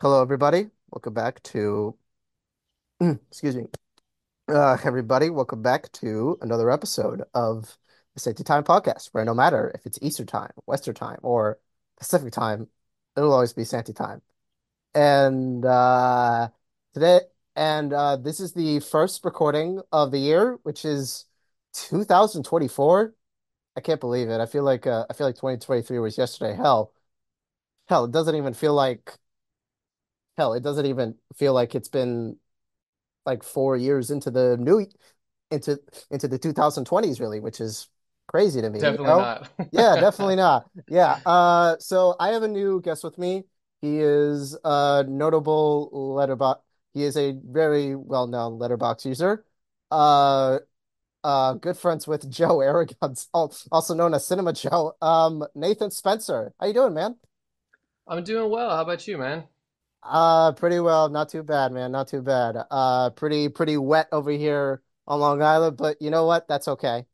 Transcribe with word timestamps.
Hello, 0.00 0.22
everybody. 0.22 0.70
Welcome 0.92 1.12
back 1.12 1.42
to, 1.42 1.96
excuse 3.00 3.56
me, 3.56 3.66
uh, 4.48 4.76
everybody. 4.84 5.28
Welcome 5.28 5.60
back 5.60 5.90
to 5.94 6.38
another 6.40 6.70
episode 6.70 7.24
of 7.34 7.76
the 8.14 8.20
Santi 8.20 8.44
Time 8.44 8.62
Podcast, 8.62 9.08
where 9.08 9.24
no 9.24 9.34
matter 9.34 9.72
if 9.74 9.86
it's 9.86 9.98
Eastern 10.02 10.26
Time, 10.26 10.52
Western 10.66 10.94
Time, 10.94 11.18
or 11.22 11.58
Pacific 11.98 12.32
Time, 12.32 12.68
it'll 13.16 13.32
always 13.32 13.52
be 13.54 13.64
Santi 13.64 13.92
Time. 13.92 14.22
And 14.94 15.64
uh, 15.64 16.50
today, 16.94 17.22
and 17.56 17.92
uh, 17.92 18.14
this 18.18 18.38
is 18.38 18.52
the 18.52 18.78
first 18.78 19.24
recording 19.24 19.80
of 19.90 20.12
the 20.12 20.18
year, 20.20 20.60
which 20.62 20.84
is 20.84 21.24
2024. 21.74 23.14
I 23.74 23.80
can't 23.80 24.00
believe 24.00 24.28
it. 24.28 24.40
I 24.40 24.46
feel 24.46 24.62
like 24.62 24.86
uh, 24.86 25.06
I 25.10 25.14
feel 25.14 25.26
like 25.26 25.34
2023 25.34 25.98
was 25.98 26.16
yesterday. 26.16 26.54
Hell, 26.54 26.92
hell, 27.90 28.06
it 28.06 28.12
doesn't 28.12 28.36
even 28.36 28.54
feel 28.54 28.74
like 28.74 29.18
hell, 30.36 30.54
it 30.54 30.62
doesn't 30.62 30.86
even 30.86 31.14
feel 31.36 31.52
like 31.52 31.74
it's 31.74 31.88
been 31.88 32.36
like 33.26 33.42
four 33.44 33.76
years 33.76 34.10
into 34.10 34.30
the 34.30 34.56
new 34.58 34.86
into 35.50 35.80
into 36.10 36.28
the 36.28 36.38
2020s 36.38 37.20
really, 37.20 37.40
which 37.40 37.60
is 37.60 37.88
crazy 38.28 38.60
to 38.62 38.70
me, 38.70 38.84
you 38.84 38.98
Definitely 38.98 39.04
know? 39.04 39.20
not. 39.20 39.50
Yeah, 39.72 39.96
definitely 39.96 40.36
not. 40.36 40.68
Yeah. 40.88 41.18
Uh 41.26 41.76
so 41.78 42.16
I 42.20 42.30
have 42.30 42.42
a 42.44 42.48
new 42.48 42.80
guest 42.82 43.04
with 43.04 43.18
me. 43.18 43.44
He 43.82 43.98
is 44.00 44.56
a 44.64 45.04
notable 45.08 45.90
Letterboxd 45.92 46.60
he 46.94 47.04
is 47.04 47.16
a 47.16 47.32
very 47.44 47.94
well-known 47.96 48.58
Letterboxd 48.58 49.06
user. 49.06 49.44
Uh 49.90 50.60
uh 51.24 51.54
good 51.54 51.76
friends 51.78 52.06
with 52.08 52.30
Joe 52.30 52.60
Aragon, 52.62 52.96
also 53.34 53.94
known 53.94 54.14
as 54.14 54.26
Cinema 54.26 54.52
Joe. 54.54 54.94
Um 55.02 55.44
Nathan 55.54 55.90
Spencer. 55.90 56.54
How 56.60 56.66
you 56.66 56.74
doing, 56.74 56.94
man? 56.94 57.16
I'm 58.10 58.24
doing 58.24 58.50
well. 58.50 58.68
How 58.76 58.82
about 58.82 59.08
you, 59.08 59.16
man? 59.16 59.44
Uh, 60.02 60.52
pretty 60.52 60.80
well. 60.80 61.08
Not 61.08 61.28
too 61.28 61.42
bad, 61.42 61.72
man. 61.72 61.92
Not 61.92 62.08
too 62.08 62.22
bad. 62.22 62.56
Uh, 62.70 63.10
pretty 63.10 63.48
pretty 63.48 63.76
wet 63.76 64.08
over 64.12 64.30
here 64.30 64.82
on 65.06 65.20
Long 65.20 65.42
Island, 65.42 65.76
but 65.76 66.00
you 66.00 66.10
know 66.10 66.26
what? 66.26 66.48
That's 66.48 66.68
okay. 66.68 67.06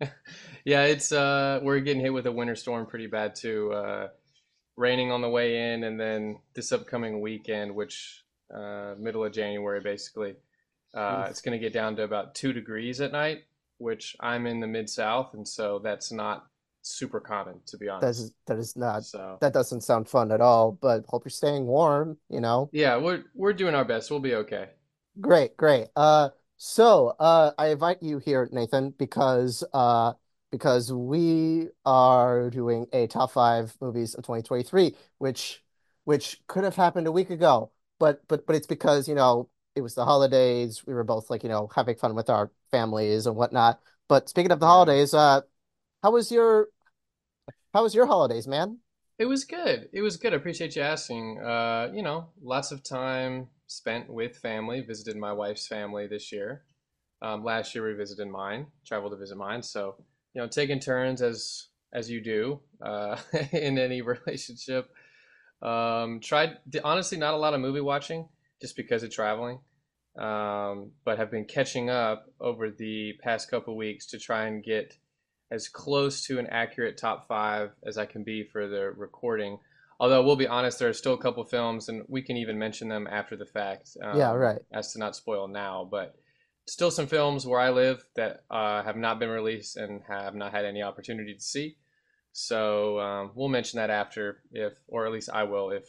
Yeah, 0.64 0.84
it's 0.84 1.12
uh 1.12 1.60
we're 1.62 1.80
getting 1.80 2.02
hit 2.02 2.12
with 2.12 2.26
a 2.26 2.32
winter 2.32 2.54
storm 2.54 2.86
pretty 2.86 3.06
bad 3.06 3.34
too. 3.34 3.72
Uh 3.72 4.08
raining 4.76 5.10
on 5.12 5.22
the 5.22 5.28
way 5.30 5.72
in 5.72 5.84
and 5.84 5.98
then 5.98 6.38
this 6.54 6.72
upcoming 6.72 7.20
weekend, 7.20 7.74
which 7.74 8.24
uh 8.54 8.94
middle 8.98 9.24
of 9.24 9.32
January 9.32 9.80
basically. 9.80 10.36
Uh 10.94 11.28
it's 11.30 11.40
going 11.40 11.58
to 11.58 11.64
get 11.64 11.72
down 11.72 11.96
to 11.96 12.02
about 12.02 12.34
2 12.34 12.52
degrees 12.52 13.00
at 13.00 13.12
night, 13.12 13.44
which 13.78 14.16
I'm 14.20 14.46
in 14.46 14.60
the 14.60 14.66
mid 14.66 14.90
south 14.90 15.34
and 15.34 15.48
so 15.48 15.78
that's 15.78 16.12
not 16.12 16.46
super 16.82 17.20
common 17.20 17.60
to 17.66 17.76
be 17.76 17.88
honest. 17.88 18.20
is 18.20 18.34
that 18.46 18.58
is 18.58 18.76
not 18.76 19.04
So, 19.04 19.38
that 19.40 19.52
doesn't 19.52 19.82
sound 19.82 20.08
fun 20.08 20.32
at 20.32 20.40
all, 20.40 20.72
but 20.72 21.04
hope 21.08 21.24
you're 21.24 21.30
staying 21.30 21.66
warm, 21.66 22.18
you 22.28 22.40
know. 22.40 22.70
yeah, 22.72 22.96
we're 22.96 23.24
we're 23.34 23.52
doing 23.52 23.74
our 23.74 23.84
best. 23.84 24.10
We'll 24.10 24.20
be 24.20 24.34
okay. 24.34 24.68
Great, 25.20 25.56
great. 25.56 25.88
Uh, 25.96 26.30
so 26.56 27.08
uh, 27.18 27.52
I 27.58 27.68
invite 27.68 28.02
you 28.02 28.18
here, 28.18 28.48
Nathan, 28.52 28.90
because 28.90 29.64
uh, 29.72 30.12
because 30.50 30.92
we 30.92 31.68
are 31.84 32.50
doing 32.50 32.86
a 32.92 33.06
top 33.08 33.32
five 33.32 33.76
movies 33.80 34.14
of 34.14 34.24
2023, 34.24 34.94
which 35.18 35.62
which 36.04 36.40
could 36.46 36.64
have 36.64 36.76
happened 36.76 37.06
a 37.06 37.12
week 37.12 37.30
ago, 37.30 37.72
but 37.98 38.26
but 38.28 38.46
but 38.46 38.54
it's 38.56 38.66
because 38.66 39.08
you 39.08 39.14
know 39.14 39.48
it 39.74 39.80
was 39.82 39.94
the 39.94 40.04
holidays. 40.04 40.86
We 40.86 40.94
were 40.94 41.04
both 41.04 41.30
like 41.30 41.42
you 41.42 41.48
know 41.48 41.68
having 41.74 41.96
fun 41.96 42.14
with 42.14 42.30
our 42.30 42.50
families 42.70 43.26
and 43.26 43.34
whatnot. 43.36 43.80
But 44.08 44.28
speaking 44.28 44.52
of 44.52 44.60
the 44.60 44.66
holidays, 44.66 45.14
uh, 45.14 45.42
how 46.02 46.12
was 46.12 46.30
your 46.30 46.68
how 47.74 47.82
was 47.82 47.94
your 47.94 48.06
holidays, 48.06 48.46
man? 48.46 48.78
It 49.18 49.26
was 49.26 49.44
good. 49.44 49.88
It 49.92 50.00
was 50.00 50.16
good. 50.16 50.32
I 50.32 50.36
appreciate 50.36 50.76
you 50.76 50.82
asking. 50.82 51.40
Uh, 51.40 51.90
you 51.92 52.02
know, 52.02 52.28
lots 52.40 52.70
of 52.70 52.84
time 52.84 53.48
spent 53.66 54.08
with 54.08 54.36
family. 54.36 54.80
Visited 54.80 55.16
my 55.16 55.32
wife's 55.32 55.66
family 55.66 56.06
this 56.06 56.32
year. 56.32 56.62
Um, 57.20 57.42
last 57.44 57.74
year 57.74 57.86
we 57.86 57.94
visited 57.94 58.28
mine. 58.28 58.66
Traveled 58.86 59.12
to 59.12 59.18
visit 59.18 59.36
mine. 59.36 59.62
So, 59.62 59.96
you 60.34 60.40
know, 60.40 60.48
taking 60.48 60.78
turns 60.78 61.20
as 61.20 61.68
as 61.92 62.10
you 62.10 62.20
do 62.20 62.60
uh, 62.80 63.16
in 63.52 63.78
any 63.78 64.02
relationship. 64.02 64.88
Um, 65.60 66.20
tried 66.20 66.58
honestly 66.84 67.18
not 67.18 67.34
a 67.34 67.38
lot 67.38 67.54
of 67.54 67.60
movie 67.60 67.80
watching 67.80 68.28
just 68.60 68.76
because 68.76 69.02
of 69.02 69.10
traveling. 69.10 69.58
Um, 70.16 70.92
but 71.04 71.18
have 71.18 71.30
been 71.30 71.44
catching 71.44 71.90
up 71.90 72.26
over 72.40 72.70
the 72.70 73.14
past 73.22 73.50
couple 73.50 73.76
weeks 73.76 74.06
to 74.06 74.18
try 74.18 74.46
and 74.46 74.64
get 74.64 74.96
as 75.50 75.68
close 75.68 76.24
to 76.26 76.38
an 76.38 76.46
accurate 76.48 76.96
top 76.98 77.26
five 77.26 77.70
as 77.84 77.96
I 77.98 78.06
can 78.06 78.22
be 78.22 78.44
for 78.44 78.68
the 78.68 78.90
recording. 78.96 79.58
Although 80.00 80.22
we'll 80.24 80.36
be 80.36 80.46
honest, 80.46 80.78
there 80.78 80.88
are 80.88 80.92
still 80.94 81.14
a 81.14 81.18
couple 81.18 81.44
films, 81.44 81.88
and 81.88 82.04
we 82.08 82.22
can 82.22 82.36
even 82.36 82.58
mention 82.58 82.88
them 82.88 83.08
after 83.10 83.36
the 83.36 83.46
fact, 83.46 83.96
Yeah, 84.10 84.32
um, 84.32 84.32
right. 84.32 84.62
as 84.72 84.92
to 84.92 84.98
not 84.98 85.16
spoil 85.16 85.48
now. 85.48 85.88
But 85.90 86.14
still, 86.66 86.90
some 86.90 87.06
films 87.08 87.46
where 87.46 87.60
I 87.60 87.70
live 87.70 88.04
that 88.14 88.44
uh, 88.50 88.82
have 88.84 88.96
not 88.96 89.18
been 89.18 89.30
released 89.30 89.76
and 89.76 90.02
have 90.08 90.34
not 90.34 90.52
had 90.52 90.64
any 90.64 90.82
opportunity 90.82 91.34
to 91.34 91.40
see. 91.40 91.76
So 92.32 93.00
um, 93.00 93.32
we'll 93.34 93.48
mention 93.48 93.78
that 93.78 93.90
after, 93.90 94.38
if 94.52 94.74
or 94.86 95.06
at 95.06 95.12
least 95.12 95.30
I 95.32 95.44
will, 95.44 95.70
if 95.70 95.88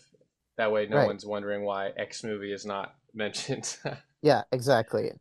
that 0.58 0.72
way 0.72 0.88
no 0.88 0.98
Right. 0.98 1.06
one's 1.06 1.26
wondering 1.26 1.64
why 1.64 1.90
X 1.96 2.24
movie 2.24 2.52
is 2.54 2.66
not 2.66 2.96
mentioned. 3.14 3.78
Yeah, 4.22 4.44
exactly. 4.52 5.12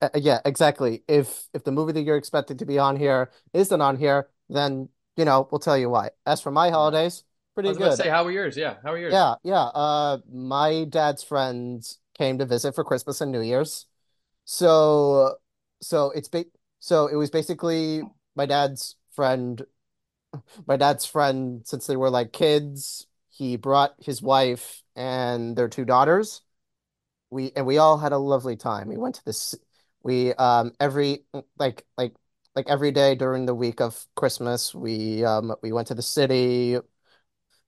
Uh, 0.00 0.08
yeah, 0.14 0.40
exactly. 0.44 1.02
If 1.08 1.48
if 1.52 1.64
the 1.64 1.72
movie 1.72 1.92
that 1.92 2.02
you're 2.02 2.16
expected 2.16 2.58
to 2.60 2.66
be 2.66 2.78
on 2.78 2.96
here 2.96 3.30
isn't 3.52 3.80
on 3.80 3.96
here, 3.96 4.30
then 4.48 4.88
you 5.16 5.24
know 5.24 5.48
we'll 5.50 5.58
tell 5.58 5.76
you 5.76 5.90
why. 5.90 6.10
As 6.26 6.40
for 6.40 6.50
my 6.50 6.70
yeah, 6.70 6.70
holidays, 6.70 7.24
I 7.64 7.68
pretty 7.68 7.68
was 7.68 7.76
about 7.76 7.90
to 7.92 7.96
good. 7.96 7.98
say, 7.98 8.08
how 8.08 8.24
were 8.24 8.30
yours? 8.32 8.56
Yeah, 8.56 8.76
how 8.82 8.92
were 8.92 8.98
yours? 8.98 9.14
Yeah, 9.14 9.36
yeah. 9.42 9.64
Uh, 9.64 10.18
my 10.32 10.84
dad's 10.84 11.22
friends 11.22 11.98
came 12.16 12.38
to 12.38 12.46
visit 12.46 12.74
for 12.74 12.84
Christmas 12.84 13.20
and 13.20 13.32
New 13.32 13.40
Year's, 13.40 13.86
so 14.44 15.36
so 15.82 16.10
it's 16.12 16.28
ba 16.28 16.46
so 16.80 17.08
it 17.08 17.16
was 17.16 17.30
basically 17.30 18.02
my 18.36 18.46
dad's 18.46 18.96
friend. 19.12 19.64
My 20.66 20.76
dad's 20.76 21.06
friend 21.06 21.62
since 21.66 21.86
they 21.86 21.96
were 21.96 22.10
like 22.10 22.32
kids. 22.32 23.06
He 23.30 23.56
brought 23.56 23.94
his 23.98 24.20
wife 24.22 24.82
and 24.96 25.56
their 25.56 25.68
two 25.68 25.84
daughters. 25.84 26.42
We 27.30 27.52
and 27.56 27.66
we 27.66 27.78
all 27.78 27.98
had 27.98 28.12
a 28.12 28.18
lovely 28.18 28.56
time. 28.56 28.88
We 28.88 28.96
went 28.98 29.16
to 29.16 29.24
this 29.24 29.54
we 30.02 30.32
um 30.34 30.72
every 30.80 31.24
like 31.58 31.84
like 31.96 32.14
like 32.54 32.68
every 32.68 32.90
day 32.92 33.14
during 33.14 33.46
the 33.46 33.54
week 33.54 33.80
of 33.80 34.06
Christmas, 34.16 34.74
we 34.74 35.24
um 35.24 35.54
we 35.62 35.72
went 35.72 35.88
to 35.88 35.94
the 35.94 36.02
city. 36.02 36.78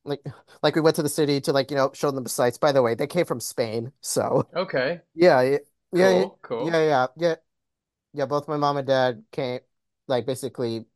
Like 0.05 0.25
like 0.63 0.75
we 0.77 0.81
went 0.83 0.97
to 0.97 1.03
the 1.03 1.09
city 1.09 1.41
to 1.43 1.53
like, 1.53 1.71
you 1.71 1.77
know, 1.77 1.93
show 1.95 2.11
them 2.11 2.25
the 2.25 2.31
sights. 2.31 2.59
By 2.59 2.73
the 2.73 2.83
way, 2.83 2.95
they 2.95 3.07
came 3.07 3.27
from 3.27 3.41
Spain. 3.41 3.93
So, 4.01 4.49
Okay, 4.55 5.03
yeah, 5.15 5.43
yeah, 5.43 5.59
yeah, 5.93 6.11
cool, 6.11 6.39
yeah, 6.59 6.79
cool. 6.83 6.83
yeah, 6.83 7.07
yeah. 7.17 7.37
Yeah, 8.15 8.27
both 8.27 8.49
my 8.49 8.57
mom 8.57 8.77
and 8.77 8.87
dad 8.87 9.25
came 9.33 9.61
like 10.09 10.27
basically 10.27 10.87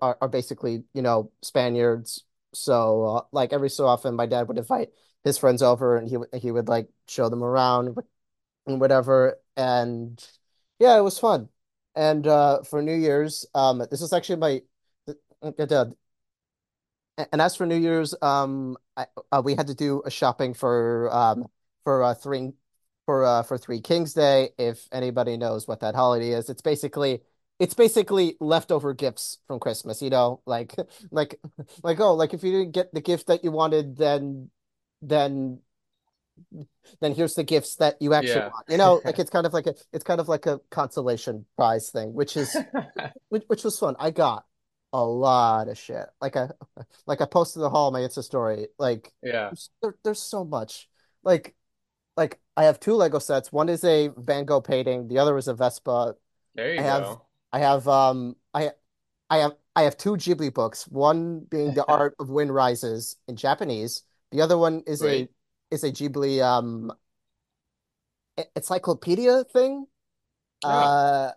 are, 0.00 0.16
are 0.20 0.28
basically, 0.28 0.84
you 0.94 1.02
know, 1.02 1.32
Spaniards. 1.42 2.24
So, 2.54 3.04
uh, 3.04 3.22
like 3.32 3.52
every 3.52 3.70
so 3.70 3.86
often 3.86 4.14
my 4.14 4.26
dad 4.26 4.48
would 4.48 4.58
invite 4.58 4.90
his 5.24 5.38
friends 5.38 5.62
over 5.62 5.96
and 5.96 6.08
he 6.08 6.16
would 6.18 6.28
he 6.34 6.50
would 6.50 6.68
like 6.68 6.88
show 7.08 7.28
them 7.28 7.42
around 7.42 7.96
and 8.66 8.80
whatever. 8.80 9.38
And 9.56 10.22
yeah, 10.82 10.98
it 10.98 11.02
was 11.02 11.18
fun. 11.18 11.48
And 11.94 12.26
uh 12.26 12.62
for 12.64 12.82
New 12.82 12.94
Year's, 12.96 13.46
um 13.54 13.78
this 13.90 14.02
is 14.02 14.12
actually 14.12 14.36
my 14.36 14.62
and 17.32 17.40
as 17.42 17.56
for 17.56 17.66
New 17.66 17.76
Year's, 17.76 18.14
um 18.22 18.76
I, 18.96 19.06
uh, 19.30 19.42
we 19.44 19.54
had 19.54 19.66
to 19.68 19.74
do 19.74 20.02
a 20.04 20.10
shopping 20.10 20.54
for 20.54 21.12
um 21.14 21.46
for 21.84 22.02
uh 22.02 22.14
three 22.14 22.52
for 23.06 23.24
uh 23.24 23.42
for 23.42 23.58
Three 23.58 23.80
Kings 23.80 24.14
Day. 24.14 24.50
If 24.58 24.88
anybody 24.92 25.36
knows 25.36 25.68
what 25.68 25.80
that 25.80 25.94
holiday 25.94 26.30
is, 26.30 26.48
it's 26.48 26.62
basically 26.62 27.22
it's 27.58 27.74
basically 27.74 28.36
leftover 28.40 28.94
gifts 28.94 29.38
from 29.46 29.60
Christmas, 29.60 30.02
you 30.02 30.10
know, 30.10 30.40
like 30.46 30.74
like 31.10 31.40
like 31.82 32.00
oh, 32.00 32.14
like 32.14 32.34
if 32.34 32.42
you 32.42 32.52
didn't 32.52 32.72
get 32.72 32.92
the 32.94 33.00
gift 33.00 33.26
that 33.28 33.44
you 33.44 33.50
wanted, 33.52 33.96
then 33.96 34.50
then 35.02 35.60
then 37.00 37.14
here's 37.14 37.34
the 37.34 37.44
gifts 37.44 37.76
that 37.76 38.00
you 38.00 38.14
actually 38.14 38.34
Yeah. 38.34 38.48
want. 38.48 38.66
You 38.68 38.76
know, 38.76 39.00
like 39.04 39.18
it's 39.18 39.30
kind 39.30 39.46
of 39.46 39.52
like 39.52 39.66
a 39.66 39.74
it's 39.92 40.04
kind 40.04 40.20
of 40.20 40.28
like 40.28 40.46
a 40.46 40.60
consolation 40.70 41.46
prize 41.56 41.90
thing, 41.90 42.12
which 42.14 42.36
is 42.36 42.56
which, 43.28 43.44
which 43.46 43.64
was 43.64 43.78
fun. 43.78 43.96
I 43.98 44.10
got 44.10 44.44
a 44.92 45.02
lot 45.04 45.68
of 45.68 45.78
shit. 45.78 46.06
Like 46.20 46.36
I 46.36 46.48
like 47.06 47.20
I 47.20 47.26
posted 47.26 47.62
the 47.62 47.70
haul 47.70 47.90
my 47.90 48.00
Insta 48.00 48.22
story. 48.22 48.68
Like 48.78 49.12
Yeah. 49.22 49.46
there's, 49.50 49.70
there, 49.82 49.94
there's 50.04 50.22
so 50.22 50.44
much. 50.44 50.88
Like 51.22 51.54
like 52.16 52.40
I 52.56 52.64
have 52.64 52.78
two 52.80 52.94
Lego 52.94 53.18
sets. 53.18 53.50
One 53.52 53.68
is 53.68 53.84
a 53.84 54.08
Van 54.16 54.44
Gogh 54.44 54.60
painting. 54.60 55.08
The 55.08 55.18
other 55.18 55.36
is 55.38 55.48
a 55.48 55.54
Vespa. 55.54 56.14
There 56.54 56.70
I 56.70 56.74
you 56.74 56.82
have 56.82 57.02
go. 57.04 57.26
I 57.52 57.58
have 57.60 57.88
um 57.88 58.36
I 58.52 58.72
I 59.30 59.38
have 59.38 59.52
I 59.74 59.82
have 59.84 59.96
two 59.96 60.16
Ghibli 60.16 60.52
books. 60.52 60.86
One 60.88 61.40
being 61.40 61.72
The 61.74 61.84
Art 61.86 62.14
of 62.18 62.28
Wind 62.28 62.54
Rises 62.54 63.16
in 63.28 63.36
Japanese. 63.36 64.02
The 64.30 64.42
other 64.42 64.58
one 64.58 64.82
is 64.86 65.00
a 65.02 65.04
Sweet. 65.04 65.30
Is 65.72 65.84
a 65.84 65.92
Ghibli 65.92 66.42
um 66.42 66.92
encyclopedia 68.56 69.44
thing. 69.44 69.86
Yeah. 70.62 70.70
Uh, 70.70 71.32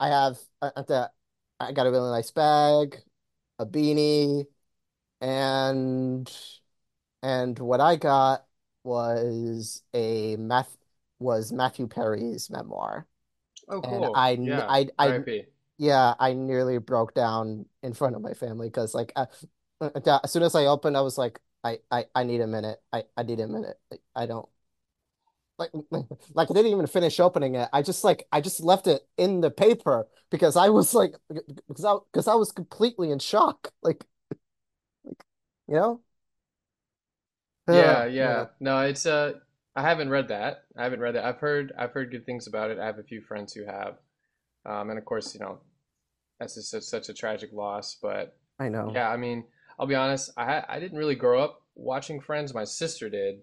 I 0.00 0.08
have 0.08 0.38
I, 0.62 0.70
I 0.76 0.82
got 0.82 1.12
I 1.60 1.72
got 1.72 1.86
a 1.86 1.90
really 1.90 2.10
nice 2.10 2.30
bag, 2.30 2.98
a 3.58 3.66
beanie, 3.66 4.46
and 5.20 6.30
and 7.22 7.58
what 7.58 7.80
I 7.80 7.96
got 7.96 8.46
was 8.84 9.82
a 9.94 10.36
math 10.36 10.76
was 11.18 11.52
Matthew 11.52 11.86
Perry's 11.88 12.50
memoir, 12.50 13.06
Oh, 13.68 13.80
and 13.82 14.04
cool. 14.04 14.14
I 14.14 14.34
Yeah. 14.44 14.66
I 14.68 14.88
I 14.98 15.24
yeah 15.78 16.14
I 16.20 16.34
nearly 16.34 16.78
broke 16.78 17.14
down 17.14 17.66
in 17.82 17.94
front 17.94 18.16
of 18.16 18.22
my 18.22 18.34
family 18.34 18.68
because 18.68 18.94
like 18.94 19.12
I, 19.16 19.26
uh, 19.80 20.20
as 20.24 20.32
soon 20.32 20.42
as 20.42 20.54
I 20.54 20.66
opened, 20.66 20.96
I 20.96 21.02
was 21.02 21.18
like 21.18 21.40
I 21.64 21.80
I 21.90 22.06
I 22.14 22.24
need 22.24 22.40
a 22.42 22.46
minute. 22.46 22.80
I 22.92 23.04
I 23.16 23.22
need 23.24 23.40
a 23.40 23.48
minute. 23.48 23.78
I 24.14 24.26
don't. 24.26 24.48
Like, 25.58 25.70
like 26.34 26.50
I 26.50 26.54
didn't 26.54 26.72
even 26.72 26.86
finish 26.86 27.20
opening 27.20 27.54
it. 27.54 27.68
I 27.72 27.82
just 27.82 28.02
like 28.02 28.26
I 28.32 28.40
just 28.40 28.60
left 28.60 28.86
it 28.86 29.02
in 29.16 29.40
the 29.40 29.50
paper 29.50 30.08
because 30.30 30.56
I 30.56 30.68
was 30.68 30.94
like 30.94 31.14
because 31.68 31.84
I 31.84 31.96
because 32.12 32.26
I 32.28 32.34
was 32.34 32.50
completely 32.52 33.10
in 33.10 33.18
shock. 33.20 33.72
Like, 33.82 34.04
like 35.04 35.24
you 35.68 35.74
know? 35.74 36.02
Yeah, 37.68 38.04
yeah. 38.06 38.46
No, 38.60 38.80
it's 38.80 39.06
uh 39.06 39.34
I 39.76 39.82
haven't 39.82 40.10
read 40.10 40.28
that. 40.28 40.64
I 40.76 40.84
haven't 40.84 41.00
read 41.00 41.14
that. 41.16 41.24
I've 41.24 41.38
heard 41.38 41.72
I've 41.78 41.92
heard 41.92 42.10
good 42.10 42.26
things 42.26 42.46
about 42.46 42.70
it. 42.70 42.78
I 42.78 42.86
have 42.86 42.98
a 42.98 43.02
few 43.02 43.20
friends 43.22 43.52
who 43.52 43.64
have. 43.64 43.96
Um, 44.66 44.90
and 44.90 44.98
of 44.98 45.04
course, 45.04 45.34
you 45.34 45.40
know, 45.40 45.60
that's 46.40 46.54
just 46.56 46.70
such, 46.70 46.84
such 46.84 47.08
a 47.10 47.14
tragic 47.14 47.52
loss. 47.52 47.96
But 48.02 48.36
I 48.58 48.68
know. 48.68 48.92
yeah, 48.94 49.10
I 49.10 49.16
mean, 49.16 49.44
I'll 49.78 49.86
be 49.86 49.94
honest, 49.94 50.30
I 50.36 50.62
I 50.68 50.80
didn't 50.80 50.98
really 50.98 51.14
grow 51.16 51.40
up 51.42 51.62
watching 51.74 52.20
Friends. 52.20 52.54
My 52.54 52.64
sister 52.64 53.08
did. 53.10 53.42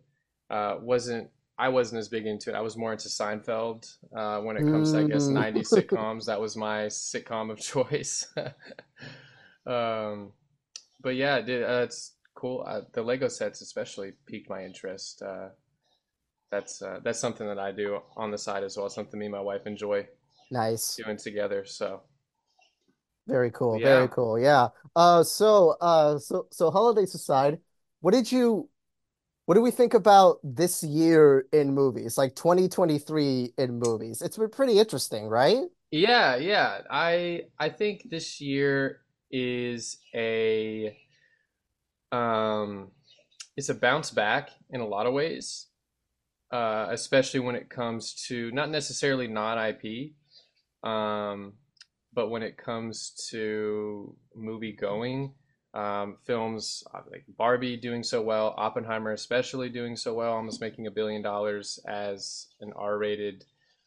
Uh, 0.49 0.77
wasn't 0.81 1.29
I 1.57 1.69
wasn't 1.69 1.99
as 1.99 2.09
big 2.09 2.25
into 2.25 2.49
it. 2.49 2.55
I 2.55 2.61
was 2.61 2.75
more 2.77 2.91
into 2.91 3.07
Seinfeld. 3.09 3.95
Uh, 4.15 4.39
when 4.41 4.57
it 4.57 4.65
comes 4.65 4.91
to, 4.91 4.99
I 4.99 5.03
guess, 5.03 5.29
Mm. 5.29 5.33
90s 5.33 5.69
sitcoms, 5.75 6.25
that 6.25 6.41
was 6.41 6.55
my 6.57 6.87
sitcom 6.87 7.51
of 7.51 7.59
choice. 7.71 8.25
Um, 9.65 10.33
but 11.01 11.15
yeah, 11.15 11.37
it 11.37 11.45
did, 11.45 11.63
uh, 11.63 11.81
it's 11.83 12.15
cool. 12.35 12.63
Uh, 12.67 12.81
the 12.93 13.01
Lego 13.03 13.27
sets 13.27 13.61
especially 13.61 14.13
piqued 14.25 14.49
my 14.49 14.63
interest. 14.65 15.21
Uh, 15.21 15.49
that's 16.51 16.81
uh, 16.81 16.99
that's 17.03 17.19
something 17.19 17.47
that 17.47 17.59
I 17.59 17.71
do 17.71 17.99
on 18.17 18.31
the 18.31 18.37
side 18.37 18.63
as 18.63 18.77
well. 18.77 18.89
Something 18.89 19.19
me 19.19 19.27
and 19.27 19.33
my 19.33 19.41
wife 19.41 19.65
enjoy 19.67 20.07
Nice. 20.51 21.01
doing 21.03 21.17
together. 21.17 21.65
So 21.65 22.01
Very 23.31 23.51
cool. 23.51 23.79
Very 23.79 24.09
cool. 24.09 24.39
Yeah. 24.39 24.69
Uh 24.95 25.23
so 25.23 25.77
uh 25.81 26.19
so 26.19 26.47
so 26.51 26.71
holidays 26.71 27.15
aside, 27.15 27.59
what 28.01 28.13
did 28.13 28.31
you 28.31 28.69
what 29.45 29.55
do 29.55 29.61
we 29.61 29.71
think 29.71 29.93
about 29.93 30.39
this 30.43 30.83
year 30.83 31.47
in 31.53 31.73
movies? 31.73 32.17
Like 32.17 32.35
2023 32.35 33.53
in 33.57 33.79
movies. 33.79 34.21
It's 34.21 34.37
been 34.37 34.49
pretty 34.49 34.79
interesting, 34.79 35.27
right? 35.27 35.63
yeah, 35.91 36.35
yeah. 36.37 36.81
I 36.89 37.43
I 37.59 37.69
think 37.69 38.09
this 38.09 38.39
year 38.41 39.01
is 39.31 39.97
a 40.15 40.97
um, 42.11 42.91
it's 43.57 43.69
a 43.69 43.75
bounce 43.75 44.11
back 44.11 44.49
in 44.69 44.81
a 44.81 44.87
lot 44.87 45.05
of 45.05 45.13
ways, 45.13 45.67
uh, 46.51 46.87
especially 46.91 47.41
when 47.41 47.55
it 47.55 47.69
comes 47.69 48.13
to 48.27 48.51
not 48.51 48.69
necessarily 48.69 49.27
non 49.27 49.57
IP, 49.57 50.13
um, 50.83 51.53
but 52.13 52.29
when 52.29 52.43
it 52.43 52.57
comes 52.57 53.27
to 53.29 54.15
movie 54.35 54.73
going, 54.73 55.33
um, 55.73 56.17
films 56.25 56.83
uh, 56.93 56.99
like 57.09 57.23
Barbie 57.37 57.77
doing 57.77 58.03
so 58.03 58.21
well, 58.21 58.53
Oppenheimer 58.57 59.11
especially 59.11 59.69
doing 59.69 59.95
so 59.95 60.13
well, 60.13 60.33
almost 60.33 60.61
making 60.61 60.87
a 60.87 60.91
billion 60.91 61.21
dollars 61.21 61.79
as 61.87 62.47
an 62.59 62.73
R-rated 62.75 63.45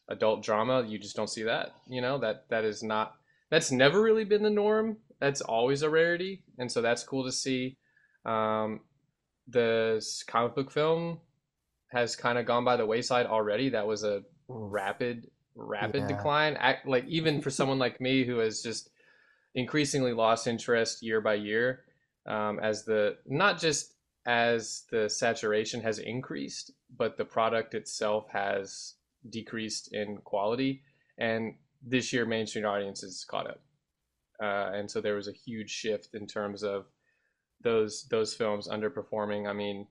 adult 0.09 0.43
drama. 0.43 0.83
You 0.87 0.97
just 0.97 1.15
don't 1.15 1.29
see 1.29 1.43
that. 1.43 1.73
You 1.87 2.01
know 2.01 2.17
that 2.19 2.45
that 2.49 2.63
is 2.63 2.81
not 2.81 3.15
that's 3.51 3.71
never 3.71 4.01
really 4.01 4.23
been 4.25 4.43
the 4.43 4.49
norm. 4.49 4.97
That's 5.19 5.41
always 5.41 5.81
a 5.81 5.89
rarity, 5.89 6.43
and 6.57 6.71
so 6.71 6.81
that's 6.81 7.03
cool 7.03 7.25
to 7.25 7.31
see. 7.31 7.77
Um, 8.25 8.81
the 9.47 10.03
comic 10.27 10.55
book 10.55 10.71
film 10.71 11.19
has 11.91 12.15
kind 12.15 12.37
of 12.37 12.45
gone 12.45 12.65
by 12.65 12.75
the 12.75 12.85
wayside 12.85 13.27
already. 13.27 13.69
That 13.69 13.87
was 13.87 14.03
a 14.03 14.23
rapid, 14.47 15.29
rapid 15.55 16.01
Yeah. 16.01 16.07
decline. 16.07 16.55
Act, 16.57 16.87
like 16.87 17.05
even 17.07 17.41
for 17.41 17.49
someone 17.49 17.79
like 17.79 18.01
me 18.01 18.25
who 18.25 18.37
has 18.39 18.61
just 18.61 18.89
increasingly 19.53 20.13
lost 20.13 20.47
interest 20.47 21.01
year 21.01 21.21
by 21.21 21.35
year, 21.35 21.85
um, 22.25 22.59
as 22.59 22.83
the 22.85 23.17
not 23.25 23.59
just 23.59 23.93
as 24.25 24.83
the 24.89 25.09
saturation 25.09 25.81
has 25.81 25.99
increased, 25.99 26.71
but 26.97 27.17
the 27.17 27.25
product 27.25 27.73
itself 27.73 28.29
has 28.31 28.95
decreased 29.29 29.93
in 29.93 30.17
quality. 30.17 30.81
And 31.17 31.55
this 31.81 32.11
year, 32.11 32.25
mainstream 32.25 32.65
audiences 32.65 33.25
caught 33.29 33.47
up, 33.47 33.61
uh, 34.41 34.71
and 34.73 34.89
so 34.89 34.99
there 34.99 35.15
was 35.15 35.27
a 35.27 35.31
huge 35.31 35.69
shift 35.69 36.15
in 36.15 36.27
terms 36.27 36.63
of 36.63 36.87
those 37.61 38.05
those 38.09 38.33
films 38.33 38.67
underperforming. 38.67 39.47
I 39.47 39.53
mean, 39.53 39.87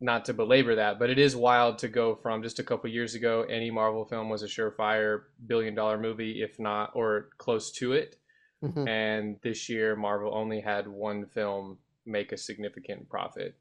not 0.00 0.24
to 0.26 0.34
belabor 0.34 0.74
that, 0.76 0.98
but 0.98 1.10
it 1.10 1.18
is 1.18 1.36
wild 1.36 1.78
to 1.78 1.88
go 1.88 2.14
from 2.16 2.42
just 2.42 2.58
a 2.58 2.64
couple 2.64 2.90
years 2.90 3.14
ago, 3.14 3.42
any 3.44 3.70
Marvel 3.70 4.04
film 4.06 4.28
was 4.28 4.42
a 4.42 4.46
surefire 4.46 5.24
billion 5.46 5.74
dollar 5.74 5.98
movie, 5.98 6.42
if 6.42 6.58
not 6.58 6.92
or 6.94 7.30
close 7.38 7.70
to 7.72 7.92
it. 7.92 8.16
Mhm. 8.62 8.86
And 8.86 9.40
this 9.42 9.68
year, 9.68 9.96
Marvel 9.96 10.34
only 10.34 10.60
had 10.60 10.88
one 10.88 11.26
film 11.26 11.78
make 12.06 12.32
a 12.32 12.36
significant 12.38 13.08
profit 13.08 13.56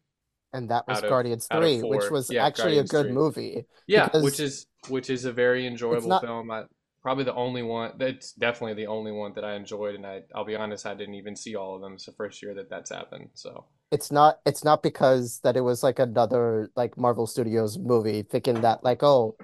And 0.54 0.70
that 0.70 0.88
was 0.88 1.02
of 1.02 1.04
Guardians 1.04 1.48
3, 1.48 1.84
which 1.84 2.10
was 2.10 2.32
Yeah, 2.32 2.40
actually 2.40 2.78
a 2.78 2.84
good 2.84 3.10
Three. 3.10 3.10
movie 3.10 3.66
Yeah, 3.88 4.14
which 4.20 4.40
is 4.40 4.68
which 4.88 5.10
is 5.10 5.26
a 5.26 5.34
very 5.34 5.68
enjoyable 5.68 6.16
not 6.16 6.20
film. 6.20 6.52
I, 6.52 6.66
probably 7.02 7.24
the 7.26 7.36
only 7.36 7.64
one 7.64 7.94
that's 7.98 8.34
definitely 8.34 8.76
the 8.76 8.88
only 8.88 9.12
one 9.12 9.34
that 9.36 9.46
I 9.46 9.56
enjoyed, 9.56 9.96
and 9.96 10.06
I 10.06 10.24
I'll 10.36 10.46
be 10.46 10.56
honest, 10.56 10.86
I 10.86 10.96
didn't 10.96 11.16
even 11.16 11.36
see 11.36 11.56
all 11.56 11.76
of 11.76 11.82
them. 11.82 11.94
It's 11.96 12.06
the 12.06 12.14
first 12.14 12.42
year 12.42 12.54
that 12.56 12.70
that's 12.70 12.92
happened. 12.92 13.30
So 13.36 13.66
it's 13.92 14.12
not 14.12 14.40
it's 14.46 14.64
not 14.64 14.84
because 14.84 15.40
that 15.44 15.58
it 15.58 15.62
was 15.62 15.84
like 15.84 16.00
another 16.00 16.70
like 16.76 16.98
Marvel 16.98 17.28
Studios 17.28 17.78
movie 17.78 18.22
thinking 18.22 18.62
that 18.62 18.84
like 18.84 19.04
oh 19.04 19.36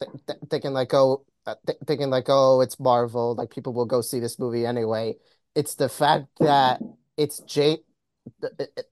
th 0.00 0.10
th 0.26 0.38
thinking 0.50 0.72
like 0.72 0.92
oh 0.92 1.24
uh, 1.46 1.54
th 1.66 1.78
thinking 1.86 2.10
like 2.10 2.26
oh 2.28 2.60
it's 2.60 2.78
Marvel 2.78 3.34
like 3.34 3.50
people 3.50 3.72
will 3.72 3.86
go 3.86 4.00
see 4.00 4.20
this 4.20 4.38
movie 4.38 4.66
anyway. 4.66 5.14
It's 5.54 5.76
the 5.76 5.88
fact 5.88 6.26
that 6.40 6.80
it's 7.16 7.40
Jay 7.40 7.78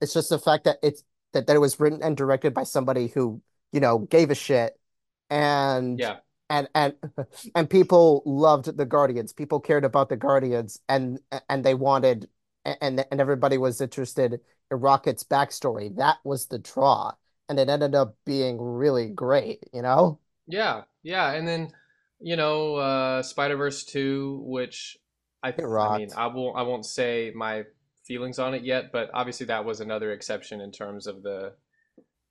it's 0.01 0.13
just 0.13 0.29
the 0.29 0.39
fact 0.39 0.65
that 0.65 0.77
it's 0.81 1.03
that, 1.33 1.47
that 1.47 1.55
it 1.55 1.59
was 1.59 1.79
written 1.79 2.01
and 2.03 2.15
directed 2.15 2.53
by 2.53 2.63
somebody 2.63 3.07
who 3.07 3.41
you 3.71 3.79
know 3.79 3.99
gave 3.99 4.31
a 4.31 4.35
shit. 4.35 4.79
And 5.29 5.99
yeah, 5.99 6.17
and 6.49 6.67
and 6.75 6.93
and 7.55 7.69
people 7.69 8.23
loved 8.25 8.77
the 8.77 8.85
Guardians. 8.85 9.33
People 9.33 9.59
cared 9.59 9.85
about 9.85 10.09
the 10.09 10.17
Guardians, 10.17 10.79
and 10.87 11.19
and 11.49 11.63
they 11.63 11.73
wanted 11.73 12.29
and 12.65 13.05
and 13.11 13.21
everybody 13.21 13.57
was 13.57 13.81
interested 13.81 14.33
in 14.33 14.39
Rocket's 14.71 15.23
backstory. 15.23 15.95
That 15.95 16.17
was 16.23 16.47
the 16.47 16.59
draw, 16.59 17.13
and 17.49 17.59
it 17.59 17.69
ended 17.69 17.95
up 17.95 18.15
being 18.25 18.59
really 18.61 19.09
great. 19.09 19.63
You 19.73 19.81
know, 19.81 20.19
Yeah, 20.47 20.83
yeah, 21.03 21.31
and 21.33 21.47
then 21.47 21.71
you 22.19 22.37
know, 22.37 22.75
uh, 22.75 23.21
Spider-Verse 23.21 23.83
2, 23.83 24.43
which 24.45 24.97
I 25.43 25.51
it 25.51 25.57
th 25.57 25.67
I 25.79 25.97
mean. 25.97 26.09
I 26.15 26.27
won't 26.27 26.57
I 26.57 26.61
won't 26.63 26.85
say 26.85 27.31
my 27.35 27.63
feelings 28.05 28.39
on 28.39 28.53
it 28.53 28.63
yet, 28.63 28.91
but 28.91 29.09
obviously 29.13 29.45
that 29.47 29.65
was 29.65 29.79
another 29.81 30.11
exception 30.11 30.61
in 30.61 30.71
terms 30.71 31.07
of 31.07 31.23
the 31.23 31.53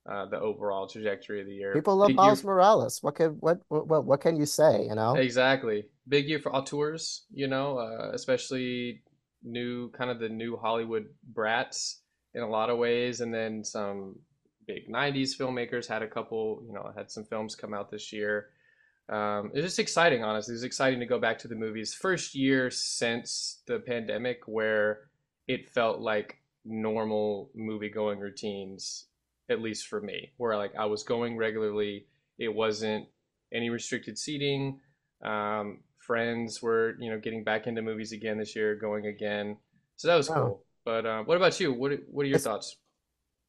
uh, 0.09 0.25
the 0.27 0.39
overall 0.39 0.87
trajectory 0.87 1.41
of 1.41 1.47
the 1.47 1.53
year. 1.53 1.73
People 1.75 1.95
love 1.95 2.09
Big 2.09 2.17
year, 2.17 2.25
Miles 2.25 2.43
Morales. 2.43 3.01
What 3.01 3.15
can 3.15 3.31
what 3.39 3.61
what 3.69 4.05
what 4.05 4.21
can 4.21 4.35
you 4.35 4.45
say? 4.45 4.85
You 4.85 4.95
know, 4.95 5.15
exactly. 5.15 5.85
Big 6.07 6.27
year 6.27 6.39
for 6.39 6.53
auteurs, 6.53 7.25
you 7.33 7.47
know, 7.47 7.77
uh, 7.79 8.11
especially 8.13 9.01
new 9.43 9.89
kind 9.91 10.09
of 10.09 10.19
the 10.19 10.29
new 10.29 10.57
Hollywood 10.57 11.07
brats 11.23 12.02
in 12.35 12.41
a 12.41 12.49
lot 12.49 12.69
of 12.69 12.77
ways, 12.77 13.21
and 13.21 13.33
then 13.33 13.63
some 13.63 14.15
big 14.65 14.89
90s 14.89 15.37
filmmakers 15.37 15.87
had 15.87 16.01
a 16.01 16.07
couple, 16.07 16.63
you 16.65 16.73
know, 16.73 16.91
had 16.95 17.11
some 17.11 17.25
films 17.25 17.55
come 17.55 17.73
out 17.73 17.91
this 17.91 18.13
year. 18.13 18.47
Um, 19.09 19.51
it's 19.53 19.65
just 19.65 19.79
exciting, 19.79 20.23
honestly. 20.23 20.53
It's 20.53 20.63
exciting 20.63 20.99
to 20.99 21.05
go 21.05 21.19
back 21.19 21.37
to 21.39 21.47
the 21.47 21.55
movies. 21.55 21.93
First 21.93 22.35
year 22.35 22.71
since 22.71 23.61
the 23.67 23.79
pandemic 23.79 24.41
where 24.45 25.01
it 25.47 25.69
felt 25.69 25.99
like 25.99 26.37
normal 26.65 27.51
movie 27.53 27.89
going 27.89 28.19
routines, 28.19 29.07
at 29.49 29.61
least 29.61 29.87
for 29.87 30.01
me, 30.01 30.31
where 30.37 30.57
like 30.57 30.73
I 30.77 30.85
was 30.85 31.03
going 31.03 31.37
regularly. 31.37 32.07
It 32.39 32.53
wasn't 32.53 33.07
any 33.53 33.69
restricted 33.69 34.17
seating. 34.17 34.79
Um, 35.23 35.79
friends 35.97 36.61
were, 36.61 36.95
you 36.99 37.11
know, 37.11 37.19
getting 37.19 37.43
back 37.43 37.67
into 37.67 37.81
movies 37.81 38.11
again 38.11 38.37
this 38.37 38.55
year, 38.55 38.75
going 38.75 39.05
again. 39.05 39.57
So 39.97 40.07
that 40.07 40.15
was 40.15 40.29
oh, 40.29 40.33
cool. 40.33 40.62
But 40.85 41.05
uh, 41.05 41.23
what 41.23 41.37
about 41.37 41.59
you? 41.59 41.73
What 41.73 41.91
what 42.09 42.25
are 42.25 42.29
your 42.29 42.37
it's 42.37 42.47
thoughts? 42.47 42.77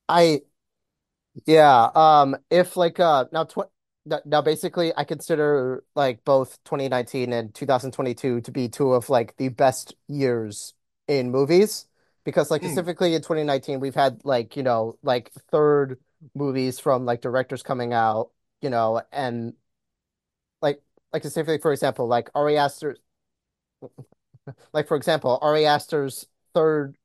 I 0.09 0.43
Yeah, 1.47 1.91
um, 1.95 2.37
if 2.50 2.76
like 2.76 3.00
uh 3.00 3.26
now 3.33 3.45
tw 3.45 3.59
now 4.25 4.41
basically 4.43 4.93
I 4.97 5.05
consider 5.05 5.85
like 5.95 6.25
both 6.25 6.62
2019 6.64 7.33
and 7.33 7.55
2022 7.55 8.41
to 8.43 8.50
be 8.53 8.69
two 8.69 8.93
of 8.93 9.09
like 9.11 9.37
the 9.37 9.49
best 9.49 9.95
years 10.09 10.75
in 11.09 11.31
movies 11.31 11.87
because 12.25 12.50
like 12.50 12.62
Mm, 12.62 12.64
specifically 12.64 13.14
in 13.14 13.23
2019 13.23 13.81
we've 13.81 13.95
had 13.95 14.21
like 14.25 14.57
you 14.57 14.62
know 14.62 14.99
like 15.03 15.33
third 15.50 15.99
movies 16.35 16.79
from 16.79 17.05
like 17.05 17.21
directors 17.21 17.62
coming 17.62 17.93
out 17.93 18.31
you 18.61 18.71
know 18.71 19.03
and 19.12 19.55
like 20.62 20.83
like 21.12 21.23
specifically 21.23 21.59
for 21.59 21.73
example 21.73 22.07
like 22.07 22.31
Ari 22.35 22.57
Aster 22.59 22.97
like 24.73 24.88
for 24.88 24.97
example 24.97 25.38
Ari 25.43 25.67
Aster's 25.67 26.26
third 26.55 26.97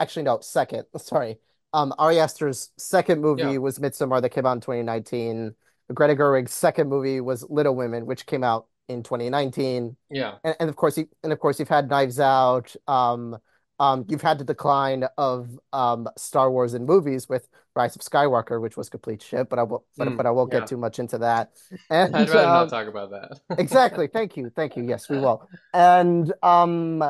actually 0.00 0.22
no 0.22 0.40
second 0.40 0.84
sorry 0.98 1.38
Um, 1.72 1.92
Ari 1.98 2.20
Aster's 2.20 2.70
second 2.78 3.20
Yeah, 3.34 3.52
movie 3.52 3.58
was 3.58 3.78
Midsommar 3.78 4.22
that 4.22 4.30
came 4.30 4.46
out 4.46 4.52
in 4.54 4.60
2019. 4.60 5.54
Greta 5.92 6.14
Gerwig's 6.14 6.52
second 6.54 6.88
movie 6.88 7.20
was 7.20 7.44
Little 7.50 7.74
Women, 7.76 8.06
which 8.06 8.24
came 8.26 8.42
out 8.44 8.66
in 8.88 9.02
2019. 9.02 9.96
yeah. 10.10 10.38
And, 10.44 10.56
and 10.60 10.68
of 10.70 10.76
course, 10.76 10.96
you, 10.98 11.08
and 11.22 11.32
of 11.32 11.38
course, 11.40 11.58
you've 11.58 11.68
had 11.68 11.90
Knives 11.90 12.18
Out. 12.20 12.74
Um, 12.86 13.36
um, 13.78 14.06
you've 14.08 14.22
had 14.22 14.38
the 14.38 14.44
decline 14.44 15.04
of 15.18 15.50
um, 15.72 16.08
Star 16.16 16.50
Wars 16.50 16.72
in 16.74 16.86
movies 16.86 17.28
with 17.28 17.48
Rise 17.74 17.94
of 17.96 18.02
Skywalker, 18.02 18.60
which 18.60 18.76
was 18.76 18.88
complete 18.88 19.22
shit. 19.22 19.48
But 19.50 19.58
I 19.58 19.64
will, 19.64 19.84
but, 19.98 20.16
but 20.16 20.24
Mm, 20.24 20.26
I 20.26 20.30
won't 20.30 20.50
get 20.50 20.66
too 20.66 20.78
much 20.78 20.98
into 20.98 21.18
that. 21.18 21.52
I'd 22.12 22.28
And 22.28 22.28
rather 22.28 22.50
not 22.52 22.68
um, 22.68 22.68
talk 22.68 22.86
about 22.88 23.10
that. 23.10 23.40
exactly, 23.58 24.06
thank 24.08 24.36
you, 24.36 24.50
thank 24.50 24.76
you. 24.76 24.84
Yes, 24.84 25.08
we 25.08 25.18
will. 25.18 25.46
And 25.72 26.32
um, 26.42 27.02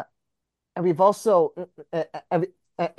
Uh, 1.92 2.04
uh, 2.12 2.21
uh, 2.23 2.23
and 2.28 2.40
we've 2.42 2.59
also 2.59 2.90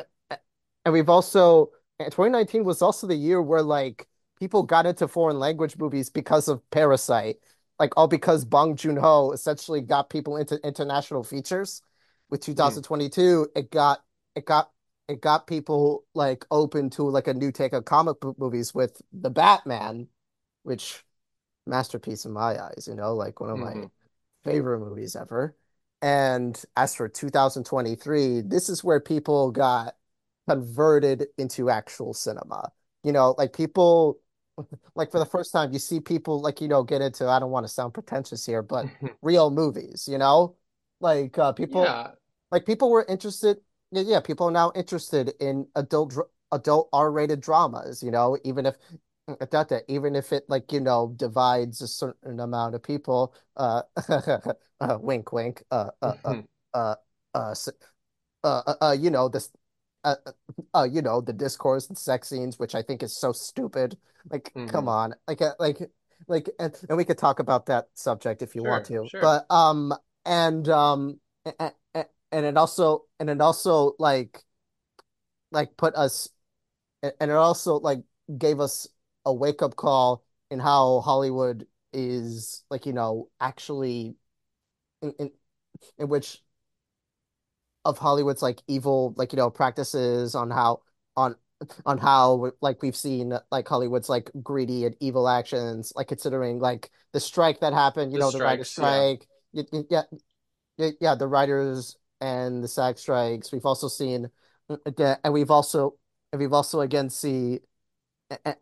and, 0.86 0.94
we've 0.94 1.10
also 1.10 1.72
2019 2.12 2.64
was 2.64 2.82
also 2.82 3.08
the 3.08 3.16
year 3.16 3.42
where 3.42 3.62
like 3.62 4.08
people 4.40 4.64
got 4.64 4.86
into 4.86 5.08
foreign 5.08 5.40
language 5.40 5.78
movies 5.78 6.10
because 6.10 6.48
of 6.48 6.68
Parasite, 6.70 7.38
like 7.80 7.92
all 7.98 8.08
because 8.08 8.46
Bong 8.46 8.76
Joon-ho 8.76 9.32
essentially 9.32 9.82
got 9.82 10.10
people 10.10 10.38
into 10.38 10.56
international 10.66 11.24
features. 11.24 11.82
With 12.30 12.42
Mm, 12.64 12.78
2022, 12.82 13.48
it 13.56 13.72
got 13.72 14.04
it 14.36 14.46
got 14.46 14.72
it 15.08 15.22
got 15.22 15.48
people 15.48 16.06
like 16.14 16.46
open 16.52 16.90
to 16.92 17.04
like 17.04 17.28
a 17.28 17.34
new 17.34 17.52
take 17.52 17.74
of 17.74 17.86
comic 17.86 18.20
book 18.20 18.38
movies 18.40 18.74
with 18.74 19.02
the 19.14 19.30
Batman, 19.30 20.08
which 20.64 21.04
masterpiece 21.68 22.26
in 22.26 22.32
my 22.34 22.62
eyes, 22.62 22.88
you 22.90 22.96
know, 22.96 23.16
like 23.16 23.40
one 23.42 23.50
of 23.52 23.60
my 23.60 23.76
hmm 23.76 23.88
favorite 24.44 24.80
movies 24.80 25.16
ever. 25.16 25.56
And 26.02 26.62
as 26.76 26.96
for 26.96 27.10
2023, 27.10 28.42
this 28.42 28.70
is 28.70 28.84
where 28.84 29.00
people 29.00 29.52
got 29.52 29.96
converted 30.48 31.28
into 31.38 31.70
actual 31.70 32.14
cinema. 32.14 32.72
You 33.04 33.12
know, 33.12 33.36
like 33.38 33.54
people, 33.54 34.20
like 34.96 35.12
for 35.12 35.20
the 35.20 35.26
first 35.26 35.52
time, 35.52 35.74
you 35.74 35.80
see 35.80 36.00
people 36.00 36.42
like, 36.42 36.62
you 36.62 36.68
know, 36.68 36.84
get 36.84 37.02
into, 37.02 37.28
I 37.28 37.40
don't 37.40 37.52
want 37.52 37.66
to 37.66 37.72
sound 37.74 37.94
pretentious 37.94 38.46
here, 38.46 38.62
but 38.62 38.90
real 39.22 39.50
movies, 39.52 40.08
you 40.10 40.18
know? 40.18 40.56
Like 41.00 41.38
uh, 41.38 41.54
people, 41.54 41.84
Yeah. 41.84 42.12
like 42.52 42.66
people 42.66 42.90
were 42.92 43.06
interested, 43.10 43.58
yeah, 43.92 44.04
yeah, 44.06 44.20
people 44.20 44.48
are 44.48 44.52
now 44.52 44.72
interested 44.76 45.34
in 45.40 45.68
adult, 45.76 46.16
adult 46.52 46.90
R-rated 46.94 47.42
dramas, 47.42 48.04
you 48.04 48.12
know, 48.12 48.38
even 48.44 48.66
if 48.66 48.78
adapt 49.42 49.70
that 49.70 49.84
even 49.88 50.16
if 50.16 50.32
it 50.32 50.46
like 50.48 50.72
you 50.72 50.80
know 50.80 51.14
divides 51.16 51.82
a 51.82 51.88
certain 51.88 52.40
amount 52.40 52.76
of 52.76 52.84
people 52.84 53.34
uh, 53.58 53.82
uh 54.80 54.98
wink 55.00 55.32
wink 55.34 55.64
uh 55.72 55.90
uh, 56.02 56.14
uh 56.24 56.32
mm-hmm. 56.32 56.40
uh, 56.74 56.96
uh, 57.34 57.56
uh 58.44 58.62
uh 58.66 58.74
uh, 58.82 58.96
you 58.98 59.10
know 59.10 59.28
this 59.28 59.50
uh, 60.04 60.16
uh, 60.26 60.32
uh 60.74 60.88
you 60.90 61.02
know 61.02 61.20
the 61.20 61.34
discourse 61.34 61.88
and 61.88 61.98
sex 61.98 62.30
scenes 62.30 62.58
which 62.58 62.76
i 62.76 62.82
think 62.82 63.04
is 63.04 63.16
so 63.16 63.32
stupid 63.32 63.98
like 64.30 64.52
mm-hmm. 64.56 64.68
come 64.68 64.88
on 64.88 65.14
like 65.28 65.42
like 65.60 65.80
like 66.28 66.50
and, 66.60 66.76
and 66.88 66.98
we 66.98 67.06
could 67.06 67.18
talk 67.18 67.40
about 67.40 67.66
that 67.66 67.88
subject 67.94 68.42
if 68.42 68.56
you 68.56 68.62
sure, 68.62 68.72
want 68.72 68.86
to 68.86 69.08
sure. 69.10 69.22
but 69.22 69.46
um 69.50 69.94
and 70.26 70.70
um 70.70 71.20
and, 71.60 71.74
and 72.32 72.46
it 72.46 72.58
also 72.58 73.06
and 73.20 73.30
it 73.30 73.42
also 73.42 73.94
like 74.00 74.44
like 75.52 75.76
put 75.78 75.96
us 75.96 76.30
and 77.02 77.14
it 77.20 77.32
also 77.32 77.76
like 77.80 78.00
gave 78.38 78.60
us 78.60 78.88
a 79.28 79.34
wake 79.34 79.62
up 79.62 79.76
call 79.76 80.24
in 80.52 80.60
how 80.60 81.02
Hollywood 81.02 81.68
is 81.94 82.64
like, 82.72 82.86
you 82.88 82.94
know, 82.94 83.30
actually 83.42 84.16
in, 85.02 85.14
in, 85.20 85.32
in 86.00 86.10
which 86.10 86.42
of 87.86 87.98
Hollywood's 87.98 88.42
like 88.42 88.62
evil 88.68 89.14
like 89.18 89.32
you 89.32 89.38
know 89.38 89.50
practices 89.50 90.36
on 90.36 90.50
how 90.50 90.82
on 91.16 91.36
on 91.86 91.98
how 91.98 92.52
like 92.62 92.82
we've 92.82 92.96
seen 92.96 93.34
like 93.52 93.68
Hollywood's 93.68 94.10
like 94.10 94.30
greedy 94.44 94.86
and 94.86 94.96
evil 95.00 95.28
actions 95.28 95.94
like 95.96 96.08
considering 96.08 96.60
like 96.60 96.92
the 97.14 97.20
strike 97.20 97.62
that 97.62 97.74
happened 97.74 98.12
you 98.12 98.20
The 98.20 98.26
know 98.26 98.32
the 98.32 98.42
writer 98.42 98.64
strikes, 98.64 98.78
yeah. 98.78 98.84
strike 98.84 99.28
yeah 99.54 100.04
yeah 100.78 100.90
yeah 101.00 101.16
the 101.16 101.28
writers 101.28 101.98
and 102.22 102.64
the 102.64 102.68
SAG 102.68 102.98
strikes 102.98 103.52
we've 103.52 103.66
also 103.66 103.88
seen 103.88 104.30
and 104.70 105.34
we've 105.34 105.52
also 105.52 105.96
and 106.32 106.40
we've 106.42 106.54
also 106.54 106.82
again 106.82 107.10
see 107.10 107.60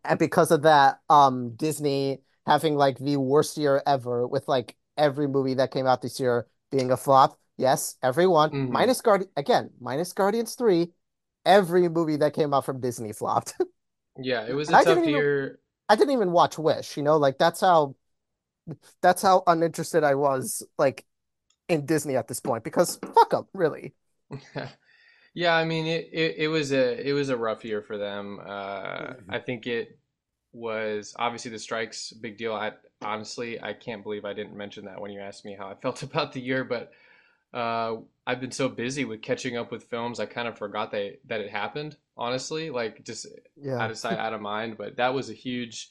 and 0.04 0.18
because 0.18 0.50
of 0.50 0.62
that, 0.62 1.00
um, 1.08 1.54
Disney 1.56 2.20
having 2.46 2.76
like 2.76 2.98
the 2.98 3.16
worst 3.16 3.56
year 3.56 3.82
ever 3.86 4.26
with 4.26 4.46
like 4.48 4.76
every 4.96 5.26
movie 5.28 5.54
that 5.54 5.70
came 5.72 5.86
out 5.86 6.02
this 6.02 6.20
year 6.20 6.46
being 6.70 6.90
a 6.90 6.96
flop. 6.96 7.38
Yes, 7.56 7.96
everyone 8.02 8.52
hmm 8.52 8.66
minus 8.68 9.00
Guard 9.00 9.26
again 9.36 9.70
minus 9.80 10.12
Guardians 10.12 10.54
three. 10.54 10.92
Every 11.44 11.88
movie 11.88 12.16
that 12.16 12.34
came 12.34 12.52
out 12.52 12.64
from 12.64 12.80
Disney 12.80 13.12
flopped, 13.12 13.54
Yeah, 14.18 14.46
it 14.46 14.54
was 14.54 14.70
a 14.70 14.78
tough 14.78 15.06
even 15.06 15.06
year. 15.06 15.60
I 15.88 15.96
didn't 15.96 16.12
even 16.14 16.32
watch 16.32 16.58
Wish. 16.58 16.96
You 16.96 17.02
know, 17.02 17.16
like 17.18 17.38
that's 17.38 17.60
how 17.60 17.96
that's 19.02 19.22
how 19.22 19.42
uninterested 19.46 20.04
I 20.04 20.14
was 20.14 20.62
like 20.78 21.04
in 21.68 21.86
Disney 21.86 22.16
at 22.16 22.28
this 22.28 22.40
point 22.40 22.64
because 22.64 22.96
fuck 22.98 23.30
them, 23.30 23.46
really. 23.54 23.94
Yeah, 25.36 25.54
I 25.54 25.66
mean 25.66 25.84
it, 25.86 26.08
it, 26.14 26.34
it 26.38 26.48
was 26.48 26.72
a 26.72 27.06
it 27.06 27.12
was 27.12 27.28
a 27.28 27.36
rough 27.36 27.62
year 27.62 27.82
for 27.82 27.98
them. 27.98 28.40
Uh, 28.42 29.12
I 29.28 29.38
think 29.38 29.66
it 29.66 29.98
was 30.54 31.14
obviously 31.18 31.50
the 31.50 31.58
strikes 31.58 32.10
big 32.10 32.38
deal. 32.38 32.54
I 32.54 32.72
honestly 33.02 33.60
I 33.62 33.74
can't 33.74 34.02
believe 34.02 34.24
I 34.24 34.32
didn't 34.32 34.56
mention 34.56 34.86
that 34.86 34.98
when 34.98 35.10
you 35.10 35.20
asked 35.20 35.44
me 35.44 35.54
how 35.54 35.68
I 35.68 35.74
felt 35.82 36.02
about 36.02 36.32
the 36.32 36.40
year, 36.40 36.64
but 36.64 36.90
uh, 37.52 37.96
I've 38.26 38.40
been 38.40 38.50
so 38.50 38.70
busy 38.70 39.04
with 39.04 39.20
catching 39.20 39.58
up 39.58 39.70
with 39.70 39.84
films, 39.84 40.20
I 40.20 40.24
kind 40.24 40.48
of 40.48 40.56
forgot 40.56 40.90
that 40.92 41.18
that 41.26 41.42
it 41.42 41.50
happened. 41.50 41.98
Honestly, 42.16 42.70
like 42.70 43.04
just 43.04 43.26
Yeah, 43.56 43.78
out 43.78 43.90
of 43.90 43.98
sight, 43.98 44.18
out 44.18 44.32
of 44.32 44.40
mind. 44.40 44.78
But 44.78 44.96
that 44.96 45.12
was 45.12 45.28
a 45.28 45.34
huge, 45.34 45.90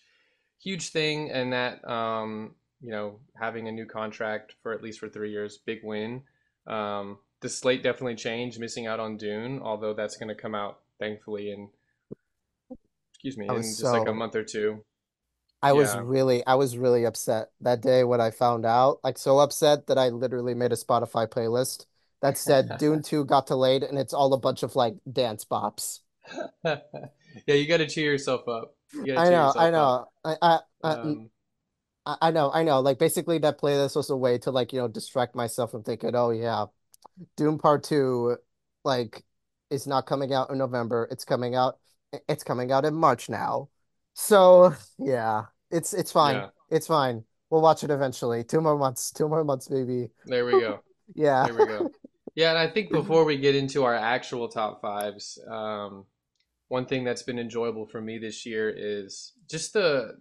huge 0.59 0.89
thing, 0.89 1.29
and 1.29 1.53
that 1.53 1.87
um, 1.87 2.55
you 2.81 2.89
know 2.89 3.19
having 3.39 3.67
a 3.67 3.71
new 3.71 3.85
contract 3.85 4.55
for 4.63 4.73
at 4.73 4.81
least 4.81 4.99
for 4.99 5.07
three 5.07 5.31
years, 5.31 5.59
big 5.59 5.81
win. 5.83 6.23
Um, 6.65 7.19
the 7.45 7.49
slate 7.49 7.83
definitely 7.83 8.15
changed, 8.15 8.59
missing 8.59 8.87
out 8.87 8.99
on 8.99 9.17
Dune, 9.17 9.61
although 9.61 9.93
that's 9.93 10.17
going 10.17 10.29
to 10.29 10.35
come 10.35 10.55
out 10.55 10.79
thankfully 10.99 11.51
in 11.51 11.69
excuse 13.13 13.37
me 13.37 13.53
in 13.53 13.75
just 13.75 13.91
like 13.93 14.05
a 14.07 14.13
month 14.13 14.35
or 14.35 14.43
two. 14.43 14.83
I 15.61 15.73
was 15.73 15.95
really, 15.95 16.45
I 16.45 16.55
was 16.55 16.77
really 16.77 17.05
upset 17.05 17.49
that 17.61 17.81
day 17.81 18.03
when 18.03 18.21
I 18.21 18.31
found 18.31 18.65
out. 18.65 18.99
Like 19.03 19.17
so 19.17 19.39
upset 19.39 19.87
that 19.87 19.97
I 19.97 20.09
literally 20.09 20.53
made 20.53 20.71
a 20.71 20.75
Spotify 20.75 21.27
playlist 21.27 21.85
that 22.21 22.37
said 22.37 22.77
Dune 22.77 23.01
2 23.01 23.25
got 23.25 23.47
delayed 23.47 23.83
and 23.83 23.97
it's 23.97 24.13
all 24.13 24.33
a 24.33 24.37
bunch 24.39 24.63
of 24.63 24.75
like 24.75 24.95
dance 25.11 25.43
bops. 25.45 25.99
yeah, 26.63 27.55
you 27.55 27.67
got 27.67 27.77
to 27.77 27.87
cheer 27.87 28.11
yourself 28.11 28.47
up. 28.47 28.75
You 28.93 29.13
I 29.15 29.29
know, 29.29 29.53
I 29.57 29.69
yourself 29.69 29.77
up. 29.77 29.93
know. 29.93 30.07
I 30.23 30.35
I 30.41 30.59
I, 30.83 30.97
Um, 30.99 31.29
I 32.05 32.31
know, 32.31 32.51
I 32.51 32.63
know. 32.63 32.81
Like 32.81 32.99
basically 32.99 33.39
that 33.39 33.59
playlist 33.59 33.95
was 33.95 34.09
a 34.09 34.17
way 34.17 34.37
to 34.39 34.51
like, 34.51 34.73
you 34.73 34.79
know, 34.79 34.87
distract 34.87 35.35
myself 35.35 35.71
from 35.71 35.83
thinking, 35.83 36.15
"Oh 36.15 36.29
yeah, 36.31 36.67
Dune 37.37 37.57
Part 37.57 37.83
2 37.83 38.37
like 38.83 39.23
is 39.69 39.87
not 39.87 40.05
coming 40.05 40.33
out 40.33 40.49
in 40.49 40.57
November. 40.57 41.07
It's 41.11 41.25
coming 41.25 41.55
out 41.55 41.77
it's 42.29 42.43
coming 42.43 42.71
out 42.71 42.85
in 42.85 42.93
March 42.95 43.29
now." 43.29 43.69
So, 44.13 44.73
yeah, 44.97 45.45
it's 45.71 45.93
it's 45.93 46.11
fine. 46.11 46.35
yeah, 46.35 46.49
It's 46.69 46.87
fine. 46.87 47.23
We'll 47.49 47.61
watch 47.61 47.83
it 47.83 47.91
eventually. 47.91 48.43
Two 48.43 48.61
more 48.61 48.77
months. 48.77 49.11
Two 49.11 49.27
more 49.27 49.43
months, 49.43 49.69
maybe. 49.69 50.09
there 50.25 50.45
we 50.45 50.51
go. 50.53 50.79
Yeah. 51.13 51.45
There 51.45 51.53
we 51.53 51.65
go. 51.67 51.91
Yeah, 52.33 52.49
and 52.49 52.57
I 52.57 52.67
think 52.67 52.91
before 52.91 53.25
we 53.25 53.37
get 53.37 53.55
into 53.55 53.83
our 53.83 53.93
actual 53.93 54.47
top 54.49 54.81
fives, 54.81 55.37
um, 55.47 56.05
one 56.67 56.87
thing 56.87 57.03
that's 57.03 57.21
been 57.21 57.37
enjoyable 57.37 57.85
for 57.85 58.01
me 58.01 58.17
this 58.17 58.43
year 58.45 58.73
is 58.75 59.33
just 59.47 59.73
the 59.73 60.17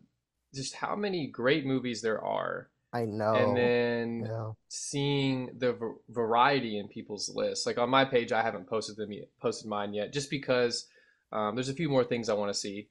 just 0.55 0.75
how 0.75 0.95
many 0.95 1.27
great 1.27 1.65
movies 1.65 2.03
there 2.03 2.23
are, 2.23 2.69
I 2.95 3.05
know. 3.05 3.35
and 3.35 3.57
then 3.57 4.27
Yeah. 4.27 4.53
seeing 4.69 5.59
the 5.59 5.73
v- 5.73 5.99
variety 6.09 6.79
in 6.79 6.87
people's 6.89 7.29
lists. 7.29 7.67
Like 7.67 7.77
on 7.77 7.91
my 7.91 8.05
page, 8.05 8.31
I 8.31 8.41
haven't 8.43 8.69
posted 8.69 8.97
them 8.97 9.13
yet, 9.13 9.29
posted 9.41 9.69
mine 9.69 9.93
yet, 9.93 10.13
just 10.13 10.31
because 10.31 10.87
um, 11.33 11.57
there's 11.57 11.69
a 11.69 11.75
few 11.75 11.89
more 11.89 12.05
things 12.05 12.29
I 12.29 12.35
want 12.35 12.53
to 12.53 12.59
see 12.59 12.89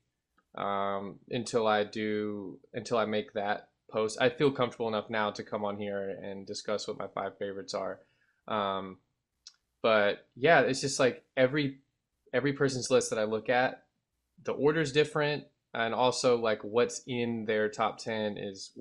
um, 0.55 1.19
until 1.29 1.65
I 1.65 1.85
do 1.85 2.59
until 2.73 2.97
I 2.97 3.05
make 3.05 3.33
that 3.33 3.69
post. 3.89 4.17
I 4.19 4.29
feel 4.29 4.51
comfortable 4.51 4.89
enough 4.89 5.09
now 5.09 5.31
to 5.31 5.43
come 5.43 5.63
on 5.63 5.77
here 5.77 6.09
and 6.21 6.45
discuss 6.45 6.87
what 6.87 6.97
my 6.99 7.07
five 7.07 7.37
favorites 7.37 7.73
are. 7.73 7.99
Um, 8.47 8.97
but 9.81 10.27
yeah, 10.35 10.61
it's 10.61 10.81
just 10.81 10.99
like 10.99 11.23
every 11.37 11.77
every 12.33 12.51
person's 12.53 12.91
list 12.91 13.09
that 13.11 13.19
I 13.19 13.23
look 13.23 13.47
at, 13.49 13.83
the 14.43 14.51
order's 14.51 14.91
different, 14.91 15.45
and 15.73 15.93
also 15.93 16.37
like 16.37 16.61
what's 16.63 17.03
in 17.07 17.45
their 17.45 17.69
top 17.69 17.99
ten 17.99 18.37
is 18.37 18.71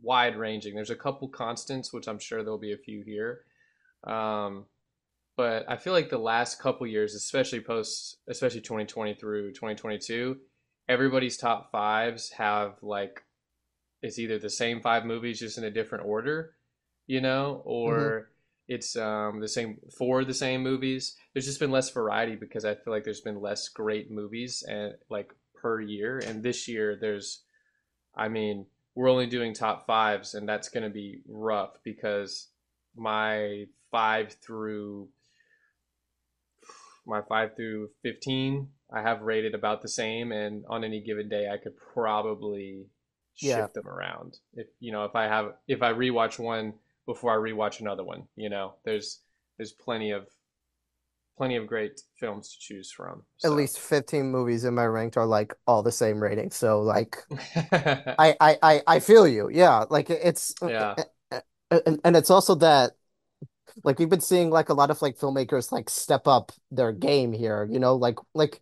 wide 0.00 0.36
ranging. 0.36 0.74
There's 0.74 0.90
a 0.90 0.96
couple 0.96 1.28
constants, 1.28 1.92
which 1.92 2.08
I'm 2.08 2.18
sure 2.18 2.42
there'll 2.42 2.58
be 2.58 2.72
a 2.72 2.78
few 2.78 3.02
here. 3.02 3.40
Um, 4.04 4.66
but 5.36 5.64
I 5.68 5.76
feel 5.76 5.92
like 5.92 6.10
the 6.10 6.18
last 6.18 6.60
couple 6.60 6.86
years, 6.86 7.14
especially 7.14 7.60
post, 7.60 8.18
especially 8.28 8.60
2020 8.60 9.14
through 9.14 9.52
2022, 9.52 10.38
everybody's 10.88 11.36
top 11.36 11.70
fives 11.70 12.30
have 12.30 12.74
like 12.82 13.22
it's 14.02 14.18
either 14.18 14.38
the 14.38 14.50
same 14.50 14.80
five 14.80 15.04
movies 15.04 15.38
just 15.38 15.58
in 15.58 15.64
a 15.64 15.70
different 15.70 16.04
order, 16.04 16.54
you 17.06 17.20
know, 17.20 17.62
or 17.64 18.30
it's 18.68 18.96
um, 18.96 19.40
the 19.40 19.48
same 19.48 19.78
for 19.96 20.24
the 20.24 20.34
same 20.34 20.62
movies. 20.62 21.16
There's 21.32 21.46
just 21.46 21.60
been 21.60 21.70
less 21.70 21.90
variety 21.90 22.36
because 22.36 22.64
I 22.64 22.74
feel 22.74 22.92
like 22.92 23.04
there's 23.04 23.20
been 23.20 23.40
less 23.40 23.68
great 23.68 24.10
movies 24.10 24.64
and 24.66 24.94
like 25.08 25.32
per 25.54 25.80
year. 25.80 26.18
And 26.18 26.42
this 26.42 26.66
year 26.68 26.98
there's, 27.00 27.42
I 28.16 28.28
mean, 28.28 28.66
we're 28.94 29.10
only 29.10 29.26
doing 29.26 29.54
top 29.54 29.86
fives, 29.86 30.34
and 30.34 30.48
that's 30.48 30.68
going 30.68 30.84
to 30.84 30.90
be 30.90 31.20
rough 31.28 31.78
because 31.84 32.48
my 32.96 33.66
five 33.90 34.34
through 34.44 35.08
my 37.06 37.22
five 37.22 37.54
through 37.56 37.90
fifteen 38.02 38.68
I 38.92 39.00
have 39.02 39.22
rated 39.22 39.54
about 39.54 39.82
the 39.82 39.88
same, 39.88 40.32
and 40.32 40.64
on 40.68 40.84
any 40.84 41.00
given 41.00 41.28
day 41.28 41.48
I 41.48 41.56
could 41.56 41.76
probably 41.94 42.86
Yeah, 43.40 43.56
shift 43.56 43.74
them 43.74 43.88
around. 43.88 44.38
If 44.54 44.66
you 44.80 44.92
know, 44.92 45.04
if 45.04 45.14
I 45.16 45.24
have 45.24 45.54
if 45.66 45.82
I 45.82 45.92
rewatch 45.92 46.38
one 46.38 46.74
before 47.06 47.32
I 47.32 47.50
rewatch 47.50 47.80
another 47.80 48.04
one, 48.04 48.28
you 48.36 48.50
know, 48.50 48.74
there's 48.84 49.20
there's 49.56 49.72
plenty 49.72 50.10
of 50.10 50.28
plenty 51.36 51.56
of 51.56 51.66
great 51.66 52.00
films 52.18 52.50
to 52.52 52.56
choose 52.60 52.90
from. 52.90 53.22
at 53.44 53.52
least 53.52 53.78
15 53.78 54.30
movies 54.30 54.64
in 54.64 54.74
my 54.74 54.84
ranked 54.84 55.16
are 55.16 55.26
like 55.26 55.54
all 55.66 55.82
the 55.82 55.92
same 55.92 56.22
rating. 56.22 56.50
So 56.50 56.82
like 56.82 57.16
I 57.56 58.36
I 58.40 58.58
I, 58.62 58.82
I 58.86 59.00
feel 59.00 59.26
you. 59.26 59.50
Yeah, 59.50 59.84
like 59.90 60.10
it's 60.10 60.54
yeah, 60.62 60.94
and, 61.70 62.00
and 62.04 62.16
it's 62.16 62.30
also 62.30 62.54
that 62.56 62.92
like 63.84 63.98
we've 63.98 64.08
been 64.08 64.20
seeing 64.20 64.50
like 64.50 64.68
a 64.68 64.74
lot 64.74 64.90
of 64.90 65.00
like 65.02 65.16
filmmakers 65.18 65.72
like 65.72 65.88
step 65.90 66.26
up 66.26 66.52
their 66.70 66.92
game 66.92 67.32
here, 67.32 67.66
you 67.70 67.78
know, 67.78 67.96
like 67.96 68.18
like 68.34 68.60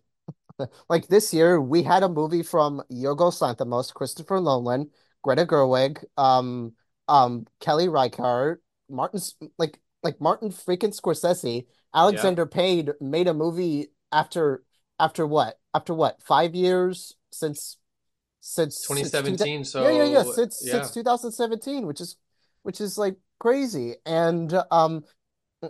like 0.89 1.07
this 1.07 1.33
year 1.33 1.59
we 1.59 1.83
had 1.83 2.03
a 2.03 2.09
movie 2.09 2.43
from 2.43 2.81
Yorgos 2.91 3.41
Lanthimos, 3.41 3.93
Christopher 3.93 4.39
Nolan, 4.39 4.89
Greta 5.21 5.45
Gerwig, 5.45 6.03
um 6.17 6.73
um 7.07 7.45
Kelly 7.59 7.87
Reichardt, 7.87 8.61
Martin's 8.89 9.35
like 9.57 9.79
like 10.03 10.19
Martin 10.21 10.49
freaking 10.49 10.95
Scorsese, 10.99 11.67
yeah. 12.07 12.33
Alexander 12.33 12.45
Payne 12.45 12.89
made 12.99 13.27
a 13.27 13.33
movie 13.33 13.89
after 14.11 14.63
after 14.99 15.25
what? 15.27 15.59
After 15.73 15.93
what? 15.93 16.21
Five 16.23 16.55
years 16.55 17.15
since 17.31 17.77
since 18.41 18.77
since 18.77 19.15
so 19.21 19.47
yeah 19.77 19.91
yeah 19.91 20.03
yeah 20.05 20.23
since 20.23 20.55
yeah, 20.59 20.89
since 20.91 20.91
2017 20.91 21.87
which 21.87 22.01
is 22.01 22.17
which 22.63 22.81
is 22.81 22.97
like 22.97 23.15
crazy 23.39 23.95
and 24.05 24.53
um 24.71 25.03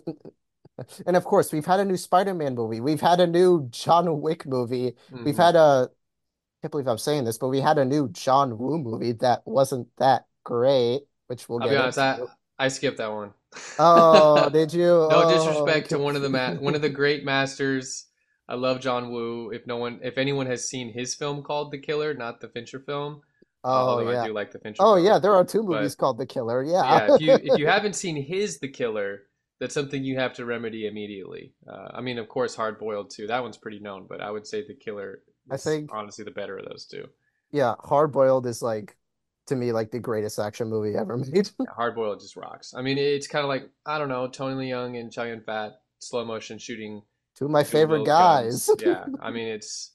and 1.06 1.16
of 1.16 1.26
course 1.26 1.52
we've 1.52 1.66
had 1.66 1.80
a 1.80 1.86
new 1.86 1.98
Spider-Man 1.98 2.56
movie 2.56 2.80
we've 2.82 3.02
had 3.02 3.20
a 3.20 3.28
new 3.28 3.68
John 3.72 4.22
Wick 4.22 4.46
movie 4.46 4.96
we've 5.24 5.38
hmm 5.38 5.38
had 5.38 5.56
a 5.56 5.90
I 5.92 6.64
can't 6.64 6.72
believe 6.72 6.88
I'm 6.88 6.98
saying 7.00 7.26
this 7.26 7.38
but 7.38 7.50
we 7.50 7.62
had 7.62 7.78
a 7.80 7.86
new 7.86 8.10
John 8.10 8.58
Woo 8.58 8.80
movie 8.80 9.14
that 9.14 9.44
wasn't 9.48 9.90
that 9.98 10.28
great 10.46 11.02
which 11.28 11.50
we'll 11.50 11.60
I'll 11.60 11.70
get 11.70 11.78
honest. 11.78 11.98
I 12.00 12.20
I 12.62 12.70
skipped 12.70 12.98
that 13.00 13.12
one. 13.12 13.34
oh 13.78 14.50
did 14.50 14.74
you 14.74 14.86
no 15.10 15.24
oh 15.24 15.26
disrespect 15.26 15.90
to 15.90 16.00
one 16.00 16.16
of 16.16 16.22
the 16.22 16.30
ma- 16.30 16.56
one 16.56 16.76
of 16.76 16.82
the 16.82 16.90
great 17.02 17.24
masters. 17.26 18.08
I 18.48 18.56
love 18.56 18.82
John 18.82 19.12
Woo. 19.12 19.52
If 19.52 19.66
no 19.68 19.78
one, 19.78 20.00
if 20.04 20.18
anyone 20.18 20.46
has 20.48 20.68
seen 20.68 20.92
his 20.94 21.16
film 21.16 21.44
called 21.44 21.72
The 21.72 21.80
Killer, 21.80 22.14
not 22.14 22.42
the 22.42 22.50
Fincher 22.50 22.80
film, 22.80 23.22
uh, 23.64 23.86
oh 23.86 23.86
although 23.86 24.10
I 24.10 24.16
yeah 24.16 24.28
do 24.28 24.34
like 24.34 24.52
the 24.52 24.60
Fincher 24.60 24.80
oh 24.80 24.96
film, 24.96 25.06
yeah 25.06 25.20
there 25.20 25.36
are 25.36 25.46
two 25.46 25.64
movies 25.64 25.96
but 25.96 25.96
called 25.96 26.18
The 26.18 26.26
Killer 26.26 26.64
yeah 26.64 26.84
yeah, 26.84 27.08
if 27.08 27.20
you 27.20 27.40
if 27.44 27.58
you 27.58 27.68
haven't 27.68 27.96
seen 27.96 28.16
his 28.24 28.60
The 28.60 28.68
Killer, 28.70 29.24
that's 29.60 29.74
something 29.74 30.04
you 30.04 30.18
have 30.20 30.34
to 30.36 30.46
remedy 30.46 30.88
immediately. 30.88 31.54
Uh, 31.68 31.90
I 31.94 32.02
mean, 32.02 32.18
of 32.18 32.28
course, 32.30 32.56
Hard 32.56 32.80
Boiled 32.80 33.10
too. 33.12 33.28
That 33.28 33.44
one's 33.44 33.58
pretty 33.58 33.80
known, 33.80 34.08
but 34.08 34.22
I 34.22 34.32
would 34.32 34.48
say 34.48 34.66
The 34.66 34.76
Killer 34.76 35.24
I 35.50 35.58
think 35.58 35.92
honestly 35.92 36.26
the 36.26 36.32
better 36.32 36.58
of 36.58 36.66
those 36.66 36.86
two. 36.86 37.08
yeah 37.52 37.76
Hard 37.80 38.12
Boiled 38.12 38.46
is 38.46 38.62
like 38.62 38.96
to 39.48 39.56
me 39.56 39.72
like 39.72 39.92
the 39.92 40.00
greatest 40.00 40.40
action 40.40 40.70
movie 40.70 40.96
ever 40.96 41.18
made 41.32 41.50
Yeah, 41.60 41.74
Hard 41.74 41.96
Boiled 41.96 42.20
just 42.20 42.36
rocks. 42.36 42.74
I 42.76 42.82
mean, 42.82 42.98
it's 42.98 43.28
kind 43.28 43.44
of 43.44 43.50
like 43.50 43.70
I 43.86 43.98
don't 43.98 44.10
know, 44.10 44.28
Tony 44.28 44.70
Leung 44.70 45.00
and 45.00 45.12
Chow 45.12 45.24
Yun 45.24 45.42
Fat 45.42 45.82
slow 46.00 46.26
motion 46.26 46.58
shooting 46.58 47.04
Two 47.36 47.46
of 47.46 47.52
my 47.52 47.64
favorite 47.64 48.04
guys. 48.04 48.70
guns. 48.70 48.70
Yeah, 48.78 49.08
I 49.20 49.32
mean, 49.32 49.48
it's 49.48 49.94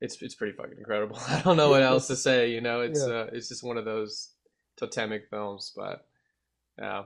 it's 0.00 0.20
it's 0.22 0.34
pretty 0.34 0.56
fucking 0.56 0.78
incredible. 0.78 1.18
I 1.28 1.42
don't 1.42 1.56
know 1.56 1.70
what 1.70 1.82
else 1.82 2.06
to 2.08 2.16
say. 2.16 2.50
You 2.52 2.60
know, 2.60 2.80
it's 2.82 3.00
Yeah. 3.00 3.06
uh, 3.06 3.28
it's 3.32 3.48
just 3.48 3.64
one 3.64 3.78
of 3.78 3.84
those 3.84 4.30
totemic 4.76 5.28
films. 5.30 5.72
But 5.76 6.06
yeah, 6.78 7.04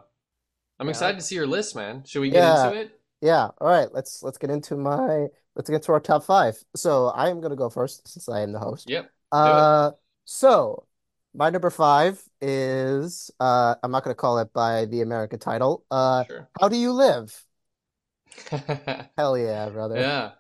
I'm 0.81 0.89
Yeah. 0.89 0.91
excited 0.91 1.19
to 1.19 1.25
see 1.27 1.37
your 1.37 1.47
list, 1.49 1.77
man. 1.77 2.05
Should 2.07 2.21
we 2.21 2.31
get 2.31 2.45
into 2.45 2.73
Yeah. 2.73 2.75
it? 2.75 3.01
Yeah. 3.21 3.51
All 3.59 3.69
right. 3.69 3.93
Let's 3.93 4.23
let's 4.23 4.39
get 4.39 4.51
into 4.51 4.77
my 4.77 5.29
let's 5.55 5.71
get 5.71 5.83
to 5.85 5.93
our 5.93 6.01
top 6.01 6.25
five. 6.25 6.63
So 6.77 7.07
I 7.09 7.31
am 7.31 7.41
gonna 7.41 7.57
go 7.57 7.71
first 7.71 8.07
since 8.09 8.29
I 8.29 8.41
am 8.41 8.53
the 8.53 8.59
host. 8.59 8.91
Yep. 8.91 9.11
Uh 9.33 9.93
so 10.25 10.87
my 11.35 11.51
number 11.51 11.71
five 11.71 12.23
is 12.41 13.31
uh 13.41 13.75
I'm 13.83 13.91
not 13.91 14.05
gonna 14.05 14.15
call 14.15 14.39
it 14.39 14.53
by 14.53 14.87
the 14.87 15.01
American 15.03 15.39
title. 15.39 15.85
Uh 15.91 16.25
Sure. 16.27 16.49
How 16.61 16.69
Do 16.69 16.77
You 16.77 16.93
Live? 16.93 17.45
Hell 19.17 19.37
yeah, 19.39 19.69
brother. 19.71 19.97
yeah. 20.01 20.33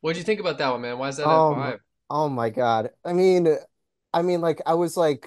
What'd 0.00 0.18
you 0.18 0.24
think 0.24 0.40
about 0.40 0.58
that 0.58 0.70
one, 0.70 0.82
man? 0.82 0.98
Why 0.98 1.08
is 1.08 1.16
that 1.16 1.30
at 1.30 1.46
Um, 1.46 1.48
five? 1.48 1.80
oh 2.10 2.28
my 2.28 2.50
God. 2.50 2.90
I 3.04 3.12
mean, 3.12 3.48
I 4.12 4.22
mean, 4.22 4.40
like 4.40 4.60
I 4.66 4.74
was 4.74 4.96
like, 4.96 5.26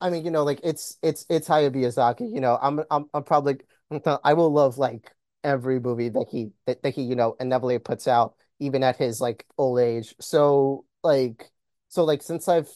I 0.00 0.10
mean, 0.10 0.24
you 0.24 0.30
know, 0.30 0.44
like 0.44 0.60
it's 0.64 0.98
it's 1.02 1.24
it's 1.30 1.48
Hayao 1.48 1.70
Miyazaki. 1.74 2.32
You 2.32 2.40
know, 2.40 2.58
I'm 2.60 2.80
I'm 2.90 3.06
I'm 3.14 3.24
probably 3.24 3.58
I 4.24 4.34
will 4.34 4.52
love 4.52 4.78
like 4.78 5.12
every 5.44 5.80
movie 5.80 6.08
that 6.10 6.28
he 6.30 6.52
that, 6.66 6.82
that 6.82 6.94
he 6.94 7.02
you 7.02 7.16
know 7.16 7.36
inevitably 7.40 7.78
puts 7.78 8.06
out, 8.08 8.34
even 8.60 8.82
at 8.82 8.96
his 8.96 9.20
like 9.20 9.46
old 9.58 9.80
age. 9.80 10.14
So 10.20 10.84
like 11.02 11.50
so 11.88 12.04
like 12.04 12.22
since 12.22 12.48
I've 12.48 12.68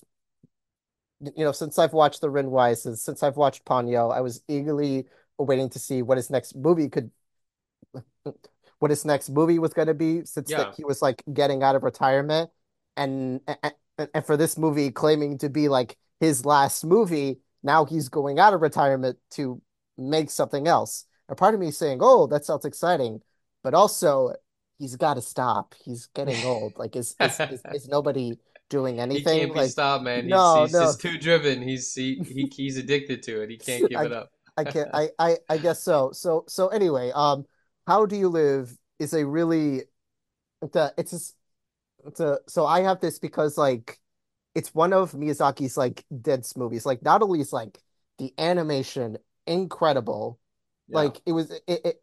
you 1.20 1.44
know 1.44 1.52
since 1.52 1.78
I've 1.78 1.92
watched 1.92 2.20
The 2.20 2.30
Wind 2.30 2.52
Rises, 2.52 3.02
since 3.02 3.22
I've 3.22 3.36
watched 3.36 3.64
Ponyo, 3.64 4.14
I 4.14 4.20
was 4.20 4.42
eagerly 4.48 5.06
waiting 5.38 5.68
to 5.70 5.78
see 5.78 6.02
what 6.02 6.16
his 6.16 6.30
next 6.30 6.56
movie 6.56 6.88
could 6.88 7.10
what 8.78 8.90
his 8.90 9.04
next 9.04 9.30
movie 9.30 9.58
was 9.58 9.72
going 9.72 9.88
to 9.88 9.94
be 9.94 10.24
since 10.24 10.50
that 10.50 10.68
Yeah, 10.68 10.72
he 10.76 10.84
was 10.84 11.02
like 11.02 11.22
getting 11.32 11.62
out 11.62 11.74
of 11.76 11.82
retirement. 11.82 12.50
And, 12.96 13.40
and 13.62 13.74
and 14.14 14.26
for 14.26 14.36
this 14.36 14.58
movie 14.58 14.90
claiming 14.90 15.38
to 15.38 15.48
be 15.48 15.68
like 15.68 15.96
his 16.20 16.44
last 16.44 16.84
movie 16.84 17.38
now 17.62 17.84
he's 17.84 18.08
going 18.08 18.38
out 18.38 18.54
of 18.54 18.60
retirement 18.60 19.18
to 19.32 19.60
make 19.98 20.30
something 20.30 20.66
else. 20.68 21.06
A 21.28 21.34
part 21.34 21.54
of 21.54 21.60
me 21.60 21.68
is 21.68 21.78
saying 21.78 21.98
oh 22.00 22.26
that 22.28 22.44
sounds 22.44 22.64
exciting. 22.64 23.20
But 23.62 23.74
also 23.74 24.34
he's 24.78 24.96
got 24.96 25.14
to 25.14 25.22
stop. 25.22 25.74
He's 25.84 26.06
getting 26.14 26.44
old. 26.44 26.78
Like 26.78 26.96
is 26.96 27.16
is 27.20 27.42
is, 27.48 27.62
is 27.70 27.88
nobody 27.88 28.38
doing 28.68 29.00
anything. 29.00 29.34
he 29.34 29.40
can't 29.40 29.54
be 29.54 29.58
like 29.58 29.70
stopped, 29.70 30.04
man. 30.04 30.24
He's 30.24 30.32
no 30.32 30.62
he's 30.62 30.72
no 30.72 30.80
just 30.80 31.00
too 31.00 31.18
driven. 31.18 31.62
He's 31.62 31.94
he, 31.94 32.16
he 32.16 32.46
he's 32.54 32.76
addicted 32.76 33.22
to 33.24 33.42
it. 33.42 33.50
He 33.50 33.56
can't 33.56 33.88
give 33.88 34.00
I 34.00 34.04
it 34.04 34.12
up. 34.12 34.30
I 34.56 34.64
can't 34.64 34.88
I 34.92 35.10
I 35.18 35.36
I 35.48 35.58
guess 35.58 35.82
so 35.82 36.10
so 36.12 36.44
so 36.48 36.68
anyway 36.68 37.10
um 37.14 37.44
How 37.86 38.06
Do 38.06 38.16
You 38.16 38.28
Live 38.28 38.76
is 38.98 39.12
a 39.14 39.26
really 39.26 39.82
it's 40.62 40.76
a 40.76 40.92
it's 40.98 41.12
a, 41.12 41.20
it's 42.08 42.20
a 42.20 42.38
so 42.48 42.66
I 42.66 42.82
have 42.82 43.00
this 43.00 43.18
because 43.18 43.58
like 43.58 43.98
it's 44.54 44.74
one 44.74 44.92
of 44.92 45.12
Miyazaki's 45.12 45.76
like 45.76 46.04
dense 46.22 46.56
movies. 46.56 46.86
Like 46.86 47.02
not 47.02 47.22
only 47.22 47.40
is 47.40 47.52
like 47.52 47.78
the 48.18 48.32
animation 48.38 49.18
incredible, 49.46 50.40
Yeah, 50.88 50.96
like 50.96 51.20
it 51.26 51.32
was 51.32 51.50
it, 51.50 51.62
it 51.68 52.02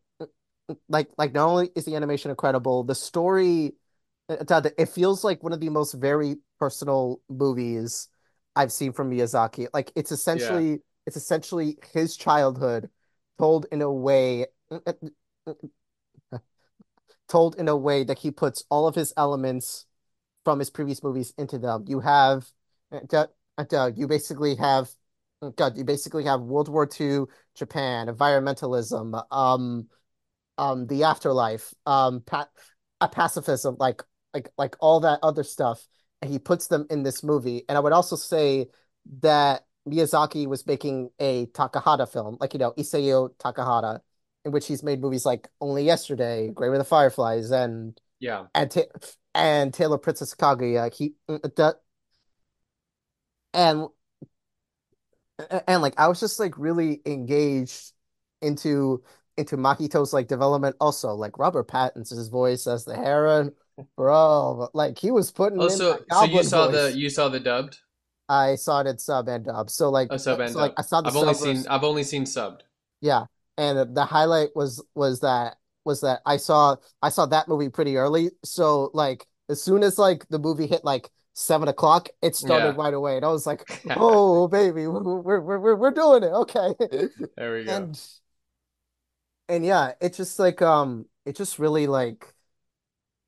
like 0.87 1.09
like 1.17 1.33
not 1.33 1.47
only 1.47 1.69
is 1.75 1.85
the 1.85 1.95
animation 1.95 2.31
incredible, 2.31 2.83
the 2.83 2.95
story 2.95 3.73
it 4.29 4.73
it 4.77 4.89
feels 4.89 5.23
like 5.23 5.43
one 5.43 5.53
of 5.53 5.59
the 5.59 5.69
most 5.69 5.93
very 5.93 6.37
personal 6.59 7.21
movies 7.29 8.09
I've 8.55 8.71
seen 8.71 8.93
from 8.93 9.11
Miyazaki. 9.11 9.67
Like 9.73 9.91
it's 9.95 10.11
yeah. 10.11 10.15
essentially 10.15 10.79
it's 11.05 11.17
essentially 11.17 11.77
his 11.93 12.15
childhood 12.15 12.89
told 13.37 13.65
in 13.71 13.81
a 13.81 13.91
way 13.91 14.45
told 17.27 17.55
in 17.55 17.67
a 17.67 17.75
way 17.75 18.03
that 18.03 18.19
he 18.19 18.31
puts 18.31 18.63
all 18.69 18.87
of 18.87 18.95
his 18.95 19.13
elements 19.17 19.85
from 20.43 20.59
his 20.59 20.69
previous 20.69 21.03
movies 21.03 21.33
into 21.37 21.57
them. 21.57 21.85
You 21.87 21.99
have 21.99 22.45
uh, 22.91 23.25
uh, 23.57 23.91
you 23.95 24.07
basically 24.07 24.55
have 24.55 24.89
God, 25.51 25.77
you 25.77 25.83
basically 25.83 26.23
have 26.23 26.41
World 26.41 26.69
War 26.69 26.87
II 26.99 27.25
Japan, 27.55 28.07
environmentalism, 28.07 29.21
um, 29.31 29.87
um, 30.57 30.87
the 30.87 31.03
afterlife, 31.03 31.73
um, 31.85 32.21
pa 32.21 32.47
uh, 33.01 33.07
pacifism, 33.07 33.75
like 33.79 34.01
like 34.33 34.49
like 34.57 34.75
all 34.79 34.99
that 35.01 35.19
other 35.23 35.43
stuff, 35.43 35.85
and 36.21 36.31
he 36.31 36.39
puts 36.39 36.67
them 36.67 36.85
in 36.89 37.03
this 37.03 37.23
movie. 37.23 37.63
And 37.67 37.77
I 37.77 37.81
would 37.81 37.93
also 37.93 38.15
say 38.15 38.67
that 39.21 39.65
Miyazaki 39.87 40.47
was 40.47 40.65
making 40.65 41.09
a 41.19 41.45
Takahata 41.47 42.11
film, 42.11 42.37
like 42.39 42.53
you 42.53 42.59
know 42.59 42.71
Isao 42.73 43.35
Takahata, 43.37 43.99
in 44.45 44.51
which 44.51 44.67
he's 44.67 44.83
made 44.83 45.01
movies 45.01 45.25
like 45.25 45.49
Only 45.61 45.83
Yesterday, 45.85 46.49
Grave 46.49 46.73
of 46.73 46.79
the 46.79 46.85
Fireflies, 46.85 47.51
and 47.51 47.99
Yeah. 48.19 48.45
and 48.55 48.71
Ta 48.71 48.81
and 49.35 49.73
Tale 49.73 49.93
of 49.93 50.01
Princess 50.01 50.35
Kaguya. 50.35 50.93
He 50.93 51.15
mm, 51.29 51.55
that 51.55 51.75
and 53.53 53.87
and 55.67 55.81
like 55.81 55.93
I 55.97 56.07
was 56.07 56.19
just 56.19 56.39
like 56.39 56.57
really 56.57 57.01
engaged 57.05 57.91
into 58.41 59.03
into 59.37 59.57
Makito's 59.57 60.13
like 60.13 60.27
development. 60.27 60.75
Also, 60.79 61.13
like 61.13 61.37
Robert 61.39 61.67
Pattinson's 61.67 62.27
voice 62.27 62.67
as 62.67 62.85
the 62.85 62.95
Heron, 62.95 63.53
bro. 63.95 64.69
Like 64.73 64.97
he 64.97 65.11
was 65.11 65.31
putting 65.31 65.61
in 65.61 65.63
Also, 65.63 65.93
that 65.93 66.05
so 66.11 66.25
you 66.25 66.43
saw 66.43 66.67
the 66.67 66.93
you 66.95 67.09
saw 67.09 67.29
the 67.29 67.39
dubbed 67.39 67.79
I 68.29 68.55
saw 68.55 68.81
it 68.81 68.87
in 68.87 68.97
sub 68.99 69.27
and 69.27 69.45
dub. 69.45 69.69
So 69.69 69.89
like 69.89 70.09
a 70.09 70.19
sub 70.19 70.39
and 70.39 70.51
so 70.51 70.59
like 70.59 70.71
dub. 70.71 70.77
I 70.77 70.81
saw 70.81 71.01
the 71.01 71.09
I've 71.09 71.15
only 71.15 71.33
seen 71.33 71.47
version. 71.55 71.67
I've 71.69 71.83
only 71.83 72.03
seen 72.03 72.23
subbed. 72.25 72.61
Yeah. 73.01 73.25
and 73.57 73.95
the 73.95 74.05
highlight 74.05 74.55
was 74.55 74.83
was 74.95 75.19
that 75.21 75.57
was 75.85 76.01
that 76.01 76.21
I 76.25 76.37
saw 76.37 76.77
I 77.01 77.09
saw 77.09 77.25
that 77.27 77.47
movie 77.47 77.69
pretty 77.69 77.97
early. 77.97 78.31
So 78.43 78.91
like 78.93 79.27
as 79.49 79.61
soon 79.61 79.83
as 79.83 79.97
like 79.97 80.27
the 80.29 80.39
movie 80.39 80.67
hit 80.67 80.83
like 80.85 81.11
seven 81.33 81.67
o'clock, 81.67 82.09
it 82.21 82.35
started 82.35 82.75
Yeah. 82.75 82.83
right 82.83 82.93
away, 82.93 83.17
and 83.17 83.25
I 83.25 83.29
was 83.29 83.45
like, 83.45 83.63
"Oh 83.97 84.47
baby, 84.47 84.87
we're 84.87 85.39
we're 85.41 85.59
we're 85.59 85.75
we're 85.75 85.91
doing 85.91 86.23
it, 86.23 86.27
okay." 86.31 86.73
There 87.35 87.53
we 87.53 87.65
go. 87.65 87.71
And 87.75 87.99
and 89.49 89.65
yeah, 89.65 89.93
it 90.01 90.13
just 90.13 90.39
like 90.39 90.61
um, 90.61 91.05
it 91.25 91.35
just 91.35 91.59
really 91.59 91.87
like 91.87 92.32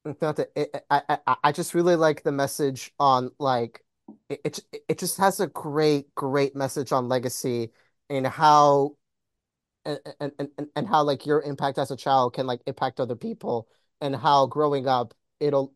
that 0.05 0.49
it, 0.55 0.85
I 0.89 1.17
I 1.25 1.35
I 1.45 1.51
just 1.51 1.73
really 1.73 1.95
like 1.95 2.23
the 2.23 2.31
message 2.31 2.93
on 2.99 3.31
like 3.39 3.83
it 4.29 4.41
it 4.43 4.59
it 4.87 4.99
just 4.99 5.17
has 5.17 5.39
a 5.39 5.47
great 5.47 6.13
great 6.15 6.55
message 6.55 6.91
on 6.91 7.09
legacy 7.09 7.71
and 8.09 8.27
how 8.27 8.95
and, 9.83 9.99
and 10.19 10.31
and 10.39 10.67
and 10.75 10.87
how 10.87 11.03
like 11.03 11.25
your 11.25 11.41
impact 11.41 11.77
as 11.77 11.91
a 11.91 11.95
child 11.95 12.33
can 12.33 12.45
like 12.45 12.61
impact 12.67 12.99
other 12.99 13.15
people 13.15 13.67
and 14.01 14.15
how 14.15 14.45
growing 14.45 14.87
up 14.87 15.13
it'll 15.39 15.73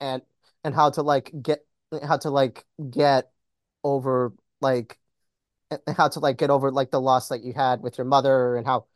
and 0.00 0.22
and 0.64 0.74
how 0.74 0.90
to 0.90 1.02
like 1.02 1.32
get 1.42 1.64
how 2.06 2.18
to 2.18 2.30
like 2.30 2.64
get 2.90 3.30
over 3.82 4.34
like 4.60 4.98
how 5.96 6.08
to 6.08 6.20
like 6.20 6.36
get 6.36 6.50
over 6.50 6.70
like 6.70 6.90
the 6.90 7.00
loss 7.00 7.28
that 7.28 7.42
you 7.42 7.52
had 7.54 7.80
with 7.80 7.96
your 7.96 8.04
mother 8.04 8.56
and 8.56 8.66
how 8.66 8.86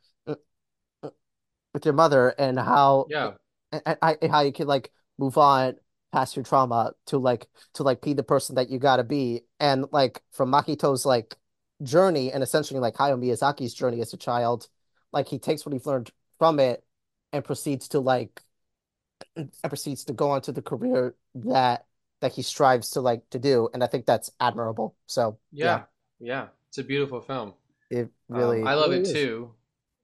with 1.72 1.84
your 1.84 1.94
mother 1.94 2.28
and 2.38 2.58
how 2.58 3.06
Yeah. 3.10 3.32
And, 3.84 4.18
and 4.22 4.30
how 4.30 4.40
you 4.40 4.52
can 4.52 4.66
like 4.66 4.90
move 5.18 5.38
on 5.38 5.74
past 6.12 6.36
your 6.36 6.44
trauma 6.44 6.92
to 7.06 7.18
like 7.18 7.46
to 7.74 7.82
like 7.82 8.00
be 8.00 8.12
the 8.12 8.22
person 8.22 8.54
that 8.56 8.70
you 8.70 8.78
gotta 8.78 9.04
be 9.04 9.42
and 9.60 9.86
like 9.92 10.22
from 10.32 10.50
Makito's 10.50 11.04
like 11.04 11.36
journey 11.82 12.32
and 12.32 12.42
essentially 12.42 12.80
like 12.80 12.94
Hayao 12.94 13.18
Miyazaki's 13.18 13.74
journey 13.74 14.00
as 14.00 14.12
a 14.12 14.16
child 14.16 14.68
like 15.12 15.28
he 15.28 15.38
takes 15.38 15.66
what 15.66 15.72
he's 15.72 15.86
learned 15.86 16.10
from 16.38 16.60
it 16.60 16.84
and 17.32 17.44
proceeds 17.44 17.88
to 17.88 18.00
like 18.00 18.42
and 19.36 19.50
proceeds 19.68 20.04
to 20.04 20.12
go 20.12 20.30
on 20.30 20.40
to 20.42 20.52
the 20.52 20.62
career 20.62 21.14
that 21.34 21.86
that 22.20 22.32
he 22.32 22.42
strives 22.42 22.90
to 22.90 23.00
like 23.00 23.28
to 23.30 23.38
do 23.38 23.68
and 23.74 23.82
I 23.82 23.86
think 23.86 24.06
that's 24.06 24.30
admirable 24.40 24.94
so 25.06 25.38
yeah 25.52 25.66
Yeah. 25.66 25.82
Yeah. 26.20 26.46
It's 26.68 26.78
a 26.78 26.84
beautiful 26.84 27.20
film. 27.20 27.54
it 27.90 28.08
Um, 28.30 28.38
really 28.38 28.62
I 28.62 28.74
love 28.74 28.90
really 28.90 29.02
it 29.02 29.06
is 29.06 29.12
too, 29.12 29.50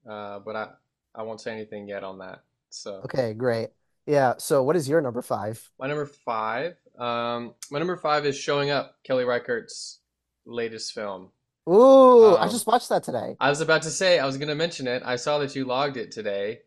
uh, 0.08 0.38
but 0.40 0.56
I 0.56 0.68
I 1.14 1.22
won't 1.22 1.40
say 1.40 1.52
anything 1.52 1.88
yet 1.88 2.04
on 2.04 2.18
that. 2.18 2.44
So 2.70 3.02
okay 3.04 3.34
great 3.34 3.70
yeah 4.06 4.34
so 4.38 4.62
what 4.62 4.76
is 4.76 4.88
your 4.88 5.00
number 5.00 5.22
five 5.22 5.70
my 5.78 5.86
number 5.86 6.06
five, 6.06 6.76
um, 6.98 7.54
my 7.70 7.78
number 7.78 7.96
five 7.96 8.26
is 8.26 8.36
Showing 8.36 8.70
Up, 8.70 8.96
Kelly 9.04 9.24
Reichardt's 9.24 10.00
latest 10.46 10.92
film. 10.92 11.30
ooh 11.68 12.34
I 12.36 12.44
Um, 12.44 12.50
just 12.50 12.66
watched 12.66 12.88
that 12.88 13.02
today 13.02 13.36
I 13.40 13.48
was 13.50 13.60
about 13.60 13.82
to 13.82 13.90
say 13.90 14.18
I 14.18 14.26
was 14.26 14.36
going 14.36 14.48
to 14.48 14.54
mention 14.54 14.86
it. 14.86 15.02
I 15.04 15.16
saw 15.16 15.38
that 15.38 15.54
you 15.54 15.64
logged 15.64 15.96
it 15.96 16.12
today. 16.12 16.60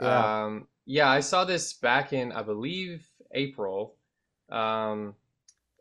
yeah 0.00 0.44
Um, 0.44 0.66
yeah, 0.86 1.08
I 1.08 1.20
saw 1.20 1.44
this 1.44 1.72
back 1.74 2.12
in 2.12 2.32
I 2.32 2.42
believe 2.42 3.06
April. 3.32 3.94
Um, 4.50 5.14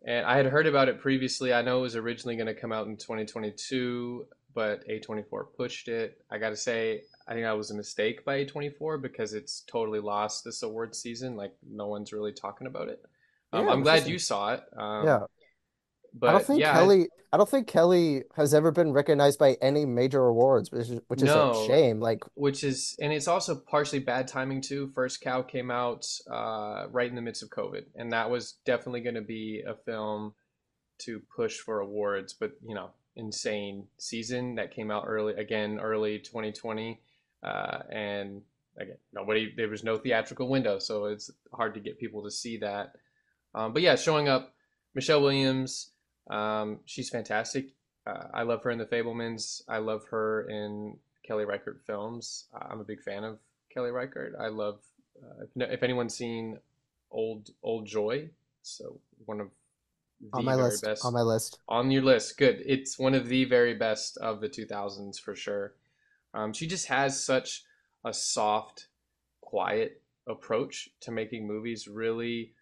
and 0.05 0.25
I 0.25 0.37
had 0.37 0.45
heard 0.45 0.67
about 0.67 0.87
it 0.89 0.99
previously. 0.99 1.53
I 1.53 1.61
know 1.61 1.79
it 1.79 1.81
was 1.81 1.95
originally 1.95 2.35
going 2.35 2.47
to 2.47 2.53
come 2.55 2.71
out 2.71 2.87
in 2.87 2.95
2022, 2.97 4.25
but 4.53 4.87
A24 4.87 5.45
pushed 5.57 5.87
it. 5.87 6.21
I 6.31 6.37
got 6.37 6.49
to 6.51 6.55
say, 6.57 7.03
I 7.29 7.33
think 7.33 7.45
that 7.45 7.55
was 7.55 7.71
a 7.71 7.75
mistake 7.75 8.25
by 8.25 8.43
A24 8.43 9.01
because 9.01 9.33
it's 9.33 9.61
totally 9.61 9.99
lost 9.99 10.43
this 10.43 10.63
award 10.63 10.95
season. 10.95 11.35
Like, 11.35 11.53
no 11.65 11.87
one's 11.87 12.11
really 12.11 12.33
talking 12.33 12.67
about 12.67 12.89
it. 12.89 13.01
Um, 13.53 13.65
yeah 13.65 13.71
I'm 13.71 13.83
glad 13.83 14.07
you 14.07 14.19
saw 14.19 14.53
it. 14.53 14.63
Um, 14.75 15.05
yeah 15.05 15.19
I 16.23 16.31
don't 16.31 16.45
think 16.45 16.59
yeah, 16.59 16.73
Kelly. 16.73 17.07
I 17.31 17.37
don't 17.37 17.49
think 17.49 17.67
Kelly 17.67 18.23
has 18.35 18.53
ever 18.53 18.71
been 18.71 18.91
recognized 18.91 19.37
by 19.37 19.57
any 19.61 19.85
major 19.85 20.25
awards, 20.25 20.71
which 20.71 20.89
is 20.89 20.99
which 21.07 21.21
is 21.21 21.29
a 21.29 21.65
shame. 21.67 21.99
Like, 21.99 22.23
which 22.33 22.63
is, 22.63 22.95
and 22.99 23.13
it's 23.13 23.27
also 23.27 23.55
partially 23.55 23.99
bad 23.99 24.27
timing 24.27 24.61
too. 24.61 24.91
First 24.95 25.21
Cow 25.21 25.41
came 25.41 25.69
out 25.69 26.05
uh, 26.31 26.85
right 26.91 27.09
in 27.09 27.15
the 27.15 27.21
midst 27.21 27.43
of 27.43 27.49
COVID, 27.49 27.85
and 27.95 28.11
that 28.11 28.29
was 28.29 28.55
definitely 28.65 29.01
going 29.01 29.15
to 29.15 29.21
be 29.21 29.63
a 29.65 29.75
film 29.75 30.33
to 30.99 31.21
push 31.35 31.57
for 31.57 31.79
awards, 31.79 32.33
but 32.33 32.53
you 32.67 32.75
know, 32.75 32.89
insane 33.15 33.87
season 33.97 34.55
that 34.55 34.73
came 34.73 34.91
out 34.91 35.05
early 35.07 35.33
again, 35.35 35.79
early 35.79 36.19
2020, 36.19 36.99
uh, 37.43 37.79
and 37.91 38.41
again, 38.77 38.97
nobody 39.13 39.53
there 39.55 39.69
was 39.69 39.83
no 39.83 39.97
theatrical 39.97 40.49
window, 40.49 40.79
so 40.79 41.05
it's 41.05 41.31
hard 41.53 41.73
to 41.73 41.79
get 41.79 41.99
people 41.99 42.23
to 42.23 42.31
see 42.31 42.57
that. 42.57 42.93
Um, 43.55 43.73
but 43.73 43.81
yeah, 43.81 43.95
showing 43.95 44.27
up, 44.27 44.53
Michelle 44.95 45.21
Williams, 45.21 45.91
um, 46.29 46.79
she's 46.85 47.09
fantastic. 47.09 47.69
Uh, 48.05 48.27
I 48.33 48.43
love 48.43 48.63
her 48.63 48.71
in 48.71 48.77
The 48.77 48.85
Fabelmans. 48.85 49.61
I 49.67 49.77
love 49.77 50.05
her 50.11 50.47
in 50.49 50.97
Kelly 51.25 51.45
Reichardt 51.45 51.81
films. 51.85 52.45
I'm 52.53 52.79
a 52.79 52.83
big 52.83 53.01
fan 53.01 53.23
of 53.23 53.39
Kelly 53.73 53.91
Reichardt. 53.91 54.33
I 54.39 54.47
love 54.47 54.79
uh, 55.21 55.43
if, 55.43 55.71
if 55.73 55.83
anyone's 55.83 56.15
seen 56.15 56.57
Old 57.11 57.49
Old 57.63 57.85
Joy, 57.85 58.29
so 58.61 58.99
one 59.25 59.39
of 59.39 59.49
on 60.33 60.43
my 60.43 60.55
very 60.55 60.69
list, 60.69 60.85
on 61.03 61.13
my 61.13 61.21
list. 61.21 61.59
on 61.67 61.91
your 61.91 62.03
list. 62.03 62.37
Good. 62.37 62.61
It's 62.65 62.99
one 62.99 63.15
of 63.15 63.27
the 63.27 63.45
very 63.45 63.73
best 63.73 64.17
of 64.17 64.41
the 64.41 64.49
2000s 64.49 65.19
for 65.19 65.35
sure. 65.35 65.73
Um, 66.33 66.53
she 66.53 66.67
just 66.67 66.87
has 66.87 67.21
such 67.21 67.63
a 68.05 68.13
soft, 68.13 68.87
quiet 69.41 70.01
approach 70.27 70.89
to 71.01 71.11
making 71.11 71.47
movies, 71.47 71.87
really 71.87 72.53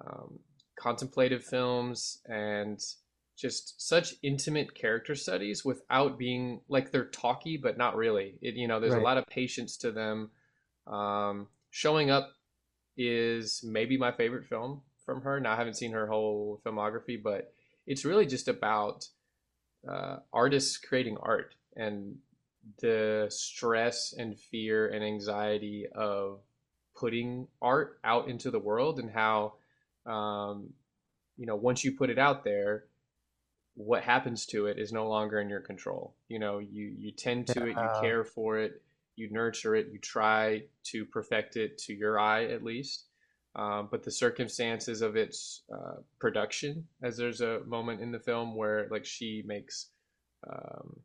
um, 0.00 0.38
contemplative 0.78 1.44
films, 1.44 2.20
and 2.26 2.82
just 3.36 3.80
such 3.80 4.14
intimate 4.22 4.74
character 4.74 5.14
studies 5.14 5.64
without 5.64 6.18
being 6.18 6.60
like 6.68 6.90
they're 6.90 7.06
talky, 7.06 7.56
but 7.56 7.76
not 7.76 7.96
really. 7.96 8.34
It, 8.40 8.54
you 8.54 8.68
know, 8.68 8.80
there's 8.80 8.94
a 8.94 8.98
lot 9.00 9.18
of 9.18 9.26
patience 9.26 9.76
to 9.78 9.90
them. 9.90 10.30
Um, 10.86 11.48
showing 11.70 12.10
up 12.10 12.32
is 12.96 13.62
maybe 13.64 13.96
my 13.96 14.12
favorite 14.12 14.46
film 14.46 14.82
from 15.04 15.22
her. 15.22 15.40
Now 15.40 15.52
I 15.52 15.56
haven't 15.56 15.76
seen 15.76 15.92
her 15.92 16.06
whole 16.06 16.60
filmography, 16.64 17.22
but 17.22 17.52
it's 17.86 18.04
really 18.04 18.26
just 18.26 18.48
about 18.48 19.08
uh, 19.88 20.16
artists 20.32 20.76
creating 20.78 21.16
art 21.20 21.54
and 21.76 22.16
the 22.80 23.26
stress 23.30 24.14
and 24.16 24.38
fear 24.38 24.88
and 24.88 25.04
anxiety 25.04 25.86
of 25.94 26.40
putting 26.94 27.48
art 27.60 27.98
out 28.04 28.28
into 28.28 28.50
the 28.50 28.58
world 28.58 28.98
and 28.98 29.10
how 29.10 29.54
um, 30.06 30.72
you 31.36 31.46
know 31.46 31.56
once 31.56 31.84
you 31.84 31.92
put 31.92 32.10
it 32.10 32.18
out 32.18 32.44
there 32.44 32.84
what 33.74 34.02
happens 34.02 34.44
to 34.46 34.66
it 34.66 34.78
is 34.78 34.92
no 34.92 35.08
longer 35.08 35.40
in 35.40 35.48
your 35.48 35.60
control. 35.60 36.14
You 36.28 36.38
know 36.38 36.58
you 36.58 36.94
you 36.98 37.10
tend 37.10 37.46
to 37.48 37.66
it 37.66 37.76
you 37.76 37.90
care 38.00 38.24
for 38.24 38.58
it 38.58 38.82
you 39.16 39.30
nurture 39.30 39.74
it 39.74 39.88
you 39.92 39.98
try 39.98 40.64
to 40.84 41.04
perfect 41.06 41.56
it 41.56 41.78
to 41.78 41.94
your 41.94 42.18
eye 42.18 42.44
at 42.44 42.62
least. 42.62 43.06
Um, 43.54 43.88
but 43.90 44.02
the 44.02 44.10
circumstances 44.10 45.02
of 45.02 45.14
its 45.14 45.62
uh, 45.72 45.96
production 46.18 46.86
as 47.02 47.18
there's 47.18 47.42
a 47.42 47.60
moment 47.66 48.00
in 48.00 48.10
the 48.10 48.18
film 48.18 48.54
where 48.56 48.88
like 48.90 49.04
she 49.04 49.42
makes 49.46 49.88
um, 50.50 51.00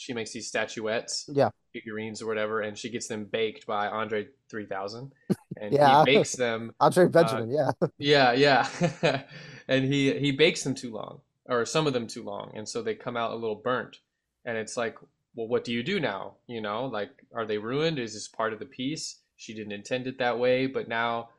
she 0.00 0.14
makes 0.14 0.32
these 0.32 0.48
statuettes, 0.48 1.30
yeah, 1.32 1.50
figurines 1.72 2.22
or 2.22 2.26
whatever, 2.26 2.60
and 2.62 2.76
she 2.78 2.88
gets 2.90 3.06
them 3.08 3.24
baked 3.26 3.66
by 3.66 3.86
Andre 3.88 4.28
3000, 4.48 5.12
and 5.56 5.76
he 5.76 5.78
yeah. 5.78 6.04
bakes 6.04 6.36
them. 6.36 6.74
Andre 6.80 7.06
Uh, 7.22 7.38
Benjamin. 7.38 7.50
Yeah, 7.50 7.70
yeah, 7.98 8.32
yeah, 8.32 9.22
and 9.68 9.84
he 9.84 10.18
he 10.18 10.32
bakes 10.32 10.62
them 10.64 10.74
too 10.74 10.90
long, 10.90 11.20
or 11.46 11.64
some 11.66 11.86
of 11.86 11.92
them 11.92 12.06
too 12.06 12.22
long, 12.22 12.52
and 12.54 12.68
so 12.68 12.82
they 12.82 12.94
come 12.94 13.16
out 13.16 13.32
a 13.32 13.36
little 13.36 13.56
burnt, 13.56 13.98
and 14.44 14.56
it's 14.56 14.76
like, 14.76 14.96
well, 15.34 15.48
what 15.48 15.64
do 15.64 15.72
you 15.72 15.82
do 15.82 16.00
now? 16.00 16.34
You 16.46 16.60
know, 16.60 16.86
like, 16.86 17.10
are 17.34 17.46
they 17.46 17.58
ruined? 17.58 17.98
Is 17.98 18.14
this 18.14 18.28
part 18.28 18.52
of 18.52 18.58
the 18.58 18.66
piece? 18.66 19.18
She 19.36 19.54
didn't 19.54 19.72
intend 19.72 20.06
it 20.06 20.18
that 20.18 20.38
way, 20.38 20.66
but 20.66 20.88
now 20.88 21.30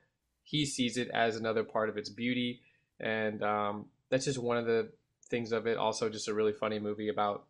he 0.43 0.65
sees 0.65 0.97
it 0.97 1.09
as 1.09 1.35
another 1.35 1.63
part 1.63 1.89
of 1.89 1.97
its 1.97 2.09
beauty, 2.09 2.61
and 2.99 3.43
um, 3.43 3.85
that's 4.09 4.25
just 4.25 4.39
one 4.39 4.57
of 4.57 4.65
the 4.65 4.91
things 5.29 5.51
of 5.51 5.65
it. 5.67 5.77
Also, 5.77 6.09
just 6.09 6.27
a 6.27 6.33
really 6.33 6.53
funny 6.53 6.79
movie 6.79 7.09
about 7.09 7.45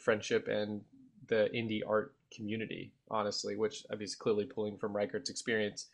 friendship 0.00 0.48
and 0.48 0.82
the 1.28 1.48
indie 1.54 1.82
art 1.86 2.14
community, 2.34 2.92
honestly, 3.10 3.56
which 3.56 3.84
I 3.90 3.94
mean, 3.94 4.02
is 4.02 4.14
clearly 4.14 4.44
pulling 4.44 4.76
from 4.76 4.92
Reichardt's 4.92 5.30
experience. 5.30 5.86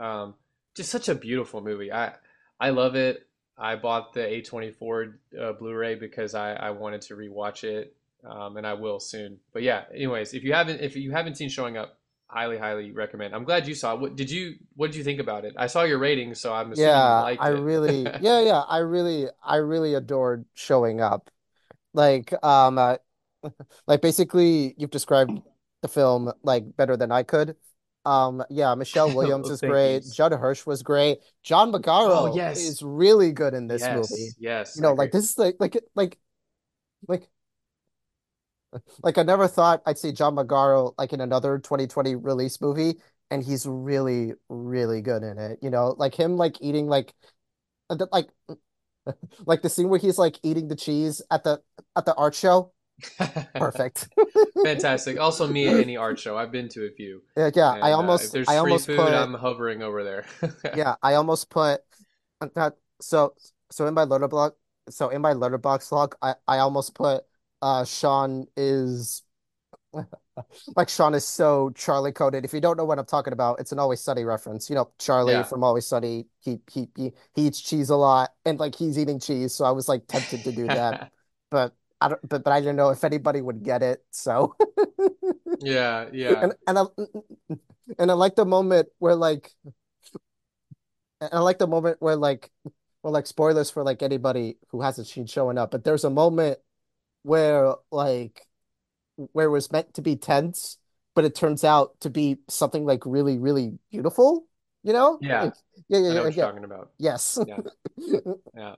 Um, 0.00 0.34
just 0.74 0.90
such 0.90 1.08
a 1.08 1.14
beautiful 1.14 1.60
movie. 1.60 1.92
I 1.92 2.14
I 2.60 2.70
love 2.70 2.94
it. 2.96 3.26
I 3.56 3.76
bought 3.76 4.12
the 4.12 4.20
A24 4.20 5.14
uh, 5.40 5.52
Blu-ray 5.52 5.94
because 5.94 6.34
I, 6.34 6.54
I 6.54 6.70
wanted 6.70 7.02
to 7.02 7.14
rewatch 7.14 7.62
it, 7.62 7.94
um, 8.28 8.56
and 8.56 8.66
I 8.66 8.74
will 8.74 8.98
soon. 8.98 9.38
But 9.52 9.62
yeah, 9.62 9.84
anyways, 9.94 10.34
if 10.34 10.42
you 10.42 10.52
haven't 10.52 10.80
if 10.80 10.96
you 10.96 11.12
haven't 11.12 11.36
seen 11.36 11.48
Showing 11.48 11.76
Up, 11.76 11.98
highly 12.26 12.58
highly 12.58 12.90
recommend. 12.90 13.34
I'm 13.34 13.44
glad 13.44 13.68
you 13.68 13.74
saw 13.74 13.94
it. 13.94 14.00
What 14.00 14.16
did 14.16 14.30
you 14.30 14.56
what 14.74 14.90
did 14.90 14.96
you 14.96 15.04
think 15.04 15.20
about 15.20 15.44
it? 15.44 15.54
I 15.56 15.68
saw 15.68 15.82
your 15.84 15.98
rating, 15.98 16.34
so 16.34 16.52
I'm 16.52 16.72
assuming 16.72 16.88
you 16.88 16.94
yeah. 16.96 17.36
I 17.38 17.48
really, 17.48 18.02
yeah, 18.20 18.40
yeah. 18.40 18.62
I 18.68 18.78
really, 18.78 19.28
I 19.42 19.56
really 19.56 19.94
adored 19.94 20.44
showing 20.54 21.00
up. 21.00 21.30
Like, 21.92 22.34
um, 22.42 22.76
uh, 22.76 22.96
like 23.86 24.00
basically, 24.02 24.74
you've 24.76 24.90
described 24.90 25.40
the 25.82 25.88
film 25.88 26.32
like 26.42 26.76
better 26.76 26.96
than 26.96 27.12
I 27.12 27.22
could. 27.22 27.56
Um, 28.04 28.42
yeah, 28.50 28.74
Michelle 28.74 29.10
Williams 29.14 29.48
oh, 29.48 29.52
is 29.52 29.60
thank 29.60 29.70
you. 29.70 29.74
great. 29.74 30.04
Judd 30.12 30.32
Hirsch 30.32 30.66
was 30.66 30.82
great. 30.82 31.18
John 31.42 31.74
Oh 31.74 31.78
Magaro 31.78 32.36
yes, 32.36 32.58
is 32.58 32.82
really 32.82 33.32
good 33.32 33.54
in 33.54 33.66
this 33.66 33.82
movie. 33.82 34.04
yes, 34.10 34.36
yes. 34.38 34.76
You 34.76 34.82
know, 34.82 34.92
like 34.94 35.12
this 35.12 35.30
is 35.30 35.38
like 35.38 35.56
like 35.58 35.78
like 35.94 36.18
like 37.08 37.28
Like 39.02 39.18
I 39.18 39.22
never 39.22 39.48
thought 39.48 39.82
I'd 39.86 39.98
see 39.98 40.12
John 40.12 40.34
Magaro 40.36 40.94
like 40.98 41.12
in 41.12 41.20
another 41.20 41.58
2020 41.58 42.16
release 42.16 42.60
movie, 42.60 43.00
and 43.30 43.42
he's 43.42 43.66
really, 43.66 44.32
really 44.48 45.00
good 45.00 45.22
in 45.22 45.38
it. 45.38 45.58
You 45.62 45.70
know, 45.70 45.94
like 45.96 46.14
him 46.14 46.36
like 46.36 46.58
eating 46.60 46.86
like 46.88 47.14
uh, 47.90 47.96
like 48.12 48.28
like 49.46 49.62
the 49.62 49.70
scene 49.70 49.88
where 49.88 50.00
he's 50.00 50.18
like 50.18 50.38
eating 50.42 50.68
the 50.68 50.76
cheese 50.76 51.22
at 51.30 51.44
the 51.44 51.62
at 51.96 52.06
the 52.06 52.14
art 52.14 52.34
show. 52.34 52.73
Perfect. 53.58 54.08
Fantastic. 54.62 55.18
Also, 55.18 55.46
me 55.46 55.68
at 55.68 55.76
any 55.76 55.96
art 55.96 56.18
show. 56.18 56.36
I've 56.38 56.52
been 56.52 56.68
to 56.70 56.86
a 56.86 56.90
few, 56.90 57.22
Yeah, 57.36 57.50
yeah, 57.54 57.76
I 57.80 57.90
and 57.90 58.00
uh, 58.00 58.18
if 58.20 58.30
almost 58.30 58.32
there's 58.32 58.52
I 58.52 58.56
free 58.56 58.78
almost 58.78 58.90
food, 58.90 59.12
put 59.12 59.12
I'm 59.14 59.34
hovering 59.34 59.82
over 59.82 60.04
there. 60.04 60.26
yeah, 60.72 60.96
I 61.02 61.14
almost 61.14 61.50
put 61.50 61.80
uh, 62.40 62.48
that 62.54 62.76
so 63.00 63.34
so 63.70 63.86
in 63.86 63.94
my 63.94 64.04
Letterboxd 64.04 64.54
so 64.90 65.08
in 65.10 65.22
my 65.22 65.32
Letterboxd 65.34 65.92
log, 65.92 66.14
I 66.22 66.34
I 66.48 66.58
almost 66.58 66.94
put 66.94 67.24
uh 67.62 67.84
Sean 67.84 68.46
is 68.56 69.22
Like 70.76 70.88
Sean 70.88 71.14
is 71.14 71.26
so 71.26 71.70
Charlie 71.70 72.12
coded. 72.12 72.44
If 72.44 72.52
you 72.52 72.60
don't 72.60 72.76
know 72.76 72.84
what 72.84 72.98
I'm 72.98 73.04
talking 73.06 73.32
about, 73.32 73.60
it's 73.60 73.72
an 73.72 73.78
Always 73.78 74.00
Sunny 74.00 74.24
reference. 74.24 74.68
You 74.70 74.76
know, 74.76 74.90
Charlie 74.98 75.42
Yeah. 75.42 75.44
from 75.44 75.64
Always 75.64 75.86
Sunny, 75.86 76.26
he 76.40 76.60
he 76.70 76.88
he, 76.96 77.12
he 77.34 77.46
eats 77.46 77.60
cheese 77.60 77.90
a 77.90 77.96
lot 77.96 78.32
and 78.44 78.58
like 78.58 78.74
he's 78.74 78.98
eating 78.98 79.20
cheese, 79.20 79.54
so 79.54 79.64
I 79.64 79.70
was 79.72 79.88
like 79.88 80.06
tempted 80.08 80.44
to 80.44 80.52
do 80.52 80.70
that. 80.70 80.98
But 81.50 81.74
I 82.04 82.08
don't 82.08 82.28
but, 82.28 82.44
but 82.44 82.52
I 82.52 82.60
didn't 82.60 82.76
know 82.76 82.90
if 82.90 83.02
anybody 83.04 83.40
would 83.40 83.62
get 83.62 83.82
it. 83.82 84.04
So 84.10 84.56
Yeah, 85.60 86.06
yeah. 86.12 86.40
and 86.42 86.54
and 86.66 86.78
I 86.78 86.84
and 87.98 88.10
I 88.10 88.14
like 88.14 88.36
the 88.36 88.44
moment 88.44 88.88
where 88.98 89.14
like 89.14 89.50
and 91.20 91.30
I 91.32 91.40
like 91.40 91.58
the 91.58 91.66
moment 91.66 91.96
where 92.00 92.16
like 92.16 92.50
well 93.02 93.12
like 93.12 93.26
spoilers 93.26 93.70
for 93.70 93.82
like 93.82 94.02
anybody 94.02 94.58
who 94.68 94.82
hasn't 94.82 95.06
seen 95.06 95.26
showing 95.26 95.58
up, 95.58 95.70
but 95.70 95.84
there's 95.84 96.04
a 96.04 96.10
moment 96.10 96.58
where 97.22 97.74
like 97.90 98.46
where 99.32 99.46
it 99.46 99.50
was 99.50 99.70
meant 99.72 99.94
to 99.94 100.02
be 100.02 100.16
tense, 100.16 100.78
but 101.14 101.24
it 101.24 101.34
turns 101.34 101.64
out 101.64 101.98
to 102.00 102.10
be 102.10 102.38
something 102.48 102.84
like 102.84 103.06
really, 103.06 103.38
really 103.38 103.78
beautiful, 103.90 104.46
you 104.82 104.92
know? 104.92 105.18
Yeah, 105.20 105.44
Like, 105.44 105.54
yeah, 105.88 105.98
yeah, 105.98 106.12
yeah, 106.12 106.20
what 106.22 106.36
yeah. 106.36 106.36
you're 106.36 106.46
talking 106.46 106.64
about. 106.64 106.90
Yes. 106.98 107.38
Yeah, 107.46 107.58
yeah. 108.56 108.74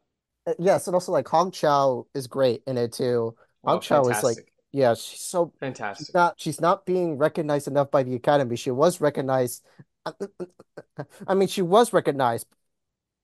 Yes, 0.58 0.86
and 0.86 0.94
also 0.94 1.12
like 1.12 1.26
Hong 1.28 1.50
Chau 1.50 2.06
is 2.14 2.26
great 2.26 2.62
in 2.66 2.76
it 2.78 2.92
too. 2.92 3.36
Hong 3.64 3.80
Oh, 3.80 3.80
Chau 3.80 4.08
is 4.08 4.22
like, 4.22 4.38
fantastic. 4.38 4.52
yeah, 4.72 4.94
she's 4.94 5.20
so 5.20 5.52
she's 5.92 6.12
Fantastic. 6.12 6.14
not 6.14 6.34
she's 6.38 6.60
not 6.60 6.86
being 6.86 7.18
recognized 7.18 7.66
enough 7.68 7.90
by 7.90 8.02
the 8.02 8.14
Academy. 8.14 8.56
She 8.56 8.70
was 8.70 9.00
recognized. 9.00 9.64
I 11.26 11.34
mean, 11.34 11.48
she 11.48 11.62
was 11.62 11.92
recognized, 11.92 12.46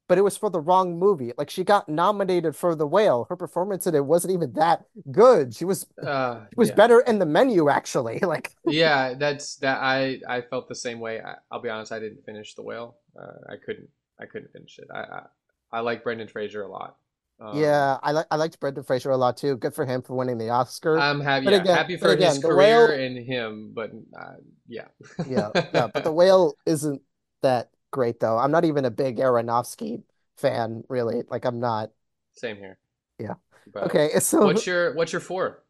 but 0.08 0.18
it 0.18 0.22
was 0.22 0.36
for 0.38 0.50
the 0.50 0.60
wrong 0.60 0.98
movie. 0.98 1.32
Like 1.38 1.50
she 1.50 1.64
got 1.64 1.88
nominated 1.88 2.56
for 2.56 2.74
The 2.76 2.86
Whale. 2.86 3.26
Her 3.30 3.36
performance 3.36 3.86
in 3.86 3.94
it 3.94 4.06
wasn't 4.06 4.34
even 4.34 4.54
that 4.54 4.84
good. 5.12 5.54
She 5.54 5.64
was 5.66 5.86
Uh, 6.02 6.46
she 6.50 6.56
was 6.58 6.70
yeah. 6.70 6.72
better 6.72 7.00
in 7.00 7.18
the 7.20 7.26
menu 7.26 7.68
actually. 7.70 8.20
Like 8.22 8.56
Yeah, 8.64 9.14
that's 9.14 9.56
that 9.56 9.78
I 9.82 10.20
I 10.28 10.40
felt 10.42 10.68
the 10.68 10.74
same 10.74 11.00
way. 11.00 11.20
I, 11.20 11.34
I'll 11.50 11.60
be 11.60 11.68
honest, 11.68 11.90
I 11.92 11.98
didn't 11.98 12.24
finish 12.24 12.54
The 12.54 12.62
Whale. 12.62 12.96
Uh, 13.18 13.52
I 13.52 13.56
couldn't 13.56 13.88
I 14.20 14.26
couldn't 14.26 14.52
finish 14.52 14.78
it. 14.78 14.88
I 14.92 15.00
I, 15.00 15.26
I 15.72 15.80
like 15.80 16.04
Brendan 16.04 16.28
Fraser 16.28 16.62
a 16.62 16.68
lot. 16.68 16.96
Um, 17.42 17.58
Yeah, 17.58 17.98
I 18.02 18.12
like 18.12 18.26
I 18.30 18.36
liked 18.36 18.58
Brendan 18.60 18.84
Fraser 18.84 19.10
a 19.10 19.16
lot 19.16 19.36
too. 19.36 19.56
Good 19.56 19.74
for 19.74 19.84
him 19.84 20.02
for 20.02 20.14
winning 20.16 20.38
the 20.38 20.50
Oscar. 20.50 20.98
I'm 20.98 21.20
happy, 21.20 21.46
But 21.46 21.52
yeah, 21.52 21.64
again, 21.64 21.76
happy 21.76 21.96
for 21.96 22.16
his 22.16 22.38
again, 22.38 22.40
the 22.40 22.48
career 22.48 22.86
whale, 22.86 22.92
and 22.92 23.16
him, 23.18 23.72
but 23.74 23.90
uh, 24.18 24.34
yeah. 24.68 24.88
yeah, 25.24 25.52
yeah, 25.72 25.86
but 25.86 26.04
the 26.04 26.12
whale 26.12 26.54
isn't 26.66 27.02
that 27.42 27.70
great 27.90 28.20
though. 28.20 28.38
I'm 28.38 28.50
not 28.50 28.64
even 28.64 28.84
a 28.84 28.90
big 28.90 29.18
Aronofsky 29.18 30.02
fan, 30.36 30.84
really. 30.88 31.22
Like 31.28 31.44
I'm 31.44 31.60
not. 31.60 31.90
Same 32.32 32.56
here. 32.56 32.78
Yeah. 33.18 33.34
But 33.72 33.84
Okay, 33.86 34.10
so 34.20 34.46
what's 34.46 34.66
your 34.66 34.94
what's 34.94 35.12
your 35.12 35.20
four? 35.20 35.62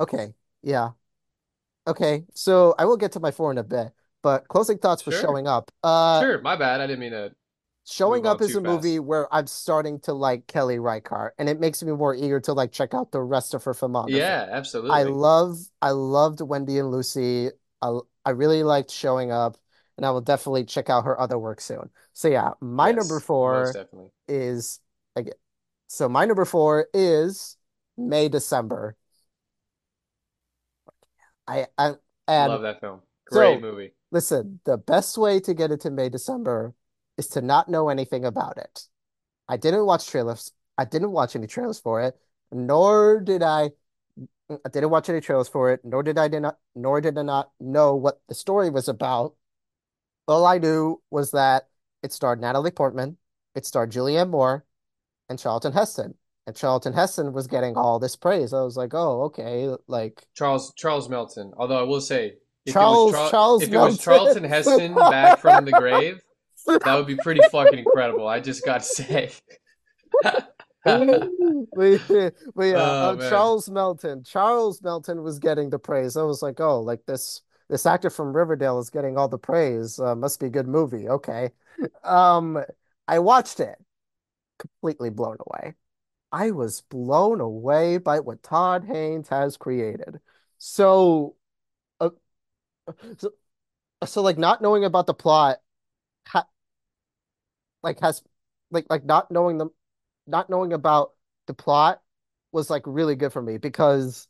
okay, 0.00 0.34
yeah, 0.62 0.90
okay. 1.86 2.24
So 2.34 2.74
I 2.78 2.84
will 2.86 2.96
get 2.96 3.12
to 3.12 3.20
my 3.20 3.30
four 3.30 3.50
in 3.52 3.58
a 3.58 3.64
bit, 3.64 3.92
but 4.22 4.48
closing 4.48 4.78
thoughts 4.78 5.02
for 5.02 5.10
Sure, 5.10 5.22
showing 5.22 5.46
up. 5.48 5.72
Uh, 5.82 6.20
sure. 6.20 6.40
My 6.40 6.56
bad. 6.56 6.80
I 6.80 6.86
didn't 6.86 7.00
mean 7.00 7.12
to 7.12 7.34
Showing 7.84 8.26
Up 8.26 8.40
is 8.40 8.54
a 8.54 8.60
movie 8.60 9.00
where 9.00 9.32
I'm 9.34 9.46
starting 9.46 9.98
to 10.00 10.12
like 10.12 10.46
Kelly 10.46 10.78
Reichardt, 10.78 11.34
and 11.38 11.48
it 11.48 11.58
makes 11.58 11.82
me 11.82 11.92
more 11.92 12.14
eager 12.14 12.38
to 12.40 12.52
like 12.52 12.70
check 12.70 12.94
out 12.94 13.10
the 13.10 13.20
rest 13.20 13.54
of 13.54 13.64
her 13.64 13.74
filmography. 13.74 14.18
Yeah, 14.18 14.46
absolutely. 14.50 14.92
I 14.92 15.02
love 15.02 15.58
I 15.80 15.90
loved 15.90 16.40
Wendy 16.40 16.78
and 16.78 16.90
Lucy. 16.90 17.50
I 17.80 17.98
I 18.24 18.30
really 18.30 18.62
liked 18.62 18.90
Showing 18.90 19.32
Up, 19.32 19.58
and 19.96 20.06
I 20.06 20.10
will 20.12 20.20
definitely 20.20 20.64
check 20.64 20.90
out 20.90 21.04
her 21.04 21.20
other 21.20 21.38
work 21.38 21.60
soon. 21.60 21.90
So 22.12 22.28
yeah, 22.28 22.50
my 22.60 22.92
number 22.92 23.14
Yes, 23.14 23.20
most 23.20 23.26
four 23.26 23.74
is 24.28 24.78
again. 25.16 25.34
So 25.88 26.08
my 26.08 26.24
number 26.24 26.44
four 26.44 26.86
is 26.94 27.56
May 27.96 28.28
December. 28.28 28.96
I 31.48 31.66
I 31.76 31.94
and 32.28 32.52
Love 32.52 32.62
that 32.62 32.80
film. 32.80 33.00
Great 33.26 33.56
so 33.56 33.60
movie. 33.60 33.92
listen, 34.12 34.60
the 34.64 34.78
best 34.78 35.18
way 35.18 35.40
to 35.40 35.52
get 35.52 35.72
into 35.72 35.90
May 35.90 36.08
December 36.08 36.74
is 37.16 37.28
to 37.28 37.42
not 37.42 37.68
know 37.68 37.88
anything 37.88 38.24
about 38.24 38.58
it. 38.58 38.86
I 39.48 39.56
didn't 39.56 39.86
watch 39.86 40.06
trailers. 40.06 40.52
I 40.78 40.84
didn't 40.84 41.12
watch 41.12 41.36
any 41.36 41.46
trailers 41.46 41.78
for 41.78 42.00
it, 42.02 42.16
nor 42.50 43.20
did 43.20 43.42
I 43.42 43.70
I 44.50 44.68
didn't 44.70 44.90
watch 44.90 45.08
any 45.08 45.20
trailers 45.20 45.48
for 45.48 45.72
it, 45.72 45.80
nor 45.84 46.02
did 46.02 46.18
I 46.18 46.28
did 46.28 46.40
not 46.40 46.58
nor 46.74 47.00
did 47.00 47.18
I 47.18 47.22
not 47.22 47.50
know 47.60 47.94
what 47.94 48.20
the 48.28 48.34
story 48.34 48.70
was 48.70 48.88
about. 48.88 49.34
All 50.28 50.46
I 50.46 50.58
knew 50.58 51.00
was 51.10 51.32
that 51.32 51.68
it 52.02 52.12
starred 52.12 52.40
Natalie 52.40 52.70
Portman, 52.70 53.16
it 53.54 53.66
starred 53.66 53.92
Julianne 53.92 54.30
Moore, 54.30 54.64
and 55.28 55.38
Charlton 55.38 55.72
Heston. 55.72 56.14
And 56.46 56.56
Charlton 56.56 56.92
Heston 56.92 57.32
was 57.32 57.46
getting 57.46 57.76
all 57.76 58.00
this 58.00 58.16
praise. 58.16 58.52
I 58.52 58.62
was 58.62 58.76
like, 58.76 58.94
oh, 58.94 59.22
okay, 59.24 59.72
like 59.86 60.26
Charles 60.34 60.72
Charles 60.76 61.08
Melton. 61.08 61.52
Although 61.56 61.78
I 61.78 61.82
will 61.82 62.00
say, 62.00 62.34
if 62.66 62.74
it 62.74 62.78
was 62.78 63.12
Charles 63.12 63.12
Char 63.12 63.30
Charles 63.30 63.62
if 63.62 63.72
it 63.72 63.76
was 63.76 63.98
Charlton 63.98 64.44
Heston 64.44 64.94
back 64.94 65.38
from 65.38 65.64
the 65.64 65.70
grave, 65.78 66.20
that 66.66 66.94
would 66.94 67.06
be 67.06 67.16
pretty 67.16 67.40
fucking 67.50 67.78
incredible. 67.78 68.26
I 68.26 68.40
just 68.40 68.64
got 68.64 68.82
to 68.82 68.86
say. 68.86 69.30
But, 70.84 71.28
but 71.76 72.64
yeah, 72.64 72.74
Oh 72.76 73.16
uh. 73.18 73.30
Charles 73.30 73.70
Melton. 73.70 74.24
Charles 74.24 74.82
Melton 74.82 75.22
was 75.22 75.38
getting 75.38 75.70
the 75.70 75.78
praise. 75.78 76.16
I 76.16 76.22
was 76.22 76.42
like, 76.42 76.60
oh, 76.60 76.80
like 76.80 77.06
this 77.06 77.42
this 77.68 77.86
actor 77.86 78.10
from 78.10 78.36
Riverdale 78.36 78.78
is 78.80 78.90
getting 78.90 79.16
all 79.16 79.28
the 79.28 79.38
praise. 79.38 79.98
Uh, 79.98 80.14
must 80.14 80.40
be 80.40 80.46
a 80.46 80.50
good 80.50 80.68
movie. 80.68 81.08
Okay. 81.08 81.50
Um, 82.04 82.62
I 83.08 83.20
watched 83.20 83.60
it, 83.60 83.76
completely 84.58 85.10
blown 85.10 85.38
away. 85.40 85.74
I 86.30 86.50
was 86.50 86.80
blown 86.82 87.40
away 87.40 87.98
by 87.98 88.20
what 88.20 88.42
Todd 88.42 88.84
Haynes 88.84 89.28
has 89.28 89.56
created. 89.56 90.20
So, 90.58 91.36
uh, 92.00 92.10
so, 93.18 93.30
so 94.04 94.22
like 94.22 94.38
not 94.38 94.62
knowing 94.62 94.84
about 94.84 95.06
the 95.06 95.14
plot, 95.14 95.58
ha 96.26 96.46
like 97.82 98.00
has 98.00 98.22
like 98.70 98.86
like 98.90 99.04
not 99.04 99.30
knowing 99.30 99.58
them, 99.58 99.70
not 100.26 100.50
knowing 100.50 100.72
about 100.72 101.12
the 101.46 101.54
plot 101.54 102.02
was 102.52 102.70
like 102.70 102.82
really 102.86 103.16
good 103.16 103.32
for 103.32 103.42
me 103.42 103.58
because 103.58 104.28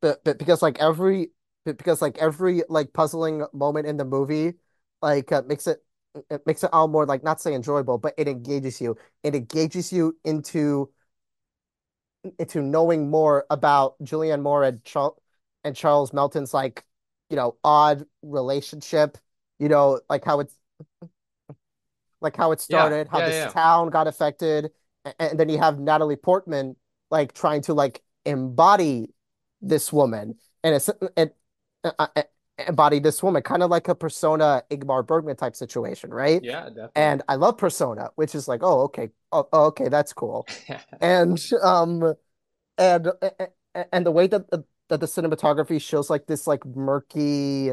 but, 0.00 0.22
but 0.24 0.38
because 0.38 0.62
like 0.62 0.78
every 0.78 1.30
because 1.64 2.02
like 2.02 2.18
every 2.18 2.62
like 2.68 2.92
puzzling 2.92 3.44
moment 3.52 3.86
in 3.86 3.96
the 3.96 4.04
movie 4.04 4.54
like 5.02 5.30
uh, 5.32 5.42
makes 5.46 5.66
it 5.66 5.82
it 6.30 6.44
makes 6.46 6.64
it 6.64 6.70
all 6.72 6.88
more 6.88 7.06
like 7.06 7.22
not 7.22 7.40
say 7.40 7.54
enjoyable 7.54 7.98
but 7.98 8.14
it 8.18 8.26
engages 8.28 8.80
you. 8.80 8.96
It 9.22 9.34
engages 9.34 9.92
you 9.92 10.16
into 10.24 10.90
into 12.38 12.60
knowing 12.62 13.10
more 13.10 13.46
about 13.50 13.98
Julianne 14.02 14.42
Moore 14.42 14.64
and 14.64 14.84
Charles 14.84 15.18
and 15.64 15.74
Charles 15.76 16.12
Melton's 16.12 16.52
like 16.54 16.84
you 17.30 17.36
know 17.36 17.56
odd 17.64 18.06
relationship 18.22 19.18
you 19.60 19.68
know 19.68 20.00
like 20.10 20.24
how 20.24 20.40
it's 20.40 20.56
like 22.20 22.36
how 22.36 22.52
it 22.52 22.60
Yeah, 22.68 22.90
started 22.90 23.08
how 23.08 23.20
yeah, 23.20 23.26
this 23.26 23.46
yeah. 23.46 23.52
town 23.52 23.90
got 23.90 24.06
affected 24.06 24.70
and, 25.04 25.14
and 25.18 25.40
then 25.40 25.48
you 25.48 25.58
have 25.58 25.78
Natalie 25.78 26.16
Portman 26.16 26.76
like 27.10 27.32
trying 27.32 27.62
to 27.62 27.74
like 27.74 28.02
embody 28.24 29.08
this 29.62 29.92
woman 29.92 30.34
and 30.62 30.74
it's 30.74 30.90
it, 31.16 31.36
uh, 31.84 31.90
uh, 31.98 32.22
embody 32.66 32.98
this 32.98 33.22
woman 33.22 33.42
kind 33.42 33.62
of 33.62 33.70
like 33.70 33.88
a 33.88 33.94
Persona 33.94 34.62
Ingmar 34.70 35.06
Bergman 35.06 35.36
type 35.36 35.56
situation 35.56 36.10
right 36.10 36.42
Yeah, 36.42 36.68
definitely. 36.70 36.92
and 36.94 37.22
I 37.28 37.36
love 37.36 37.56
Persona 37.58 38.10
which 38.16 38.34
is 38.34 38.48
like 38.48 38.60
oh 38.62 38.82
okay 38.82 39.08
oh, 39.32 39.48
oh, 39.52 39.66
okay 39.66 39.88
that's 39.88 40.12
cool 40.12 40.48
and 41.00 41.40
um 41.62 42.14
and 42.78 43.12
and 43.92 44.06
the 44.06 44.10
way 44.10 44.26
that 44.26 44.50
the, 44.50 44.64
that 44.88 45.00
the 45.00 45.06
cinematography 45.06 45.80
shows 45.80 46.10
like 46.10 46.26
this 46.26 46.46
like 46.46 46.64
murky 46.66 47.72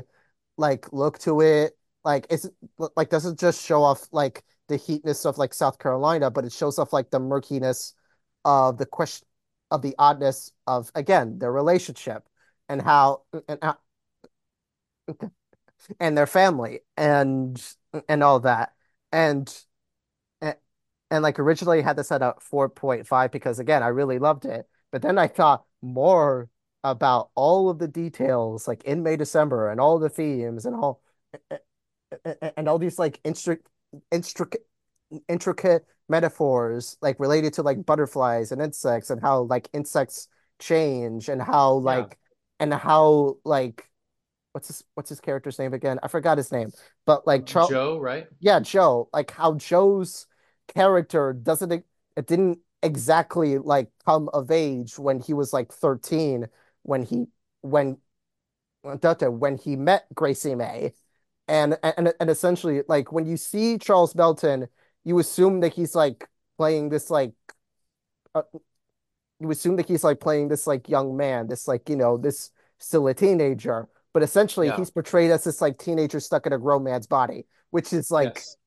like 0.57 0.91
look 0.93 1.19
to 1.19 1.41
it. 1.41 1.77
Like 2.03 2.27
it's 2.29 2.47
like 2.95 3.09
doesn't 3.09 3.39
just 3.39 3.65
show 3.65 3.83
off 3.83 4.07
like 4.11 4.43
the 4.67 4.77
heatness 4.77 5.25
of 5.25 5.37
like 5.37 5.53
South 5.53 5.79
Carolina 5.79 6.29
but 6.29 6.45
it 6.45 6.51
shows 6.51 6.77
off 6.79 6.93
like 6.93 7.09
the 7.09 7.19
murkiness 7.19 7.93
of 8.45 8.77
the 8.77 8.85
question 8.85 9.27
of 9.71 9.81
the 9.81 9.95
oddness 9.99 10.51
of 10.67 10.91
again 10.95 11.39
their 11.39 11.51
relationship 11.51 12.27
and 12.69 12.81
how 12.81 13.23
and 13.47 13.59
how, 13.61 13.77
and 15.99 16.17
their 16.17 16.27
family 16.27 16.81
and 16.95 17.61
and 18.09 18.23
all 18.23 18.39
that. 18.41 18.73
And 19.11 19.53
and 21.09 21.23
like 21.23 21.39
originally 21.39 21.79
I 21.79 21.83
had 21.83 21.95
this 21.95 22.11
at 22.11 22.21
a 22.21 22.35
4.5 22.39 23.31
because 23.31 23.59
again 23.59 23.83
I 23.83 23.87
really 23.87 24.19
loved 24.19 24.45
it. 24.45 24.67
But 24.91 25.01
then 25.01 25.17
I 25.17 25.27
thought 25.27 25.65
more 25.81 26.49
about 26.83 27.29
all 27.35 27.69
of 27.69 27.79
the 27.79 27.87
details, 27.87 28.67
like 28.67 28.83
in 28.83 29.03
May, 29.03 29.17
December, 29.17 29.69
and 29.71 29.79
all 29.81 29.99
the 29.99 30.09
themes 30.09 30.65
and 30.65 30.75
all 30.75 31.01
and 32.57 32.69
all 32.69 32.79
these 32.79 32.99
like 32.99 33.21
intric 33.23 33.59
intricate 34.11 34.65
intricate 35.27 35.85
metaphors 36.09 36.97
like 37.01 37.19
related 37.19 37.53
to 37.53 37.61
like 37.63 37.85
butterflies 37.85 38.51
and 38.51 38.61
insects 38.61 39.09
and 39.09 39.21
how 39.21 39.41
like 39.41 39.69
insects 39.73 40.27
change 40.59 41.29
and 41.29 41.41
how 41.41 41.75
Yeah. 41.75 41.79
like 41.79 42.17
and 42.59 42.73
how 42.73 43.37
like 43.43 43.89
what's 44.53 44.67
his 44.67 44.83
what's 44.95 45.09
his 45.09 45.19
character's 45.21 45.59
name 45.59 45.73
again? 45.73 45.99
I 46.03 46.07
forgot 46.07 46.37
his 46.37 46.51
name. 46.51 46.71
But 47.05 47.27
like 47.27 47.41
um, 47.41 47.45
Charles 47.45 47.69
Joe, 47.69 47.99
right? 47.99 48.27
yeah, 48.39 48.59
Joe, 48.59 49.09
like 49.13 49.31
how 49.31 49.55
Joe's 49.55 50.27
character 50.67 51.33
doesn't 51.33 51.71
it 51.71 52.27
didn't 52.27 52.59
exactly 52.83 53.57
like 53.57 53.89
come 54.05 54.29
of 54.33 54.51
age 54.51 54.99
when 54.99 55.19
he 55.19 55.33
was 55.33 55.53
like 55.53 55.71
13 55.71 56.47
when 56.87 57.03
he 57.03 57.27
when 57.61 57.97
when 58.81 59.57
he 59.57 59.75
met 59.75 60.05
Gracie 60.15 60.55
May 60.55 60.93
and 61.47 61.77
and 61.83 62.13
and 62.19 62.29
essentially 62.29 62.81
like 62.87 63.11
when 63.11 63.25
you 63.25 63.37
see 63.37 63.77
Charles 63.77 64.15
Melton 64.15 64.67
you 65.03 65.19
assume 65.19 65.59
that 65.59 65.73
he's 65.73 65.93
like 65.95 66.27
playing 66.57 66.89
this 66.89 67.09
like 67.09 67.33
uh, 68.33 68.43
you 69.39 69.51
assume 69.51 69.75
that 69.75 69.87
he's 69.87 70.03
like 70.03 70.19
playing 70.19 70.47
this 70.47 70.65
like 70.65 70.87
young 70.89 71.17
man 71.17 71.47
this 71.47 71.67
like 71.67 71.89
you 71.89 71.95
know 71.95 72.17
this 72.17 72.51
still 72.79 73.07
a 73.07 73.13
teenager 73.13 73.87
but 74.13 74.23
essentially 74.23 74.67
Yeah. 74.67 74.77
he's 74.77 74.91
portrayed 74.91 75.31
as 75.31 75.43
this 75.43 75.59
like 75.61 75.77
teenager 75.77 76.19
stuck 76.19 76.45
in 76.45 76.53
a 76.53 76.57
grown 76.57 76.83
man's 76.83 77.07
body 77.07 77.45
which 77.71 77.91
is 77.91 78.09
like 78.09 78.35
Yes. 78.35 78.57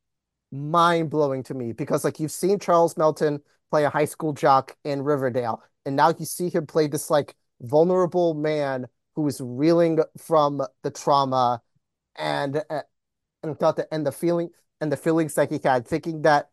mind 0.52 1.08
blowing 1.10 1.42
to 1.44 1.54
me 1.54 1.72
because 1.72 2.04
like 2.04 2.20
you've 2.20 2.32
seen 2.32 2.58
Charles 2.58 2.96
Melton 2.98 3.40
play 3.70 3.84
a 3.84 3.90
high 3.90 4.04
school 4.04 4.32
jock 4.32 4.76
in 4.84 5.02
Riverdale, 5.02 5.62
and 5.86 5.94
now 5.96 6.12
you 6.18 6.26
see 6.26 6.50
him 6.50 6.66
play 6.66 6.88
this 6.88 7.08
like 7.08 7.36
vulnerable 7.60 8.34
man 8.34 8.86
who 9.14 9.26
is 9.26 9.40
reeling 9.40 10.00
from 10.18 10.62
the 10.82 10.90
trauma 10.90 11.60
and 12.16 12.62
uh, 12.70 12.82
and 13.42 13.58
thought 13.58 13.76
that 13.76 13.88
and 13.90 14.06
the 14.06 14.12
feeling 14.12 14.50
and 14.80 14.90
the 14.90 14.96
feelings 14.96 15.34
that 15.34 15.50
he 15.50 15.58
had, 15.62 15.86
thinking 15.86 16.22
that 16.22 16.50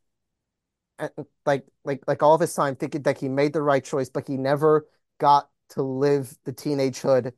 uh, 1.00 1.10
like 1.46 1.66
like 1.86 2.04
like 2.08 2.24
all 2.24 2.34
of 2.34 2.42
his 2.42 2.54
time 2.54 2.76
thinking 2.76 3.04
that 3.04 3.18
he 3.18 3.30
made 3.30 3.54
the 3.54 3.62
right 3.62 3.84
choice, 3.84 4.10
but 4.10 4.28
he 4.28 4.38
never 4.38 4.88
got 5.20 5.50
to 5.70 5.84
live 5.84 6.36
the 6.46 6.54
teenagehood 6.54 7.34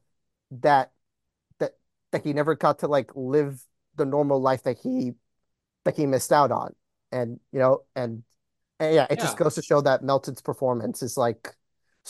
that 0.52 0.92
that 1.60 1.74
that 2.12 2.24
he 2.24 2.34
never 2.34 2.56
got 2.56 2.80
to 2.80 2.88
like 2.88 3.12
live 3.16 3.64
the 3.96 4.06
normal 4.06 4.42
life 4.42 4.64
that 4.64 4.78
he 4.82 5.14
that 5.86 5.96
he 5.96 6.06
missed 6.06 6.32
out 6.32 6.52
on. 6.52 6.74
And 7.12 7.40
you 7.52 7.60
know, 7.60 7.84
and, 7.96 8.24
and 8.80 8.96
yeah, 8.96 9.08
it 9.10 9.20
just 9.20 9.38
goes 9.38 9.56
to 9.56 9.62
show 9.62 9.82
that 9.82 10.04
Melton's 10.04 10.42
performance 10.42 11.02
is 11.02 11.18
like 11.18 11.56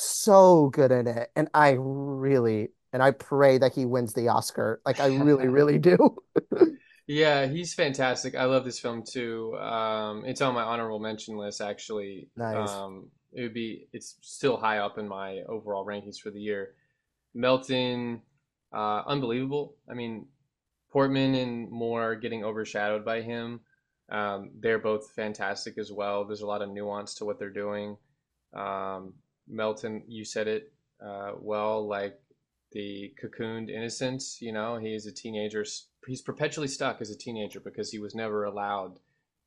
so 0.02 0.70
good 0.70 0.92
in 0.92 1.08
it. 1.08 1.32
And 1.36 1.50
I 1.54 1.72
really 1.80 2.70
and 2.92 3.04
I 3.04 3.12
pray 3.12 3.58
that 3.60 3.74
he 3.74 3.86
wins 3.86 4.14
the 4.14 4.30
Oscar. 4.30 4.82
Like 4.86 5.00
I 5.00 5.08
really, 5.08 5.48
really 5.60 5.78
do. 5.80 6.18
Yeah, 7.12 7.48
he's 7.48 7.74
fantastic. 7.74 8.36
I 8.36 8.44
love 8.44 8.66
this 8.66 8.80
film 8.80 9.02
too. 9.02 9.58
Um, 9.58 10.26
it's 10.26 10.42
on 10.42 10.54
my 10.54 10.62
honorable 10.62 11.00
mention 11.00 11.38
list, 11.38 11.60
actually. 11.60 12.30
Nice. 12.38 12.70
Um, 12.70 13.08
it 13.34 13.42
would 13.42 13.54
be, 13.56 13.88
it's 13.92 14.18
still 14.22 14.58
high 14.58 14.78
up 14.78 15.00
in 15.00 15.08
my 15.08 15.40
overall 15.50 15.84
rankings 15.84 16.20
for 16.20 16.30
the 16.30 16.40
year. 16.40 16.76
Melton, 17.34 18.22
uh, 18.72 19.02
unbelievable. 19.08 19.74
I 19.90 19.96
mean, 19.96 20.28
Portman 20.92 21.34
and 21.34 21.72
Moore 21.72 22.14
getting 22.14 22.44
overshadowed 22.44 23.04
by 23.04 23.24
him. 23.24 23.62
Um, 24.10 24.52
they're 24.60 24.78
both 24.78 25.10
fantastic 25.10 25.80
as 25.80 25.92
well. 25.92 26.26
There's 26.26 26.42
a 26.42 26.48
lot 26.48 26.62
of 26.62 26.70
nuance 26.70 27.16
to 27.16 27.26
what 27.26 27.40
they're 27.40 27.50
doing. 27.50 27.98
Um, 28.54 29.14
Melton, 29.50 30.04
you 30.08 30.24
said 30.26 30.48
it 30.48 30.72
uh, 31.02 31.34
well, 31.40 31.88
like 31.88 32.20
the 32.72 33.14
cocooned 33.22 33.70
innocence. 33.70 34.42
You 34.42 34.52
know, 34.52 34.78
he's 34.78 35.06
a 35.06 35.12
teenager. 35.12 35.66
He's 36.08 36.22
perpetually 36.22 36.68
stuck 36.68 37.02
as 37.02 37.10
a 37.10 37.18
teenager 37.18 37.60
because 37.60 37.92
he 37.92 38.00
was 38.00 38.16
never 38.16 38.44
allowed 38.44 39.00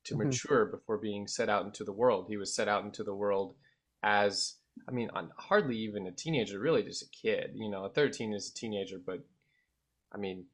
to 0.05 0.15
Mhm. 0.15 0.25
mature 0.25 0.65
before 0.65 0.97
being 0.97 1.27
set 1.27 1.49
out 1.49 1.65
into 1.65 1.83
the 1.83 1.93
world. 1.93 2.27
He 2.27 2.37
was 2.37 2.53
set 2.53 2.67
out 2.67 2.83
into 2.83 3.03
the 3.03 3.15
world 3.15 3.55
as, 4.01 4.55
I 4.87 4.91
mean, 4.91 5.09
hardly 5.37 5.77
even 5.77 6.07
a 6.07 6.11
teenager, 6.11 6.59
really 6.59 6.83
just 6.83 7.03
a 7.03 7.09
kid. 7.09 7.51
You 7.55 7.69
know, 7.69 7.85
a 7.85 7.89
13 7.89 8.33
is 8.33 8.49
a 8.49 8.53
teenager, 8.53 8.99
but 8.99 9.25
I 10.11 10.17
mean, 10.17 10.45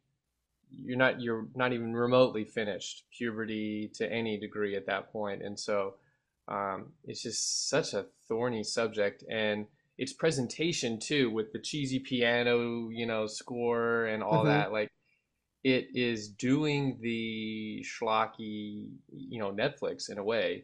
you're 0.71 0.97
not 0.97 1.19
you're 1.19 1.47
not 1.55 1.73
even 1.73 1.95
remotely 1.95 2.45
finished 2.45 3.05
puberty 3.11 3.89
to 3.95 4.11
any 4.11 4.37
degree 4.37 4.75
at 4.75 4.85
that 4.85 5.11
point 5.11 5.41
and 5.41 5.59
so 5.59 5.95
um, 6.49 6.93
it's 7.05 7.23
just 7.23 7.69
such 7.69 7.93
a 7.93 8.07
thorny 8.27 8.63
subject 8.63 9.23
and 9.29 9.67
its 9.97 10.13
presentation 10.13 10.99
too 10.99 11.29
with 11.31 11.51
the 11.53 11.59
cheesy 11.59 11.99
piano 11.99 12.89
you 12.89 13.05
know 13.05 13.27
score 13.27 14.05
and 14.05 14.23
all 14.23 14.43
Mhm. 14.43 14.45
that 14.45 14.71
like 14.71 14.89
it 15.63 15.89
is 15.93 16.29
doing 16.29 16.97
the 17.01 17.83
schlocky 17.85 18.89
you 19.11 19.39
know 19.39 19.51
netflix 19.51 20.09
in 20.09 20.17
a 20.17 20.23
way 20.23 20.63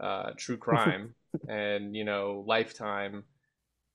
uh, 0.00 0.30
true 0.36 0.56
crime 0.58 1.14
and 1.48 1.96
you 1.96 2.04
know 2.04 2.44
lifetime 2.46 3.24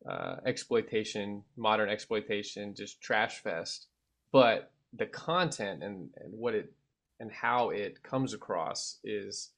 uh, 0.10 0.38
exploitation, 0.46 1.44
modern 1.58 1.90
exploitation, 1.90 2.74
just 2.76 3.02
trash 3.02 3.40
fest. 3.40 3.88
But 4.32 4.72
the 4.94 5.06
content 5.08 5.84
and, 5.84 6.10
and 6.18 6.34
what 6.34 6.56
it 6.56 6.74
and 7.20 7.32
how 7.32 7.72
it 7.72 8.04
comes 8.04 8.34
across 8.34 9.00
is 9.04 9.52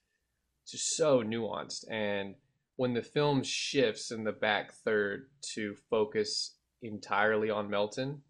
just 0.70 0.96
so 0.96 1.22
nuanced. 1.22 1.84
And 1.90 2.34
when 2.76 2.94
the 2.94 3.02
film 3.02 3.42
shifts 3.42 4.10
in 4.10 4.24
the 4.24 4.32
back 4.32 4.72
third 4.72 5.28
to 5.54 5.74
focus 5.90 6.56
entirely 6.82 7.50
on 7.50 7.68
Melton, 7.70 8.22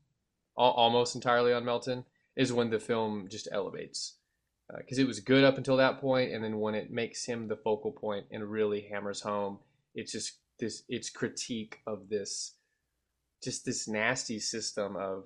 almost 0.56 1.14
entirely 1.14 1.52
on 1.52 1.64
Melton, 1.64 2.04
is 2.36 2.52
when 2.52 2.70
the 2.70 2.80
film 2.80 3.28
just 3.30 3.48
elevates. 3.52 4.16
Because 4.76 4.98
uh, 4.98 5.02
it 5.02 5.06
was 5.06 5.20
good 5.20 5.44
up 5.44 5.56
until 5.56 5.76
that 5.78 6.00
point, 6.00 6.32
and 6.32 6.44
then 6.44 6.58
when 6.60 6.74
it 6.74 6.90
makes 6.90 7.24
him 7.24 7.48
the 7.48 7.56
focal 7.56 7.92
point 7.92 8.26
and 8.30 8.48
really 8.48 8.88
hammers 8.90 9.20
home, 9.20 9.58
it's 9.94 10.12
just 10.12 10.38
this 10.58 10.82
its 10.88 11.10
critique 11.10 11.78
of 11.86 12.08
this 12.08 12.54
just 13.42 13.64
this 13.64 13.88
nasty 13.88 14.38
system 14.38 14.96
of 14.96 15.24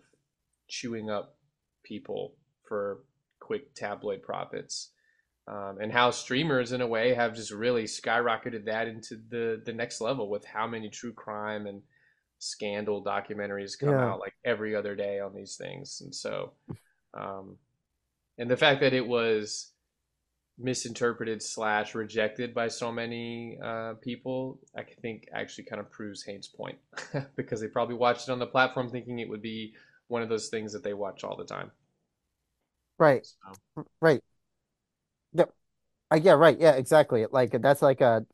chewing 0.69 1.11
up 1.11 1.37
people 1.83 2.37
for 2.67 3.01
quick 3.41 3.75
tabloid 3.75 4.23
profits. 4.23 4.93
Um, 5.47 5.79
and 5.81 5.93
how 5.93 6.11
streamers, 6.11 6.73
in 6.73 6.81
a 6.81 6.87
way, 6.87 7.13
have 7.15 7.35
just 7.35 7.51
really 7.51 7.85
skyrocketed 7.85 8.65
that 8.65 8.89
into 8.89 9.17
the 9.29 9.61
the 9.65 9.73
next 9.75 10.01
level 10.01 10.31
with 10.31 10.45
how 10.45 10.67
many 10.67 10.89
true 10.89 11.13
crime 11.13 11.67
and 11.67 11.83
scandal 12.39 13.05
documentaries 13.05 13.79
come 13.79 13.99
Yeah. 13.99 14.01
out 14.01 14.21
like 14.21 14.35
every 14.45 14.75
other 14.75 14.95
day 14.97 15.21
on 15.21 15.35
these 15.35 15.57
things. 15.57 16.01
And 16.03 16.15
so, 16.15 16.53
um, 17.15 17.59
and 18.39 18.51
the 18.51 18.57
fact 18.57 18.81
that 18.83 18.95
it 18.95 19.07
was 19.07 19.73
misinterpreted 20.59 21.43
slash 21.43 21.95
rejected 21.95 22.55
by 22.55 22.69
so 22.69 22.93
many 22.93 23.59
uh, 23.63 23.95
people, 24.03 24.61
I 24.77 24.85
think 25.03 25.29
actually 25.35 25.65
kind 25.65 25.81
of 25.81 25.91
proves 25.91 26.23
Haynes' 26.25 26.49
point 26.49 26.79
because 27.37 27.61
they 27.61 27.69
probably 27.69 27.97
watched 27.97 28.29
it 28.29 28.33
on 28.33 28.39
the 28.39 28.47
platform 28.47 28.91
thinking 28.91 29.19
it 29.19 29.29
would 29.29 29.43
be 29.43 29.75
one 30.09 30.23
of 30.23 30.29
those 30.29 30.49
things 30.49 30.73
that 30.73 30.85
they 30.85 30.95
watch 30.95 31.25
all 31.25 31.37
the 31.37 31.45
time. 31.45 31.73
Right. 32.99 33.27
So, 33.41 33.59
Right. 34.01 34.23
Yep. 35.35 35.55
Uh, 36.13 36.17
yeah, 36.23 36.33
right. 36.33 36.59
Yeah, 36.59 36.73
exactly. 36.75 37.27
Like 37.31 37.61
that's 37.63 37.83
like 37.83 38.01
a 38.01 38.27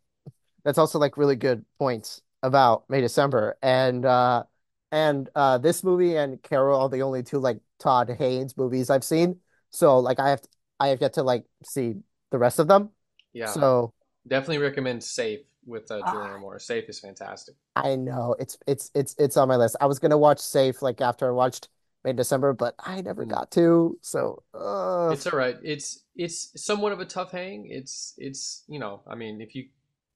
that's 0.64 0.78
also 0.78 0.98
like 0.98 1.16
really 1.18 1.36
good 1.36 1.64
points 1.78 2.22
about 2.42 2.88
May 2.90 3.00
December. 3.00 3.56
And 3.62 4.04
uh 4.06 4.44
and 4.92 5.28
uh 5.34 5.58
this 5.58 5.84
movie 5.84 6.16
and 6.16 6.42
Carol 6.42 6.82
are 6.82 6.88
the 6.90 7.02
only 7.02 7.22
two 7.22 7.38
like 7.40 7.60
Todd 7.80 8.10
Haynes 8.18 8.56
movies 8.56 8.90
I've 8.90 9.04
seen. 9.04 9.40
So 9.70 9.98
like 10.00 10.20
I 10.20 10.30
have 10.30 10.42
I 10.80 10.88
have 10.88 11.00
yet 11.02 11.14
to 11.14 11.22
like 11.24 11.46
see 11.64 11.96
the 12.30 12.38
rest 12.38 12.58
of 12.58 12.68
them. 12.68 12.90
yeah, 13.32 13.56
So 13.56 13.94
definitely 14.28 14.58
recommend 14.58 15.02
Safe 15.02 15.40
with 15.66 15.90
uh, 15.90 16.02
uh, 16.02 16.12
Julianne 16.12 16.40
Moore. 16.40 16.58
Safe 16.58 16.88
is 16.88 17.00
fantastic. 17.00 17.54
I 17.76 17.96
know 17.96 18.34
it's 18.38 18.58
it's 18.66 18.90
it's 18.94 19.14
it's 19.18 19.36
on 19.36 19.48
my 19.48 19.56
list. 19.56 19.76
I 19.80 19.86
was 19.86 19.98
gonna 19.98 20.18
watch 20.18 20.38
Safe 20.40 20.82
like 20.82 21.00
after 21.00 21.28
I 21.28 21.30
watched 21.30 21.68
May 22.04 22.12
December, 22.12 22.52
but 22.52 22.74
I 22.78 23.00
never 23.02 23.24
Mm. 23.24 23.30
got 23.30 23.50
to. 23.52 23.98
So 24.02 24.42
uh 24.54 25.14
It's 25.14 25.26
all 25.26 25.38
right. 25.38 25.56
It's 25.62 26.04
it's 26.20 26.50
somewhat 26.62 26.92
of 26.92 27.00
a 27.00 27.04
tough 27.06 27.32
hang. 27.32 27.66
It's 27.70 28.14
it's 28.18 28.64
you 28.68 28.78
know, 28.78 29.02
I 29.08 29.14
mean, 29.14 29.40
if 29.40 29.54
you, 29.54 29.66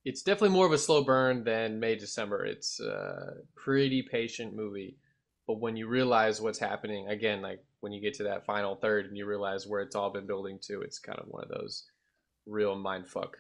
it's 0.05 0.23
definitely 0.23 0.51
more 0.57 0.67
of 0.67 0.73
a 0.73 0.79
slow 0.79 1.03
burn 1.05 1.45
than 1.45 1.81
May 1.81 1.97
December. 1.97 2.45
It's 2.47 2.81
a 2.81 3.35
pretty 3.57 4.03
patient 4.03 4.55
movie, 4.55 4.99
but 5.47 5.61
when 5.61 5.77
you 5.77 5.89
realize 5.89 6.41
what's 6.41 6.59
happening, 6.59 7.09
again, 7.09 7.43
like 7.43 7.65
when 7.81 7.93
you 7.93 8.03
get 8.03 8.15
to 8.15 8.25
that 8.25 8.47
final 8.47 8.77
third 8.77 9.07
and 9.07 9.17
you 9.17 9.27
realize 9.27 9.67
where 9.67 9.83
it's 9.83 9.97
all 9.97 10.11
been 10.11 10.27
building 10.27 10.59
to, 10.65 10.83
it's 10.83 10.99
kind 10.99 11.19
of 11.19 11.27
one 11.29 11.45
of 11.45 11.51
those 11.51 11.85
real 12.47 12.77
mind 12.77 13.09
fuck 13.09 13.37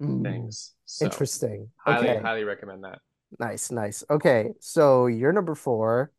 mm, 0.00 0.22
things. 0.22 0.72
So 0.86 1.08
interesting. 1.08 1.70
highly 1.76 2.16
Okay. 2.16 2.18
highly 2.18 2.44
recommend 2.44 2.84
that. 2.84 3.00
Nice, 3.38 3.70
nice. 3.70 4.04
Okay. 4.10 4.52
So 4.60 5.06
you're 5.06 5.32
number 5.32 5.54
four. 5.54 6.12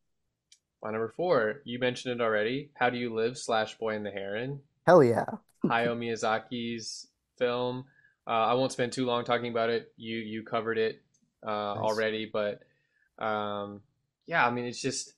My 0.83 0.91
number 0.91 1.07
four, 1.09 1.61
you 1.63 1.79
mentioned 1.79 2.19
it 2.19 2.23
already. 2.23 2.69
How 2.75 2.91
do 2.91 2.97
you 2.99 3.11
live? 3.11 3.39
Slash 3.39 3.75
Boy 3.79 3.95
and 3.95 4.05
the 4.05 4.11
Heron. 4.11 4.61
Hell 4.85 5.03
yeah. 5.03 5.25
Hayao 5.65 5.97
Miyazaki's 5.97 7.07
film. 7.37 7.85
Uh, 8.27 8.31
I 8.31 8.53
won't 8.53 8.71
spend 8.71 8.91
too 8.91 9.05
long 9.05 9.23
talking 9.25 9.51
about 9.51 9.69
it. 9.69 9.91
You 9.97 10.17
you 10.17 10.43
covered 10.43 10.77
it 10.77 11.01
uh, 11.45 11.75
Nice. 11.75 11.77
already, 11.77 12.29
but 12.31 12.61
um, 13.19 13.81
yeah, 14.25 14.45
I 14.45 14.51
mean, 14.51 14.65
it's 14.65 14.81
just 14.81 15.13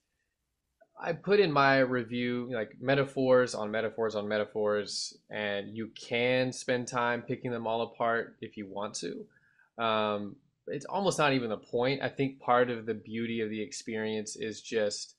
I 0.99 1.13
put 1.13 1.39
in 1.39 1.51
my 1.51 1.79
review 1.79 2.49
like 2.51 2.77
metaphors 2.79 3.53
on 3.53 3.69
metaphors 3.69 4.15
on 4.15 4.27
metaphors, 4.27 5.17
and 5.29 5.75
you 5.75 5.89
can 5.95 6.51
spend 6.51 6.87
time 6.87 7.21
picking 7.21 7.51
them 7.51 7.67
all 7.67 7.81
apart 7.81 8.37
if 8.41 8.57
you 8.57 8.67
want 8.67 8.95
to. 8.95 9.83
Um, 9.83 10.35
it's 10.67 10.85
almost 10.85 11.19
not 11.19 11.33
even 11.33 11.49
the 11.49 11.57
point. 11.57 12.01
I 12.01 12.09
think 12.09 12.39
part 12.39 12.71
of 12.71 12.85
the 12.85 12.93
beauty 12.95 13.41
of 13.41 13.49
the 13.49 13.61
experience 13.61 14.35
is 14.35 14.61
just 14.61 15.14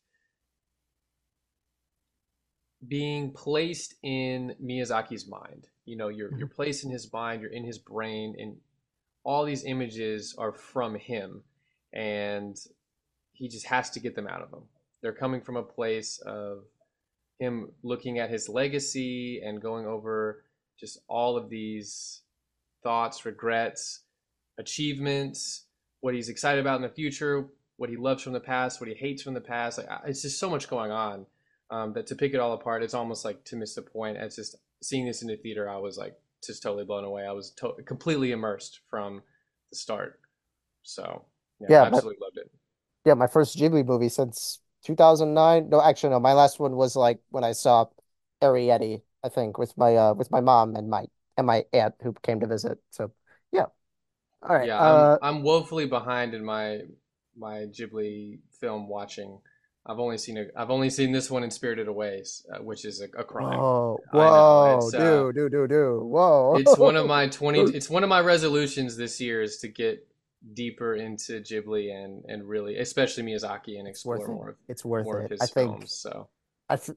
being 2.88 3.32
placed 3.32 3.94
in 4.02 4.54
Miyazaki's 4.62 5.26
mind. 5.28 5.68
You 5.84 5.96
know, 5.96 6.08
you're 6.08 6.32
you're 6.36 6.48
Mhm. 6.48 6.54
placed 6.54 6.84
in 6.84 6.90
his 6.90 7.12
mind, 7.12 7.42
you're 7.42 7.52
in 7.52 7.64
his 7.64 7.78
brain, 7.78 8.36
and 8.38 8.60
all 9.24 9.44
these 9.44 9.64
images 9.64 10.34
are 10.38 10.52
from 10.52 10.94
him, 10.96 11.44
and 11.92 12.56
he 13.32 13.48
just 13.48 13.66
has 13.66 13.90
to 13.90 14.00
get 14.00 14.14
them 14.14 14.26
out 14.26 14.42
of 14.42 14.52
him. 14.52 14.68
They're 15.00 15.12
coming 15.12 15.40
from 15.40 15.56
a 15.56 15.62
place 15.62 16.18
of 16.18 16.64
him 17.38 17.72
looking 17.82 18.18
at 18.18 18.30
his 18.30 18.48
legacy 18.48 19.40
and 19.42 19.60
going 19.60 19.86
over 19.86 20.44
just 20.78 20.98
all 21.08 21.36
of 21.36 21.50
these 21.50 22.22
thoughts, 22.82 23.24
regrets, 23.24 24.00
achievements, 24.58 25.66
what 26.00 26.14
he's 26.14 26.28
excited 26.28 26.60
about 26.60 26.76
in 26.76 26.82
the 26.82 26.88
future, 26.88 27.48
what 27.76 27.90
he 27.90 27.96
loves 27.96 28.22
from 28.22 28.32
the 28.32 28.40
past, 28.40 28.80
what 28.80 28.88
he 28.88 28.94
hates 28.94 29.22
from 29.22 29.34
the 29.34 29.40
past. 29.40 29.78
Like 29.78 29.88
it's 30.06 30.22
just 30.22 30.38
so 30.38 30.48
much 30.48 30.68
going 30.68 30.90
on 30.90 31.26
um, 31.70 31.92
that 31.94 32.06
to 32.08 32.16
pick 32.16 32.34
it 32.34 32.40
all 32.40 32.52
apart, 32.52 32.82
it's 32.82 32.94
almost 32.94 33.24
like 33.24 33.44
to 33.46 33.56
miss 33.56 33.74
the 33.74 33.82
point. 33.82 34.16
It's 34.18 34.36
just 34.36 34.56
seeing 34.82 35.06
this 35.06 35.22
in 35.22 35.28
the 35.28 35.36
theater, 35.36 35.68
I 35.68 35.76
was 35.78 35.98
like 35.98 36.16
just 36.44 36.62
totally 36.62 36.84
blown 36.84 37.04
away. 37.04 37.26
I 37.26 37.32
was 37.32 37.50
to- 37.52 37.74
completely 37.86 38.32
immersed 38.32 38.80
from 38.90 39.22
the 39.70 39.76
start. 39.76 40.20
So 40.82 41.24
yeah, 41.60 41.68
Yeah, 41.68 41.86
absolutely 41.86 42.18
loved 42.24 42.38
it. 42.38 42.50
yeah, 43.04 43.14
my 43.14 43.26
first 43.26 43.56
Ghibli 43.56 43.84
movie 43.86 44.08
since 44.08 44.60
2009. 44.84 45.68
No, 45.68 45.80
actually, 45.82 46.10
no, 46.10 46.20
my 46.20 46.32
last 46.32 46.58
one 46.60 46.76
was 46.76 46.96
like 46.96 47.20
when 47.30 47.44
I 47.44 47.52
saw 47.52 47.86
Arrietty, 48.42 49.02
I 49.24 49.28
think, 49.28 49.58
with 49.58 49.76
my 49.76 49.96
uh 49.96 50.14
with 50.14 50.30
my 50.30 50.40
mom 50.40 50.76
and 50.76 50.88
my 50.90 51.06
and 51.36 51.46
my 51.46 51.64
aunt 51.72 51.94
who 52.02 52.12
came 52.22 52.40
to 52.40 52.46
visit. 52.46 52.78
So 52.90 53.12
yeah. 53.52 53.66
All 54.42 54.56
right. 54.56 54.70
Yeah, 54.70 54.80
I'm 54.80 55.10
Uh 55.10 55.18
I'm 55.20 55.42
woefully 55.42 55.86
behind 55.86 56.34
in 56.34 56.44
my 56.44 56.82
my 57.36 57.66
Ghibli 57.66 58.38
film 58.60 58.88
watching. 58.88 59.40
I've 59.86 59.98
only 60.00 60.18
seen 60.18 60.38
a, 60.38 60.46
I've 60.56 60.70
only 60.70 60.90
seen 60.90 61.12
this 61.12 61.30
one 61.30 61.44
in 61.44 61.50
Spirited 61.50 61.88
Away, 61.88 62.24
uh, 62.52 62.58
which 62.62 62.84
is 62.84 63.00
a, 63.00 63.04
a 63.18 63.24
crime. 63.24 63.52
Oh, 63.58 63.98
whoa, 64.10 64.90
It's 64.90 64.94
dude, 64.96 65.34
dude, 65.34 65.52
dude, 65.52 65.70
dude. 65.70 66.02
it's 66.52 66.76
one 66.78 66.96
of 66.96 67.06
Whoa. 67.06 67.06
my 67.06 67.28
20 67.28 67.62
it's 67.62 67.90
one 67.90 68.02
of 68.02 68.08
my 68.08 68.20
resolutions 68.20 68.96
this 68.96 69.20
year 69.20 69.42
is 69.42 69.58
to 69.58 69.68
get 69.68 70.06
deeper 70.54 70.94
into 70.94 71.40
Ghibli 71.40 71.92
and 71.92 72.24
and 72.26 72.48
really 72.48 72.78
especially 72.78 73.24
Miyazaki 73.24 73.78
and 73.78 73.88
It's 73.90 74.04
worth 74.04 74.28
explore 74.28 74.32
it. 74.32 74.38
more 74.38 74.50
of 74.50 74.56
It's 74.68 74.84
worth 74.84 75.12
more 75.12 75.20
of 75.20 75.26
it. 75.26 75.32
I 75.40 75.46
his 75.46 75.48
think 75.48 75.76
films. 75.76 75.92
So, 75.92 76.28
I 76.68 76.76
th 76.76 76.96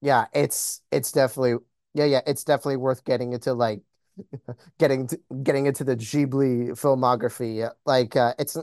yeah, 0.00 0.26
it's 0.34 0.82
it's 0.90 1.12
definitely 1.12 1.56
yeah, 1.94 2.04
yeah, 2.06 2.20
it's 2.26 2.44
definitely 2.44 2.76
worth 2.78 3.04
getting 3.04 3.32
into 3.32 3.54
like 3.54 3.82
getting 4.78 5.06
to, 5.08 5.20
getting 5.42 5.66
into 5.66 5.84
the 5.84 5.96
Ghibli 5.96 6.70
filmography. 6.72 7.70
Like 7.86 8.16
uh, 8.16 8.34
it's 8.38 8.56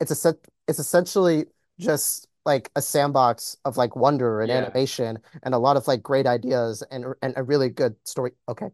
it's 0.00 0.10
a 0.10 0.14
set 0.14 0.36
it's 0.68 0.78
essentially 0.78 1.46
just 1.78 2.28
like 2.44 2.70
a 2.76 2.82
sandbox 2.82 3.56
of 3.64 3.76
like 3.76 3.96
wonder 3.96 4.40
and 4.40 4.50
yeah. 4.50 4.58
animation 4.58 5.18
and 5.42 5.54
a 5.54 5.58
lot 5.58 5.76
of 5.76 5.86
like 5.88 6.02
great 6.02 6.26
ideas 6.26 6.82
and 6.90 7.06
and 7.22 7.34
a 7.36 7.42
really 7.42 7.68
good 7.68 7.96
story. 8.04 8.32
Okay. 8.48 8.68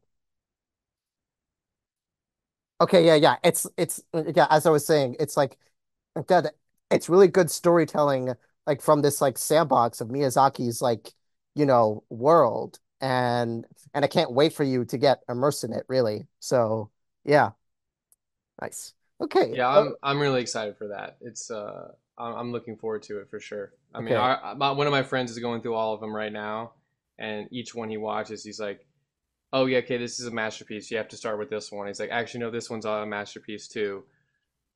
Okay, 2.81 3.05
yeah, 3.05 3.15
yeah. 3.15 3.37
It's 3.45 3.67
it's 3.77 4.03
yeah, 4.15 4.47
as 4.51 4.67
I 4.67 4.71
was 4.71 4.87
saying, 4.87 5.17
it's 5.21 5.37
like 5.37 5.59
that 6.29 6.55
it's 6.91 7.09
really 7.09 7.29
good 7.29 7.51
storytelling 7.51 8.35
like 8.67 8.83
from 8.83 9.03
this 9.03 9.21
like 9.21 9.39
sandbox 9.39 10.01
of 10.01 10.09
Miyazaki's 10.09 10.81
like, 10.83 11.13
you 11.55 11.67
know, 11.67 12.05
world 12.09 12.79
and 13.01 13.67
and 13.95 14.05
I 14.05 14.09
can't 14.09 14.33
wait 14.33 14.53
for 14.53 14.65
you 14.65 14.85
to 14.87 14.99
get 14.99 15.23
immersed 15.29 15.65
in 15.65 15.73
it, 15.73 15.85
really. 15.89 16.27
So, 16.41 16.91
yeah, 17.25 17.51
nice. 18.61 18.95
Okay. 19.21 19.53
Yeah, 19.55 19.69
Uh, 19.69 19.81
I'm 19.81 19.95
I'm 20.03 20.19
really 20.21 20.41
excited 20.41 20.77
for 20.77 20.89
that. 20.89 21.19
It's 21.21 21.51
uh 21.51 21.93
I'm 22.21 22.35
I'm 22.35 22.53
looking 22.53 22.77
forward 22.77 23.03
to 23.05 23.21
it 23.21 23.31
for 23.31 23.41
sure. 23.41 23.73
I 23.95 24.01
mean, 24.01 24.15
our, 24.15 24.55
my, 24.55 24.71
one 24.71 24.87
of 24.87 24.91
my 24.93 25.03
friends 25.03 25.31
is 25.31 25.39
going 25.39 25.63
through 25.63 25.75
all 25.75 25.95
of 25.95 26.01
them 26.01 26.15
right 26.15 26.33
now, 26.33 26.73
and 27.19 27.49
each 27.51 27.75
one 27.75 27.89
he 27.89 27.97
watches, 27.97 28.45
he's 28.45 28.61
like, 28.61 28.87
"Oh 29.53 29.67
yeah, 29.67 29.79
okay, 29.79 29.97
this 29.97 30.21
is 30.21 30.27
a 30.27 30.31
masterpiece. 30.31 30.91
You 30.91 30.99
have 30.99 31.09
to 31.09 31.17
start 31.17 31.39
with 31.39 31.51
this 31.51 31.73
one." 31.73 31.87
He's 31.87 32.01
like, 32.01 32.11
"Actually, 32.11 32.41
no, 32.41 32.51
this 32.51 32.71
one's 32.71 32.85
a 32.85 33.07
masterpiece 33.07 33.69
too. 33.69 34.05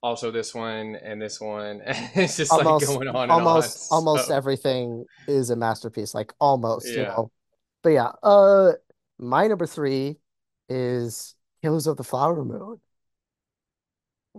Also, 0.03 0.31
this 0.31 0.55
one 0.55 0.97
and 0.97 1.21
this 1.21 1.41
one." 1.41 1.83
And 1.85 2.11
it's 2.15 2.37
just 2.37 2.51
like 2.53 2.63
going 2.63 3.09
on 3.09 3.31
and 3.31 3.31
on. 3.31 3.31
almost 3.31 3.93
almost 3.93 4.29
So 4.29 4.35
everything 4.35 5.05
is 5.29 5.51
a 5.51 5.57
masterpiece, 5.57 6.15
like 6.15 6.33
almost, 6.41 6.89
you 6.89 7.03
know. 7.03 7.31
But 7.83 7.91
yeah, 7.91 8.13
uh 8.23 8.73
my 9.19 9.47
number 9.47 9.67
three 9.67 10.19
is 10.69 11.35
Killers 11.63 11.87
of 11.87 11.97
the 11.97 12.05
Flower 12.05 12.45
Moon. 12.45 12.81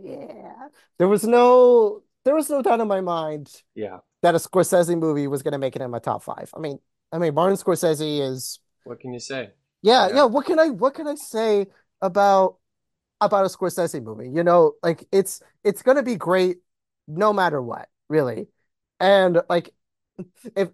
Yeah. 0.01 0.69
There 0.97 1.07
was 1.07 1.23
no 1.23 2.03
there 2.25 2.35
was 2.35 2.49
no 2.49 2.61
doubt 2.61 2.81
in 2.81 2.87
my 2.87 3.01
mind 3.01 3.51
yeah. 3.75 3.99
that 4.21 4.35
a 4.35 4.39
Scorsese 4.39 4.97
movie 4.97 5.27
was 5.27 5.43
gonna 5.43 5.59
make 5.59 5.75
it 5.75 5.81
in 5.81 5.91
my 5.91 5.99
top 5.99 6.23
five. 6.23 6.49
I 6.55 6.59
mean, 6.59 6.79
I 7.11 7.19
mean 7.19 7.33
Martin 7.33 7.57
Scorsese 7.57 8.21
is 8.21 8.59
What 8.83 8.99
can 8.99 9.13
you 9.13 9.19
say? 9.19 9.51
yeah, 9.81 10.07
Yeah, 10.07 10.15
yeah, 10.15 10.23
what 10.25 10.45
can 10.45 10.59
I 10.59 10.69
what 10.69 10.93
can 10.95 11.07
I 11.07 11.15
say 11.15 11.67
about 12.01 12.57
about 13.21 13.45
a 13.45 13.49
Scorsese 13.49 14.03
movie? 14.03 14.29
You 14.29 14.43
know, 14.43 14.73
like 14.83 15.07
it's 15.11 15.41
it's 15.63 15.81
gonna 15.81 16.03
be 16.03 16.15
great 16.15 16.57
no 17.07 17.31
matter 17.31 17.61
what, 17.61 17.87
really. 18.09 18.47
And 18.99 19.41
like 19.49 19.73
if 20.55 20.69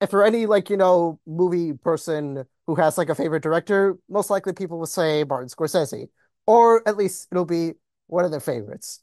if 0.00 0.10
for 0.10 0.24
any 0.24 0.46
like, 0.46 0.70
you 0.70 0.76
know, 0.76 1.20
movie 1.26 1.72
person 1.72 2.44
who 2.66 2.74
has 2.74 2.98
like 2.98 3.08
a 3.08 3.14
favorite 3.14 3.42
director, 3.42 3.96
most 4.08 4.30
likely 4.30 4.52
people 4.52 4.78
will 4.78 4.86
say 4.86 5.24
Martin 5.24 5.48
Scorsese. 5.48 6.08
Or 6.46 6.86
at 6.86 6.96
least 6.96 7.28
it'll 7.32 7.44
be 7.44 7.72
one 8.06 8.24
of 8.24 8.30
their 8.30 8.40
favorites. 8.40 9.00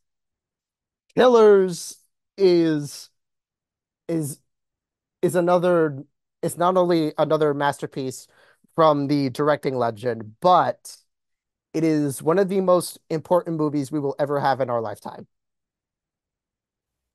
Killers 1.15 1.97
is 2.37 3.09
is 4.07 4.39
is 5.21 5.35
another 5.35 6.03
is 6.41 6.57
not 6.57 6.77
only 6.77 7.13
another 7.17 7.53
masterpiece 7.53 8.27
from 8.75 9.07
the 9.07 9.29
directing 9.31 9.77
legend, 9.77 10.35
but 10.41 10.97
it 11.73 11.83
is 11.83 12.23
one 12.23 12.39
of 12.39 12.49
the 12.49 12.61
most 12.61 12.99
important 13.09 13.57
movies 13.57 13.91
we 13.91 13.99
will 13.99 14.15
ever 14.19 14.39
have 14.39 14.61
in 14.61 14.69
our 14.69 14.81
lifetime. 14.81 15.27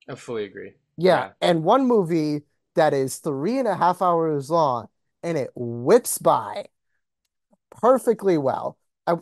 I 0.09 0.15
fully 0.15 0.45
agree. 0.45 0.75
Yeah, 0.97 1.25
Yeah, 1.25 1.33
and 1.41 1.65
one 1.65 1.87
movie 1.87 2.43
that 2.75 2.93
is 2.95 3.19
three 3.19 3.59
and 3.59 3.69
a 3.69 3.77
half 3.77 4.03
hours 4.03 4.51
long 4.51 4.89
and 5.23 5.39
it 5.39 5.51
whips 5.55 6.19
by 6.19 6.67
perfectly 7.71 8.39
well. 8.39 8.79
I, 9.07 9.17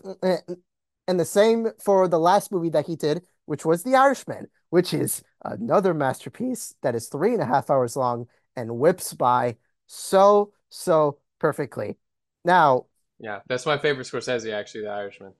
and 1.08 1.20
the 1.20 1.24
same 1.24 1.68
for 1.82 2.08
the 2.08 2.18
last 2.18 2.50
movie 2.50 2.70
that 2.70 2.86
he 2.86 2.96
did, 2.96 3.22
which 3.46 3.64
was 3.64 3.82
The 3.82 3.94
Irishman, 3.94 4.48
which 4.70 4.92
is 4.94 5.22
another 5.44 5.94
masterpiece 5.94 6.74
that 6.82 6.94
is 6.94 7.08
three 7.08 7.32
and 7.32 7.42
a 7.42 7.46
half 7.46 7.70
hours 7.70 7.96
long 7.96 8.28
and 8.56 8.78
whips 8.78 9.14
by 9.14 9.56
so, 9.86 10.52
so 10.70 11.18
perfectly. 11.38 11.96
Now, 12.44 12.86
yeah. 13.18 13.40
That's 13.48 13.66
my 13.66 13.78
favorite 13.78 14.06
Scorsese, 14.06 14.52
actually, 14.52 14.82
The 14.82 14.90
Irishman. 14.90 15.32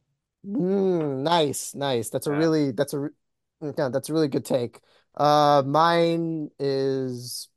mm, 0.47 1.23
nice, 1.23 1.75
nice. 1.75 2.11
That's 2.11 2.27
a 2.27 2.31
Yeah. 2.31 2.39
really, 2.39 2.71
that's 2.73 2.95
a, 2.95 3.09
yeah, 3.61 3.89
that's 3.89 4.09
a 4.09 4.13
really 4.13 4.29
good 4.29 4.45
take. 4.45 4.81
Uh, 5.15 5.63
mine 5.67 6.51
is 6.59 7.49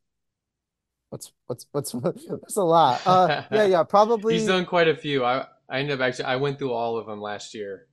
what's 1.09 1.31
what's 1.47 1.65
what's 1.71 1.91
that's 2.29 2.55
a 2.57 2.63
lot. 2.63 3.01
Uh, 3.05 3.43
yeah, 3.51 3.65
yeah, 3.65 3.83
probably. 3.83 4.35
He's 4.35 4.47
done 4.47 4.65
quite 4.65 4.87
a 4.87 4.95
few. 4.95 5.23
I 5.25 5.47
I 5.69 5.79
ended 5.79 5.99
up 5.99 6.05
actually 6.05 6.25
I 6.25 6.35
went 6.37 6.59
through 6.59 6.73
all 6.73 6.97
of 6.97 7.05
them 7.05 7.21
last 7.21 7.53
year, 7.53 7.87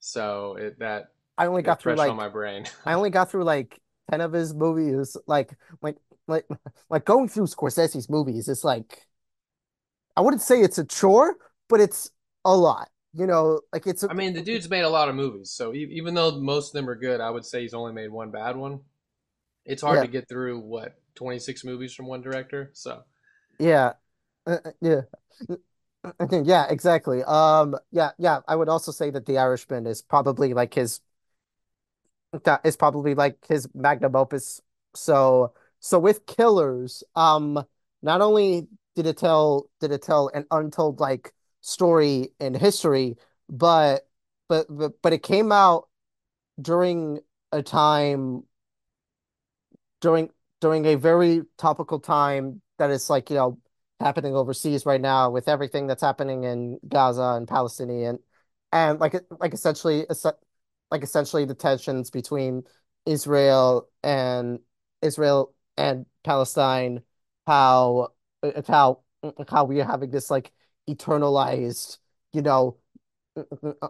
so 0.00 0.56
it 0.56 0.78
that 0.80 1.11
I 1.38 1.46
only 1.46 1.62
got 1.62 1.80
through 1.80 1.96
like 1.96 2.14
my 2.14 2.28
brain. 2.28 2.66
I 2.86 2.94
only 2.94 3.10
got 3.10 3.30
through 3.30 3.44
like 3.44 3.80
10 4.10 4.20
of 4.20 4.32
his 4.32 4.54
movies. 4.54 5.16
Like 5.26 5.54
like 5.80 5.96
like 6.28 6.46
like 6.90 7.04
going 7.04 7.28
through 7.28 7.46
Scorsese's 7.46 8.08
movies 8.08 8.48
is 8.48 8.64
like 8.64 9.06
I 10.16 10.20
wouldn't 10.20 10.42
say 10.42 10.60
it's 10.60 10.78
a 10.78 10.84
chore, 10.84 11.36
but 11.68 11.80
it's 11.80 12.10
a 12.44 12.54
lot. 12.54 12.88
You 13.14 13.26
know, 13.26 13.60
like 13.72 13.86
it's 13.86 14.02
a 14.02 14.10
I 14.10 14.14
mean, 14.14 14.32
the 14.32 14.42
dude's 14.42 14.70
made 14.70 14.82
a 14.82 14.88
lot 14.88 15.08
of 15.08 15.14
movies, 15.14 15.50
so 15.50 15.74
even 15.74 16.14
though 16.14 16.40
most 16.40 16.68
of 16.68 16.72
them 16.72 16.88
are 16.88 16.94
good, 16.94 17.20
I 17.20 17.28
would 17.28 17.44
say 17.44 17.60
he's 17.60 17.74
only 17.74 17.92
made 17.92 18.10
one 18.10 18.30
bad 18.30 18.56
one. 18.56 18.80
It's 19.66 19.82
hard 19.82 19.96
yeah, 19.96 20.02
to 20.02 20.08
get 20.08 20.28
through 20.28 20.60
what 20.60 20.98
26 21.14 21.64
movies 21.64 21.92
from 21.92 22.06
one 22.06 22.22
director. 22.22 22.70
So 22.72 23.02
yeah. 23.58 23.92
Uh, 24.46 24.58
uh, 24.64 24.70
yeah. 24.80 25.00
Yeah, 26.42 26.66
exactly. 26.68 27.22
Um 27.24 27.76
yeah, 27.90 28.10
yeah, 28.18 28.40
I 28.48 28.56
would 28.56 28.68
also 28.68 28.92
say 28.92 29.10
that 29.10 29.26
The 29.26 29.38
Irishman 29.38 29.86
is 29.86 30.02
probably 30.02 30.52
like 30.52 30.74
his 30.74 31.00
is 32.64 32.76
probably 32.76 33.14
like 33.14 33.36
his 33.46 33.68
magnum 33.74 34.16
opus. 34.16 34.60
So 34.94 35.52
so 35.80 35.98
with 35.98 36.26
Killers, 36.26 37.02
um, 37.16 37.62
not 38.02 38.20
only 38.20 38.68
did 38.94 39.06
it 39.06 39.16
tell 39.18 39.68
did 39.80 39.92
it 39.92 40.02
tell 40.02 40.28
an 40.34 40.46
untold 40.50 41.00
like 41.00 41.32
story 41.60 42.32
in 42.40 42.54
history, 42.54 43.16
but 43.48 44.06
but 44.48 44.66
but, 44.68 45.02
but 45.02 45.12
it 45.12 45.22
came 45.22 45.52
out 45.52 45.88
during 46.60 47.20
a 47.52 47.62
time 47.62 48.44
during 50.00 50.30
during 50.60 50.84
a 50.86 50.94
very 50.94 51.42
topical 51.58 51.98
time 52.00 52.60
that 52.78 52.90
is 52.90 53.10
like, 53.10 53.30
you 53.30 53.36
know, 53.36 53.58
happening 54.00 54.34
overseas 54.34 54.84
right 54.86 55.00
now 55.00 55.30
with 55.30 55.48
everything 55.48 55.86
that's 55.86 56.02
happening 56.02 56.44
in 56.44 56.78
Gaza 56.88 57.34
and 57.36 57.46
Palestinian 57.46 58.18
and 58.72 58.98
like 59.00 59.14
like 59.38 59.54
essentially 59.54 60.06
like 60.92 61.02
essentially 61.02 61.46
the 61.46 61.54
tensions 61.54 62.10
between 62.10 62.64
Israel 63.06 63.88
and 64.02 64.60
Israel 65.00 65.54
and 65.78 66.04
Palestine, 66.22 67.00
how 67.46 68.08
uh, 68.42 68.62
how 68.68 69.00
uh, 69.22 69.32
how 69.50 69.64
we 69.64 69.80
are 69.80 69.86
having 69.86 70.10
this 70.10 70.30
like 70.30 70.52
eternalized, 70.88 71.96
you 72.34 72.42
know, 72.42 72.76
uh, 73.36 73.88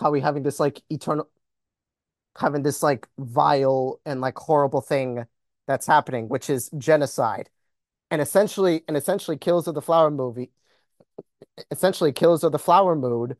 how 0.00 0.12
we 0.12 0.20
having 0.20 0.44
this 0.44 0.60
like 0.60 0.80
eternal 0.90 1.28
having 2.38 2.62
this 2.62 2.84
like 2.84 3.08
vile 3.18 4.00
and 4.06 4.20
like 4.20 4.38
horrible 4.38 4.80
thing 4.80 5.24
that's 5.66 5.88
happening, 5.88 6.28
which 6.28 6.48
is 6.48 6.70
genocide. 6.78 7.50
And 8.12 8.22
essentially 8.22 8.84
and 8.86 8.96
essentially 8.96 9.36
kills 9.36 9.66
of 9.66 9.74
the 9.74 9.82
Flower 9.82 10.10
movie 10.10 10.52
essentially 11.72 12.12
kills 12.12 12.44
of 12.44 12.52
the 12.52 12.58
Flower 12.58 12.94
mood, 12.94 13.36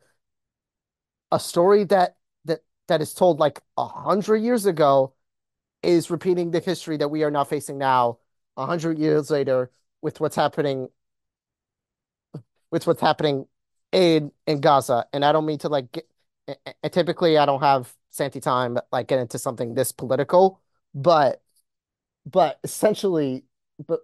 a 1.30 1.38
story 1.38 1.84
that 1.84 2.17
that 2.88 3.00
is 3.02 3.14
told 3.14 3.38
like 3.40 3.60
a 3.76 3.86
hundred 3.86 4.38
years 4.38 4.66
ago 4.66 5.14
is 5.82 6.10
repeating 6.10 6.50
the 6.52 6.60
history 6.60 6.96
that 6.98 7.08
we 7.10 7.24
are 7.24 7.30
now 7.30 7.44
facing 7.44 7.78
now, 7.78 8.18
a 8.56 8.66
hundred 8.66 8.98
years 8.98 9.30
later, 9.30 9.70
with 10.02 10.20
what's 10.20 10.36
happening 10.36 10.88
with 12.70 12.86
what's 12.86 13.00
happening 13.00 13.46
in 13.92 14.32
in 14.46 14.60
Gaza. 14.60 15.06
And 15.12 15.24
I 15.24 15.32
don't 15.32 15.46
mean 15.46 15.58
to 15.58 15.68
like 15.68 15.92
get, 15.92 16.08
and 16.82 16.92
typically 16.92 17.38
I 17.38 17.46
don't 17.46 17.60
have 17.60 17.94
Santi 18.10 18.40
time 18.40 18.78
like 18.92 19.08
get 19.08 19.18
into 19.20 19.38
something 19.38 19.74
this 19.74 19.92
political, 19.92 20.60
but 20.94 21.42
but 22.26 22.58
essentially 22.64 23.44
but 23.86 24.00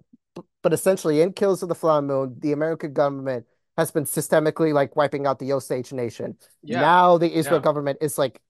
but 0.63 0.73
essentially 0.73 1.21
in 1.21 1.33
Kills 1.33 1.63
of 1.63 1.69
the 1.69 1.75
Flower 1.75 2.03
Moon, 2.03 2.37
the 2.41 2.53
American 2.53 2.93
government 2.93 3.47
has 3.77 3.91
been 3.91 4.05
systemically 4.05 4.73
like 4.73 4.97
wiping 4.97 5.27
out 5.27 5.39
the 5.39 5.53
Osage 5.53 5.93
Nation. 5.93 6.37
Yeah, 6.63 6.81
Now 6.81 7.19
the 7.19 7.33
Israel 7.35 7.61
yeah, 7.61 7.63
government 7.63 7.99
is 8.01 8.19
like 8.19 8.41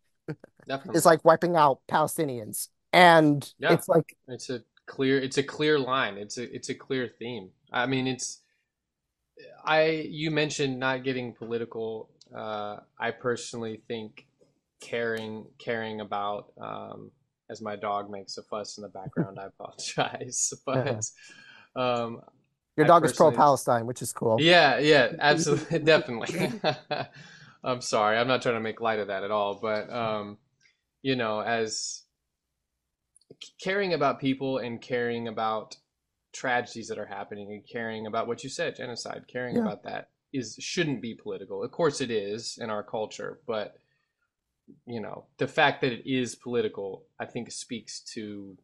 is 0.92 1.06
like 1.06 1.24
wiping 1.24 1.56
out 1.56 1.80
Palestinians. 1.90 2.68
And 2.92 3.52
Yeah, 3.58 3.72
it's 3.72 3.88
like 3.88 4.16
it's 4.28 4.50
a 4.50 4.62
clear 4.86 5.18
it's 5.18 5.38
a 5.38 5.42
clear 5.42 5.78
line. 5.78 6.16
It's 6.16 6.38
a 6.38 6.54
it's 6.54 6.68
a 6.68 6.74
clear 6.74 7.08
theme. 7.18 7.50
I 7.72 7.86
mean, 7.86 8.06
it's 8.06 8.40
I 9.64 10.06
you 10.08 10.30
mentioned 10.30 10.78
not 10.78 11.04
getting 11.04 11.32
political. 11.32 12.10
Uh, 12.34 12.78
I 12.98 13.10
personally 13.10 13.82
think 13.88 14.26
caring 14.80 15.46
caring 15.58 16.00
about 16.00 16.52
um, 16.60 17.10
as 17.50 17.60
my 17.60 17.76
dog 17.76 18.10
makes 18.10 18.36
a 18.38 18.42
fuss 18.42 18.78
in 18.78 18.82
the 18.82 18.88
background. 18.88 19.38
I 19.40 19.46
apologize, 19.46 20.52
but 20.66 21.04
um, 21.76 22.20
your 22.76 22.86
dog 22.86 23.04
is 23.04 23.12
pro-Palestine, 23.12 23.86
which 23.86 24.02
is 24.02 24.12
cool. 24.12 24.36
yeah 24.40 24.78
yeah 24.78 25.12
absolutely 25.18 25.78
definitely. 25.84 26.60
I'm 27.64 27.80
sorry, 27.80 28.18
I'm 28.18 28.28
not 28.28 28.42
trying 28.42 28.56
to 28.56 28.60
make 28.60 28.80
light 28.80 28.98
of 29.00 29.08
that 29.08 29.24
at 29.24 29.30
all, 29.30 29.58
but 29.60 29.90
um, 29.90 30.38
you 31.02 31.16
know, 31.16 31.40
as 31.40 32.02
caring 33.60 33.94
about 33.94 34.20
people 34.20 34.58
and 34.58 34.80
caring 34.80 35.28
about 35.28 35.76
tragedies 36.32 36.88
that 36.88 36.98
are 36.98 37.06
happening 37.06 37.52
and 37.52 37.66
caring 37.66 38.06
about 38.06 38.26
what 38.26 38.44
you 38.44 38.50
said, 38.50 38.76
genocide, 38.76 39.24
caring 39.28 39.56
Yeah. 39.56 39.62
about 39.62 39.84
that 39.84 40.10
is 40.32 40.56
shouldn't 40.58 41.00
be 41.00 41.14
political. 41.14 41.62
Of 41.62 41.70
course 41.70 42.00
it 42.00 42.10
is 42.10 42.58
in 42.60 42.70
our 42.70 42.82
culture, 42.82 43.40
but 43.46 43.76
you 44.86 45.00
know, 45.00 45.24
the 45.38 45.46
fact 45.46 45.82
that 45.82 45.92
it 45.92 46.10
is 46.10 46.34
political, 46.34 47.04
I 47.20 47.26
think 47.26 47.50
speaks 47.50 48.00
to 48.14 48.56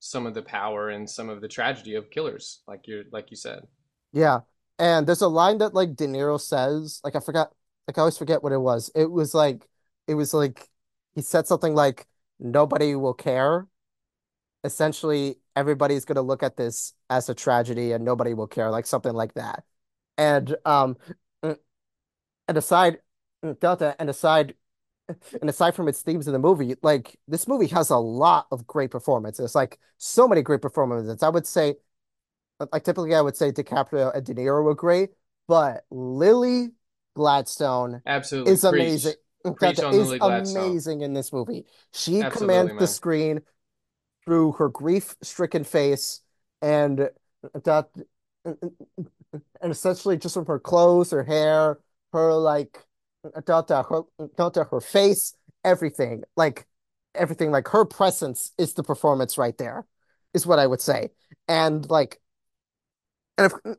some 0.00 0.26
of 0.26 0.34
the 0.34 0.42
power 0.42 0.88
and 0.88 1.08
some 1.08 1.28
of 1.28 1.40
the 1.40 1.48
tragedy 1.48 1.94
of 1.94 2.10
killers, 2.10 2.60
like 2.66 2.88
you 2.88 3.04
like 3.12 3.30
you 3.30 3.36
said. 3.36 3.66
Yeah. 4.12 4.40
And 4.78 5.06
there's 5.06 5.20
a 5.20 5.28
line 5.28 5.58
that 5.58 5.74
like 5.74 5.96
De 5.96 6.06
Niro 6.06 6.40
says, 6.40 7.00
like 7.04 7.14
I 7.14 7.20
forgot, 7.20 7.52
like 7.86 7.98
I 7.98 8.00
always 8.02 8.18
forget 8.18 8.42
what 8.42 8.52
it 8.52 8.58
was. 8.60 8.90
It 8.94 9.10
was 9.10 9.34
like 9.34 9.68
it 10.06 10.14
was 10.14 10.34
like 10.34 10.68
he 11.14 11.22
said 11.22 11.46
something 11.46 11.74
like 11.74 12.06
nobody 12.38 12.94
will 12.94 13.14
care. 13.14 13.66
Essentially, 14.64 15.38
everybody's 15.56 16.04
gonna 16.04 16.22
look 16.22 16.42
at 16.42 16.56
this 16.56 16.94
as 17.10 17.28
a 17.28 17.34
tragedy 17.34 17.92
and 17.92 18.04
nobody 18.04 18.34
will 18.34 18.46
care, 18.48 18.70
like 18.70 18.86
something 18.86 19.12
like 19.14 19.34
that. 19.34 19.64
And 20.18 20.56
um 20.66 20.96
and 22.48 22.58
aside 22.58 22.98
Delta 23.60 23.96
and 23.98 24.08
aside 24.10 24.54
and 25.40 25.50
aside 25.50 25.74
from 25.74 25.88
its 25.88 26.02
themes 26.02 26.26
in 26.26 26.32
the 26.32 26.38
movie, 26.38 26.76
like 26.82 27.18
this 27.28 27.48
movie 27.48 27.68
has 27.68 27.90
a 27.90 27.96
lot 27.98 28.46
of 28.52 28.66
great 28.66 28.90
performances. 28.90 29.54
Like 29.54 29.78
so 29.98 30.28
many 30.28 30.42
great 30.42 30.62
performances. 30.62 31.22
I 31.22 31.28
would 31.28 31.46
say 31.46 31.76
like 32.72 32.84
typically 32.84 33.14
I 33.14 33.20
would 33.20 33.36
say 33.36 33.52
DiCaprio 33.52 34.14
and 34.14 34.24
De 34.24 34.34
Niro 34.34 34.62
were 34.64 34.74
great, 34.74 35.10
but 35.48 35.84
Lily 35.90 36.70
Gladstone 37.14 38.02
Absolutely. 38.06 38.52
is 38.52 38.64
amazing. 38.64 39.12
Preach. 39.12 39.22
Preach 39.56 39.78
Is 39.80 40.12
amazing 40.20 41.00
in 41.00 41.14
this 41.14 41.32
movie. 41.32 41.66
She 41.92 42.12
commands 42.12 42.26
Absolutely, 42.26 42.78
the 42.78 42.86
screen 42.86 43.40
through 44.24 44.52
her 44.52 44.68
grief-stricken 44.68 45.64
face 45.64 46.20
and 46.60 47.00
uh, 47.00 47.08
that 47.64 47.88
uh, 48.46 48.52
uh, 48.62 49.38
and 49.60 49.72
essentially 49.72 50.16
just 50.16 50.34
from 50.34 50.46
her 50.46 50.60
clothes, 50.60 51.10
her 51.10 51.24
hair, 51.24 51.80
her 52.12 52.34
like 52.34 52.78
Dota, 53.24 53.84
her 53.88 54.64
her 54.70 54.80
face, 54.80 55.34
everything. 55.64 56.22
Like 56.36 56.66
everything, 57.14 57.50
like 57.50 57.68
her 57.68 57.84
presence 57.84 58.52
is 58.58 58.74
the 58.74 58.84
performance 58.84 59.38
right 59.38 59.56
there, 59.58 59.86
is 60.34 60.46
what 60.46 60.58
I 60.58 60.66
would 60.66 60.80
say. 60.80 61.10
And 61.48 61.88
like 61.90 62.20
and 63.38 63.52
of 63.52 63.76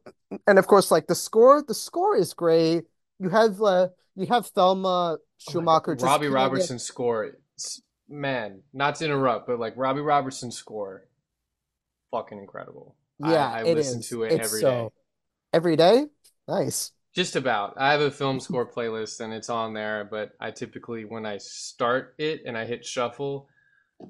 and 0.47 0.59
of 0.59 0.67
course, 0.67 0.91
like 0.91 1.07
the 1.07 1.15
score, 1.15 1.63
the 1.63 1.73
score 1.73 2.15
is 2.15 2.33
great. 2.33 2.83
You 3.23 3.29
have 3.29 3.61
uh, 3.61 3.87
you 4.15 4.25
have 4.27 4.47
Thelma 4.47 5.17
Oh. 5.47 5.51
Schoonmaker 5.51 5.95
just 5.95 6.03
Robbie 6.05 6.27
it. 6.27 6.79
Score. 6.79 7.31
Man, 8.09 8.61
not 8.73 8.95
to 8.95 9.05
interrupt, 9.05 9.47
but 9.47 9.59
like 9.59 9.73
Robbie 9.77 10.01
Robertson's 10.01 10.57
score, 10.57 11.07
fucking 12.11 12.37
incredible. 12.37 12.95
Yeah, 13.19 13.49
I 13.51 13.63
it 13.63 13.75
listen 13.75 13.99
is. 13.99 14.09
to 14.09 14.23
it 14.23 14.33
It's 14.33 14.45
every 14.47 14.61
day. 14.61 14.67
so 14.67 14.93
every 15.53 15.75
day. 15.75 16.05
Nice. 16.47 16.91
Just 17.15 17.35
about. 17.35 17.75
I 17.77 17.91
have 17.91 18.01
a 18.01 18.11
film 18.11 18.39
score 18.47 18.65
playlist 18.69 19.19
and 19.19 19.33
it's 19.33 19.49
on 19.49 19.73
there, 19.73 20.07
but 20.09 20.31
I 20.39 20.51
typically, 20.51 21.05
when 21.05 21.25
I 21.25 21.37
start 21.37 22.15
it 22.17 22.41
and 22.45 22.57
I 22.57 22.65
hit 22.65 22.85
shuffle, 22.85 23.47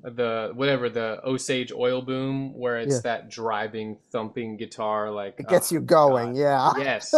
the 0.04 0.52
whatever, 0.56 0.90
the 0.90 1.20
Osage 1.24 1.72
Oil 1.72 2.02
Boom, 2.02 2.54
where 2.58 2.78
it's 2.78 2.96
Yeah, 2.96 3.02
that 3.04 3.30
driving, 3.30 3.98
thumping 4.12 4.58
guitar, 4.58 5.12
like, 5.12 5.36
it 5.40 5.46
oh 5.48 5.52
gets 5.52 5.72
you 5.72 5.82
going. 5.82 6.34
God. 6.34 6.38
Yeah. 6.38 6.74
Yes. 6.78 7.14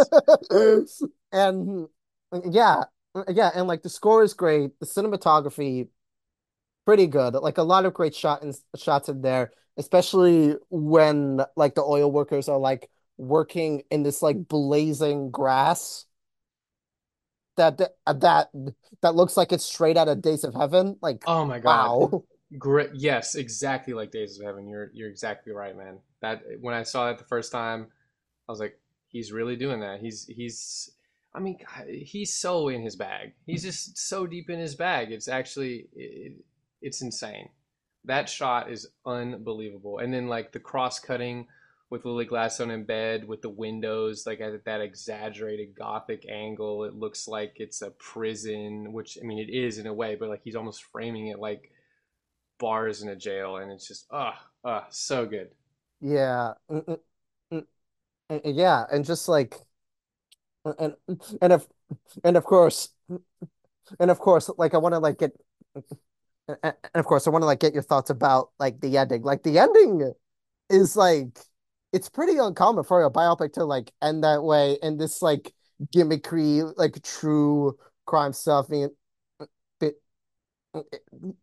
And 1.36 1.90
yeah, 2.52 2.86
yeah, 3.30 3.52
and 3.56 3.68
like 3.68 3.84
the 3.84 3.90
score 3.90 4.24
is 4.24 4.34
great. 4.34 4.80
The 4.80 4.88
cinematography 4.88 5.90
pretty 6.86 7.08
good. 7.08 7.34
Like 7.36 7.58
a 7.58 7.64
lot 7.64 7.86
of 7.86 7.94
great 7.94 8.16
shot 8.16 8.44
in, 8.44 8.54
shots 8.78 9.10
in 9.10 9.22
there, 9.22 9.52
especially 9.78 10.56
when 10.70 11.42
like 11.56 11.76
the 11.76 11.84
oil 11.84 12.12
workers 12.12 12.50
are 12.50 12.58
like 12.60 12.90
working 13.18 13.84
in 13.92 14.04
this 14.04 14.22
like 14.22 14.48
blazing 14.48 15.32
grass 15.32 16.06
that 17.58 17.78
that 17.78 17.96
that 18.22 18.50
that 19.02 19.16
looks 19.16 19.38
like 19.38 19.52
it's 19.52 19.64
straight 19.64 19.98
out 19.98 20.08
of 20.08 20.22
Days 20.22 20.44
of 20.44 20.54
Heaven. 20.54 20.98
Like, 21.02 21.26
Oh 21.26 21.46
my 21.46 21.60
God. 21.60 21.96
wow. 22.02 22.24
Great. 22.58 22.92
Yes, 22.94 23.36
exactly 23.36 23.94
like 23.94 24.12
Days 24.12 24.40
of 24.40 24.46
Heaven. 24.46 24.68
You're 24.68 24.92
you're 24.94 25.10
exactly 25.10 25.52
right, 25.54 25.76
man. 25.76 26.00
That 26.22 26.44
when 26.62 26.74
I 26.76 26.84
saw 26.84 27.08
that 27.08 27.18
the 27.18 27.26
first 27.26 27.52
time, 27.52 27.88
I 28.48 28.52
was 28.52 28.60
like, 28.60 28.80
he's 29.08 29.32
really 29.32 29.56
doing 29.56 29.80
that. 29.82 30.00
He's 30.00 30.26
he's 30.28 30.92
I 31.36 31.40
mean, 31.40 31.58
he's 31.88 32.36
so 32.36 32.70
in 32.70 32.84
his 32.84 32.96
bag. 32.96 33.34
He's 33.46 33.64
just 33.64 33.98
so 33.98 34.26
deep 34.28 34.50
in 34.50 34.60
his 34.60 34.76
bag. 34.76 35.12
It's 35.12 35.28
actually 35.28 35.88
it, 35.96 36.34
it's 36.82 37.02
insane. 37.02 37.50
That 38.06 38.30
shot 38.30 38.72
is 38.72 38.88
unbelievable. 39.06 40.00
And 40.00 40.14
then 40.14 40.28
like 40.28 40.52
the 40.52 40.60
cross 40.60 41.00
cutting 41.00 41.48
with 41.90 42.06
Lily 42.06 42.26
Gladstone 42.26 42.72
in 42.72 42.84
bed 42.86 43.28
with 43.28 43.42
the 43.42 43.50
windows 43.50 44.26
like 44.26 44.42
at 44.42 44.66
that 44.66 44.82
exaggerated 44.82 45.76
gothic 45.78 46.26
angle. 46.30 46.84
It 46.86 46.96
looks 46.96 47.28
like 47.28 47.54
it's 47.58 47.82
a 47.82 47.92
prison, 47.92 48.94
which 48.94 49.18
I 49.22 49.26
mean 49.26 49.40
it 49.40 49.52
is 49.52 49.78
in 49.78 49.88
a 49.88 49.94
way, 49.94 50.16
but 50.16 50.30
like 50.30 50.42
he's 50.44 50.56
almost 50.56 50.84
framing 50.92 51.28
it 51.28 51.40
like 51.40 51.72
bars 52.60 53.02
in 53.02 53.10
a 53.10 53.16
jail, 53.16 53.58
and 53.58 53.72
it's 53.72 53.88
just 53.88 54.08
ah 54.12 54.48
uh, 54.64 54.68
ah 54.68 54.88
so 54.90 55.26
good. 55.26 55.50
Yeah. 56.02 56.54
Mm, 56.70 57.00
mm, 57.52 57.66
mm, 58.32 58.42
Yeah, 58.46 58.86
and 58.92 59.06
just 59.06 59.28
like 59.28 59.56
and 60.80 60.96
and 61.42 61.54
of 61.54 61.68
and 62.24 62.38
of 62.38 62.44
course 62.44 62.90
and 64.00 64.12
of 64.12 64.20
course 64.20 64.50
like 64.58 64.74
I 64.74 64.78
want 64.78 64.94
to 64.94 65.00
like 65.00 65.20
get 65.20 65.32
and 66.48 66.74
of 66.94 67.06
course 67.06 67.28
I 67.28 67.30
want 67.30 67.42
to 67.42 67.48
like 67.48 67.60
get 67.60 67.74
your 67.74 67.84
thoughts 67.84 68.10
about 68.10 68.50
like 68.60 68.80
the 68.82 68.98
ending. 68.98 69.24
Like 69.24 69.44
the 69.44 69.60
ending 69.60 70.14
is 70.70 70.96
like 70.96 71.40
it's 71.94 72.10
pretty 72.10 72.38
uncommon 72.38 72.84
for 72.84 73.04
a 73.04 73.12
biopic 73.12 73.54
to 73.54 73.66
like 73.66 73.92
end 74.02 74.24
that 74.24 74.44
way 74.44 74.78
and 74.84 75.00
this 75.00 75.22
like 75.22 75.54
gimmickry 75.94 76.72
like 76.78 77.02
true 77.04 77.78
crime 78.06 78.34
stuff 78.34 78.70
and 78.70 78.92
bit 79.80 79.96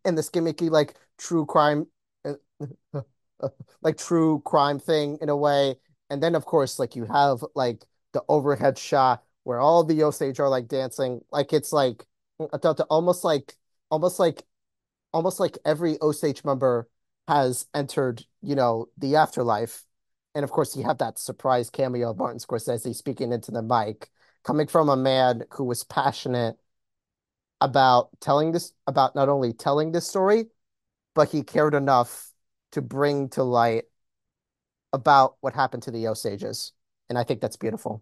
and 0.05 0.17
this 0.17 0.29
gimmicky 0.29 0.69
like 0.69 0.95
true 1.17 1.45
crime 1.45 1.87
like 3.81 3.97
true 3.97 4.41
crime 4.45 4.79
thing 4.79 5.17
in 5.21 5.29
a 5.29 5.35
way. 5.35 5.75
And 6.09 6.21
then 6.21 6.35
of 6.35 6.45
course 6.45 6.79
like 6.79 6.95
you 6.95 7.05
have 7.05 7.43
like 7.55 7.83
the 8.13 8.23
overhead 8.29 8.77
shot 8.77 9.23
where 9.43 9.59
all 9.59 9.83
the 9.83 10.03
Osage 10.03 10.39
are 10.39 10.49
like 10.49 10.67
dancing, 10.67 11.21
like 11.31 11.51
it's 11.53 11.73
like 11.73 12.05
almost 12.89 13.23
like 13.23 13.55
almost 13.89 14.19
like 14.19 14.43
almost 15.13 15.39
like 15.39 15.57
every 15.65 15.97
Osage 16.01 16.43
member 16.43 16.87
has 17.27 17.67
entered, 17.73 18.25
you 18.41 18.55
know, 18.55 18.87
the 18.97 19.15
afterlife. 19.15 19.83
And 20.35 20.43
of 20.43 20.51
course, 20.51 20.75
you 20.75 20.83
have 20.83 20.97
that 20.97 21.19
surprise 21.19 21.69
cameo 21.69 22.09
of 22.09 22.17
Martin 22.17 22.39
Scorsese 22.39 22.95
speaking 22.95 23.31
into 23.31 23.51
the 23.51 23.61
mic, 23.61 24.09
coming 24.43 24.67
from 24.67 24.89
a 24.89 24.97
man 24.97 25.43
who 25.51 25.63
was 25.63 25.83
passionate 25.83 26.57
about 27.61 28.09
telling 28.19 28.51
this, 28.51 28.73
about 28.87 29.15
not 29.15 29.29
only 29.29 29.53
telling 29.53 29.91
this 29.91 30.07
story, 30.07 30.47
but 31.13 31.29
he 31.29 31.43
cared 31.43 31.75
enough 31.75 32.31
to 32.71 32.81
bring 32.81 33.29
to 33.29 33.43
light 33.43 33.83
about 34.91 35.37
what 35.41 35.53
happened 35.53 35.83
to 35.83 35.91
the 35.91 36.07
Osages. 36.07 36.73
And 37.09 37.17
I 37.17 37.23
think 37.23 37.41
that's 37.41 37.57
beautiful. 37.57 38.01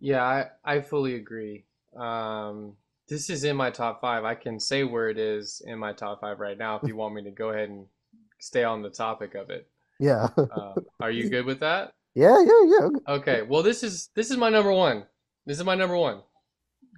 Yeah, 0.00 0.22
I, 0.22 0.46
I 0.64 0.80
fully 0.80 1.14
agree. 1.14 1.64
Um, 1.96 2.74
this 3.08 3.28
is 3.28 3.44
in 3.44 3.56
my 3.56 3.70
top 3.70 4.00
five. 4.00 4.24
I 4.24 4.34
can 4.34 4.58
say 4.60 4.84
where 4.84 5.08
it 5.08 5.18
is 5.18 5.62
in 5.66 5.78
my 5.78 5.92
top 5.92 6.20
five 6.20 6.38
right 6.40 6.56
now 6.56 6.76
if 6.76 6.88
you 6.88 6.96
want 6.96 7.14
me 7.14 7.24
to 7.24 7.30
go 7.30 7.50
ahead 7.50 7.68
and 7.68 7.86
stay 8.38 8.64
on 8.64 8.82
the 8.82 8.90
topic 8.90 9.34
of 9.34 9.50
it. 9.50 9.68
Yeah. 9.98 10.28
Uh, 10.36 10.74
are 11.00 11.10
you 11.10 11.28
good 11.28 11.44
with 11.46 11.60
that? 11.60 11.92
Yeah, 12.12 12.42
yeah, 12.44 12.64
yeah. 12.66 12.88
Okay. 13.14 13.42
Well, 13.42 13.62
this 13.62 13.84
is 13.84 14.08
this 14.16 14.32
is 14.32 14.36
my 14.36 14.48
number 14.50 14.72
one. 14.72 15.04
This 15.46 15.58
is 15.60 15.64
my 15.64 15.76
number 15.76 15.96
one. 15.96 16.22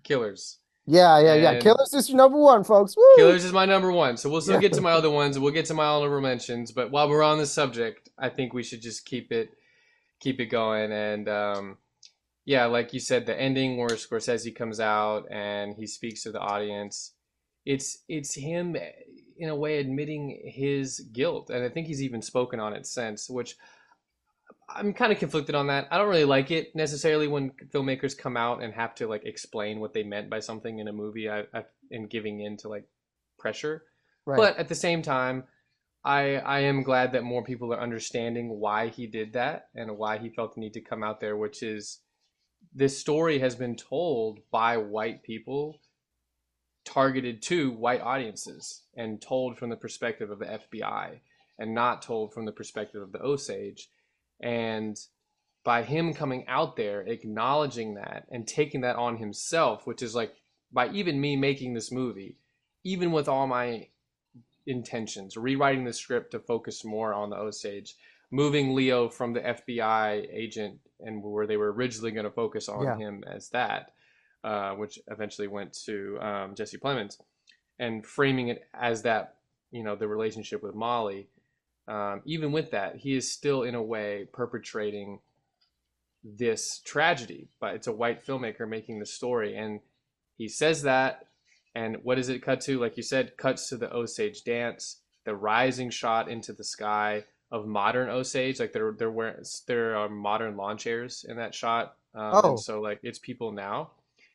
Killers. 0.05 0.59
Yeah, 0.87 1.21
yeah, 1.21 1.35
yeah. 1.35 1.61
Killers 1.61 1.93
is 1.93 2.09
your 2.09 2.17
number 2.17 2.39
one, 2.39 2.65
folks. 2.65 2.97
Woo! 2.97 3.05
Killers 3.17 3.45
is 3.45 3.53
my 3.53 3.67
number 3.67 3.93
one. 3.93 4.17
So 4.17 4.31
we'll 4.31 4.41
still 4.41 4.55
Yeah. 4.55 4.61
get 4.63 4.73
to 4.73 4.81
my 4.81 4.93
other 4.93 5.11
ones. 5.11 5.39
We'll 5.39 5.53
get 5.53 5.67
to 5.67 5.75
my 5.75 5.85
honorable 5.85 6.23
mentions. 6.23 6.73
But 6.73 6.91
while 6.91 7.11
we're 7.11 7.23
on 7.23 7.37
the 7.37 7.45
subject, 7.45 8.09
I 8.19 8.31
think 8.31 8.55
we 8.55 8.63
should 8.63 8.81
just 8.81 9.05
keep 9.05 9.31
it 9.33 9.51
keep 10.23 10.41
it 10.41 10.47
going. 10.47 10.93
And 10.93 11.29
um, 11.29 11.79
yeah, 12.45 12.67
like 12.67 12.95
you 12.95 13.01
said, 13.01 13.27
the 13.27 13.39
ending 13.39 13.77
where 13.77 13.89
Scorsese 13.91 14.55
comes 14.55 14.81
out 14.81 15.27
and 15.31 15.75
he 15.77 15.87
speaks 15.87 16.23
to 16.23 16.33
the 16.33 16.41
audience, 16.41 17.13
it's 17.67 17.99
it's 18.09 18.35
him 18.35 18.77
in 19.37 19.49
a 19.49 19.57
way 19.57 19.79
admitting 19.79 20.41
his 20.45 21.01
guilt, 21.13 21.51
and 21.51 21.65
I 21.65 21.69
think 21.69 21.87
he's 21.87 22.03
even 22.03 22.23
spoken 22.23 22.61
on 22.61 22.75
it 22.75 22.87
since, 22.87 23.29
which 23.29 23.57
I'm 24.69 24.95
kind 24.95 25.13
of 25.13 25.19
conflicted 25.19 25.55
on 25.55 25.67
that. 25.67 25.89
I 25.91 25.99
don't 25.99 26.09
really 26.09 26.25
like 26.25 26.51
it 26.51 26.75
necessarily 26.75 27.29
when 27.29 27.51
filmmakers 27.73 28.17
come 28.17 28.37
out 28.37 28.63
and 28.63 28.73
have 28.75 28.95
to 28.97 29.07
like 29.07 29.25
explain 29.25 29.81
what 29.81 29.93
they 29.93 30.03
meant 30.03 30.31
by 30.31 30.41
something 30.41 30.79
in 30.79 30.89
a 30.89 30.93
movie. 30.93 31.29
I, 31.29 31.41
I 31.53 31.65
and 31.91 32.09
giving 32.09 32.41
in 32.41 32.57
to 32.59 32.69
like 32.69 32.85
pressure, 33.39 33.85
Right. 34.25 34.37
but 34.37 34.57
at 34.57 34.69
the 34.69 34.75
same 34.75 35.03
time, 35.03 35.45
I 36.05 36.37
I 36.37 36.61
am 36.61 36.83
glad 36.83 37.13
that 37.13 37.25
more 37.25 37.45
people 37.45 37.73
are 37.73 37.81
understanding 37.81 38.61
why 38.61 38.89
he 38.89 39.07
did 39.07 39.33
that 39.35 39.69
and 39.75 39.97
why 39.97 40.19
he 40.19 40.31
felt 40.31 40.55
the 40.55 40.61
need 40.61 40.75
to 40.75 40.81
come 40.81 41.03
out 41.03 41.21
there, 41.21 41.37
which 41.37 41.63
is 41.63 42.01
this 42.75 42.99
story 42.99 43.39
has 43.39 43.55
been 43.55 43.77
told 43.77 44.41
by 44.51 44.77
white 44.77 45.23
people 45.23 45.81
targeted 46.85 47.43
to 47.43 47.71
white 47.71 48.01
audiences 48.01 48.83
and 48.97 49.21
told 49.21 49.57
from 49.57 49.71
the 49.71 49.77
perspective 49.77 50.31
of 50.31 50.39
the 50.41 50.47
FBI 50.47 51.21
and 51.59 51.75
not 51.75 52.03
told 52.03 52.33
from 52.33 52.45
the 52.45 52.53
perspective 52.53 53.03
of 53.03 53.13
the 53.13 53.23
Osage. 53.23 53.89
And 54.41 54.97
by 55.65 55.83
him 55.85 56.13
coming 56.13 56.45
out 56.49 56.75
there, 56.77 57.03
acknowledging 57.03 57.95
that 57.95 58.27
and 58.31 58.47
taking 58.49 58.81
that 58.81 58.97
on 58.97 59.19
himself, 59.19 59.87
which 59.87 60.03
is 60.03 60.15
like 60.15 60.35
by 60.73 60.89
even 60.91 61.21
me 61.21 61.37
making 61.37 61.75
this 61.75 61.93
movie, 61.93 62.39
even 62.83 63.13
with 63.13 63.29
all 63.29 63.47
my 63.47 63.89
intentions, 64.67 65.37
rewriting 65.37 65.85
the 65.85 65.93
script 65.93 66.31
to 66.33 66.39
focus 66.41 66.85
more 66.85 67.13
on 67.15 67.31
the 67.31 67.37
Osage, 67.37 67.97
moving 68.31 68.75
Leo 68.75 69.09
from 69.09 69.33
the 69.33 69.41
FBI 69.41 70.27
agent 70.33 70.79
and 71.01 71.23
where 71.23 71.47
they 71.47 71.57
were 71.57 71.73
originally 71.73 72.11
going 72.13 72.25
to 72.25 72.31
focus 72.31 72.69
on 72.69 72.85
Yeah. 72.85 72.97
him 72.97 73.25
as 73.27 73.49
that, 73.51 73.93
uh, 74.45 74.75
which 74.75 74.99
eventually 75.09 75.49
went 75.49 75.73
to 75.85 76.19
um, 76.21 76.55
Jesse 76.55 76.79
Plemons, 76.79 77.21
and 77.79 78.07
framing 78.07 78.49
it 78.49 78.69
as 78.73 79.03
that, 79.03 79.37
you 79.71 79.83
know, 79.83 79.97
the 79.97 80.07
relationship 80.09 80.63
with 80.63 80.75
Molly. 80.75 81.29
Um, 81.89 82.23
even 82.25 82.53
with 82.53 82.71
that, 82.71 82.97
he 82.97 83.17
is 83.17 83.31
still 83.31 83.65
in 83.65 83.75
a 83.75 83.83
way 83.83 84.29
perpetrating 84.33 85.19
this 86.25 86.79
tragedy, 86.85 87.49
but 87.59 87.75
it's 87.75 87.89
a 87.89 87.93
white 87.93 88.25
filmmaker 88.25 88.69
making 88.69 89.01
the 89.01 89.07
story, 89.07 89.57
and 89.57 89.81
he 90.39 90.49
says 90.49 90.83
that, 90.83 91.27
and 91.75 91.97
what 92.03 92.17
does 92.17 92.29
it 92.29 92.43
cut 92.43 92.61
to? 92.63 92.79
Like 92.79 92.97
you 92.97 93.03
said, 93.03 93.37
cuts 93.37 93.69
to 93.69 93.77
the 93.77 93.93
Osage 93.93 94.45
dance, 94.45 95.01
the 95.25 95.35
rising 95.35 95.91
shot 95.91 96.29
into 96.29 96.53
the 96.53 96.65
sky 96.65 97.25
of 97.51 97.67
modern 97.67 98.09
Osage, 98.09 98.61
like 98.61 98.73
there 98.73 98.95
there 98.99 99.11
were 99.11 99.43
there 99.67 99.97
are 99.97 100.09
modern 100.09 100.57
lawn 100.57 100.79
chairs 100.79 101.25
in 101.29 101.37
that 101.37 101.55
shot, 101.55 101.97
um, 102.15 102.31
Oh, 102.33 102.57
so 102.57 102.81
like 102.81 103.01
it's 103.03 103.19
people 103.19 103.53
now, 103.53 103.91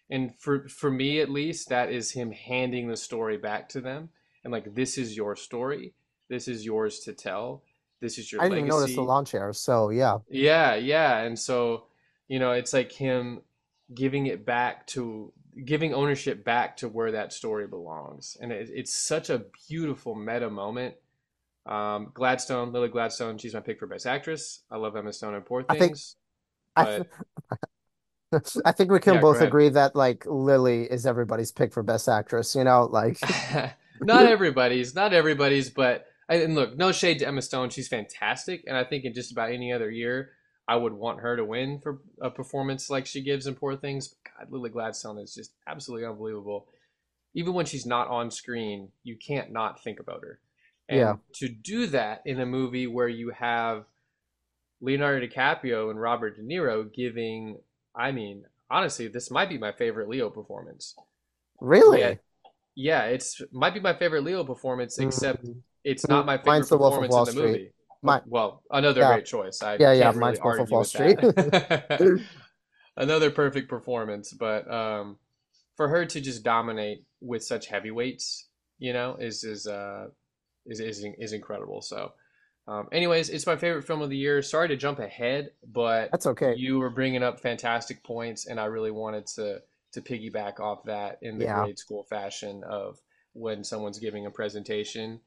and 0.09 0.35
for 0.37 0.67
for 0.69 0.91
me 0.91 1.19
at 1.19 1.29
least, 1.29 1.69
that 1.69 1.91
is 1.91 2.11
him 2.11 2.31
handing 2.31 2.87
the 2.87 2.97
story 2.97 3.37
back 3.37 3.69
to 3.69 3.81
them, 3.81 4.09
and 4.43 4.53
like 4.53 4.75
this 4.75 4.97
is 4.97 5.17
your 5.17 5.35
story, 5.35 5.93
this 6.29 6.47
is 6.47 6.65
yours 6.65 6.99
to 7.01 7.13
tell, 7.13 7.63
this 8.01 8.17
is 8.17 8.31
your 8.31 8.41
I 8.41 8.45
didn't 8.45 8.59
even 8.59 8.69
notice 8.69 8.95
the 8.95 9.01
legacy 9.01 9.07
lawn 9.07 9.25
chairs. 9.25 9.59
So 9.59 9.89
yeah. 9.89 10.19
yeah, 10.29 10.75
yeah. 10.75 11.19
And 11.19 11.37
so, 11.37 11.85
you 12.27 12.39
know, 12.39 12.51
it's 12.51 12.73
like 12.73 12.91
him 12.91 13.41
giving 13.93 14.27
it 14.27 14.45
back 14.45 14.85
to 14.87 15.33
giving 15.65 15.93
ownership 15.93 16.43
back 16.43 16.77
to 16.77 16.87
where 16.87 17.11
that 17.11 17.33
story 17.33 17.67
belongs. 17.67 18.37
And 18.39 18.51
it, 18.51 18.69
it's 18.73 18.93
such 18.93 19.29
a 19.29 19.45
beautiful 19.67 20.15
meta 20.15 20.49
moment. 20.49 20.95
Um, 21.65 22.11
Gladstone, 22.13 22.71
Lily 22.71 22.89
Gladstone, 22.89 23.37
she's 23.37 23.53
my 23.53 23.59
pick 23.59 23.79
for 23.79 23.87
Best 23.87 24.05
Actress. 24.05 24.61
I 24.71 24.77
love 24.77 24.95
Emma 24.95 25.11
Stone 25.11 25.35
and 25.35 25.45
Poor 25.45 25.65
I 25.67 25.77
think 25.77 25.91
Things, 25.93 26.15
I 26.75 26.85
th 26.85 27.07
I 28.65 28.71
think 28.71 28.91
we 28.91 28.99
can 28.99 29.15
yeah, 29.15 29.21
both 29.21 29.41
agree 29.41 29.69
that 29.69 29.95
like 29.95 30.25
Lily 30.25 30.83
is 30.83 31.05
everybody's 31.05 31.51
pick 31.51 31.73
for 31.73 31.81
best 31.81 32.07
actress, 32.09 32.55
you 32.55 32.63
know, 32.63 32.83
like 32.85 33.19
Not 34.01 34.25
everybody's, 34.25 34.93
not 34.93 35.13
everybody's, 35.13 35.69
but 35.69 36.05
and 36.29 36.55
look, 36.55 36.77
no 36.77 36.91
shade 36.91 37.19
to 37.19 37.27
Emma 37.27 37.41
Stone, 37.41 37.69
she's 37.69 37.87
fantastic, 37.87 38.63
and 38.67 38.75
I 38.75 38.83
think 38.83 39.05
in 39.05 39.13
just 39.13 39.31
about 39.31 39.51
any 39.51 39.71
other 39.71 39.89
year, 39.89 40.31
I 40.67 40.75
would 40.75 40.93
want 40.93 41.21
her 41.21 41.35
to 41.37 41.45
win 41.45 41.79
for 41.79 41.99
a 42.21 42.29
performance 42.29 42.89
like 42.89 43.05
she 43.05 43.21
gives 43.21 43.47
in 43.47 43.55
Poor 43.55 43.75
Things. 43.77 44.15
God, 44.37 44.51
Lily 44.51 44.69
Gladstone 44.69 45.17
is 45.17 45.33
just 45.33 45.53
absolutely 45.67 46.05
unbelievable. 46.05 46.67
Even 47.33 47.53
when 47.53 47.65
she's 47.65 47.85
not 47.85 48.07
on 48.09 48.31
screen, 48.31 48.89
you 49.03 49.15
can't 49.15 49.51
not 49.51 49.83
think 49.83 49.99
about 49.99 50.21
her. 50.21 50.39
yeah. 50.89 51.11
And 51.11 51.19
to 51.35 51.49
do 51.49 51.87
that 51.87 52.21
in 52.25 52.39
a 52.39 52.45
movie 52.45 52.87
where 52.87 53.07
you 53.07 53.29
have 53.31 53.85
Leonardo 54.81 55.25
DiCaprio 55.25 55.89
and 55.89 55.99
Robert 56.01 56.35
De 56.37 56.41
Niro 56.43 56.91
giving, 56.93 57.59
I 57.95 58.11
mean, 58.11 58.45
honestly, 58.69 59.07
this 59.07 59.31
might 59.31 59.49
be 59.49 59.57
my 59.57 59.71
favorite 59.71 60.09
Leo 60.09 60.29
performance. 60.29 60.95
Really? 61.59 62.19
yeah, 62.75 63.05
it's 63.05 63.41
might 63.51 63.73
be 63.73 63.79
my 63.79 63.93
favorite 63.93 64.23
Leo 64.23 64.43
performance, 64.43 64.99
except 64.99 65.45
Mm, 65.45 65.61
it's 65.83 66.07
not 66.07 66.25
my 66.25 66.37
favorite 66.37 66.45
mine's 66.45 66.69
The 66.69 66.77
Wolf 66.77 66.97
of 66.97 67.07
performance 67.07 67.17
in 67.17 67.25
the 67.25 67.31
Street. 67.31 67.43
movie. 67.51 67.73
My 68.07 68.21
Well, 68.25 68.63
another 68.71 69.01
yeah. 69.01 69.05
great 69.05 69.25
choice. 69.25 69.61
I 69.63 69.79
Yeah, 69.79 69.93
yeah, 69.93 70.11
can't 70.11 70.17
really 70.17 70.37
mine's 70.37 70.39
Wolf 70.43 70.71
Wall 70.71 70.83
Street. 70.83 71.19
Another 72.97 73.29
perfect 73.31 73.69
performance, 73.69 74.33
but 74.33 74.69
um, 74.71 75.17
for 75.75 75.87
her 75.89 76.05
to 76.05 76.21
just 76.21 76.43
dominate 76.43 77.05
with 77.21 77.43
such 77.43 77.67
heavyweights, 77.67 78.47
you 78.79 78.93
know, 78.93 79.15
is 79.17 79.43
is 79.43 79.67
uh 79.67 80.07
is 80.65 80.79
is, 80.79 81.05
is 81.19 81.33
incredible. 81.33 81.81
So, 81.81 82.13
um, 82.67 82.87
anyways, 82.91 83.29
it's 83.29 83.47
my 83.47 83.55
favorite 83.55 83.83
film 83.85 84.01
of 84.01 84.09
the 84.09 84.17
year. 84.17 84.41
Sorry 84.41 84.67
to 84.67 84.75
jump 84.77 84.99
ahead, 84.99 85.51
but 85.67 86.11
That's 86.11 86.25
okay. 86.27 86.55
you 86.55 86.79
were 86.79 86.89
bringing 86.89 87.23
up 87.23 87.39
fantastic 87.39 88.03
points, 88.03 88.47
and 88.47 88.59
I 88.59 88.65
really 88.65 88.91
wanted 88.91 89.27
to 89.35 89.61
to 89.93 90.01
piggyback 90.01 90.59
off 90.59 90.83
that 90.85 91.19
in 91.21 91.39
the 91.39 91.45
Yeah. 91.45 91.47
grade 91.47 91.79
school 91.79 92.03
fashion 92.03 92.63
of 92.63 92.99
when 93.33 93.63
someone's 93.63 93.99
giving 93.99 94.25
a 94.25 94.31
presentation 94.31 95.19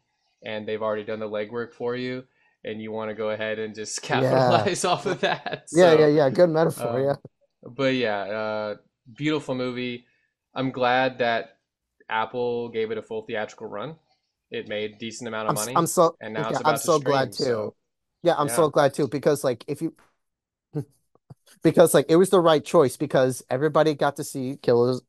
and 0.45 0.67
they've 0.67 0.83
already 0.83 1.05
done 1.05 1.21
the 1.21 1.29
legwork 1.29 1.73
for 1.73 1.97
you, 1.97 2.25
and 2.65 2.81
you 2.83 2.93
want 2.93 3.11
to 3.11 3.15
go 3.15 3.31
ahead 3.31 3.59
and 3.59 3.75
just 3.75 4.03
Yeah. 4.13 4.69
capitalize 4.69 4.85
off 4.85 5.07
of 5.07 5.21
that. 5.21 5.69
Yeah, 5.73 5.93
yeah, 5.93 6.07
yeah. 6.07 6.31
Good 6.31 6.51
metaphor, 6.51 7.01
yeah. 7.01 7.15
um, 7.15 7.75
but 7.77 7.95
yeah, 7.95 8.21
uh, 8.23 8.77
beautiful 9.15 9.55
movie. 9.55 10.07
I'm 10.55 10.71
glad 10.73 11.19
that 11.19 11.59
Apple 12.09 12.69
gave 12.71 12.91
it 12.91 12.99
a 12.99 13.03
full 13.03 13.23
theatrical 13.23 13.69
run. 13.69 13.97
It 14.51 14.69
made 14.69 14.93
a 14.93 14.99
decent 14.99 15.29
amount 15.29 15.49
of 15.49 15.53
I'm 15.53 15.57
s- 15.57 15.71
I'm 15.75 15.87
money, 15.87 15.87
so 15.87 16.19
and 16.21 16.35
now 16.35 16.49
yeah, 16.49 16.59
it's 16.59 16.63
I'm 16.65 16.77
so 16.77 16.99
glad 16.99 17.33
stream. 17.33 17.33
too. 17.33 17.63
So 17.63 17.75
Yeah, 18.23 18.35
I'm 18.37 18.49
yeah, 18.49 18.49
so 18.49 18.69
glad 18.71 18.95
too 18.95 19.09
because 19.09 19.45
like 19.45 19.65
if 19.69 19.83
you 19.83 19.95
because 21.63 21.95
like 21.95 22.07
it 22.09 22.17
was 22.17 22.31
the 22.31 22.41
right 22.41 22.65
choice 22.65 22.97
because 22.97 23.43
everybody 23.51 23.95
got 23.95 24.17
to 24.17 24.25
see 24.25 24.59
Killers 24.63 25.03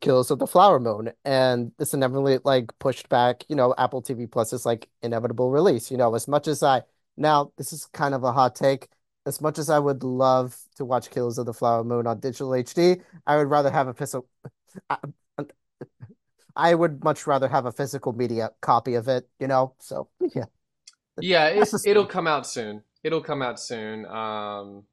Killers 0.00 0.30
of 0.30 0.38
the 0.38 0.46
Flower 0.46 0.80
Moon 0.80 1.12
and 1.24 1.72
this 1.78 1.94
inevitably 1.94 2.38
like 2.44 2.76
pushed 2.78 3.08
back, 3.08 3.44
you 3.48 3.56
know, 3.56 3.74
Apple 3.78 4.02
TV 4.02 4.30
plus 4.30 4.52
is 4.52 4.66
like 4.66 4.88
inevitable 5.02 5.50
release. 5.50 5.90
You 5.90 5.96
know, 5.96 6.14
as 6.14 6.28
much 6.28 6.48
as 6.48 6.62
I 6.62 6.82
now 7.16 7.52
this 7.56 7.72
is 7.72 7.86
kind 7.86 8.14
of 8.14 8.24
a 8.24 8.32
hot 8.32 8.54
take. 8.54 8.88
As 9.26 9.40
much 9.40 9.58
as 9.58 9.70
I 9.70 9.78
would 9.78 10.02
love 10.02 10.58
to 10.76 10.84
watch 10.84 11.10
Killers 11.10 11.38
of 11.38 11.46
the 11.46 11.54
Flower 11.54 11.82
Moon 11.82 12.06
on 12.06 12.20
digital 12.20 12.54
HD, 12.54 13.00
I 13.26 13.36
would 13.38 13.48
rather 13.48 13.70
have 13.70 13.88
a 13.88 13.94
physical 13.94 14.28
I, 14.90 14.98
I 16.56 16.74
would 16.74 17.02
much 17.02 17.26
rather 17.26 17.48
have 17.48 17.66
a 17.66 17.72
physical 17.72 18.12
media 18.12 18.50
copy 18.60 18.94
of 18.94 19.08
it, 19.08 19.28
you 19.40 19.46
know? 19.48 19.74
So 19.78 20.08
yeah. 20.34 20.44
Yeah, 21.20 21.52
That's 21.58 21.74
it, 21.74 21.82
the 21.82 21.90
it'll 21.90 22.06
come 22.06 22.26
out 22.26 22.46
soon. 22.46 22.82
It'll 23.02 23.20
come 23.20 23.42
out 23.42 23.60
soon. 23.60 24.06
Um, 24.06 24.84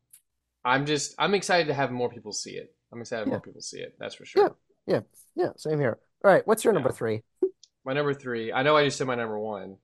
I'm 0.64 0.86
just 0.86 1.16
I'm 1.18 1.34
excited 1.34 1.68
to 1.68 1.74
have 1.74 1.91
more 1.91 2.09
people 2.09 2.32
see 2.32 2.51
it. 2.51 2.74
I'm 2.92 3.02
excited 3.02 3.28
Yeah, 3.28 3.32
more 3.32 3.39
people 3.42 3.62
see 3.62 3.80
it. 3.80 3.96
That's 4.00 4.16
for 4.16 4.26
sure. 4.26 4.56
yeah, 4.88 4.96
yeah. 4.96 5.02
Yeah. 5.36 5.50
Same 5.58 5.80
here. 5.80 5.98
All 6.24 6.32
right, 6.32 6.46
what's 6.46 6.64
your 6.64 6.74
number 6.74 6.92
three? 6.92 7.24
My 7.86 7.94
number 7.94 8.14
three. 8.14 8.52
I 8.54 8.62
know 8.64 8.78
I 8.78 8.86
just 8.86 8.98
said 8.98 9.08
my 9.08 9.16
number 9.16 9.39
one. 9.39 9.78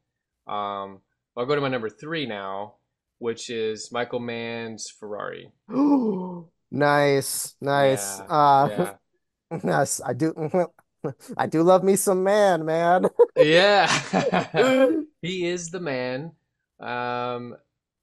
Um, 0.48 1.02
I'll 1.36 1.46
go 1.48 1.56
to 1.56 1.62
my 1.62 1.68
number 1.68 1.90
three 1.90 2.28
now, 2.28 2.76
which 3.18 3.50
is 3.50 3.92
Michael 3.92 4.20
Mann's 4.20 4.88
Ferrari. 5.00 5.52
Nice, 6.70 7.56
nice. 7.62 8.20
Yeah, 8.20 8.26
Uh, 8.30 8.68
yeah, 9.52 9.60
yes, 9.64 10.02
I 10.06 10.14
do. 10.14 10.34
I 11.38 11.48
do 11.48 11.64
love 11.64 11.84
me 11.84 11.96
some 11.96 12.24
man, 12.24 12.66
man. 12.66 13.06
yeah. 13.38 13.88
He 15.22 15.48
is 15.48 15.70
the 15.70 15.80
man. 15.80 16.34
Um, 16.80 17.56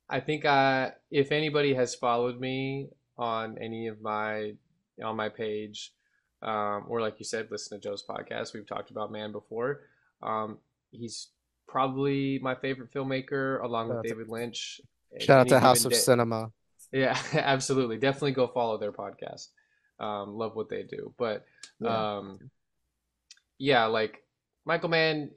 I 0.08 0.20
think 0.20 0.46
I, 0.46 0.92
if 1.10 1.30
anybody 1.30 1.74
has 1.74 1.94
followed 1.94 2.40
me 2.40 2.88
on 3.18 3.58
any 3.60 3.88
of 3.88 4.00
my 4.00 4.54
on 5.02 5.16
my 5.16 5.28
page, 5.28 5.92
um, 6.42 6.84
or 6.88 7.00
like 7.00 7.18
you 7.18 7.24
said, 7.24 7.48
listen 7.50 7.80
to 7.80 7.88
Joe's 7.88 8.04
podcast, 8.08 8.52
we've 8.52 8.66
talked 8.66 8.90
about 8.90 9.10
Mann 9.10 9.32
before. 9.32 9.80
Um, 10.22 10.58
he's 10.90 11.28
probably 11.66 12.38
my 12.40 12.54
favorite 12.54 12.92
filmmaker, 12.92 13.62
along 13.62 13.88
Shout 13.88 13.96
with 13.96 13.98
out 13.98 14.02
to, 14.02 14.08
David 14.08 14.28
Lynch. 14.28 14.80
Shout 15.20 15.40
out 15.40 15.48
to 15.48 15.60
House 15.60 15.84
of 15.84 15.92
day, 15.92 15.98
Cinema. 15.98 16.52
yeah, 16.92 17.18
absolutely, 17.34 17.96
definitely 17.96 18.32
go 18.32 18.46
follow 18.46 18.78
their 18.78 18.92
podcast. 18.92 19.48
Um, 19.98 20.34
love 20.34 20.56
what 20.56 20.68
they 20.68 20.82
do, 20.82 21.14
but 21.18 21.44
Yeah, 21.80 22.16
um, 22.16 22.50
yeah, 23.58 23.86
like 23.86 24.22
Michael 24.64 24.88
Mann, 24.88 25.30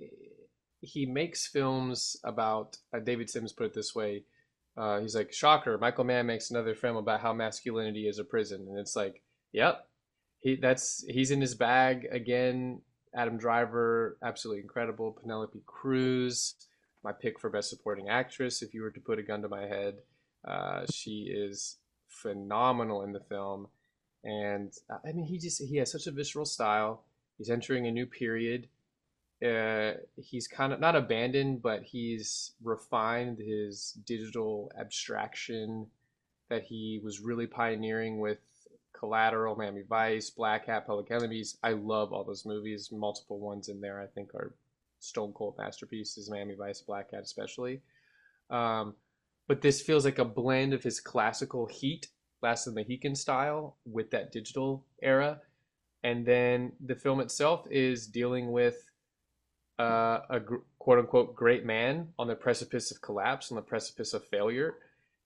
he 0.82 1.06
makes 1.06 1.48
films 1.48 2.18
about. 2.24 2.78
Uh, 2.94 3.00
David 3.00 3.30
Sims 3.30 3.54
put 3.54 3.68
it 3.68 3.74
this 3.74 3.96
way. 3.96 4.24
Uh, 4.76 5.00
he's 5.00 5.16
like, 5.16 5.34
shocker. 5.34 5.78
Michael 5.78 6.04
Mann 6.04 6.28
makes 6.28 6.52
another 6.52 6.76
film 6.76 6.98
about 6.98 7.22
how 7.22 7.34
masculinity 7.34 8.08
is 8.08 8.20
a 8.20 8.24
prison, 8.24 8.68
and 8.70 8.78
it's 8.78 8.96
like, 8.96 9.22
yep, 9.52 9.88
he 10.40 10.56
that's 10.56 11.04
he's 11.08 11.32
in 11.32 11.42
his 11.42 11.56
bag 11.56 12.08
again. 12.12 12.82
Adam 13.16 13.38
Driver, 13.38 14.18
absolutely 14.22 14.62
incredible. 14.62 15.12
Penelope 15.12 15.62
Cruz, 15.66 16.56
my 17.04 17.12
pick 17.12 17.40
for 17.40 17.50
best 17.50 17.70
supporting 17.70 18.10
actress. 18.10 18.62
If 18.62 18.74
you 18.74 18.82
were 18.82 18.92
to 18.92 19.00
put 19.00 19.20
a 19.20 19.24
gun 19.24 19.42
to 19.42 19.50
my 19.50 19.66
head, 19.66 19.96
uh, 20.46 20.86
she 20.92 21.32
is 21.34 21.78
phenomenal 22.08 23.04
in 23.04 23.14
the 23.14 23.22
film, 23.22 23.68
and 24.24 24.74
uh, 24.90 24.98
I 25.08 25.12
mean, 25.14 25.26
he 25.26 25.38
just 25.38 25.62
he 25.62 25.78
has 25.78 25.92
such 25.92 26.08
a 26.08 26.12
visceral 26.12 26.46
style. 26.46 27.04
He's 27.38 27.50
entering 27.50 27.88
a 27.88 27.92
new 27.92 28.06
period 28.06 28.68
uh, 29.46 29.92
he's 30.16 30.48
kind 30.48 30.74
of 30.74 30.80
not 30.80 30.96
abandoned, 30.96 31.62
but 31.62 31.84
he's 31.84 32.54
refined 32.64 33.38
his 33.38 33.96
digital 34.06 34.72
abstraction 34.80 35.88
that 36.50 36.64
he 36.64 37.00
was 37.04 37.20
really 37.20 37.46
pioneering 37.46 38.20
with 38.20 38.40
Collateral, 38.98 39.56
Miami 39.56 39.84
Vice, 39.88 40.30
Black 40.30 40.66
Hat, 40.68 40.88
Public 40.88 41.12
Enemies. 41.12 41.58
I 41.64 41.72
love 41.72 42.14
all 42.14 42.24
those 42.24 42.46
movies. 42.46 42.90
Multiple 42.92 43.40
ones 43.40 43.70
in 43.70 43.80
there 43.82 44.02
I 44.02 44.08
think 44.08 44.34
are 44.34 44.54
stone 45.00 45.34
cold 45.34 45.56
masterpieces. 45.58 46.30
Miami 46.30 46.56
Vice, 46.56 46.82
Black 46.82 47.12
Hat, 47.12 47.24
especially. 47.24 47.82
Um, 48.50 48.96
but 49.48 49.62
this 49.62 49.82
feels 49.82 50.06
like 50.06 50.20
a 50.20 50.26
blend 50.26 50.74
of 50.74 50.84
his 50.84 51.00
classical 51.00 51.68
Heat, 51.68 52.08
Last 52.42 52.68
of 52.68 52.76
the 52.76 52.82
Mohican 52.82 53.16
style, 53.16 53.78
with 53.86 54.12
that 54.12 54.32
digital 54.32 54.86
era. 55.02 55.42
And 56.04 56.26
then 56.26 56.74
the 56.86 56.96
film 56.96 57.20
itself 57.20 57.66
is 57.70 58.08
dealing 58.08 58.52
with 58.52 58.84
uh, 59.80 60.20
a 60.30 60.42
quote 60.80 61.00
unquote 61.00 61.36
great 61.36 61.66
man 61.66 62.10
on 62.18 62.28
the 62.28 62.36
precipice 62.36 62.92
of 62.92 63.02
collapse, 63.02 63.52
on 63.52 63.56
the 63.56 63.62
precipice 63.62 64.14
of 64.14 64.26
failure, 64.26 64.76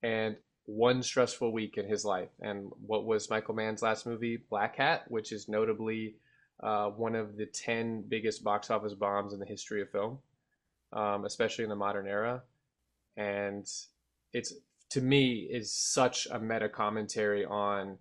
and 0.04 0.36
one 0.66 1.04
stressful 1.04 1.52
week 1.52 1.78
in 1.78 1.88
his 1.88 2.06
life. 2.06 2.30
And 2.42 2.72
what 2.86 3.06
was 3.06 3.30
Michael 3.30 3.56
Mann's 3.56 3.82
last 3.82 4.06
movie, 4.06 4.38
Black 4.50 4.78
Hat, 4.78 5.04
which 5.10 5.32
is 5.32 5.50
notably 5.50 6.16
uh, 6.62 6.90
one 6.90 7.16
of 7.16 7.38
the 7.38 7.46
10 7.46 8.06
biggest 8.08 8.44
box 8.44 8.70
office 8.70 8.94
bombs 8.94 9.34
in 9.34 9.40
the 9.40 9.46
history 9.46 9.82
of 9.82 9.90
film, 9.90 10.20
um, 10.94 11.26
especially 11.26 11.64
in 11.64 11.70
the 11.70 11.76
modern 11.76 12.08
era. 12.08 12.44
And 13.18 13.68
it's, 14.34 14.54
to 14.92 15.02
me, 15.02 15.50
is 15.52 15.74
such 15.74 16.28
a 16.32 16.40
meta 16.40 16.70
commentary 16.70 17.44
on 17.46 17.98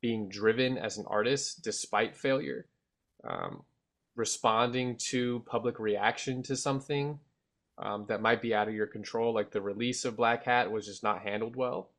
being 0.00 0.28
driven 0.28 0.78
as 0.78 0.96
an 0.96 1.04
artist 1.06 1.62
despite 1.62 2.16
failure. 2.16 2.66
Um, 3.22 3.64
responding 4.16 4.96
to 4.96 5.42
public 5.46 5.78
reaction 5.78 6.42
to 6.42 6.56
something 6.56 7.18
um, 7.80 8.04
that 8.08 8.22
might 8.22 8.42
be 8.42 8.54
out 8.54 8.68
of 8.68 8.74
your 8.74 8.86
control, 8.86 9.34
like 9.34 9.50
the 9.50 9.60
release 9.62 10.04
of 10.04 10.16
Black 10.16 10.44
Hat 10.44 10.70
was 10.70 10.86
just 10.86 11.02
not 11.02 11.22
handled 11.22 11.56
well, 11.56 11.90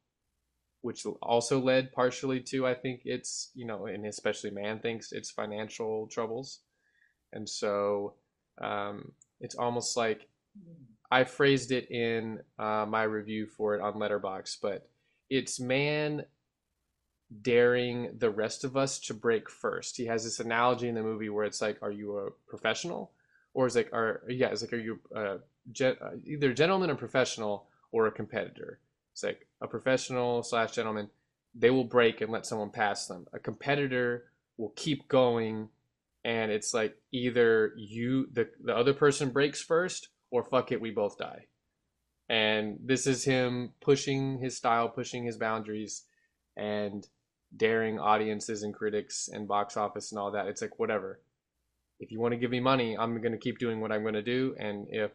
which 0.81 1.05
also 1.21 1.59
led 1.59 1.91
partially 1.91 2.39
to 2.39 2.67
I 2.67 2.75
think 2.75 3.01
it's 3.05 3.51
you 3.55 3.65
know, 3.65 3.87
and 3.87 4.05
especially 4.05 4.51
Mann 4.51 4.79
thinks 4.79 5.11
it's 5.11 5.31
financial 5.31 6.07
troubles, 6.07 6.59
and 7.33 7.47
so 7.49 8.13
um, 8.61 9.11
it's 9.39 9.55
almost 9.55 9.97
like 9.97 10.27
I 11.09 11.23
phrased 11.25 11.71
it 11.71 11.91
in 11.91 12.39
uh, 12.57 12.85
my 12.87 13.03
review 13.03 13.47
for 13.47 13.75
it 13.75 13.81
on 13.81 13.95
Letterboxd, 13.95 14.57
but 14.61 14.89
it's 15.29 15.59
Mann 15.59 16.25
daring 17.41 18.15
the 18.17 18.29
rest 18.29 18.63
of 18.63 18.75
us 18.75 18.99
to 18.99 19.13
break 19.13 19.49
first. 19.49 19.97
He 19.97 20.05
has 20.05 20.23
this 20.23 20.39
analogy 20.39 20.87
in 20.87 20.95
the 20.95 21.01
movie 21.01 21.29
where 21.29 21.45
it's 21.45 21.61
like, 21.61 21.77
are 21.81 21.91
you 21.91 22.17
a 22.17 22.31
professional, 22.47 23.11
or 23.53 23.67
is 23.67 23.75
like, 23.75 23.91
are 23.93 24.23
yeah, 24.29 24.47
it's 24.47 24.61
like, 24.61 24.73
are 24.73 24.77
you 24.77 24.99
uh, 25.15 25.37
gen- 25.71 25.97
uh, 26.01 26.11
either 26.25 26.51
a 26.51 26.55
gentleman 26.55 26.89
or 26.89 26.95
professional 26.95 27.67
or 27.91 28.07
a 28.07 28.11
competitor? 28.11 28.79
It's 29.13 29.23
like 29.23 29.47
a 29.61 29.67
professional 29.67 30.43
slash 30.43 30.71
gentleman, 30.71 31.09
they 31.53 31.69
will 31.69 31.83
break 31.83 32.21
and 32.21 32.31
let 32.31 32.45
someone 32.45 32.69
pass 32.69 33.07
them. 33.07 33.27
A 33.33 33.39
competitor 33.39 34.25
will 34.57 34.73
keep 34.75 35.07
going, 35.07 35.69
and 36.23 36.51
it's 36.51 36.73
like 36.73 36.95
either 37.11 37.73
you 37.75 38.27
the 38.31 38.49
the 38.63 38.75
other 38.75 38.93
person 38.93 39.29
breaks 39.29 39.61
first, 39.61 40.09
or 40.29 40.43
fuck 40.43 40.71
it, 40.71 40.81
we 40.81 40.91
both 40.91 41.17
die. 41.17 41.47
And 42.29 42.79
this 42.81 43.07
is 43.07 43.25
him 43.25 43.73
pushing 43.81 44.39
his 44.39 44.55
style, 44.55 44.87
pushing 44.87 45.25
his 45.25 45.37
boundaries, 45.37 46.03
and 46.55 47.05
daring 47.55 47.99
audiences 47.99 48.63
and 48.63 48.73
critics 48.73 49.29
and 49.31 49.47
box 49.47 49.75
office 49.75 50.11
and 50.11 50.19
all 50.19 50.31
that. 50.31 50.47
It's 50.47 50.61
like 50.61 50.79
whatever. 50.79 51.19
If 52.01 52.11
you 52.11 52.19
want 52.19 52.33
to 52.33 52.37
give 52.37 52.51
me 52.51 52.59
money, 52.59 52.97
I'm 52.97 53.21
going 53.21 53.31
to 53.31 53.37
keep 53.37 53.59
doing 53.59 53.79
what 53.79 53.91
I'm 53.91 54.01
going 54.01 54.15
to 54.15 54.21
do. 54.21 54.55
And 54.59 54.87
if 54.89 55.11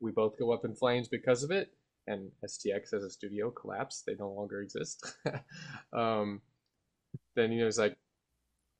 we 0.00 0.10
both 0.10 0.38
go 0.38 0.52
up 0.52 0.64
in 0.64 0.74
flames 0.74 1.06
because 1.08 1.44
of 1.44 1.50
it, 1.50 1.70
and 2.06 2.30
STX 2.44 2.92
as 2.92 3.04
a 3.04 3.10
studio 3.10 3.50
collapse, 3.50 4.02
they 4.06 4.14
no 4.18 4.30
longer 4.30 4.60
exist. 4.62 5.14
um, 5.92 6.40
then 7.36 7.52
you 7.52 7.60
know 7.60 7.68
it's 7.68 7.78
like 7.78 7.96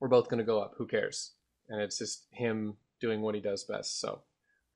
we're 0.01 0.09
both 0.09 0.29
going 0.29 0.39
to 0.39 0.45
go 0.45 0.61
up. 0.61 0.75
Who 0.79 0.87
cares? 0.87 1.33
And 1.69 1.81
it's 1.81 1.99
just 1.99 2.27
him 2.33 2.75
doing 3.01 3.21
what 3.21 3.35
he 3.35 3.41
does 3.41 3.65
best. 3.65 4.01
So 4.01 4.23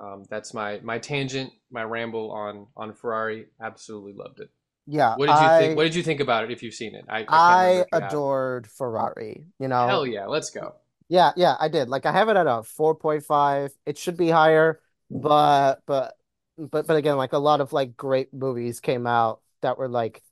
um, 0.00 0.24
that's 0.30 0.54
my 0.54 0.80
my 0.82 0.98
tangent, 0.98 1.52
my 1.70 1.82
ramble 1.82 2.30
on 2.30 2.66
on 2.76 2.92
Ferrari. 2.92 3.46
Absolutely 3.60 4.12
loved 4.12 4.40
it. 4.40 4.50
yeah. 4.86 5.16
What 5.16 5.26
did 5.26 5.40
you 5.40 5.58
think? 5.58 5.76
What 5.76 5.84
did 5.84 5.94
you 5.94 6.02
think 6.02 6.20
about 6.20 6.44
it? 6.44 6.50
If 6.50 6.62
you've 6.62 6.74
seen 6.74 6.94
it, 6.94 7.04
I, 7.08 7.24
I 7.26 7.26
I 7.28 7.84
have. 7.92 8.10
adored 8.10 8.66
Ferrari. 8.68 9.46
You 9.58 9.68
know, 9.68 9.86
Hell 9.86 10.06
yeah, 10.06 10.26
let's 10.26 10.50
go. 10.50 10.74
Yeah, 11.08 11.32
yeah, 11.36 11.56
I 11.58 11.68
did. 11.68 11.88
Like 11.88 12.06
I 12.06 12.12
have 12.12 12.28
it 12.28 12.36
at 12.36 12.46
a 12.46 12.62
4.5. 12.62 13.70
It 13.86 13.98
should 13.98 14.16
be 14.16 14.28
higher, 14.30 14.80
but 15.10 15.82
but 15.86 16.16
but 16.56 16.86
but 16.86 16.96
again, 16.96 17.16
like 17.16 17.32
a 17.32 17.38
lot 17.38 17.60
of 17.60 17.72
like 17.72 17.96
great 17.96 18.32
movies 18.32 18.80
came 18.80 19.06
out 19.06 19.40
that 19.62 19.78
were 19.78 19.88
like 19.88 20.22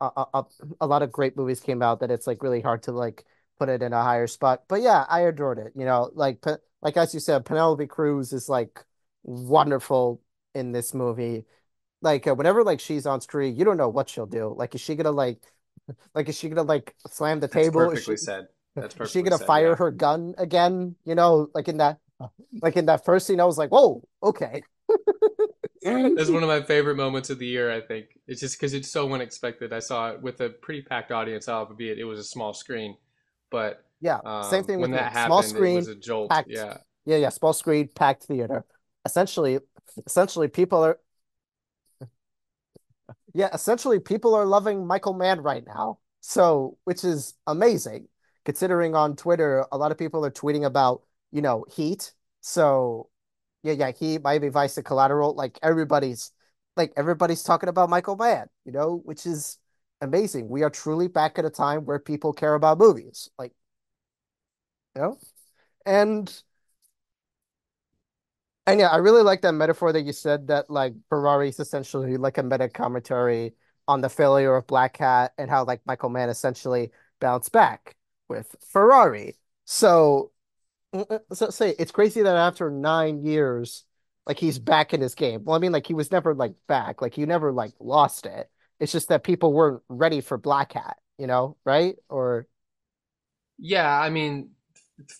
a, 0.00 0.10
a, 0.34 0.44
a 0.80 0.86
lot 0.86 1.02
of 1.02 1.12
great 1.12 1.36
movies 1.36 1.60
came 1.60 1.82
out 1.82 2.00
that 2.00 2.10
it's 2.10 2.26
like 2.26 2.42
really 2.42 2.60
hard 2.60 2.82
to 2.84 2.92
like 2.92 3.24
put 3.58 3.68
it 3.68 3.82
in 3.82 3.92
a 3.92 4.02
higher 4.02 4.26
spot. 4.26 4.64
But 4.68 4.82
yeah, 4.82 5.04
I 5.08 5.20
adored 5.20 5.58
it. 5.58 5.72
You 5.76 5.84
know, 5.84 6.10
like 6.14 6.44
like 6.82 6.96
as 6.96 7.14
you 7.14 7.20
said, 7.20 7.44
Penelope 7.44 7.86
Cruz 7.86 8.32
is 8.32 8.48
like 8.48 8.84
wonderful 9.22 10.20
in 10.54 10.72
this 10.72 10.94
movie. 10.94 11.44
Like 12.02 12.26
uh, 12.26 12.34
whenever 12.34 12.64
like 12.64 12.80
she's 12.80 13.06
on 13.06 13.20
screen, 13.20 13.56
you 13.56 13.64
don't 13.64 13.76
know 13.76 13.88
what 13.88 14.08
she'll 14.08 14.26
do. 14.26 14.54
Like 14.56 14.74
is 14.74 14.80
she 14.80 14.96
gonna 14.96 15.12
like 15.12 15.40
like 16.14 16.28
is 16.28 16.36
she 16.36 16.48
gonna 16.48 16.62
like 16.62 16.94
slam 17.08 17.40
the 17.40 17.46
That's 17.46 17.66
table? 17.66 17.90
Is 17.90 18.00
she 18.00 18.02
perfectly 18.02 18.16
said. 18.16 18.48
That's 18.74 18.94
is 19.02 19.10
she 19.10 19.22
gonna 19.22 19.38
said. 19.38 19.46
fire 19.46 19.74
Yeah. 19.74 19.76
her 19.76 19.90
gun 19.90 20.34
again? 20.38 20.96
You 21.04 21.14
know, 21.14 21.48
like 21.54 21.68
in 21.68 21.78
that 21.78 21.98
like 22.62 22.76
in 22.76 22.86
that 22.86 23.04
first 23.04 23.26
scene, 23.26 23.40
I 23.40 23.44
was 23.44 23.58
like, 23.58 23.70
whoa, 23.70 24.02
okay. 24.22 24.64
That's 25.82 26.28
one 26.30 26.42
of 26.42 26.48
my 26.48 26.62
favorite 26.62 26.96
moments 26.96 27.30
of 27.30 27.38
the 27.38 27.46
year. 27.46 27.70
I 27.72 27.80
think 27.80 28.18
it's 28.26 28.40
just 28.40 28.58
because 28.58 28.74
it's 28.74 28.90
so 28.90 29.12
unexpected. 29.12 29.72
I 29.72 29.78
saw 29.78 30.10
it 30.10 30.20
with 30.20 30.40
a 30.40 30.50
pretty 30.50 30.82
packed 30.82 31.10
audience, 31.10 31.48
albeit 31.48 31.98
it 31.98 32.04
was 32.04 32.18
a 32.18 32.24
small 32.24 32.52
screen, 32.52 32.96
but 33.50 33.84
Yeah, 34.00 34.20
same 34.40 34.64
um, 34.64 34.64
thing 34.64 34.78
when 34.78 34.90
with 34.90 34.92
me. 34.92 35.08
that 35.10 35.12
Small 35.12 35.42
happened, 35.44 35.56
it 35.56 35.68
was 35.70 35.86
screen, 35.86 35.88
a 35.88 35.94
jolt. 35.94 36.38
packed. 36.38 36.46
Yeah, 36.46 36.78
Yeah, 37.04 37.16
yeah, 37.16 37.28
small 37.30 37.52
screen, 37.52 37.88
packed 37.94 38.24
theater. 38.24 38.64
Essentially, 39.04 39.58
essentially 40.06 40.48
people 40.48 40.82
are 40.82 40.98
yeah, 43.34 43.48
essentially 43.54 44.00
people 44.00 44.34
are 44.34 44.44
loving 44.46 44.86
Michael 44.86 45.14
Mann 45.14 45.40
right 45.40 45.64
now. 45.66 45.98
So, 46.20 46.76
which 46.84 47.04
is 47.04 47.34
amazing 47.46 48.08
considering 48.44 48.94
on 48.94 49.16
Twitter 49.16 49.66
a 49.72 49.78
lot 49.78 49.92
of 49.92 49.98
people 49.98 50.24
are 50.24 50.30
tweeting 50.30 50.64
about, 50.64 51.02
you 51.32 51.42
know, 51.42 51.64
Heat. 51.70 52.12
So, 52.40 53.10
yeah, 53.62 53.72
yeah, 53.72 53.92
he 53.92 54.12
Heat, 54.12 54.22
Miami 54.22 54.48
Vice 54.48 54.76
and 54.76 54.86
Collateral, 54.86 55.34
like 55.34 55.58
everybody's 55.62 56.32
like 56.76 56.92
everybody's 56.96 57.42
talking 57.42 57.68
about 57.68 57.90
Michael 57.90 58.16
Mann, 58.16 58.48
you 58.64 58.72
know, 58.72 59.00
which 59.04 59.26
is 59.26 59.58
amazing. 60.00 60.48
We 60.48 60.62
are 60.62 60.70
truly 60.70 61.08
back 61.08 61.38
at 61.38 61.44
a 61.44 61.50
time 61.50 61.84
where 61.84 61.98
people 61.98 62.32
care 62.32 62.54
about 62.54 62.78
movies, 62.78 63.30
like 63.38 63.52
you 64.94 65.02
know, 65.02 65.18
and 65.86 66.42
and 68.66 68.80
yeah, 68.80 68.88
I 68.88 68.96
really 68.98 69.22
like 69.22 69.42
that 69.42 69.52
metaphor 69.52 69.92
that 69.92 70.02
you 70.02 70.12
said 70.12 70.46
that 70.48 70.70
like 70.70 70.94
Ferrari 71.08 71.48
is 71.48 71.60
essentially 71.60 72.16
like 72.16 72.38
a 72.38 72.42
meta 72.42 72.68
commentary 72.68 73.54
on 73.88 74.00
the 74.00 74.08
failure 74.08 74.54
of 74.54 74.66
Black 74.66 74.96
Hat 74.98 75.32
and 75.38 75.50
how 75.50 75.64
like 75.64 75.80
Michael 75.86 76.10
Mann 76.10 76.28
essentially 76.28 76.92
bounced 77.20 77.52
back 77.52 77.96
with 78.30 78.56
Ferrari. 78.72 79.38
So 79.66 80.32
Mm, 80.94 81.06
uh, 81.10 81.34
So 81.34 81.50
say 81.50 81.74
it's 81.78 81.92
crazy 81.92 82.22
that 82.22 82.36
after 82.36 82.70
nine 82.70 83.24
years, 83.24 83.84
like 84.26 84.38
he's 84.38 84.58
back 84.58 84.94
in 84.94 85.00
his 85.02 85.14
game. 85.16 85.44
Well, 85.44 85.56
I 85.56 85.60
mean, 85.60 85.72
like 85.72 85.86
he 85.86 85.94
was 85.94 86.12
never 86.12 86.34
like 86.34 86.54
back, 86.68 87.02
like 87.02 87.18
you 87.18 87.26
never 87.26 87.52
like 87.52 87.74
lost 87.80 88.26
it. 88.26 88.50
It's 88.80 88.92
just 88.92 89.08
that 89.08 89.24
people 89.24 89.52
weren't 89.52 89.82
ready 89.88 90.20
for 90.22 90.38
Black 90.38 90.72
Hat, 90.74 90.98
you 91.18 91.26
know, 91.28 91.56
right? 91.66 91.96
Or 92.10 92.46
Yeah, 93.58 93.98
I 93.98 94.10
mean, 94.10 94.50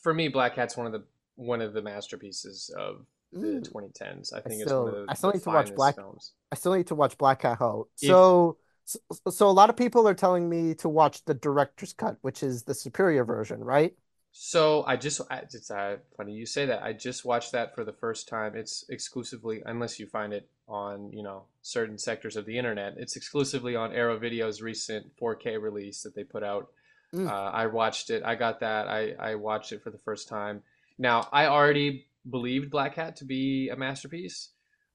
for 0.02 0.14
me, 0.14 0.28
Black 0.28 0.54
Hat's 0.56 0.76
one 0.76 0.86
of 0.86 0.92
the 0.92 1.04
one 1.36 1.60
of 1.60 1.72
the 1.72 1.82
masterpieces 1.82 2.70
of 2.76 3.06
the 3.40 3.60
mm, 3.60 3.62
2010s. 3.62 4.32
I 4.32 4.40
I 4.46 4.48
think 4.48 4.62
it's 4.62 4.76
one 4.76 4.88
of 4.88 4.94
the, 4.94 5.08
I 5.08 5.14
still 5.14 5.32
need 5.32 5.42
to 5.44 5.50
watch 5.50 5.74
Black. 5.74 5.96
films. 5.96 6.32
I 6.52 6.56
still 6.56 6.74
need 6.74 6.88
to 6.88 6.94
watch 6.94 7.18
Black 7.18 7.42
Hat 7.42 7.58
Ho. 7.58 7.88
So, 7.96 8.58
so 8.84 8.98
so 9.30 9.48
a 9.48 9.52
lot 9.52 9.70
of 9.70 9.76
people 9.76 10.06
are 10.08 10.14
telling 10.14 10.48
me 10.48 10.74
to 10.76 10.88
watch 10.88 11.24
the 11.24 11.34
director's 11.34 11.92
cut, 11.92 12.16
which 12.22 12.42
is 12.42 12.64
the 12.64 12.74
superior 12.74 13.24
version, 13.24 13.62
right? 13.62 13.94
so, 14.32 14.84
I 14.86 14.96
just 14.96 15.20
it's 15.30 15.70
uh, 15.70 15.96
funny 16.16 16.32
you 16.32 16.46
say 16.46 16.66
that. 16.66 16.82
I 16.82 16.92
just 16.92 17.24
watched 17.24 17.52
that 17.52 17.74
for 17.74 17.84
the 17.84 17.92
first 17.92 18.28
time. 18.28 18.54
It's 18.54 18.84
exclusively, 18.88 19.62
unless 19.66 19.98
you 19.98 20.06
find 20.06 20.32
it 20.32 20.48
on 20.68 21.10
you 21.12 21.22
know 21.22 21.44
certain 21.62 21.98
sectors 21.98 22.36
of 22.36 22.46
the 22.46 22.56
internet, 22.56 22.94
it's 22.96 23.16
exclusively 23.16 23.74
on 23.74 23.92
Arrow 23.92 24.18
Video's 24.18 24.62
recent 24.62 25.06
4K 25.20 25.60
release 25.60 26.02
that 26.02 26.14
they 26.14 26.24
put 26.24 26.44
out 26.44 26.68
Mm. 27.14 27.28
Uh, 27.28 27.50
I 27.50 27.66
watched 27.66 28.10
it. 28.10 28.22
I 28.24 28.34
got 28.34 28.60
that. 28.60 28.88
I, 28.88 29.14
I 29.18 29.34
watched 29.34 29.72
it 29.72 29.82
for 29.82 29.90
the 29.90 29.98
first 29.98 30.28
time. 30.28 30.62
Now, 30.98 31.28
I 31.32 31.46
already 31.46 32.06
believed 32.28 32.70
Black 32.70 32.94
Hat 32.94 33.16
to 33.16 33.24
be 33.24 33.68
a 33.70 33.76
masterpiece. 33.76 34.50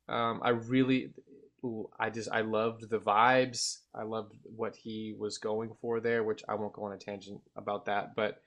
Um, 0.08 0.40
I 0.44 0.50
really, 0.50 1.10
I 2.00 2.10
just, 2.10 2.30
I 2.32 2.42
loved 2.42 2.90
the 2.90 3.00
vibes. 3.00 3.80
I 3.94 4.04
loved 4.04 4.34
what 4.44 4.76
he 4.76 5.16
was 5.18 5.38
going 5.38 5.72
for 5.82 6.00
there, 6.00 6.24
which 6.24 6.44
I 6.48 6.56
won't 6.56 6.74
go 6.74 6.84
on 6.86 6.94
a 6.94 6.98
tangent 6.98 7.42
about 7.56 7.86
that. 7.86 8.16
But 8.16 8.42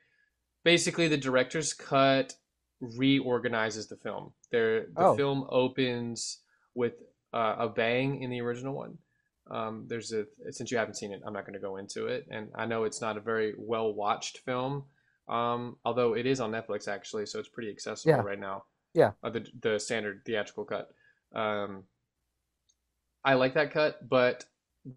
basically, 0.64 1.09
the 1.09 1.16
director's 1.16 1.73
cut 1.75 2.35
reorganizes 2.81 3.89
the 3.89 3.97
film. 3.97 4.33
There, 4.53 4.87
the 4.95 5.03
Oh, 5.09 5.16
film 5.16 5.47
opens 5.51 6.41
with 6.75 6.95
uh, 7.35 7.57
a 7.59 7.69
bang 7.69 8.23
in 8.23 8.31
the 8.31 8.41
original 8.41 8.75
one. 8.75 8.99
Um, 9.51 9.87
there's 9.89 10.12
a 10.12 10.27
since 10.51 10.71
you 10.71 10.79
haven't 10.79 10.97
seen 10.97 11.12
it, 11.12 11.23
I'm 11.27 11.33
not 11.33 11.45
going 11.47 11.55
to 11.55 11.59
go 11.69 11.77
into 11.79 12.07
it, 12.07 12.27
and 12.31 12.49
I 12.55 12.66
know 12.66 12.85
it's 12.85 13.01
not 13.01 13.16
a 13.16 13.21
very 13.21 13.55
well 13.57 13.95
watched 13.95 14.39
film, 14.45 14.85
um, 15.29 15.77
although 15.87 16.14
it 16.14 16.27
is 16.27 16.39
on 16.41 16.53
Netflix 16.53 16.87
actually, 16.87 17.25
so 17.27 17.39
it's 17.39 17.49
pretty 17.49 17.71
accessible 17.71 18.14
yeah, 18.16 18.23
right 18.23 18.39
now. 18.39 18.64
yeah. 18.95 19.12
Uh, 19.25 19.31
the 19.31 19.47
the 19.62 19.79
standard 19.81 20.21
theatrical 20.27 20.66
cut. 20.66 20.91
Um, 21.35 21.85
I 23.25 23.35
like 23.35 23.55
that 23.55 23.73
cut, 23.73 24.09
but 24.09 24.45
the 24.85 24.95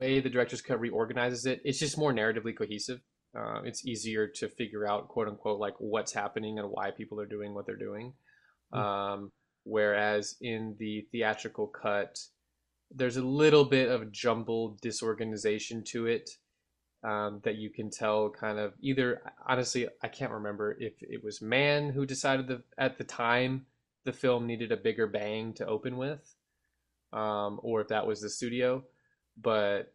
way 0.00 0.20
the 0.20 0.30
director's 0.30 0.62
cut 0.62 0.80
reorganizes 0.80 1.46
it, 1.46 1.60
it's 1.64 1.78
just 1.78 1.98
more 1.98 2.12
narratively 2.12 2.56
cohesive. 2.56 3.00
Uh, 3.36 3.62
it's 3.64 3.86
easier 3.86 4.26
to 4.26 4.48
figure 4.48 4.86
out, 4.86 5.08
quote 5.08 5.28
unquote, 5.28 5.58
like 5.58 5.74
what's 5.78 6.12
happening 6.12 6.58
and 6.58 6.68
why 6.70 6.90
people 6.90 7.20
are 7.20 7.26
doing 7.26 7.54
what 7.54 7.66
they're 7.66 7.76
doing. 7.76 8.14
Mm. 8.74 8.78
Um, 8.78 9.32
whereas 9.64 10.36
in 10.40 10.76
the 10.78 11.06
theatrical 11.12 11.66
cut, 11.66 12.18
there's 12.90 13.16
a 13.16 13.24
little 13.24 13.64
bit 13.64 13.90
of 13.90 14.12
jumbled 14.12 14.80
disorganization 14.80 15.82
to 15.84 16.06
it 16.06 16.30
um, 17.04 17.40
that 17.44 17.56
you 17.56 17.70
can 17.70 17.90
tell 17.90 18.30
kind 18.30 18.58
of 18.58 18.72
either 18.80 19.22
honestly 19.48 19.88
i 20.02 20.08
can't 20.08 20.32
remember 20.32 20.76
if 20.80 20.94
it 21.00 21.22
was 21.22 21.42
Mann 21.42 21.90
who 21.90 22.06
decided 22.06 22.48
that 22.48 22.62
at 22.78 22.98
the 22.98 23.04
time 23.04 23.66
the 24.04 24.12
film 24.12 24.46
needed 24.46 24.72
a 24.72 24.76
bigger 24.76 25.06
bang 25.06 25.52
to 25.54 25.66
open 25.66 25.96
with 25.96 26.35
um, 27.12 27.60
or 27.62 27.80
if 27.80 27.88
that 27.88 28.06
was 28.06 28.20
the 28.20 28.30
studio 28.30 28.82
but 29.40 29.92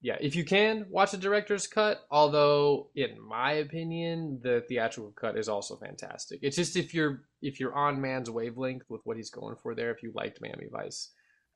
yeah 0.00 0.16
if 0.20 0.36
you 0.36 0.44
can 0.44 0.86
watch 0.90 1.10
the 1.10 1.16
director's 1.16 1.66
cut 1.66 2.06
although 2.10 2.88
in 2.94 3.20
my 3.20 3.52
opinion 3.52 4.38
the 4.42 4.64
theatrical 4.68 5.12
cut 5.12 5.36
is 5.36 5.48
also 5.48 5.76
fantastic 5.76 6.38
it's 6.42 6.56
just 6.56 6.76
if 6.76 6.94
you're 6.94 7.22
if 7.42 7.58
you're 7.58 7.74
on 7.74 8.00
Mann's 8.00 8.30
wavelength 8.30 8.84
with 8.88 9.00
what 9.04 9.16
he's 9.16 9.30
going 9.30 9.56
for 9.56 9.74
there 9.74 9.90
if 9.90 10.02
you 10.02 10.12
liked 10.14 10.40
miami 10.40 10.66
vice 10.70 11.10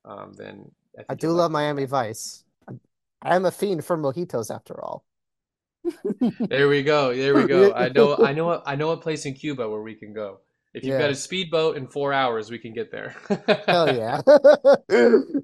um, 0.05 0.33
then 0.37 0.71
i 0.97 1.03
I 1.09 1.15
do 1.15 1.31
love 1.31 1.51
Miami 1.51 1.85
Vice. 1.85 2.43
I, 2.67 2.73
I 3.21 3.35
am 3.35 3.45
a 3.45 3.51
fiend 3.51 3.85
for 3.85 3.97
mojitos 3.97 4.53
after 4.53 4.83
all. 4.83 5.05
There 6.39 6.69
we 6.69 6.83
go. 6.83 7.13
There 7.13 7.35
we 7.35 7.47
go. 7.47 7.73
I 7.73 7.89
know. 7.89 8.17
I 8.17 8.33
know. 8.33 8.61
I 8.65 8.75
know 8.75 8.91
a 8.91 8.97
place 8.97 9.25
in 9.25 9.33
Cuba 9.33 9.67
where 9.69 9.81
we 9.81 9.95
can 9.95 10.13
go. 10.13 10.39
If 10.73 10.87
you've 10.87 10.97
got 10.97 11.11
a 11.11 11.15
speedboat 11.15 11.77
in 11.77 11.87
four 11.87 12.13
hours, 12.13 12.49
we 12.49 12.59
can 12.59 12.73
get 12.73 12.91
there. 12.91 13.15
Hell 13.67 13.91
yeah. 13.91 14.21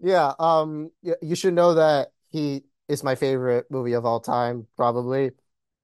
Yeah, 0.01 0.33
um 0.39 0.91
you 1.21 1.35
should 1.35 1.53
know 1.53 1.73
that 1.75 2.11
he 2.29 2.63
is 2.87 3.03
my 3.03 3.15
favorite 3.15 3.65
movie 3.71 3.93
of 3.93 4.05
all 4.05 4.19
time, 4.19 4.67
probably. 4.75 5.31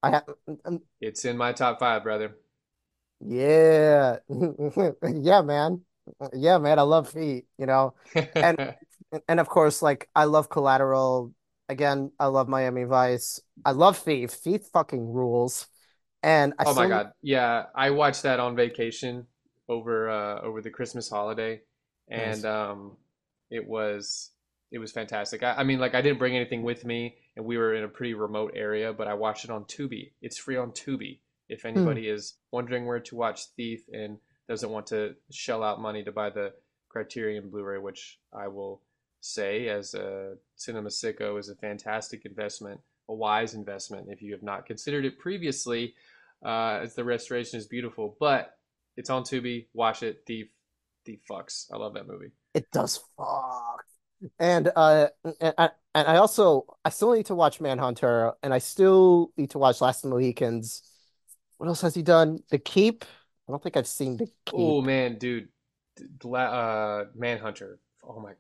I 0.04 0.12
have 0.12 0.26
it's 1.02 1.26
in 1.26 1.38
my 1.38 1.52
top 1.54 1.80
five, 1.80 2.04
brother. 2.04 2.36
yeah. 3.20 4.18
Yeah, 5.04 5.42
man. 5.42 5.82
Yeah, 6.34 6.58
man, 6.60 6.80
I 6.80 6.84
love 6.84 7.12
Heat, 7.14 7.46
you 7.58 7.66
know. 7.66 7.96
And 8.42 8.58
and 9.28 9.40
of 9.40 9.50
course, 9.50 9.82
like 9.82 10.10
I 10.16 10.26
love 10.26 10.50
Collateral. 10.50 11.34
Again, 11.70 12.12
I 12.20 12.28
love 12.28 12.48
Miami 12.48 12.84
Vice. 12.84 13.40
I 13.66 13.72
love 13.72 13.98
Thief. 13.98 14.32
Thief 14.32 14.62
fucking 14.74 15.08
rules. 15.14 15.68
And 16.24 16.54
I 16.60 16.66
Oh 16.66 16.74
my 16.74 16.88
still 16.88 16.88
God. 16.88 17.12
Yeah, 17.22 17.66
I 17.76 17.92
watched 17.92 18.24
that 18.24 18.40
on 18.40 18.56
vacation 18.56 19.28
over 19.68 20.10
uh 20.10 20.42
over 20.42 20.62
the 20.62 20.70
Christmas 20.70 21.10
holiday 21.10 21.62
and 22.08 22.44
nice. 22.44 22.46
um 22.46 22.98
it 23.50 23.66
was 23.68 24.32
it 24.72 24.80
was 24.80 24.92
fantastic. 24.92 25.44
I, 25.44 25.54
I 25.54 25.64
mean 25.64 25.80
like 25.80 25.96
I 25.96 26.02
didn't 26.02 26.20
bring 26.20 26.36
anything 26.36 26.64
with 26.64 26.86
me 26.86 27.16
and 27.36 27.46
we 27.46 27.58
were 27.58 27.74
in 27.76 27.84
a 27.84 27.88
pretty 27.88 28.14
remote 28.14 28.54
area, 28.56 28.94
but 28.94 29.08
I 29.08 29.14
watched 29.14 29.44
it 29.46 29.52
on 29.52 29.66
Tubi. 29.66 30.12
It's 30.22 30.38
free 30.38 30.58
on 30.58 30.72
Tubi. 30.72 31.20
If 31.50 31.62
Hmm. 31.62 31.68
anybody 31.68 32.08
is 32.10 32.36
wondering 32.52 32.86
where 32.86 33.00
to 33.00 33.16
watch 33.16 33.48
Thief 33.56 33.84
and 33.92 34.18
doesn't 34.48 34.70
want 34.70 34.88
to 34.88 35.16
shell 35.32 35.64
out 35.64 35.82
money 35.82 36.04
to 36.04 36.12
buy 36.12 36.30
the 36.30 36.54
Criterion 36.90 37.50
Blu-ray, 37.50 37.78
which 37.80 38.20
I 38.34 38.48
will 38.48 38.82
say 39.22 39.68
as 39.70 39.94
a 39.96 40.36
cinema 40.56 40.90
sicko 40.90 41.40
is 41.40 41.50
a 41.50 41.56
fantastic 41.56 42.26
investment, 42.26 42.80
a 43.10 43.14
wise 43.14 43.54
investment 43.54 44.08
if 44.10 44.22
you 44.22 44.32
have 44.32 44.44
not 44.44 44.66
considered 44.66 45.06
it 45.06 45.20
previously 45.20 45.94
uh, 46.44 46.80
as 46.84 46.96
the 46.96 47.04
restoration 47.04 47.58
is 47.60 47.66
beautiful. 47.66 48.16
But 48.20 48.55
it's 48.98 49.10
on 49.10 49.24
Tubi. 49.24 49.68
Watch 49.74 50.04
it. 50.04 50.26
The 50.26 50.50
the 51.06 51.20
fucks. 51.30 51.66
I 51.72 51.78
love 51.78 51.94
that 51.94 52.08
movie. 52.08 52.32
It 52.54 52.72
does 52.72 53.00
fuck. 53.18 53.84
And 54.40 54.72
uh 54.76 55.08
and 55.42 55.54
I 55.58 55.70
and 55.94 56.08
I 56.08 56.18
also 56.18 56.66
I 56.84 56.90
still 56.90 57.14
need 57.14 57.26
to 57.28 57.36
watch 57.36 57.60
Manhunter 57.62 58.34
and 58.42 58.54
I 58.54 58.60
still 58.60 59.32
need 59.38 59.52
to 59.52 59.60
watch 59.60 59.82
Last 59.82 60.04
of 60.04 60.10
the 60.10 60.16
Mohicans. 60.16 60.82
What 61.58 61.68
else 61.68 61.82
has 61.82 61.94
he 61.96 62.02
done? 62.02 62.40
The 62.50 62.58
Keep? 62.58 63.06
I 63.48 63.52
don't 63.52 63.62
think 63.62 63.78
I've 63.78 63.88
seen 63.88 64.18
The 64.18 64.28
Keep. 64.46 64.56
Oh 64.56 64.82
man, 64.82 65.18
dude, 65.18 65.50
uh, 66.34 67.06
Manhunter. 67.16 67.80
Oh 68.04 68.20
my, 68.20 68.34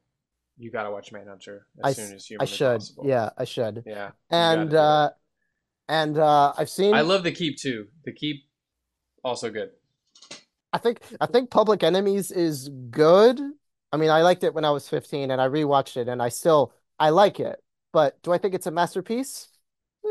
you 0.58 0.72
gotta 0.72 0.92
watch 0.92 1.12
Manhunter 1.12 1.68
I 1.84 1.90
as 1.90 1.98
s- 1.98 1.98
soon 1.98 2.16
as 2.16 2.24
I 2.24 2.28
humanly 2.30 2.58
should. 2.58 2.78
possible. 2.80 3.06
Yeah, 3.08 3.30
I 3.38 3.44
should. 3.46 3.84
Yeah, 3.86 4.12
And 4.32 4.60
gotta 4.60 4.70
do 4.70 4.76
it. 4.78 4.80
uh 4.80 5.10
and 5.88 6.18
uh 6.18 6.54
I've 6.58 6.70
seen. 6.70 6.94
I 6.96 7.02
love 7.02 7.24
The 7.24 7.32
Keep 7.32 7.58
too. 7.58 7.88
The 8.06 8.12
Keep 8.14 8.44
also 9.24 9.50
good. 9.52 9.72
I 10.76 10.78
think 10.78 11.02
I 11.22 11.26
think 11.26 11.50
Public 11.52 11.84
Enemies 11.84 12.32
is 12.32 12.70
good. 12.90 13.40
I 13.92 13.98
mean, 13.98 14.10
I 14.10 14.22
liked 14.24 14.44
it 14.44 14.54
when 14.54 14.66
I 14.66 14.72
was 14.72 14.90
15 14.90 15.32
and 15.32 15.42
I 15.42 15.48
rewatched 15.48 15.98
it 15.98 16.08
and 16.10 16.22
I 16.22 16.30
still 16.30 16.74
I 17.00 17.10
like 17.12 17.40
it. 17.40 17.64
But 17.94 18.22
do 18.24 18.34
I 18.34 18.38
think 18.38 18.54
it's 18.54 18.68
a 18.68 18.72
masterpiece? 18.72 19.50
Mm, 20.06 20.10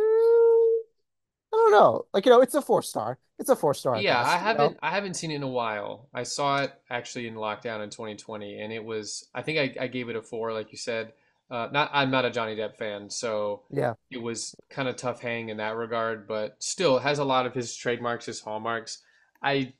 I 1.52 1.56
don't 1.56 1.72
know. 1.72 2.06
Like, 2.12 2.26
you 2.26 2.30
know, 2.32 2.40
it's 2.42 2.54
a 2.54 2.62
four 2.62 2.82
star. 2.82 3.18
It's 3.38 3.50
a 3.50 3.56
four 3.56 3.74
star 3.74 4.02
Yeah, 4.02 4.20
I 4.20 4.36
best, 4.36 4.42
you 4.44 4.52
know? 4.52 4.74
haven't 4.74 4.78
I 4.82 4.90
haven't 4.90 5.14
seen 5.14 5.30
it 5.30 5.36
in 5.36 5.42
a 5.44 5.48
while. 5.48 6.08
I 6.12 6.24
saw 6.24 6.62
it 6.62 6.72
actually 6.90 7.28
in 7.28 7.34
lockdown 7.34 7.82
in 7.82 7.90
2020, 7.90 8.60
and 8.60 8.72
it 8.72 8.84
was 8.84 9.28
I 9.34 9.42
think 9.42 9.58
I, 9.78 9.84
I 9.84 9.86
gave 9.86 10.08
it 10.08 10.16
a 10.16 10.22
four, 10.22 10.52
like 10.52 10.72
you 10.72 10.78
said. 10.78 11.12
Uh, 11.50 11.68
not 11.72 11.90
I'm 11.92 12.10
not 12.10 12.24
a 12.24 12.30
Johnny 12.30 12.56
Depp 12.56 12.76
fan, 12.76 13.08
so 13.08 13.62
Yeah. 13.70 13.94
it 14.10 14.18
was 14.20 14.54
kind 14.68 14.88
of 14.88 14.96
tough 14.96 15.20
hang 15.20 15.48
in 15.48 15.58
that 15.58 15.76
regard, 15.76 16.26
but 16.26 16.56
still 16.62 16.98
has 16.98 17.18
a 17.20 17.24
lot 17.24 17.46
of 17.46 17.54
his 17.54 17.76
trademarks, 17.76 18.26
his 18.26 18.40
hallmarks. 18.40 19.02
I 19.42 19.74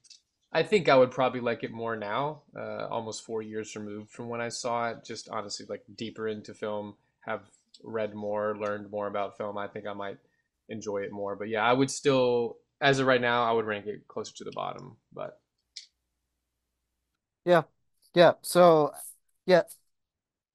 I 0.54 0.62
think 0.62 0.88
I 0.88 0.96
would 0.96 1.10
probably 1.10 1.40
like 1.40 1.64
it 1.64 1.72
more 1.72 1.96
now, 1.96 2.42
uh, 2.56 2.86
almost 2.88 3.24
four 3.24 3.42
years 3.42 3.74
removed 3.76 4.10
from 4.10 4.28
when 4.28 4.40
I 4.40 4.48
saw 4.48 4.90
it. 4.90 5.04
Just 5.04 5.28
honestly, 5.28 5.66
like 5.68 5.82
deeper 5.96 6.28
into 6.28 6.54
film, 6.54 6.94
have 7.20 7.42
read 7.82 8.14
more, 8.14 8.56
learned 8.58 8.90
more 8.90 9.08
about 9.08 9.36
film. 9.36 9.58
I 9.58 9.66
think 9.68 9.86
I 9.86 9.92
might 9.92 10.18
enjoy 10.68 10.98
it 10.98 11.12
more. 11.12 11.34
But 11.36 11.48
yeah, 11.48 11.64
I 11.64 11.72
would 11.72 11.90
still, 11.90 12.58
as 12.80 13.00
of 13.00 13.06
right 13.06 13.20
now, 13.20 13.44
I 13.44 13.52
would 13.52 13.66
rank 13.66 13.86
it 13.86 14.06
closer 14.08 14.32
to 14.36 14.44
the 14.44 14.52
bottom. 14.52 14.96
But 15.12 15.40
Yeah. 17.44 17.62
Yeah. 18.14 18.34
So, 18.42 18.92
yeah. 19.46 19.62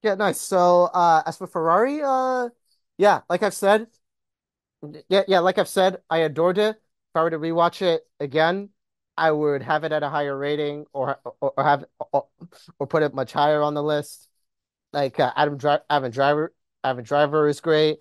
Yeah, 0.04 0.16
nice. 0.16 0.42
So, 0.42 0.86
uh, 0.94 1.24
as 1.26 1.38
for 1.38 1.48
Ferrari, 1.48 2.02
uh, 2.04 2.50
yeah, 2.98 3.22
like 3.30 3.44
I've 3.44 3.54
said, 3.56 3.88
yeah, 5.10 5.24
yeah, 5.28 5.40
like 5.40 5.58
I've 5.58 5.68
said, 5.68 6.02
I 6.10 6.20
adored 6.20 6.58
it. 6.58 6.76
If 6.78 7.16
I 7.16 7.24
were 7.24 7.30
to 7.32 7.40
rewatch 7.40 7.82
it 7.82 8.08
again, 8.20 8.70
I 9.20 9.32
would 9.32 9.62
have 9.62 9.84
it 9.84 9.92
at 9.92 10.02
a 10.02 10.10
higher 10.10 10.38
rating, 10.38 10.86
or 10.94 11.20
or, 11.42 11.54
or 11.58 11.64
have 11.64 11.86
or, 12.14 12.28
or 12.80 12.88
put 12.88 13.04
it 13.04 13.14
much 13.14 13.34
higher 13.34 13.62
on 13.62 13.74
the 13.74 13.84
list. 13.84 14.28
Like 14.94 15.20
uh, 15.20 15.34
Adam 15.36 15.58
Dri 15.58 15.78
Adam 15.90 16.12
Driver, 16.12 16.54
Adam 16.84 17.04
Driver 17.04 17.48
is 17.48 17.60
great. 17.60 18.00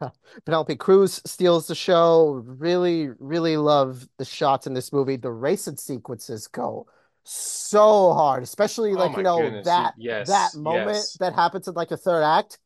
Penelope 0.44 0.76
Cruz 0.76 1.20
steals 1.26 1.66
the 1.66 1.74
show. 1.74 2.42
Really, 2.46 3.10
really 3.18 3.56
love 3.56 4.08
the 4.18 4.24
shots 4.24 4.66
in 4.66 4.74
this 4.74 4.92
movie. 4.92 5.16
The 5.16 5.30
racing 5.30 5.76
sequences 5.76 6.48
go 6.48 6.86
so 7.24 8.14
hard, 8.14 8.42
especially 8.42 8.92
Oh 8.92 8.98
like 8.98 9.16
you 9.16 9.22
know 9.22 9.42
goodness. 9.42 9.66
That 9.66 9.94
that 9.98 10.54
moment 10.54 10.96
yes. 10.96 11.16
that 11.20 11.34
happens 11.34 11.68
in 11.68 11.74
like 11.74 11.88
the 11.88 11.96
third 11.96 12.22
act. 12.22 12.58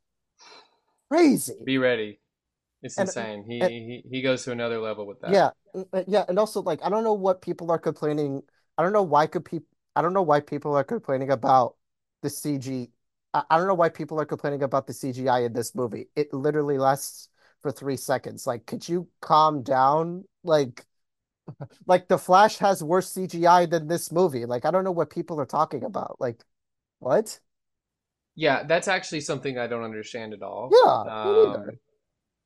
Crazy. 1.11 1.55
Be 1.65 1.79
ready. 1.79 2.21
It's 2.83 2.99
And, 2.99 3.11
insane. 3.11 3.45
He 3.45 3.61
and 3.61 3.71
he 3.71 4.05
he 4.11 4.23
goes 4.23 4.45
to 4.45 4.53
another 4.53 4.79
level 4.81 5.07
with 5.07 5.21
that. 5.21 5.39
yeah, 5.39 5.51
uh, 5.75 6.03
yeah, 6.07 6.25
and 6.29 6.39
also 6.39 6.63
like 6.63 6.81
I 6.85 6.89
don't 6.89 7.05
know 7.05 7.13
what 7.15 7.43
people 7.43 7.71
are 7.71 7.79
complaining. 7.79 8.43
I 8.79 8.83
don't 8.83 8.93
know 8.93 9.03
why 9.03 9.27
could 9.27 9.45
people. 9.45 9.67
I 9.97 10.03
don't 10.03 10.13
know 10.13 10.23
why 10.23 10.41
people 10.41 10.75
are 10.77 10.85
complaining 10.85 11.31
about 11.31 11.77
the 12.23 12.31
CG. 12.31 12.91
I, 13.35 13.43
I 13.51 13.59
don't 13.59 13.67
know 13.67 13.75
why 13.75 13.89
people 13.91 14.21
are 14.21 14.25
complaining 14.27 14.63
about 14.63 14.87
the 14.87 14.93
CGI 14.95 15.41
in 15.41 15.53
this 15.53 15.75
movie. 15.75 16.09
It 16.17 16.33
literally 16.33 16.79
lasts 16.79 17.29
for 17.63 17.71
three 17.71 17.97
seconds. 17.97 18.47
Like, 18.47 18.67
could 18.67 18.89
you 18.89 19.09
calm 19.21 19.63
down? 19.63 20.25
Like, 20.45 20.87
like 21.87 22.09
the 22.09 22.19
Flash 22.19 22.59
has 22.59 22.83
worse 22.85 23.11
CGI 23.11 23.67
than 23.67 23.89
this 23.89 24.13
movie. 24.13 24.47
Like, 24.47 24.65
I 24.65 24.71
don't 24.71 24.85
know 24.85 24.93
what 24.93 25.11
people 25.11 25.41
are 25.41 25.47
talking 25.47 25.85
about. 25.85 26.17
Like, 26.21 26.45
what? 27.01 27.41
Yeah, 28.35 28.63
that's 28.65 28.89
actually 28.89 29.21
something 29.21 29.59
I 29.59 29.67
don't 29.67 29.83
understand 29.83 30.33
at 30.33 30.43
all. 30.43 30.81
Yeah, 30.83 31.05
Um. 31.05 31.79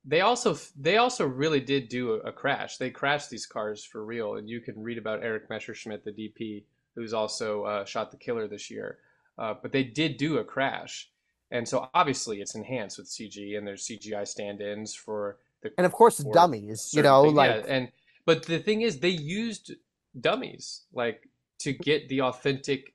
They 0.05 0.21
also 0.21 0.57
they 0.79 0.99
also 0.99 1.27
really 1.27 1.61
did 1.61 1.89
do 1.89 2.15
a, 2.15 2.33
crash. 2.33 2.77
They 2.77 2.91
crashed 2.91 3.31
these 3.31 3.47
cars 3.47 3.85
for 3.85 4.05
real, 4.05 4.37
and 4.37 4.49
you 4.49 4.61
can 4.61 4.83
read 4.83 4.99
about 4.99 5.23
Eric 5.23 5.49
Messerschmidt, 5.49 6.05
the 6.05 6.13
DP, 6.13 6.65
who's 6.95 7.15
also 7.15 7.65
uh, 7.65 7.85
shot 7.85 8.11
the 8.11 8.17
killer 8.17 8.47
this 8.47 8.71
year. 8.71 8.99
Uh, 9.39 9.55
but 9.61 9.73
they 9.73 9.83
did 9.83 10.17
do 10.17 10.39
a 10.39 10.45
crash, 10.45 11.11
and 11.51 11.67
so 11.67 11.89
obviously 11.95 12.41
it's 12.41 12.55
enhanced 12.55 12.99
with 12.99 13.09
CG, 13.09 13.57
and 13.57 13.67
there's 13.67 13.87
CGI 13.87 14.27
stand-ins 14.29 14.95
for 14.95 15.39
the 15.63 15.71
And 15.79 15.87
of 15.87 15.93
course, 15.93 16.19
dummies. 16.19 16.91
You 16.93 17.03
know, 17.03 17.25
things. 17.25 17.35
Yeah, 17.35 17.55
like 17.55 17.65
and 17.67 17.89
but 18.27 18.45
the 18.45 18.59
thing 18.59 18.83
is, 18.83 19.01
they 19.01 19.09
used 19.09 19.73
dummies 20.21 20.83
like 20.93 21.29
to 21.61 21.73
get 21.73 22.09
the 22.09 22.21
authentic 22.21 22.95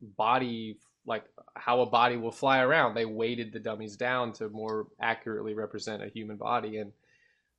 body, 0.00 0.78
like 1.06 1.24
how 1.54 1.80
a 1.80 1.86
body 1.86 2.16
will 2.16 2.32
fly 2.32 2.60
around. 2.60 2.94
They 2.94 3.04
weighted 3.04 3.52
the 3.52 3.60
dummies 3.60 3.96
down 3.96 4.32
to 4.34 4.48
more 4.48 4.86
accurately 5.00 5.54
represent 5.54 6.02
a 6.02 6.08
human 6.08 6.36
body, 6.36 6.78
and 6.78 6.92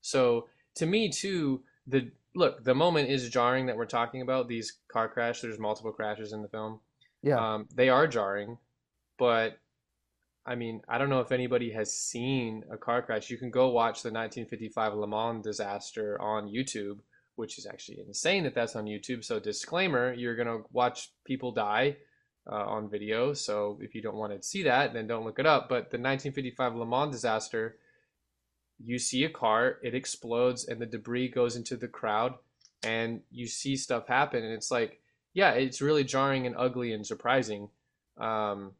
so 0.01 0.47
to 0.75 0.85
me 0.85 1.09
too, 1.09 1.63
the 1.87 2.11
look 2.35 2.63
the 2.63 2.75
moment 2.75 3.09
is 3.09 3.29
jarring 3.29 3.67
that 3.67 3.77
we're 3.77 3.85
talking 3.85 4.21
about 4.21 4.47
these 4.47 4.77
car 4.91 5.07
crash. 5.07 5.41
There's 5.41 5.59
multiple 5.59 5.91
crashes 5.91 6.33
in 6.33 6.41
the 6.41 6.49
film. 6.49 6.79
yeah. 7.21 7.37
Um, 7.37 7.67
they 7.73 7.89
are 7.89 8.07
jarring, 8.07 8.57
but 9.17 9.57
I 10.45 10.55
mean, 10.55 10.81
I 10.87 10.97
don't 10.97 11.09
know 11.09 11.21
if 11.21 11.31
anybody 11.31 11.71
has 11.71 11.93
seen 11.93 12.63
a 12.71 12.77
car 12.77 13.01
crash. 13.01 13.29
You 13.29 13.37
can 13.37 13.49
go 13.49 13.69
watch 13.69 14.03
the 14.03 14.09
1955 14.09 14.93
Le 14.93 15.07
Mans 15.07 15.43
disaster 15.43 16.21
on 16.21 16.47
YouTube, 16.47 16.99
which 17.35 17.57
is 17.57 17.65
actually 17.65 17.99
insane 18.05 18.43
that 18.43 18.53
that's 18.53 18.75
on 18.75 18.85
YouTube. 18.85 19.23
So, 19.23 19.39
disclaimer 19.39 20.13
you're 20.13 20.35
going 20.35 20.47
to 20.47 20.63
watch 20.71 21.11
people 21.25 21.51
die 21.51 21.97
uh, 22.51 22.65
on 22.65 22.89
video. 22.89 23.33
So, 23.33 23.77
if 23.81 23.95
you 23.95 24.01
don't 24.01 24.15
want 24.15 24.33
to 24.33 24.47
see 24.47 24.63
that, 24.63 24.93
then 24.93 25.07
don't 25.07 25.25
look 25.25 25.39
it 25.39 25.45
up. 25.45 25.69
But 25.69 25.91
the 25.91 25.97
1955 25.97 26.75
Le 26.75 26.85
Mans 26.85 27.11
disaster, 27.11 27.77
you 28.83 28.99
see 28.99 29.23
a 29.23 29.29
car, 29.29 29.77
it 29.83 29.95
explodes, 29.95 30.65
and 30.67 30.81
the 30.81 30.85
debris 30.85 31.29
goes 31.29 31.55
into 31.55 31.77
the 31.77 31.87
crowd, 31.87 32.35
and 32.83 33.21
you 33.31 33.47
see 33.47 33.75
stuff 33.75 34.07
happen. 34.07 34.43
And 34.43 34.53
it's 34.53 34.71
like, 34.71 35.01
yeah, 35.33 35.51
it's 35.51 35.81
really 35.81 36.03
jarring 36.03 36.45
and 36.45 36.55
ugly 36.57 36.93
and 36.93 37.05
surprising. 37.05 37.69
Um, 38.17 38.73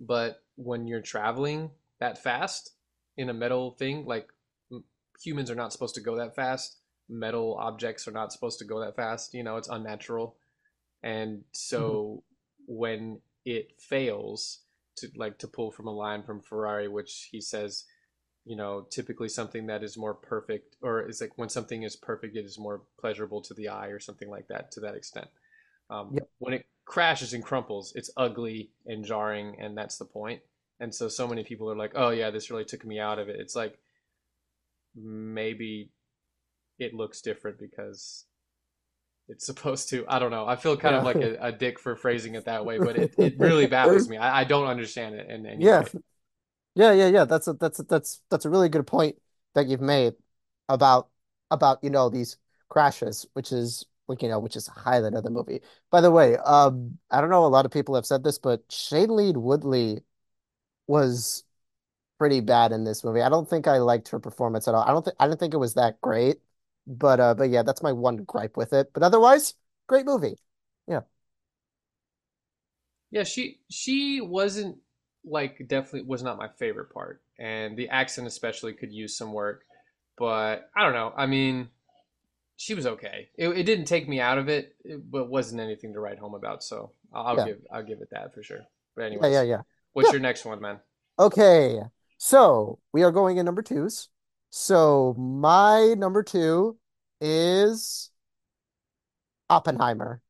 but 0.00 0.42
when 0.56 0.86
you're 0.86 1.02
traveling 1.02 1.70
that 1.98 2.22
fast 2.22 2.72
in 3.16 3.28
a 3.28 3.34
metal 3.34 3.72
thing, 3.72 4.06
like 4.06 4.28
humans 5.22 5.50
are 5.50 5.54
not 5.54 5.72
supposed 5.72 5.94
to 5.96 6.00
go 6.00 6.16
that 6.16 6.34
fast, 6.34 6.78
metal 7.08 7.56
objects 7.60 8.08
are 8.08 8.12
not 8.12 8.32
supposed 8.32 8.58
to 8.60 8.64
go 8.64 8.80
that 8.80 8.96
fast. 8.96 9.34
You 9.34 9.42
know, 9.42 9.56
it's 9.56 9.68
unnatural. 9.68 10.36
And 11.02 11.44
so 11.52 12.22
when 12.70 13.20
it 13.44 13.72
fails 13.80 14.60
to 14.96 15.08
like 15.16 15.38
to 15.38 15.48
pull 15.48 15.72
from 15.72 15.88
a 15.88 15.92
line 15.92 16.22
from 16.22 16.40
Ferrari, 16.40 16.88
which 16.88 17.28
he 17.32 17.40
says, 17.40 17.84
you 18.44 18.56
know, 18.56 18.86
typically 18.90 19.28
something 19.28 19.66
that 19.66 19.82
is 19.84 19.96
more 19.98 20.14
perfect, 20.14 20.76
or 20.82 21.08
is 21.08 21.20
like 21.20 21.36
when 21.38 21.48
something 21.48 21.82
is 21.82 21.96
perfect, 21.96 22.36
it 22.36 22.44
is 22.44 22.58
more 22.58 22.82
pleasurable 23.00 23.42
to 23.42 23.54
the 23.54 23.68
eye, 23.68 23.88
or 23.88 24.00
something 24.00 24.30
like 24.30 24.48
that, 24.48 24.72
to 24.72 24.80
that 24.80 24.94
extent. 24.94 25.28
Um, 25.90 26.14
Yep. 26.14 26.28
when 26.38 26.54
it 26.54 26.66
crashes 26.86 27.34
and 27.34 27.44
crumples, 27.44 27.92
it's 27.96 28.10
ugly 28.16 28.70
and 28.86 29.04
jarring, 29.04 29.56
and 29.60 29.76
that's 29.76 29.98
the 29.98 30.06
point. 30.06 30.42
And 30.80 30.94
so, 30.94 31.08
so 31.08 31.28
many 31.28 31.44
people 31.44 31.70
are 31.70 31.76
like, 31.76 31.92
"Oh 31.96 32.10
yeah, 32.10 32.30
this 32.30 32.50
really 32.50 32.64
took 32.66 32.84
me 32.86 33.00
out 33.00 33.18
of 33.18 33.28
it." 33.28 33.40
It's 33.40 33.56
like 33.56 33.78
maybe 34.94 35.90
it 36.78 36.94
looks 36.94 37.20
different 37.22 37.58
because 37.58 38.26
it's 39.30 39.46
supposed 39.46 39.88
to. 39.90 40.04
I 40.08 40.18
don't 40.18 40.30
know. 40.30 40.46
I 40.46 40.56
feel 40.56 40.76
kind 40.76 40.96
of 40.96 41.04
like 41.04 41.22
a, 41.22 41.36
a 41.40 41.52
dick 41.52 41.78
for 41.78 41.96
phrasing 41.96 42.34
it 42.34 42.44
that 42.46 42.64
way, 42.64 42.78
but 42.78 42.96
it, 42.96 43.14
it 43.18 43.34
really 43.38 43.66
baffles 43.66 44.08
me. 44.08 44.16
I, 44.18 44.40
I 44.40 44.44
don't 44.44 44.66
understand 44.66 45.14
it 45.14 45.28
And 45.30 45.46
Yeah. 45.54 45.82
way. 45.82 45.88
Yeah, 46.74 46.92
yeah, 46.92 47.08
yeah. 47.08 47.24
That's 47.24 47.48
a 47.48 47.54
that's 47.54 47.80
a, 47.80 47.82
that's 47.84 48.22
that's 48.30 48.44
a 48.44 48.50
really 48.50 48.68
good 48.68 48.86
point 48.86 49.18
that 49.54 49.66
you've 49.68 49.80
made 49.80 50.14
about 50.68 51.10
about 51.50 51.82
you 51.84 51.90
know 51.90 52.08
these 52.08 52.36
crashes, 52.68 53.26
which 53.34 53.52
is 53.52 53.84
like 54.08 54.22
you 54.22 54.28
know 54.28 54.38
which 54.38 54.56
is 54.56 54.68
a 54.68 54.72
highlight 54.72 55.14
of 55.14 55.24
the 55.24 55.30
movie. 55.30 55.60
By 55.90 56.00
the 56.00 56.10
way, 56.10 56.36
um, 56.38 56.98
I 57.10 57.20
don't 57.20 57.30
know. 57.30 57.44
A 57.44 57.48
lot 57.48 57.66
of 57.66 57.72
people 57.72 57.94
have 57.96 58.06
said 58.06 58.22
this, 58.24 58.38
but 58.38 58.66
Shailene 58.68 59.36
Woodley 59.38 60.02
was 60.88 61.44
pretty 62.18 62.40
bad 62.40 62.72
in 62.72 62.84
this 62.84 63.04
movie. 63.04 63.22
I 63.22 63.28
don't 63.30 63.48
think 63.48 63.68
I 63.68 63.78
liked 63.78 64.08
her 64.10 64.20
performance 64.20 64.68
at 64.68 64.74
all. 64.74 64.82
I 64.84 64.92
don't 64.92 65.04
think 65.04 65.16
I 65.20 65.28
didn't 65.28 65.40
think 65.40 65.54
it 65.54 65.58
was 65.58 65.74
that 65.74 66.00
great, 66.00 66.40
but 66.90 67.20
uh, 67.20 67.34
but 67.34 67.50
yeah, 67.50 67.62
that's 67.62 67.82
my 67.82 67.92
one 67.92 68.18
gripe 68.24 68.56
with 68.56 68.72
it. 68.72 68.92
But 68.94 69.02
otherwise, 69.04 69.54
great 69.88 70.06
movie. 70.06 70.36
Yeah, 70.88 71.02
Yeah, 73.10 73.24
she 73.24 73.60
she 73.70 74.20
wasn't 74.20 74.78
like 75.24 75.58
definitely 75.68 76.02
was 76.02 76.22
not 76.22 76.38
my 76.38 76.48
favorite 76.58 76.92
part, 76.92 77.22
and 77.38 77.76
the 77.76 77.88
accent 77.88 78.26
especially 78.26 78.72
could 78.72 78.92
use 78.92 79.16
some 79.16 79.32
work. 79.32 79.64
But 80.18 80.70
I 80.76 80.84
don't 80.84 80.92
know. 80.92 81.12
I 81.16 81.26
mean, 81.26 81.68
she 82.56 82.74
was 82.74 82.86
okay. 82.86 83.30
It, 83.36 83.48
it 83.50 83.64
didn't 83.64 83.86
take 83.86 84.08
me 84.08 84.20
out 84.20 84.38
of 84.38 84.48
it, 84.48 84.76
but 85.10 85.30
wasn't 85.30 85.62
anything 85.62 85.94
to 85.94 86.00
write 86.00 86.18
home 86.20 86.34
about. 86.34 86.64
So 86.64 86.92
I'll, 87.14 87.26
I'll 87.28 87.38
yeah, 87.38 87.44
give 87.44 87.58
I'll 87.72 87.84
give 87.84 88.02
it 88.02 88.10
that 88.12 88.34
for 88.34 88.42
sure. 88.44 88.66
But 88.96 89.04
anyway, 89.06 89.28
yeah, 89.32 89.42
yeah, 89.42 89.42
yeah, 89.42 89.62
what's 89.94 90.08
yeah. 90.08 90.12
your 90.12 90.22
next 90.22 90.44
one, 90.46 90.60
man? 90.60 90.80
Okay, 91.18 91.80
so 92.16 92.78
we 92.92 93.02
are 93.02 93.12
going 93.12 93.36
in 93.36 93.44
number 93.44 93.62
twos. 93.62 94.08
So 94.50 95.14
my 95.18 95.94
number 95.96 96.22
two 96.22 96.78
is 97.20 98.10
Oppenheimer. 99.50 100.22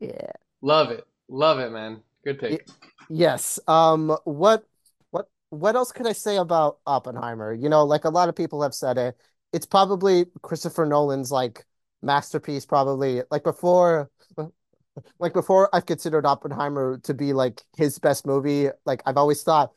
Yeah. 0.00 0.32
Love 0.60 0.90
it, 0.90 1.06
love 1.28 1.58
it, 1.60 1.70
man. 1.72 2.02
Good 2.24 2.38
Y- 2.48 2.58
pick. 2.58 2.66
yes. 3.08 3.58
Um, 3.68 4.16
what 4.24 4.64
what 5.10 5.28
what 5.50 5.76
else 5.76 5.92
could 5.92 6.06
I 6.06 6.12
say 6.12 6.36
about 6.36 6.78
Oppenheimer? 6.86 7.52
You 7.52 7.68
know, 7.68 7.84
like 7.84 8.04
a 8.04 8.10
lot 8.10 8.28
of 8.28 8.36
people 8.36 8.62
have 8.62 8.74
said 8.74 8.98
it. 8.98 9.16
It's 9.52 9.66
probably 9.66 10.26
Christopher 10.42 10.86
Nolan's 10.86 11.30
like 11.32 11.64
masterpiece, 12.02 12.66
probably 12.66 13.22
like 13.30 13.44
before 13.44 14.10
like 15.18 15.32
before 15.32 15.68
I've 15.74 15.86
considered 15.86 16.26
Oppenheimer 16.26 16.98
to 17.04 17.14
be 17.14 17.32
like 17.32 17.62
his 17.76 17.98
best 17.98 18.26
movie. 18.26 18.68
Like 18.84 19.02
I've 19.06 19.16
always 19.16 19.42
thought 19.42 19.72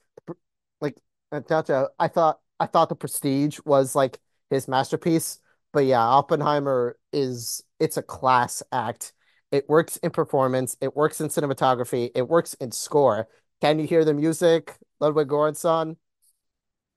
like 0.82 0.97
Natasha, 1.32 1.89
I 1.99 2.07
thought 2.07 2.39
I 2.59 2.67
thought 2.67 2.89
The 2.89 2.95
Prestige 2.95 3.59
was 3.65 3.95
like 3.95 4.19
his 4.50 4.68
masterpiece, 4.68 5.39
but 5.74 5.86
yeah, 5.86 6.02
Oppenheimer 6.02 6.97
is 7.14 7.64
it's 7.80 7.97
a 7.97 8.02
class 8.04 8.64
act. 8.72 9.14
It 9.52 9.68
works 9.68 9.97
in 9.97 10.12
performance, 10.12 10.78
it 10.80 10.95
works 10.95 11.22
in 11.22 11.28
cinematography, 11.30 12.12
it 12.16 12.28
works 12.28 12.54
in 12.56 12.72
score. 12.72 13.28
Can 13.62 13.80
you 13.80 13.88
hear 13.88 14.06
the 14.06 14.14
music? 14.14 14.78
Ludwig 15.00 15.28
Göransson, 15.28 15.95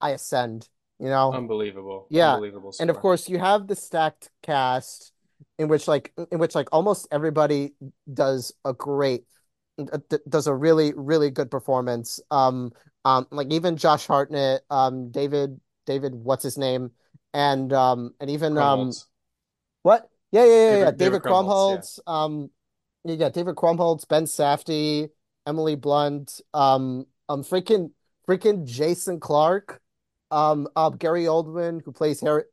I 0.00 0.10
ascend, 0.10 0.68
you 0.98 1.06
know? 1.08 1.32
Unbelievable, 1.32 2.06
Yeah. 2.10 2.34
unbelievable 2.34 2.72
And 2.80 2.90
of 2.90 2.98
course 2.98 3.28
you 3.28 3.38
have 3.38 3.66
the 3.66 3.76
stacked 3.76 4.30
cast 4.42 5.12
in 5.58 5.68
which 5.68 5.88
like 5.88 6.12
in 6.30 6.38
which 6.38 6.54
like 6.54 6.68
almost 6.72 7.08
everybody 7.10 7.74
does 8.12 8.52
a 8.64 8.72
great 8.72 9.24
does 10.28 10.46
a 10.46 10.54
really 10.54 10.92
really 10.94 11.30
good 11.30 11.50
performance. 11.50 12.20
Um 12.30 12.72
um 13.04 13.26
like 13.30 13.50
even 13.52 13.76
Josh 13.76 14.06
Hartnett, 14.06 14.62
um 14.70 15.10
David 15.10 15.60
David 15.86 16.14
what's 16.14 16.42
his 16.44 16.58
name? 16.58 16.90
And 17.34 17.72
um 17.72 18.14
and 18.20 18.30
even 18.30 18.58
um 18.58 18.92
what? 19.82 20.08
Yeah, 20.30 20.44
yeah, 20.44 20.50
yeah, 20.50 20.56
yeah. 20.56 20.84
David 20.84 20.98
David 20.98 20.98
David 20.98 21.22
Krumholtz, 21.22 21.98
yeah. 22.06 22.24
Um 22.24 22.50
You 23.04 23.16
got 23.16 23.32
David 23.32 23.56
Krumholtz, 23.56 24.06
Ben 24.06 24.24
Safdie, 24.24 25.08
Emily 25.46 25.74
Blunt, 25.74 26.40
um, 26.54 27.06
um, 27.28 27.42
freaking, 27.42 27.90
freaking 28.28 28.64
Jason 28.64 29.18
Clarke, 29.20 29.80
um, 30.30 30.68
uh, 30.76 30.90
Gary 30.90 31.24
Oldman 31.24 31.82
who 31.84 31.92
plays 31.92 32.20
Harry, 32.20 32.44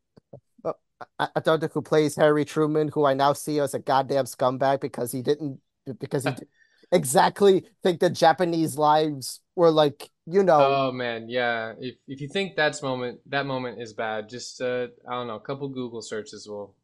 uh, 0.66 0.74
I, 1.20 1.30
know 1.46 1.58
who 1.58 1.82
plays 1.82 2.16
Harry 2.16 2.46
Truman, 2.46 2.90
who 2.90 3.06
I 3.06 3.14
now 3.14 3.34
see 3.34 3.60
as 3.60 3.74
a 3.74 3.80
goddamn 3.80 4.26
scumbag 4.26 4.82
because 4.82 5.12
he 5.12 5.22
didn't, 5.22 5.60
because 6.00 6.24
he 6.24 6.32
exactly 6.92 7.66
think 7.84 8.00
that 8.00 8.12
Japanese 8.14 8.78
lives 8.78 9.42
were 9.56 9.72
like, 9.72 10.10
you 10.26 10.44
know, 10.44 10.60
Oh 10.62 10.92
man, 10.92 11.30
yeah. 11.30 11.74
If 11.80 11.96
if 12.08 12.22
you 12.22 12.28
think 12.28 12.56
that's 12.56 12.82
moment 12.82 13.20
that 13.28 13.46
moment 13.46 13.82
is 13.82 13.94
bad, 13.94 14.30
just 14.30 14.62
uh, 14.62 14.88
I 15.08 15.14
don't 15.14 15.28
know, 15.28 15.36
a 15.36 15.40
couple 15.40 15.68
Google 15.70 16.02
searches 16.02 16.48
will 16.48 16.76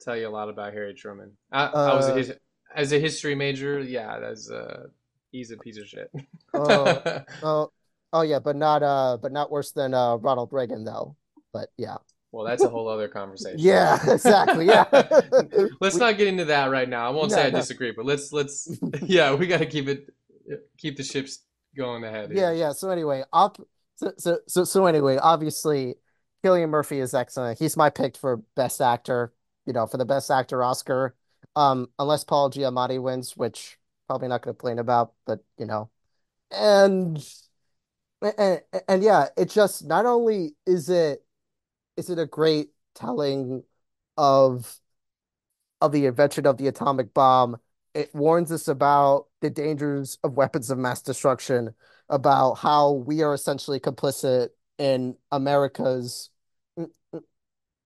tell 0.00 0.16
you 0.16 0.28
a 0.28 0.30
lot 0.30 0.48
about 0.48 0.72
Harry 0.72 0.94
Truman. 0.94 1.32
I, 1.50 1.66
I 1.66 1.94
was 1.94 2.08
a 2.08 2.12
uh, 2.12 2.16
his, 2.16 2.32
as 2.74 2.92
a 2.92 3.00
history 3.00 3.34
major, 3.34 3.80
yeah, 3.80 4.18
that's 4.20 4.50
uh 4.50 4.86
he's 5.30 5.50
a 5.50 5.56
piece 5.56 5.78
of 5.78 5.86
shit. 5.86 6.10
uh, 6.54 7.20
uh, 7.42 7.66
oh 8.12 8.22
yeah, 8.22 8.38
but 8.38 8.56
not, 8.56 8.82
uh, 8.82 9.18
but 9.20 9.32
not 9.32 9.50
worse 9.50 9.72
than 9.72 9.94
uh 9.94 10.16
Ronald 10.16 10.50
Reagan 10.52 10.84
though. 10.84 11.16
But 11.52 11.70
yeah. 11.76 11.96
Well, 12.32 12.44
that's 12.44 12.62
a 12.64 12.68
whole 12.68 12.88
other 12.88 13.08
conversation. 13.08 13.58
Yeah, 13.60 13.98
exactly. 14.10 14.66
Yeah. 14.66 14.84
Let's 15.80 15.94
We 15.94 16.00
not 16.00 16.18
get 16.18 16.28
into 16.28 16.44
that 16.46 16.70
right 16.70 16.88
now. 16.88 17.06
I 17.06 17.10
won't 17.10 17.32
say 17.32 17.46
I 17.46 17.50
no. 17.50 17.58
disagree, 17.58 17.92
but 17.92 18.04
let's 18.04 18.32
let's 18.32 18.78
yeah, 19.02 19.34
we 19.34 19.46
got 19.46 19.58
to 19.58 19.66
keep 19.66 19.88
it 19.88 20.08
keep 20.76 20.96
the 20.96 21.02
ships 21.02 21.40
going 21.76 22.04
ahead 22.04 22.30
Yeah, 22.30 22.50
here. 22.50 22.52
yeah. 22.52 22.72
So 22.72 22.90
anyway, 22.90 23.24
up 23.32 23.58
so 23.96 24.12
so 24.18 24.38
so 24.46 24.64
so 24.64 24.86
anyway, 24.86 25.16
obviously 25.16 25.96
Cillian 26.44 26.68
Murphy 26.68 27.00
is 27.00 27.14
excellent. 27.14 27.58
He's 27.58 27.76
my 27.76 27.90
pick 27.90 28.16
for 28.16 28.38
best 28.54 28.80
actor, 28.80 29.32
you 29.66 29.72
know, 29.72 29.86
for 29.86 29.96
the 29.96 30.04
best 30.04 30.30
actor 30.30 30.62
Oscar. 30.62 31.14
Um, 31.56 31.88
unless 31.98 32.24
Paul 32.24 32.50
Giamatti 32.50 33.02
wins, 33.02 33.36
which 33.36 33.78
probably 34.06 34.28
not 34.28 34.42
gonna 34.42 34.54
complain 34.54 34.78
about, 34.78 35.14
but 35.26 35.40
you 35.58 35.66
know. 35.66 35.90
And 36.52 37.24
and, 38.22 38.62
and 38.88 39.02
yeah, 39.02 39.28
it 39.36 39.50
just 39.50 39.84
not 39.86 40.06
only 40.06 40.54
is 40.66 40.88
it 40.88 41.24
is 41.98 42.08
it 42.08 42.18
a 42.18 42.26
great 42.26 42.70
telling 42.94 43.64
of 44.16 44.80
of 45.80 45.92
the 45.92 46.06
invention 46.06 46.46
of 46.46 46.56
the 46.56 46.68
atomic 46.68 47.12
bomb. 47.12 47.56
It 47.94 48.14
warns 48.14 48.50
us 48.52 48.68
about 48.68 49.26
the 49.40 49.50
dangers 49.50 50.18
of 50.22 50.34
weapons 50.34 50.70
of 50.70 50.78
mass 50.78 51.02
destruction, 51.02 51.74
about 52.08 52.54
how 52.54 52.92
we 52.92 53.22
are 53.22 53.34
essentially 53.34 53.80
complicit 53.80 54.48
in 54.78 55.16
America's 55.32 56.30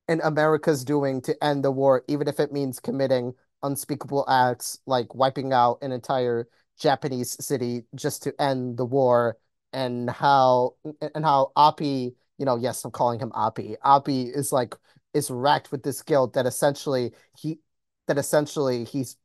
in 0.08 0.20
America's 0.22 0.84
doing 0.84 1.22
to 1.22 1.44
end 1.44 1.64
the 1.64 1.70
war, 1.70 2.04
even 2.08 2.28
if 2.28 2.38
it 2.38 2.52
means 2.52 2.80
committing 2.80 3.34
unspeakable 3.62 4.28
acts 4.28 4.78
like 4.86 5.14
wiping 5.14 5.52
out 5.52 5.78
an 5.80 5.92
entire 5.92 6.48
Japanese 6.78 7.42
city 7.44 7.84
just 7.94 8.22
to 8.24 8.34
end 8.42 8.76
the 8.76 8.84
war, 8.84 9.38
and 9.72 10.10
how 10.10 10.74
and 11.14 11.24
how 11.24 11.52
Oppie, 11.56 12.14
you 12.42 12.46
know, 12.46 12.56
yes, 12.56 12.84
I'm 12.84 12.90
calling 12.90 13.20
him 13.20 13.30
Oppie. 13.30 13.76
Oppie 13.84 14.28
is 14.36 14.50
like 14.50 14.74
is 15.14 15.30
racked 15.30 15.70
with 15.70 15.84
this 15.84 16.02
guilt 16.02 16.32
that 16.32 16.44
essentially 16.44 17.12
he 17.38 17.60
that 18.08 18.18
essentially 18.18 18.82
he's 18.82 19.16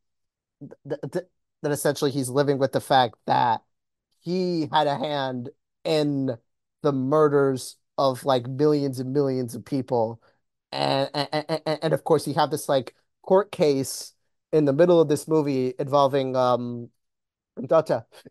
that, 0.86 1.28
that 1.64 1.72
essentially 1.72 2.12
he's 2.12 2.30
living 2.30 2.60
with 2.60 2.74
the 2.74 2.80
fact 2.80 3.16
that 3.26 3.64
he 4.20 4.70
had 4.72 4.86
a 4.86 5.00
hand 5.00 5.50
in 5.84 6.38
the 6.84 6.92
murders 6.92 7.78
of 7.98 8.24
like 8.24 8.46
millions 8.48 9.00
and 9.00 9.14
millions 9.14 9.56
of 9.56 9.66
people. 9.66 10.22
And 10.72 11.10
and, 11.16 11.30
and, 11.66 11.80
and 11.82 11.94
of 11.94 12.04
course 12.04 12.28
you 12.28 12.36
have 12.36 12.52
this 12.52 12.70
like 12.70 12.94
court 13.24 13.52
case 13.52 14.14
in 14.54 14.66
the 14.66 14.74
middle 14.74 15.02
of 15.02 15.10
this 15.10 15.28
movie 15.28 15.74
involving 15.80 16.36
um 16.36 16.92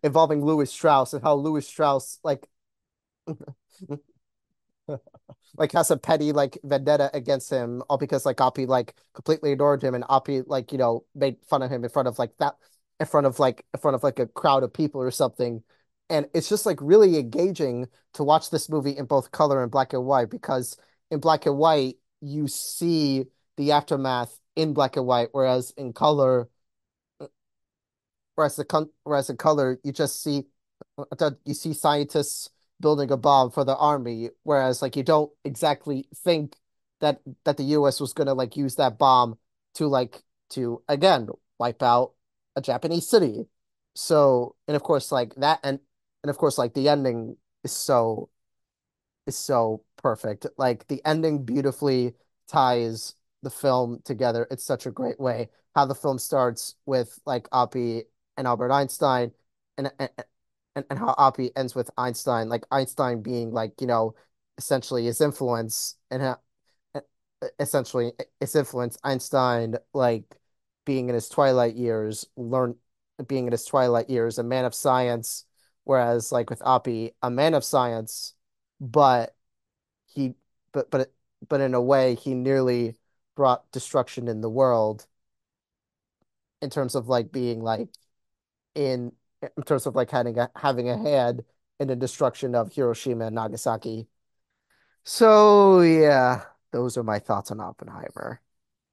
involving 0.05 0.45
Lewis 0.45 0.73
Strauss 0.73 1.13
and 1.13 1.25
how 1.25 1.35
Lewis 1.35 1.67
Strauss 1.67 2.21
like 2.23 2.47
like 5.57 5.73
has 5.73 5.91
a 5.91 5.97
petty 5.97 6.33
like 6.33 6.59
vendetta 6.65 7.11
against 7.15 7.51
him 7.51 7.83
all 7.89 7.99
because 7.99 8.27
like 8.27 8.37
Oppie 8.37 8.67
like 8.67 8.95
completely 9.15 9.53
ignored 9.53 9.83
him 9.83 9.95
and 9.95 10.05
Oppie 10.05 10.45
like 10.47 10.73
you 10.73 10.79
know 10.79 11.05
made 11.15 11.37
fun 11.49 11.63
of 11.63 11.71
him 11.71 11.85
in 11.85 11.91
front 11.91 12.09
of 12.09 12.19
like 12.19 12.37
that 12.39 12.55
in 13.01 13.07
front 13.07 13.27
of 13.27 13.39
like 13.39 13.65
in 13.75 13.81
front 13.81 13.95
of 13.95 14.03
like 14.03 14.19
a 14.19 14.27
crowd 14.27 14.63
of 14.63 14.73
people 14.73 15.01
or 15.01 15.11
something. 15.11 15.63
And 16.09 16.27
it's 16.35 16.49
just 16.49 16.67
like 16.67 16.79
really 16.81 17.19
engaging 17.19 17.89
to 18.15 18.23
watch 18.23 18.51
this 18.51 18.69
movie 18.69 18.97
in 18.97 19.07
both 19.07 19.33
color 19.33 19.63
and 19.63 19.73
black 19.73 19.93
and 19.93 20.05
white 20.05 20.31
because 20.31 20.77
in 21.11 21.21
black 21.21 21.47
and 21.47 21.59
white 21.59 21.97
you 22.21 22.47
see 22.49 23.25
the 23.57 23.73
aftermath 23.73 24.39
in 24.55 24.73
black 24.73 24.97
and 24.97 25.07
white 25.07 25.29
whereas 25.33 25.73
in 25.77 25.93
color 25.93 26.49
whereas 28.35 28.57
the 28.57 28.65
con 28.65 28.89
whereas 29.05 29.31
in 29.31 29.37
color 29.37 29.79
you 29.83 29.93
just 29.93 30.23
see 30.23 30.45
uh, 30.99 31.05
uh, 31.19 31.31
you 31.45 31.55
see 31.55 31.73
scientists 31.73 32.51
building 32.81 33.11
a 33.11 33.17
bomb 33.17 33.51
for 33.51 33.65
the 33.65 33.77
army, 33.77 34.31
whereas 34.43 34.83
like 34.83 34.97
you 34.97 35.03
don't 35.03 35.33
exactly 35.45 36.09
think 36.15 36.57
that 37.01 37.21
that 37.45 37.57
the 37.57 37.65
US 37.65 38.01
was 38.01 38.13
gonna 38.13 38.35
like 38.35 38.57
use 38.57 38.77
that 38.77 38.99
bomb 38.99 39.39
to 39.75 39.87
like 39.87 40.23
to 40.51 40.83
again 40.89 41.29
wipe 41.59 41.83
out 41.83 42.13
a 42.57 42.61
Japanese 42.63 43.09
city. 43.09 43.47
So 43.95 44.57
and 44.69 44.77
of 44.77 44.83
course 44.83 45.13
like 45.13 45.35
that 45.37 45.61
and 45.63 45.81
and 46.23 46.31
of 46.31 46.39
course 46.39 46.59
like 46.59 46.75
the 46.75 46.89
ending 46.89 47.37
is 47.65 47.73
so 47.73 48.31
is 49.27 49.37
so 49.39 49.83
perfect. 49.97 50.47
Like 50.57 50.87
the 50.89 51.03
ending 51.05 51.45
beautifully 51.45 52.15
ties 52.49 53.15
the 53.43 53.51
film 53.51 54.01
together. 54.05 54.47
It's 54.51 54.65
such 54.65 54.87
a 54.87 54.91
great 54.91 55.21
way. 55.21 55.51
How 55.75 55.87
the 55.87 55.95
film 55.95 56.19
starts 56.19 56.77
with 56.87 57.19
like 57.27 57.49
Oppie 57.51 58.05
and 58.37 58.47
Albert 58.47 58.73
Einstein 58.73 59.33
and 59.79 59.91
and, 59.99 60.11
and, 60.77 60.85
and 60.91 60.99
how 60.99 61.15
Oppie 61.19 61.51
ends 61.57 61.75
with 61.75 61.91
Einstein, 61.97 62.49
like 62.49 62.65
Einstein 62.71 63.23
being 63.23 63.51
like, 63.51 63.81
you 63.81 63.87
know, 63.87 64.15
essentially 64.59 65.07
his 65.07 65.21
influence 65.21 65.97
and 66.11 66.23
how 66.23 66.39
essentially 67.59 68.13
his 68.41 68.55
influence, 68.55 68.99
Einstein 69.03 69.77
like 69.95 70.37
being 70.85 71.09
in 71.09 71.15
his 71.15 71.29
twilight 71.29 71.75
years, 71.75 72.27
learn 72.37 72.77
being 73.27 73.47
in 73.47 73.53
his 73.53 73.65
twilight 73.65 74.11
years, 74.11 74.39
a 74.39 74.43
man 74.45 74.67
of 74.67 74.75
science, 74.75 75.45
whereas 75.85 76.31
like 76.31 76.51
with 76.51 76.61
Oppie, 76.61 77.15
a 77.23 77.31
man 77.31 77.55
of 77.55 77.65
science, 77.65 78.35
but 78.81 79.35
he 80.07 80.35
but 80.73 80.91
but 80.91 81.11
but 81.49 81.61
in 81.61 81.75
a 81.75 81.81
way 81.81 82.15
he 82.15 82.35
nearly 82.35 82.97
brought 83.35 83.71
destruction 83.73 84.29
in 84.29 84.41
the 84.43 84.51
world 84.51 85.07
in 86.63 86.71
terms 86.71 86.95
of 86.95 87.09
like 87.09 87.33
being 87.33 87.63
like 87.63 87.89
in 88.75 89.13
in 89.57 89.63
terms 89.65 89.87
of 89.87 89.95
like 89.95 90.11
having 90.11 90.39
a 90.39 90.51
having 90.57 90.89
a 90.89 90.97
hand 90.99 91.45
in 91.81 91.89
the 91.89 91.97
destruction 91.97 92.55
of 92.55 92.73
Hiroshima 92.75 93.27
and 93.27 93.35
Nagasaki. 93.37 94.09
So 95.05 95.81
yeah, 95.81 96.45
those 96.73 96.97
are 96.97 97.03
my 97.03 97.19
thoughts 97.19 97.51
on 97.51 97.61
Oppenheimer. 97.61 98.41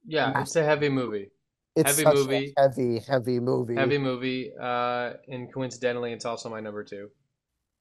Yeah, 0.06 0.34
it's 0.38 0.56
a 0.56 0.64
heavy 0.64 0.90
movie. 0.90 1.32
It's 1.76 1.92
Heavy 1.92 2.06
such 2.06 2.28
a 2.32 2.42
movie. 2.42 2.58
heavy, 2.58 2.98
heavy 3.00 3.40
movie. 3.40 3.76
Heavy 3.76 3.98
movie. 3.98 4.52
Uh, 4.60 5.14
and 5.28 5.52
coincidentally, 5.54 6.12
it's 6.14 6.26
also 6.26 6.50
my 6.50 6.60
number 6.60 6.84
two. 6.84 7.10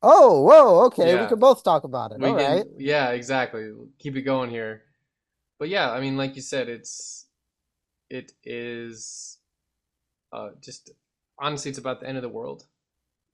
Oh, 0.03 0.43
whoa, 0.43 0.85
okay, 0.87 1.15
we 1.17 1.27
can 1.27 1.39
both 1.39 1.63
talk 1.63 1.85
about 1.85 2.13
it. 2.13 2.21
we 2.21 2.33
All 2.33 2.35
right. 2.35 2.65
can. 2.65 2.67
Yeah, 2.79 3.11
exactly. 3.11 3.71
Keep 3.99 4.17
it 4.17 4.23
going 4.23 4.51
here. 4.51 4.83
But 5.59 5.69
yeah, 5.69 5.91
I 5.91 6.01
mean, 6.01 6.17
like 6.17 6.37
you 6.37 6.43
said, 6.43 6.69
it's 6.69 7.27
it 8.11 8.33
is 8.45 9.39
uh, 10.33 10.51
just 10.63 10.93
honestly, 11.43 11.71
it's 11.71 11.79
about 11.79 12.01
the 12.01 12.09
end 12.09 12.17
of 12.17 12.23
the 12.23 12.29
world. 12.29 12.65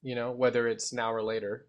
You 0.02 0.14
know, 0.14 0.32
whether 0.32 0.66
it's 0.66 0.92
now 0.92 1.12
or 1.12 1.22
later, 1.22 1.66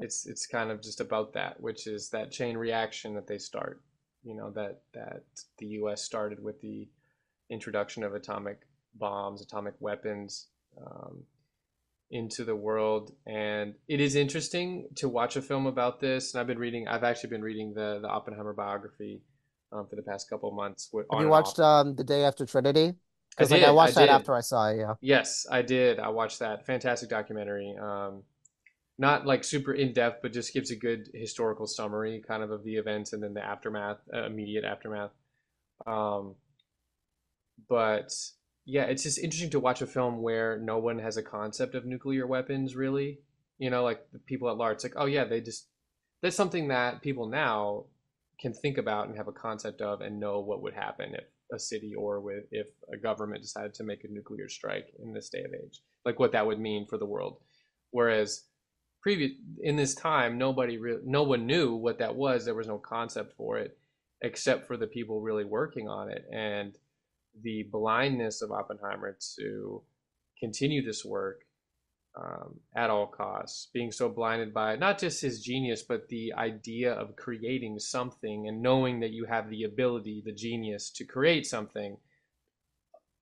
it's 0.00 0.26
it's 0.26 0.46
kind 0.46 0.70
of 0.70 0.82
just 0.82 1.00
about 1.00 1.34
that, 1.34 1.60
which 1.60 1.86
is 1.86 2.08
that 2.10 2.32
chain 2.32 2.56
reaction 2.56 3.14
that 3.14 3.26
they 3.26 3.38
start. 3.38 3.82
You 4.24 4.34
know, 4.34 4.50
that 4.52 4.82
that 4.94 5.22
the 5.58 5.66
U.S. 5.66 6.02
started 6.02 6.42
with 6.42 6.60
the 6.60 6.88
introduction 7.50 8.02
of 8.02 8.14
atomic 8.14 8.60
bombs, 8.94 9.42
atomic 9.42 9.74
weapons. 9.80 10.46
Um, 10.76 11.24
into 12.12 12.44
the 12.44 12.56
world 12.56 13.14
and 13.24 13.74
it 13.86 14.00
is 14.00 14.16
interesting 14.16 14.88
to 14.96 15.08
watch 15.08 15.36
a 15.36 15.42
film 15.42 15.66
about 15.66 16.00
this 16.00 16.34
and 16.34 16.40
i've 16.40 16.46
been 16.46 16.58
reading 16.58 16.88
i've 16.88 17.04
actually 17.04 17.30
been 17.30 17.42
reading 17.42 17.72
the 17.72 18.00
the 18.02 18.08
oppenheimer 18.08 18.52
biography 18.52 19.22
um, 19.70 19.86
for 19.86 19.94
the 19.94 20.02
past 20.02 20.28
couple 20.28 20.48
of 20.48 20.54
months 20.56 20.88
Have 20.92 21.20
you 21.20 21.28
watched 21.28 21.60
um 21.60 21.94
The 21.94 22.02
Day 22.02 22.24
After 22.24 22.44
Trinity? 22.44 22.94
I 23.38 23.42
Because 23.42 23.50
like 23.50 23.58
I 23.58 23.60
did 23.60 23.68
i 23.68 23.72
watched 23.72 23.94
that 23.94 24.00
did 24.02 24.10
after 24.10 24.34
I 24.34 24.40
saw 24.40 24.68
it, 24.70 24.78
yeah. 24.78 24.94
yes 25.00 25.46
i 25.50 25.62
did 25.62 25.98
i 25.98 26.08
watched 26.08 26.38
that 26.40 26.66
fantastic 26.66 27.08
documentary 27.08 27.76
um, 27.80 28.22
not 28.98 29.26
like 29.26 29.44
super 29.44 29.72
in 29.72 29.92
depth 29.92 30.20
but 30.22 30.32
just 30.32 30.52
gives 30.52 30.70
a 30.70 30.76
good 30.76 31.08
historical 31.14 31.66
summary 31.66 32.22
kind 32.26 32.42
of 32.42 32.50
of 32.50 32.64
the 32.64 32.76
events 32.76 33.12
and 33.12 33.22
then 33.22 33.34
the 33.34 33.44
aftermath 33.44 33.98
uh, 34.14 34.24
immediate 34.24 34.64
aftermath 34.64 35.10
um, 35.86 36.34
but 37.68 38.12
yeah, 38.64 38.84
it's 38.84 39.02
just 39.02 39.18
interesting 39.18 39.50
to 39.50 39.60
watch 39.60 39.82
a 39.82 39.86
film 39.86 40.22
where 40.22 40.58
no 40.58 40.78
one 40.78 40.98
has 40.98 41.16
a 41.16 41.22
concept 41.22 41.74
of 41.74 41.84
nuclear 41.84 42.26
weapons, 42.26 42.76
really. 42.76 43.18
You 43.58 43.70
know, 43.70 43.82
like 43.82 44.06
the 44.12 44.18
people 44.18 44.48
at 44.48 44.56
large, 44.56 44.76
it's 44.76 44.84
like, 44.84 44.94
oh 44.96 45.06
yeah, 45.06 45.24
they 45.24 45.40
just 45.40 45.66
that's 46.22 46.36
something 46.36 46.68
that 46.68 47.02
people 47.02 47.26
now 47.26 47.84
can 48.38 48.52
think 48.52 48.78
about 48.78 49.08
and 49.08 49.16
have 49.16 49.28
a 49.28 49.32
concept 49.32 49.80
of 49.80 50.00
and 50.00 50.20
know 50.20 50.40
what 50.40 50.62
would 50.62 50.74
happen 50.74 51.14
if 51.14 51.24
a 51.52 51.58
city 51.58 51.94
or 51.94 52.20
with 52.20 52.44
if 52.50 52.68
a 52.92 52.96
government 52.96 53.42
decided 53.42 53.74
to 53.74 53.84
make 53.84 54.04
a 54.04 54.12
nuclear 54.12 54.48
strike 54.48 54.92
in 55.02 55.12
this 55.12 55.28
day 55.28 55.42
of 55.42 55.52
age, 55.54 55.80
like 56.04 56.18
what 56.18 56.32
that 56.32 56.46
would 56.46 56.60
mean 56.60 56.86
for 56.86 56.98
the 56.98 57.06
world. 57.06 57.38
Whereas 57.90 58.44
previous 59.02 59.32
in 59.62 59.76
this 59.76 59.94
time, 59.94 60.38
nobody 60.38 60.78
really, 60.78 61.02
no 61.04 61.22
one 61.22 61.46
knew 61.46 61.74
what 61.74 61.98
that 61.98 62.14
was. 62.14 62.44
There 62.44 62.54
was 62.54 62.68
no 62.68 62.78
concept 62.78 63.34
for 63.36 63.58
it, 63.58 63.78
except 64.22 64.66
for 64.66 64.76
the 64.76 64.86
people 64.86 65.20
really 65.20 65.44
working 65.44 65.88
on 65.88 66.10
it 66.10 66.24
and 66.32 66.76
the 67.42 67.64
blindness 67.70 68.42
of 68.42 68.52
Oppenheimer 68.52 69.16
to 69.38 69.82
continue 70.38 70.84
this 70.84 71.04
work 71.04 71.42
um, 72.16 72.60
at 72.74 72.90
all 72.90 73.06
costs, 73.06 73.68
being 73.72 73.92
so 73.92 74.08
blinded 74.08 74.52
by 74.52 74.76
not 74.76 74.98
just 74.98 75.22
his 75.22 75.42
genius, 75.42 75.82
but 75.82 76.08
the 76.08 76.32
idea 76.36 76.92
of 76.92 77.16
creating 77.16 77.78
something 77.78 78.48
and 78.48 78.62
knowing 78.62 79.00
that 79.00 79.12
you 79.12 79.26
have 79.26 79.48
the 79.48 79.64
ability, 79.64 80.22
the 80.24 80.32
genius 80.32 80.90
to 80.90 81.04
create 81.04 81.46
something, 81.46 81.96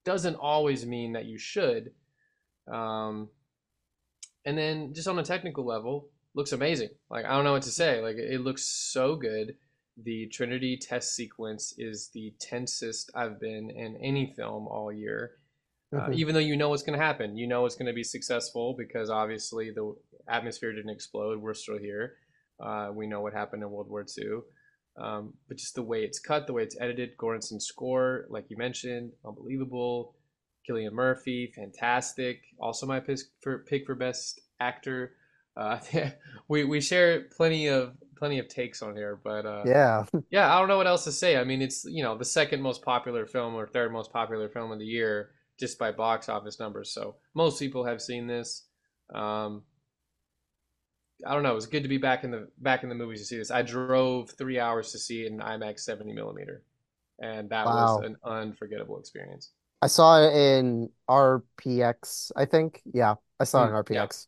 doesn't 0.05 0.37
always 0.37 0.87
mean 0.87 1.13
that 1.13 1.27
you 1.27 1.39
should. 1.39 1.91
Um, 2.73 3.29
and 4.45 4.57
then 4.57 4.95
just 4.95 5.09
on 5.09 5.19
a 5.19 5.25
technical 5.25 5.67
level, 5.67 6.09
looks 6.35 6.53
amazing. 6.53 6.91
Like 7.11 7.27
I 7.27 7.31
don't 7.31 7.45
know 7.45 7.53
what 7.53 7.63
to 7.63 7.71
say. 7.71 8.01
Like 8.01 8.17
it 8.17 8.41
looks 8.41 8.65
so 8.65 9.17
good. 9.17 9.57
The 10.03 10.29
Trinity 10.29 10.79
test 10.81 11.15
sequence 11.15 11.75
is 11.77 12.11
the 12.15 12.33
tensest 12.41 13.11
I've 13.15 13.41
been 13.41 13.71
in 13.71 13.97
any 14.03 14.33
film 14.37 14.69
all 14.69 14.93
year 14.93 15.33
uh, 15.97 16.11
even 16.13 16.35
though 16.35 16.41
you 16.41 16.57
know 16.57 16.69
what's 16.69 16.83
going 16.83 16.99
to 16.99 17.05
happen. 17.05 17.37
You 17.37 17.47
know 17.47 17.65
it's 17.65 17.77
going 17.77 17.87
to 17.87 17.93
be 17.93 18.05
successful 18.05 18.75
because 18.77 19.11
obviously 19.11 19.71
the 19.71 19.95
atmosphere 20.29 20.73
didn't 20.75 20.91
explode. 20.91 21.41
We're 21.41 21.55
still 21.55 21.79
here. 21.79 22.15
Uh, 22.61 22.91
we 22.93 23.07
know 23.07 23.21
what 23.21 23.33
happened 23.33 23.63
in 23.63 23.71
World 23.71 23.89
War 23.89 24.05
II. 24.19 24.41
Um, 25.01 25.35
but 25.47 25.57
just 25.57 25.77
the 25.77 25.83
way 25.83 26.03
it's 26.03 26.19
cut, 26.19 26.47
the 26.47 26.53
way 26.53 26.65
it's 26.65 26.77
edited, 26.81 27.17
Göransson's 27.17 27.67
score, 27.67 28.27
like 28.31 28.47
you 28.49 28.57
mentioned, 28.57 29.13
unbelievable. 29.25 30.15
Cillian 30.69 30.93
Murphy, 30.93 31.53
fantastic. 31.55 32.43
Also 32.61 32.85
my 32.85 33.01
pick 33.01 33.19
for, 33.41 33.59
pick 33.61 33.87
for 33.87 33.95
best 33.95 34.41
actor. 34.61 35.13
Uh, 35.57 35.79
we 36.49 36.65
we 36.65 36.81
share 36.81 37.23
plenty 37.37 37.69
of 37.69 37.95
plenty 38.17 38.39
of 38.39 38.49
takes 38.49 38.83
on 38.83 38.95
here, 38.95 39.19
but 39.23 39.47
uh, 39.47 39.63
yeah, 39.65 40.05
yeah, 40.31 40.55
I 40.55 40.59
don't 40.59 40.69
know 40.69 40.77
what 40.77 40.87
else 40.87 41.05
to 41.05 41.13
say. 41.13 41.37
I 41.37 41.45
mean, 41.45 41.63
it's 41.63 41.85
you 41.85 42.03
know 42.03 42.19
the 42.19 42.25
second 42.25 42.61
most 42.61 42.83
popular 42.83 43.27
film 43.27 43.55
or 43.55 43.67
third 43.67 43.93
most 43.93 44.13
popular 44.13 44.49
film 44.49 44.71
of 44.73 44.79
the 44.79 44.85
year 44.85 45.31
just 45.59 45.79
by 45.79 45.93
box 45.93 46.29
office 46.29 46.61
numbers. 46.61 46.93
So 46.93 47.17
most 47.35 47.59
people 47.59 47.85
have 47.85 48.01
seen 48.01 48.27
this. 48.27 48.65
Um, 49.15 49.63
I 51.27 51.35
don't 51.35 51.43
know. 51.43 51.53
It 51.53 51.57
was 51.57 51.67
good 51.67 51.83
to 51.83 51.89
be 51.89 51.99
back 51.99 52.25
in 52.25 52.31
the 52.31 52.49
back 52.59 52.85
in 52.85 52.89
the 52.89 52.95
movies 52.95 53.21
to 53.21 53.27
see 53.27 53.39
this. 53.39 53.51
I 53.51 53.63
drove 53.63 54.31
three 54.31 54.61
hours 54.61 54.93
to 54.93 54.99
see 54.99 55.23
it 55.23 55.33
in 55.33 55.39
IMAX 55.39 55.81
70 55.81 56.13
millimeter, 56.13 56.63
and 57.19 57.51
that 57.51 57.67
wow. 57.67 57.97
was 57.97 58.05
an 58.05 58.17
unforgettable 58.25 58.99
experience. 58.99 59.51
I 59.83 59.89
saw 59.89 60.23
it 60.23 60.35
in 60.35 60.91
RPX. 61.11 62.31
I 62.37 62.45
think. 62.45 62.83
Yeah, 62.93 63.17
I 63.41 63.45
saw 63.45 63.65
it 63.65 63.69
in 63.69 63.75
RPX. 63.75 64.09
Mm, 64.09 64.27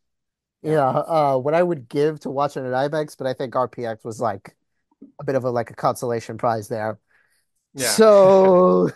yeah. 0.63 0.73
yeah 0.73 0.89
uh, 0.89 1.37
what 1.39 1.55
I 1.55 1.63
would 1.63 1.89
give 1.89 2.19
to 2.21 2.31
watch 2.31 2.57
it 2.57 2.65
at 2.65 2.73
IMAX, 2.91 3.17
but 3.17 3.29
I 3.29 3.35
think 3.35 3.55
RPX 3.55 4.05
was 4.05 4.21
like 4.21 4.57
a 5.21 5.25
bit 5.25 5.37
of 5.37 5.45
a 5.45 5.51
like 5.51 5.71
a 5.71 5.75
consolation 5.75 6.39
prize 6.39 6.67
there. 6.67 6.99
Yeah. 7.75 7.91
So, 7.91 8.91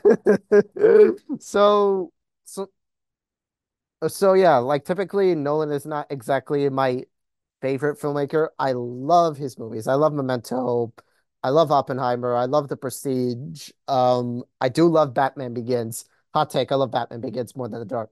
so 1.39 2.12
so 2.55 2.70
uh, 4.02 4.09
so 4.09 4.35
yeah, 4.35 4.59
like 4.59 4.85
typically 4.85 5.35
Nolan 5.35 5.70
is 5.70 5.86
not 5.86 6.06
exactly 6.10 6.68
my 6.68 7.05
favorite 7.60 7.98
filmmaker. 7.98 8.48
I 8.59 8.72
love 8.72 9.36
his 9.36 9.59
movies. 9.59 9.86
I 9.89 9.94
love 9.94 10.12
Memento. 10.12 10.93
I 11.43 11.51
love 11.51 11.70
Oppenheimer. 11.70 12.35
I 12.35 12.47
love 12.47 12.68
The 12.68 12.76
Prestige. 12.76 13.70
Um, 13.89 14.44
I 14.60 14.68
do 14.68 14.89
love 14.89 15.14
Batman 15.14 15.55
Begins. 15.55 16.05
Hot 16.32 16.51
take, 16.51 16.72
I 16.72 16.74
love 16.74 16.90
Batman 16.90 17.20
Begins 17.20 17.55
more 17.55 17.68
than 17.68 17.81
the 17.81 17.86
Dark 17.86 18.10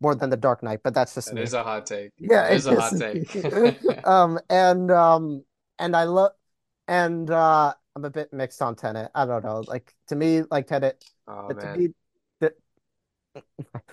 more 0.00 0.14
than 0.14 0.28
the 0.28 0.36
Dark 0.36 0.62
Knight, 0.62 0.80
but 0.82 0.92
that's 0.92 1.14
just 1.14 1.30
it 1.30 1.36
me. 1.36 1.42
is 1.42 1.54
a 1.54 1.62
hot 1.62 1.86
take. 1.86 2.10
Yeah, 2.18 2.48
it 2.48 2.56
is 2.56 2.66
a 2.66 2.74
hot 2.78 2.92
take. 2.98 4.04
um 4.06 4.38
and 4.50 4.90
um 4.90 5.44
and 5.78 5.96
I 5.96 6.04
love 6.04 6.32
and 6.88 7.30
uh 7.30 7.72
I'm 7.96 8.04
a 8.04 8.10
bit 8.10 8.32
mixed 8.32 8.60
on 8.60 8.74
Tenet. 8.74 9.10
I 9.14 9.24
don't 9.24 9.44
know. 9.44 9.62
Like 9.66 9.94
to 10.08 10.16
me, 10.16 10.42
like 10.50 10.66
Tenet, 10.66 11.04
oh, 11.28 11.52
to 11.52 11.78
me, 11.78 11.88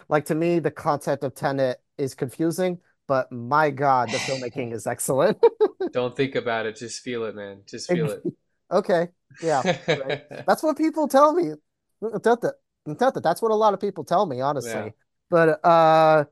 like 0.09 0.26
to 0.26 0.35
me, 0.35 0.59
the 0.59 0.72
concept 0.72 1.23
of 1.23 1.35
Tenet 1.35 1.81
is 1.97 2.15
confusing, 2.15 2.80
but 3.07 3.31
my 3.31 3.69
God, 3.69 4.09
the 4.09 4.18
filmmaking 4.18 4.73
is 4.73 4.88
excellent. 4.88 5.38
Don't 5.91 6.15
think 6.15 6.35
about 6.35 6.65
it, 6.65 6.76
just 6.76 7.01
feel 7.01 7.26
it, 7.26 7.35
man. 7.35 7.61
Just 7.68 7.91
feel 7.91 8.09
it. 8.11 8.22
okay, 8.72 9.09
yeah, 9.43 9.77
right. 9.88 10.23
that's 10.47 10.63
what 10.63 10.77
people 10.77 11.07
tell 11.07 11.34
me. 11.34 11.53
That's 12.01 13.41
what 13.41 13.51
a 13.51 13.55
lot 13.55 13.73
of 13.73 13.80
people 13.80 14.03
tell 14.03 14.26
me, 14.26 14.41
honestly. 14.41 14.72
Yeah. 14.72 14.89
But 15.30 15.65
uh, 15.65 16.26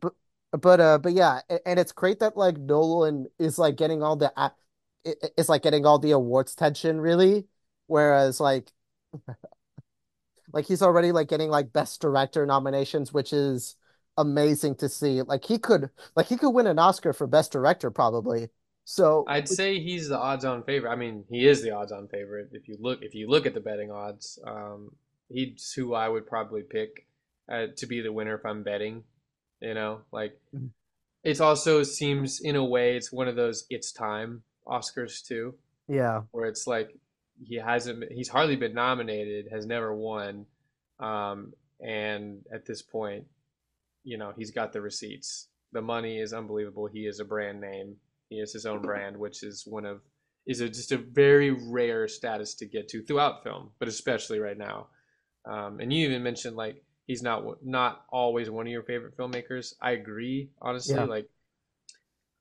but 0.00 0.12
but 0.52 0.80
uh, 0.80 0.98
but 0.98 1.12
yeah, 1.12 1.40
and 1.64 1.78
it's 1.78 1.92
great 1.92 2.20
that 2.20 2.36
like 2.36 2.58
Nolan 2.58 3.26
is 3.38 3.58
like 3.58 3.76
getting 3.76 4.02
all 4.02 4.16
the 4.16 4.32
it's 5.04 5.48
like 5.48 5.62
getting 5.62 5.86
all 5.86 5.98
the 5.98 6.10
awards 6.10 6.54
tension, 6.54 7.00
really. 7.00 7.46
Whereas 7.86 8.40
like 8.40 8.70
like 10.52 10.66
he's 10.66 10.82
already 10.82 11.12
like 11.12 11.28
getting 11.28 11.50
like 11.50 11.72
best 11.72 12.00
director 12.00 12.46
nominations, 12.46 13.12
which 13.12 13.32
is 13.32 13.76
amazing 14.16 14.76
to 14.76 14.88
see. 14.88 15.22
Like 15.22 15.44
he 15.44 15.58
could 15.58 15.90
like 16.16 16.26
he 16.26 16.36
could 16.36 16.50
win 16.50 16.66
an 16.66 16.78
Oscar 16.78 17.12
for 17.12 17.26
best 17.26 17.52
director 17.52 17.90
probably. 17.90 18.48
So 18.84 19.24
I'd 19.28 19.48
say 19.48 19.78
he's 19.78 20.08
the 20.08 20.18
odds-on 20.18 20.64
favorite. 20.64 20.90
I 20.90 20.96
mean, 20.96 21.24
he 21.30 21.46
is 21.46 21.62
the 21.62 21.70
odds-on 21.70 22.08
favorite 22.08 22.50
if 22.52 22.66
you 22.66 22.76
look 22.80 23.02
if 23.02 23.14
you 23.14 23.28
look 23.28 23.46
at 23.46 23.54
the 23.54 23.60
betting 23.60 23.90
odds. 23.90 24.38
Um, 24.44 24.92
he's 25.28 25.72
who 25.72 25.94
I 25.94 26.08
would 26.08 26.26
probably 26.26 26.62
pick 26.62 27.06
uh, 27.50 27.66
to 27.76 27.86
be 27.86 28.00
the 28.00 28.12
winner 28.12 28.36
if 28.36 28.44
I'm 28.44 28.62
betting. 28.62 29.04
You 29.60 29.74
know, 29.74 30.00
like 30.10 30.38
mm-hmm. 30.54 30.66
it 31.22 31.40
also 31.40 31.82
seems 31.82 32.40
in 32.40 32.56
a 32.56 32.64
way 32.64 32.96
it's 32.96 33.12
one 33.12 33.28
of 33.28 33.36
those 33.36 33.64
it's 33.70 33.92
time 33.92 34.42
Oscars 34.66 35.24
too. 35.24 35.54
Yeah, 35.86 36.22
where 36.32 36.46
it's 36.46 36.66
like 36.66 36.96
he 37.42 37.56
hasn't 37.56 38.04
he's 38.12 38.28
hardly 38.28 38.56
been 38.56 38.74
nominated, 38.74 39.46
has 39.50 39.66
never 39.66 39.94
won, 39.94 40.46
um, 40.98 41.52
and 41.80 42.42
at 42.52 42.66
this 42.66 42.82
point, 42.82 43.24
you 44.04 44.18
know 44.18 44.32
he's 44.36 44.50
got 44.50 44.72
the 44.72 44.80
receipts. 44.80 45.48
The 45.72 45.82
money 45.82 46.18
is 46.18 46.32
unbelievable. 46.32 46.86
He 46.86 47.06
is 47.06 47.20
a 47.20 47.24
brand 47.24 47.60
name. 47.60 47.96
He 48.28 48.36
is 48.36 48.52
his 48.52 48.66
own 48.66 48.82
brand, 48.82 49.16
which 49.16 49.42
is 49.42 49.64
one 49.66 49.86
of 49.86 50.00
is 50.46 50.60
a, 50.60 50.68
just 50.68 50.92
a 50.92 50.98
very 50.98 51.50
rare 51.50 52.08
status 52.08 52.54
to 52.54 52.66
get 52.66 52.88
to 52.88 53.02
throughout 53.02 53.42
film, 53.42 53.70
but 53.78 53.88
especially 53.88 54.38
right 54.38 54.58
now. 54.58 54.88
Um, 55.44 55.80
and 55.80 55.92
you 55.92 56.06
even 56.06 56.22
mentioned 56.22 56.56
like 56.56 56.82
he's 57.06 57.22
not 57.22 57.64
not 57.64 58.04
always 58.10 58.50
one 58.50 58.66
of 58.66 58.72
your 58.72 58.82
favorite 58.82 59.16
filmmakers. 59.16 59.74
I 59.80 59.92
agree, 59.92 60.50
honestly. 60.60 60.96
Yeah. 60.96 61.04
Like 61.04 61.28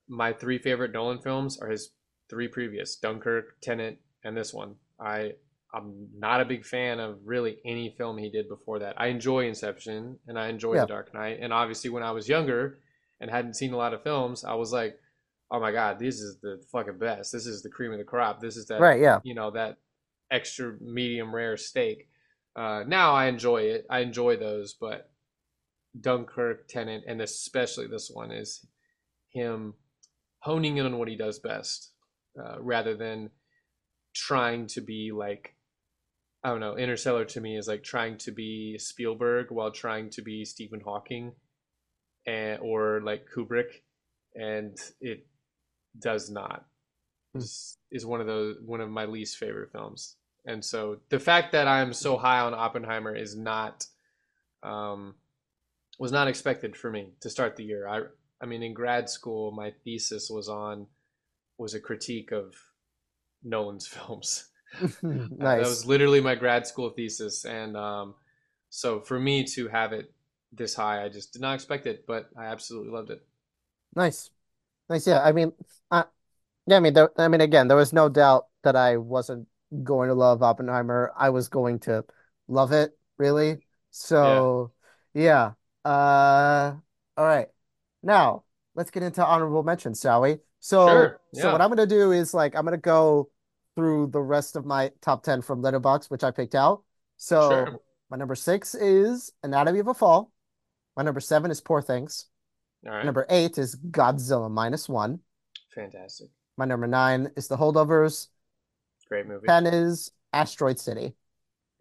my 0.07 0.34
three 0.34 0.57
favorite 0.57 0.91
Nolan 0.91 1.19
films 1.19 1.59
are 1.59 1.69
his 1.69 1.91
three 2.30 2.47
previous: 2.47 2.95
Dunkirk, 2.95 3.61
Tenet, 3.61 3.99
and 4.23 4.35
this 4.35 4.53
one. 4.53 4.76
I 5.01 5.34
I'm 5.73 6.07
not 6.17 6.41
a 6.41 6.45
big 6.45 6.65
fan 6.65 6.99
of 6.99 7.19
really 7.23 7.57
any 7.63 7.93
film 7.97 8.17
he 8.17 8.30
did 8.30 8.49
before 8.49 8.80
that. 8.80 8.95
I 8.97 9.07
enjoy 9.07 9.47
Inception 9.47 10.17
and 10.27 10.39
I 10.39 10.47
enjoy 10.47 10.76
yeah. 10.76 10.81
The 10.81 10.88
Dark 10.88 11.13
Knight, 11.13 11.39
and 11.41 11.53
obviously 11.53 11.89
when 11.89 12.03
I 12.03 12.11
was 12.11 12.27
younger 12.27 12.80
and 13.21 13.30
hadn't 13.30 13.55
seen 13.55 13.73
a 13.73 13.77
lot 13.77 13.93
of 13.93 14.01
films, 14.03 14.43
I 14.43 14.55
was 14.55 14.71
like, 14.73 14.99
"Oh 15.51 15.59
my 15.59 15.71
god, 15.71 15.99
this 15.99 16.15
is 16.15 16.39
the 16.41 16.61
fucking 16.71 16.97
best. 16.97 17.31
This 17.31 17.45
is 17.45 17.61
the 17.61 17.69
cream 17.69 17.91
of 17.91 17.99
the 17.99 18.03
crop. 18.03 18.39
This 18.39 18.57
is 18.57 18.65
that 18.67 18.81
right, 18.81 18.99
yeah, 18.99 19.19
you 19.23 19.35
know 19.35 19.51
that 19.51 19.77
extra 20.31 20.76
medium 20.81 21.34
rare 21.34 21.57
steak." 21.57 22.09
Uh, 22.55 22.84
now 22.88 23.13
I 23.13 23.27
enjoy 23.27 23.61
it. 23.61 23.85
I 23.89 23.99
enjoy 23.99 24.38
those, 24.38 24.73
but 24.73 25.11
Dunkirk, 25.99 26.67
Tenet, 26.67 27.03
and 27.07 27.21
especially 27.21 27.88
this 27.88 28.09
one 28.11 28.31
is 28.31 28.65
him 29.31 29.76
honing 30.39 30.77
in 30.77 30.85
on 30.85 30.97
what 30.97 31.07
he 31.07 31.15
does 31.15 31.39
best, 31.39 31.91
uh, 32.41 32.59
rather 32.59 32.95
than 32.95 33.30
trying 34.20 34.68
to 34.68 34.82
be 34.82 35.12
like 35.14 35.56
I 36.44 36.50
don't 36.50 36.62
know, 36.62 36.78
Interstellar 36.78 37.26
to 37.26 37.41
me 37.41 37.58
is 37.58 37.68
like 37.68 37.84
trying 37.84 38.18
to 38.20 38.32
be 38.32 38.78
Spielberg 38.78 39.48
while 39.52 39.72
trying 39.72 40.10
to 40.12 40.22
be 40.22 40.46
Stephen 40.46 40.80
Hawking 40.80 41.34
and 42.26 42.60
or 42.62 43.02
like 43.02 43.28
Kubrick 43.34 43.82
and 44.36 44.78
it 45.02 45.28
does 45.98 46.30
not. 46.30 46.66
Hmm. 47.34 47.40
Is 47.91 48.06
one 48.06 48.22
of 48.22 48.28
those 48.28 48.58
one 48.66 48.82
of 48.82 48.90
my 48.90 49.06
least 49.06 49.38
favorite 49.38 49.72
films. 49.72 50.16
And 50.46 50.64
so 50.64 51.00
the 51.10 51.20
fact 51.20 51.52
that 51.52 51.68
I'm 51.68 51.94
so 51.94 52.18
high 52.18 52.40
on 52.40 52.54
Oppenheimer 52.54 53.16
is 53.16 53.36
not 53.36 53.86
um 54.64 55.16
was 56.00 56.12
not 56.12 56.28
expected 56.28 56.78
for 56.78 56.90
me 56.90 57.10
to 57.20 57.30
start 57.30 57.56
the 57.58 57.64
year. 57.66 57.88
I 57.88 58.04
I 58.41 58.46
mean 58.46 58.64
in 58.64 58.74
grad 58.74 59.10
school 59.10 59.52
my 59.52 59.74
thesis 59.84 60.30
was 60.30 60.48
on 60.48 60.88
was 61.58 61.74
a 61.74 61.80
critique 61.82 62.32
of 62.32 62.56
Nolan's 63.44 63.88
films. 63.95 64.45
nice. 64.82 64.90
Uh, 65.11 65.56
that 65.56 65.68
was 65.68 65.86
literally 65.86 66.22
my 66.22 66.36
grad 66.36 66.68
school 66.68 66.90
thesis, 66.91 67.45
and 67.45 67.76
um, 67.76 68.16
so 68.70 68.99
for 68.99 69.20
me 69.20 69.44
to 69.44 69.68
have 69.68 69.94
it 69.94 70.14
this 70.52 70.76
high, 70.76 71.03
I 71.03 71.10
just 71.10 71.34
did 71.34 71.41
not 71.41 71.56
expect 71.56 71.88
it, 71.88 72.06
but 72.07 72.30
I 72.38 72.45
absolutely 72.45 72.91
loved 72.91 73.10
it. 73.10 73.26
Nice, 73.95 74.30
nice. 74.90 75.07
Yeah, 75.07 75.22
I 75.22 75.32
mean, 75.32 75.53
uh, 75.91 76.03
yeah, 76.68 76.78
I 76.78 76.80
mean, 76.80 76.94
there, 76.94 77.11
I 77.18 77.28
mean, 77.28 77.41
again, 77.41 77.68
there 77.68 77.78
was 77.78 77.94
no 77.94 78.10
doubt 78.10 78.48
that 78.64 78.76
I 78.76 78.98
wasn't 78.98 79.48
going 79.84 80.10
to 80.10 80.16
love 80.16 80.44
Oppenheimer. 80.44 81.11
I 81.18 81.30
was 81.32 81.48
going 81.49 81.80
to 81.82 82.06
love 82.48 82.72
it, 82.72 82.98
really. 83.18 83.60
Yeah. 84.22 84.44
So, 84.49 84.74
yeah. 85.14 85.53
Uh, 85.86 86.76
all 87.18 87.26
right. 87.26 87.48
Now, 88.03 88.44
let's 88.76 88.91
get 88.91 89.03
into 89.03 89.26
honorable 89.26 89.64
mentions, 89.64 90.02
shall 90.02 90.22
we? 90.22 90.40
So, 90.60 90.88
Sure. 90.88 91.19
so 91.34 91.52
what 91.52 91.61
I'm 91.61 91.69
gonna 91.69 91.86
do 91.86 92.11
is 92.11 92.34
like 92.34 92.56
I'm 92.56 92.64
gonna 92.65 92.77
go 92.77 93.30
through 93.76 94.07
the 94.07 94.22
rest 94.22 94.56
of 94.56 94.65
my 94.65 94.91
top 95.02 95.23
10 95.23 95.41
from 95.41 95.61
Letterboxd, 95.61 96.10
which 96.10 96.23
I 96.23 96.31
picked 96.31 96.56
out. 96.56 96.84
Sure. 97.19 97.68
So, 97.68 97.81
my 98.10 98.18
number 98.18 98.36
six 98.36 98.76
is 98.76 99.31
Anatomy 99.44 99.80
of 99.80 99.88
a 99.88 99.94
Fall. 99.94 100.31
My 100.98 101.03
number 101.03 101.19
seven 101.19 101.52
is 101.52 101.61
Poor 101.61 101.81
Things. 101.81 102.26
Right. 102.84 103.03
number 103.03 103.26
eight 103.30 103.57
is 103.57 103.76
Godzilla 103.76 104.49
minus 104.49 104.88
one. 104.88 105.19
Fantastic. 105.76 106.30
My 106.57 106.64
number 106.65 106.88
nine 106.88 107.31
is 107.36 107.48
The 107.49 107.57
Holdovers. 107.57 108.27
Great 109.10 109.27
movie. 109.27 109.48
10 109.48 109.65
is 109.68 110.11
Asteroid 110.34 110.80
City. 110.80 111.14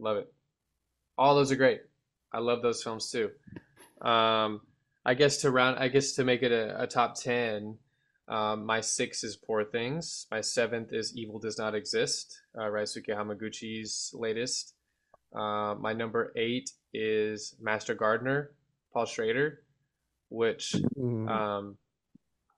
Love 0.00 0.16
it. 0.18 0.32
All 1.16 1.34
those 1.36 1.50
are 1.52 1.56
great. 1.56 1.82
I 2.32 2.38
love 2.38 2.62
those 2.62 2.82
films 2.82 3.10
too. 3.10 3.30
Um, 4.00 4.60
I 5.05 5.14
guess 5.14 5.38
to 5.38 5.50
round, 5.50 5.78
I 5.78 5.88
guess 5.88 6.12
to 6.12 6.24
make 6.24 6.42
it 6.42 6.52
a, 6.52 6.82
a 6.82 6.86
top 6.86 7.14
ten, 7.18 7.76
um, 8.28 8.66
my 8.66 8.80
six 8.80 9.24
is 9.24 9.36
Poor 9.36 9.64
Things. 9.64 10.26
My 10.30 10.40
seventh 10.40 10.92
is 10.92 11.16
Evil 11.16 11.38
Does 11.38 11.59
Not 11.59 11.74
Exist, 11.74 12.40
uh, 12.56 12.62
Ryusuke 12.64 13.09
Hamaguchi's 13.09 14.10
latest. 14.14 14.74
Uh, 15.34 15.74
my 15.78 15.92
number 15.92 16.32
eight 16.36 16.70
is 16.94 17.55
Master 17.60 17.94
Gardener, 17.94 18.52
Paul 18.92 19.06
Schrader, 19.06 19.62
which 20.30 20.74
Mm. 20.96 21.28
um, 21.28 21.78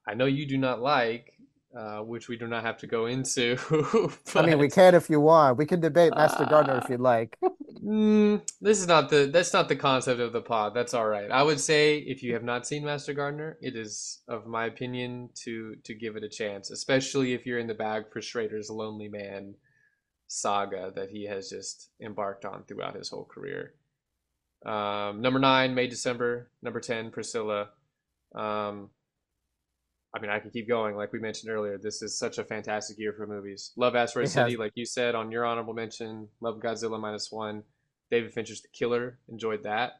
I 0.06 0.14
know 0.14 0.26
you 0.26 0.47
do 0.47 0.56
not 0.59 0.80
like, 0.80 1.34
uh, 1.76 1.98
which 1.98 2.28
we 2.28 2.36
do 2.36 2.47
not 2.47 2.64
have 2.64 2.78
to 2.78 2.86
go 2.86 3.06
into, 3.06 3.56
I 4.34 4.42
mean, 4.44 4.59
we 4.59 4.68
can 4.68 4.94
if 4.94 5.09
you 5.09 5.20
want. 5.20 5.56
We 5.56 5.66
can 5.66 5.80
debate 5.80 6.12
Master 6.14 6.44
Gardener 6.44 6.74
uh, 6.74 6.80
if 6.82 6.90
you'd 6.90 7.01
like. 7.01 7.38
Mm, 7.82 8.42
this 8.60 8.78
is 8.78 8.86
not 8.86 9.09
the 9.09 9.30
that's 9.32 9.52
not 9.52 9.68
the 9.68 9.76
concept 9.76 10.20
of 10.20 10.32
the 10.32 10.40
pod. 10.40 10.74
That's 10.74 10.94
all 10.94 11.06
right. 11.06 11.30
I 11.30 11.42
would 11.42 11.60
say 11.60 11.98
if 11.98 12.22
you 12.22 12.34
have 12.34 12.42
not 12.42 12.66
seen 12.66 12.84
Master 12.84 13.14
Gardener, 13.14 13.56
it 13.60 13.76
is 13.76 14.20
of 14.28 14.47
my 14.47 14.66
opinion 14.66 15.30
to 15.44 15.76
to 15.84 15.94
give 15.94 16.16
it 16.16 16.24
a 16.24 16.28
chance, 16.28 16.70
especially 16.70 17.32
if 17.32 17.47
you're 17.47 17.59
in 17.59 17.68
the 17.68 17.74
bag 17.74 18.05
for 18.12 18.20
Schrader's 18.20 18.70
Lonely 18.70 19.09
Man 19.09 19.55
saga 20.26 20.92
that 20.94 21.10
he 21.10 21.26
has 21.26 21.48
just 21.48 21.90
embarked 22.01 22.44
on 22.44 22.64
throughout 22.64 22.94
his 22.94 23.09
whole 23.09 23.24
career. 23.24 23.74
Um, 24.64 25.20
number 25.20 25.38
nine, 25.38 25.74
May 25.74 25.86
December. 25.86 26.51
Number 26.62 26.80
ten, 26.80 27.10
Priscilla. 27.10 27.70
Um, 28.34 28.90
I 30.14 30.20
mean, 30.20 30.30
I 30.30 30.40
can 30.40 30.50
keep 30.50 30.68
going. 30.68 30.96
Like 30.96 31.12
we 31.12 31.20
mentioned 31.20 31.52
earlier, 31.52 31.78
this 31.78 32.02
is 32.02 32.18
such 32.18 32.38
a 32.38 32.44
fantastic 32.44 32.98
year 32.98 33.12
for 33.12 33.26
movies. 33.26 33.72
Love 33.76 33.94
Asteroid 33.94 34.26
It 34.26 34.32
has 34.32 34.44
City, 34.44 34.56
like 34.56 34.72
you 34.74 34.84
said 34.84 35.14
on 35.14 35.30
your 35.30 35.44
honorable 35.44 35.74
mention. 35.74 36.28
Love 36.40 36.60
Godzilla 36.60 37.00
minus 37.00 37.30
one. 37.30 37.62
David 38.10 38.32
Fincher's 38.32 38.60
The 38.60 38.68
Killer. 38.68 39.18
Enjoyed 39.28 39.62
that. 39.62 39.92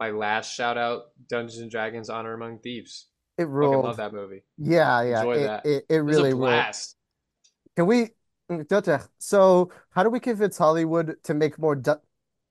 My 0.00 0.10
last 0.10 0.54
shout 0.54 0.78
out: 0.78 1.06
Dungeons 1.28 1.58
and 1.58 1.70
Dragons: 1.70 2.08
Honor 2.08 2.34
Among 2.34 2.58
Thieves. 2.58 3.08
it 3.36 3.44
Fucking 3.44 3.82
love 3.82 3.96
that 3.98 4.12
movie. 4.12 4.44
Yeah, 4.56 5.02
yeah. 5.02 5.20
Enjoyed 5.20 5.38
It 5.38 5.46
that. 5.46 5.66
it, 5.66 5.84
it 5.88 5.94
It 5.96 6.02
was 6.02 6.16
really 6.16 6.32
ruled. 6.32 6.64
Can 7.76 7.86
we 7.86 8.10
so 9.18 9.70
how 9.90 10.02
do 10.02 10.08
we 10.10 10.20
convince 10.20 10.56
Hollywood 10.56 11.16
to 11.24 11.34
make 11.34 11.58
more 11.58 11.74
du 11.76 12.00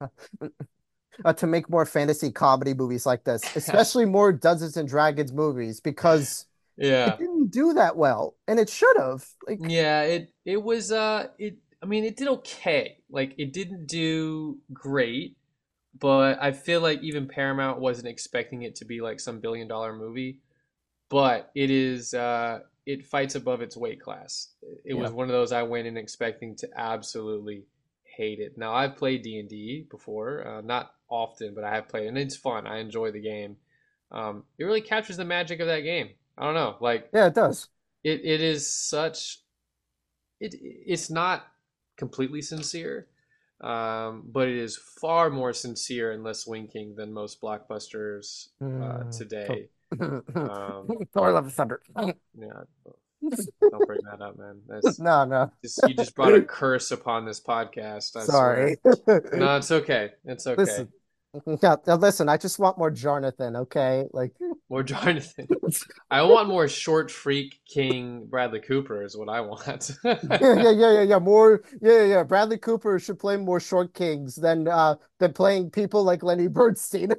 uh, 1.24 1.32
to 1.32 1.46
make 1.46 1.68
more 1.68 1.84
fantasy 1.84 2.30
comedy 2.30 2.74
movies 2.74 3.06
like 3.06 3.24
this, 3.24 3.42
especially 3.56 4.04
more 4.04 4.32
Dungeons 4.32 4.76
and 4.76 4.88
Dragons 4.88 5.32
movies, 5.32 5.80
because 5.80 6.46
it 6.78 7.18
didn't 7.18 7.50
do 7.50 7.74
that 7.74 7.96
well, 7.96 8.36
and 8.46 8.58
it 8.60 8.68
should 8.70 8.96
have. 8.98 9.24
Like, 9.46 9.60
yeah. 9.62 10.02
It 10.02 10.32
it 10.44 10.62
was 10.62 10.92
uh 10.92 11.28
it. 11.38 11.56
I 11.82 11.86
mean, 11.86 12.04
it 12.04 12.16
did 12.16 12.28
okay. 12.28 12.98
Like 13.10 13.34
it 13.38 13.52
didn't 13.52 13.86
do 13.86 14.58
great, 14.72 15.36
but 15.98 16.42
I 16.42 16.52
feel 16.52 16.80
like 16.80 17.02
even 17.02 17.28
Paramount 17.28 17.80
wasn't 17.80 18.08
expecting 18.08 18.62
it 18.62 18.76
to 18.76 18.84
be 18.84 19.00
like 19.00 19.20
some 19.20 19.40
billion 19.40 19.68
dollar 19.68 19.94
movie. 19.94 20.40
But 21.10 21.50
it 21.54 21.70
is 21.70 22.14
uh 22.14 22.60
it 22.86 23.06
fights 23.06 23.34
above 23.34 23.62
its 23.62 23.76
weight 23.76 24.00
class. 24.00 24.48
It 24.84 24.94
yeah, 24.94 25.00
was 25.00 25.12
one 25.12 25.28
of 25.28 25.32
those 25.32 25.52
I 25.52 25.62
went 25.62 25.86
in 25.86 25.96
expecting 25.96 26.56
to 26.56 26.68
absolutely 26.76 27.64
hate 28.04 28.40
it. 28.40 28.56
Now 28.58 28.74
I've 28.74 28.96
played 28.96 29.22
D&D 29.22 29.86
before, 29.90 30.46
uh, 30.46 30.60
not 30.62 30.92
often, 31.08 31.54
but 31.54 31.64
I 31.64 31.74
have 31.74 31.88
played 31.88 32.08
and 32.08 32.18
it's 32.18 32.36
fun. 32.36 32.66
I 32.66 32.78
enjoy 32.78 33.10
the 33.12 33.20
game. 33.20 33.56
Um, 34.10 34.44
it 34.58 34.64
really 34.64 34.80
captures 34.80 35.18
the 35.18 35.24
magic 35.24 35.60
of 35.60 35.66
that 35.68 35.80
game. 35.80 36.10
I 36.38 36.44
don't 36.44 36.54
know, 36.54 36.76
like 36.80 37.10
yeah, 37.12 37.26
it 37.26 37.34
does. 37.34 37.68
it, 38.04 38.20
it 38.24 38.40
is 38.40 38.72
such 38.72 39.40
it 40.40 40.54
it's 40.60 41.10
not 41.10 41.46
completely 41.96 42.42
sincere, 42.42 43.08
um, 43.60 44.24
but 44.30 44.48
it 44.48 44.56
is 44.56 44.76
far 45.00 45.30
more 45.30 45.52
sincere 45.52 46.12
and 46.12 46.22
less 46.22 46.46
winking 46.46 46.94
than 46.96 47.12
most 47.12 47.40
blockbusters 47.40 48.48
uh, 48.62 48.64
Mm, 48.64 49.16
today. 49.16 49.68
Um, 50.36 50.86
Thor 51.14 51.32
Love 51.32 51.44
and 51.46 51.52
Thunder. 51.52 51.80
yeah, 51.96 52.12
don't 53.70 53.86
bring 53.86 54.00
that 54.10 54.20
up, 54.22 54.38
man. 54.38 54.60
That's 54.68 54.98
No, 54.98 55.24
no. 55.24 55.50
just 55.64 55.80
you 55.88 55.94
just 55.94 56.14
brought 56.14 56.34
a 56.34 56.42
curse 56.42 56.90
upon 56.90 57.24
this 57.24 57.40
podcast. 57.40 58.16
I 58.16 58.24
swear. 58.24 58.26
Sorry. 58.26 58.76
No, 59.34 59.56
it's 59.56 59.70
okay. 59.70 60.10
It's 60.24 60.46
okay. 60.46 60.62
Listen, 60.62 60.88
yeah, 61.62 61.76
now 61.86 61.96
listen, 61.96 62.28
I 62.28 62.36
just 62.36 62.58
want 62.58 62.78
more 62.78 62.90
Jonathan, 62.90 63.56
okay? 63.56 64.06
Like, 64.12 64.32
More 64.70 64.82
Jonathan. 64.82 65.46
I 66.10 66.22
want 66.22 66.48
more 66.48 66.68
short 66.68 67.10
freak 67.10 67.60
King 67.66 68.26
Bradley 68.26 68.60
Cooper 68.60 69.02
is 69.02 69.16
what 69.16 69.28
I 69.28 69.40
want. 69.40 69.90
yeah, 70.04 70.16
yeah, 70.30 70.70
yeah, 70.70 70.92
yeah, 70.92 71.02
yeah. 71.02 71.18
More, 71.18 71.62
yeah, 71.80 71.92
yeah, 71.92 72.04
yeah. 72.04 72.22
Bradley 72.22 72.58
Cooper 72.58 72.98
should 72.98 73.18
play 73.18 73.36
more 73.36 73.60
short 73.60 73.94
kings 73.94 74.36
than 74.36 74.68
uh 74.68 74.96
than 75.18 75.32
playing 75.32 75.70
people 75.70 76.02
like 76.02 76.22
Lenny 76.22 76.48
Bernstein. 76.48 77.12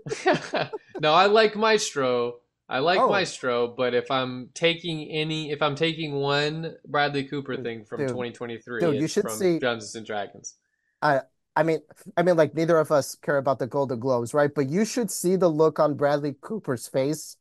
no, 0.99 1.13
I 1.13 1.27
like 1.27 1.55
Maestro. 1.55 2.39
I 2.67 2.79
like 2.79 2.99
Oh, 2.99 3.09
Maestro, 3.09 3.67
but 3.67 3.95
if 3.95 4.11
I'm 4.11 4.49
taking 4.53 5.09
any, 5.09 5.51
if 5.51 5.61
I'm 5.61 5.75
taking 5.75 6.15
one 6.15 6.75
Bradley 6.85 7.23
Cooper 7.23 7.57
thing 7.57 7.83
from 7.83 8.01
dude, 8.01 8.09
2023, 8.09 8.79
dude, 8.79 9.01
you 9.01 9.07
should 9.07 9.23
from 9.23 9.37
see. 9.37 9.57
Dungeons 9.57 9.95
and 9.95 10.05
Dragons. 10.05 10.55
I, 11.01 11.21
I 11.59 11.63
mean, 11.63 11.79
I 12.15 12.23
mean, 12.23 12.37
like 12.37 12.53
neither 12.55 12.77
of 12.79 12.91
us 12.91 13.15
care 13.15 13.37
about 13.37 13.59
the 13.59 13.67
Golden 13.67 13.99
Globes, 13.99 14.33
right? 14.33 14.51
But 14.53 14.69
you 14.69 14.85
should 14.85 15.11
see 15.11 15.35
the 15.35 15.49
look 15.49 15.79
on 15.79 15.95
Bradley 15.95 16.35
Cooper's 16.41 16.87
face 16.87 17.37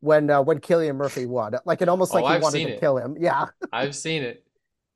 when 0.00 0.30
uh, 0.30 0.42
when 0.42 0.60
Cillian 0.60 0.96
Murphy 0.96 1.26
won. 1.26 1.54
Like 1.66 1.82
it 1.82 1.88
almost 1.88 2.12
Oh, 2.12 2.14
like 2.14 2.26
he 2.26 2.36
I've 2.36 2.36
wanted 2.36 2.62
to 2.64 2.70
it. 2.70 2.80
kill 2.80 2.98
him. 2.98 3.16
Yeah, 3.20 3.46
I've 3.72 3.94
seen 3.96 4.22
it. 4.22 4.44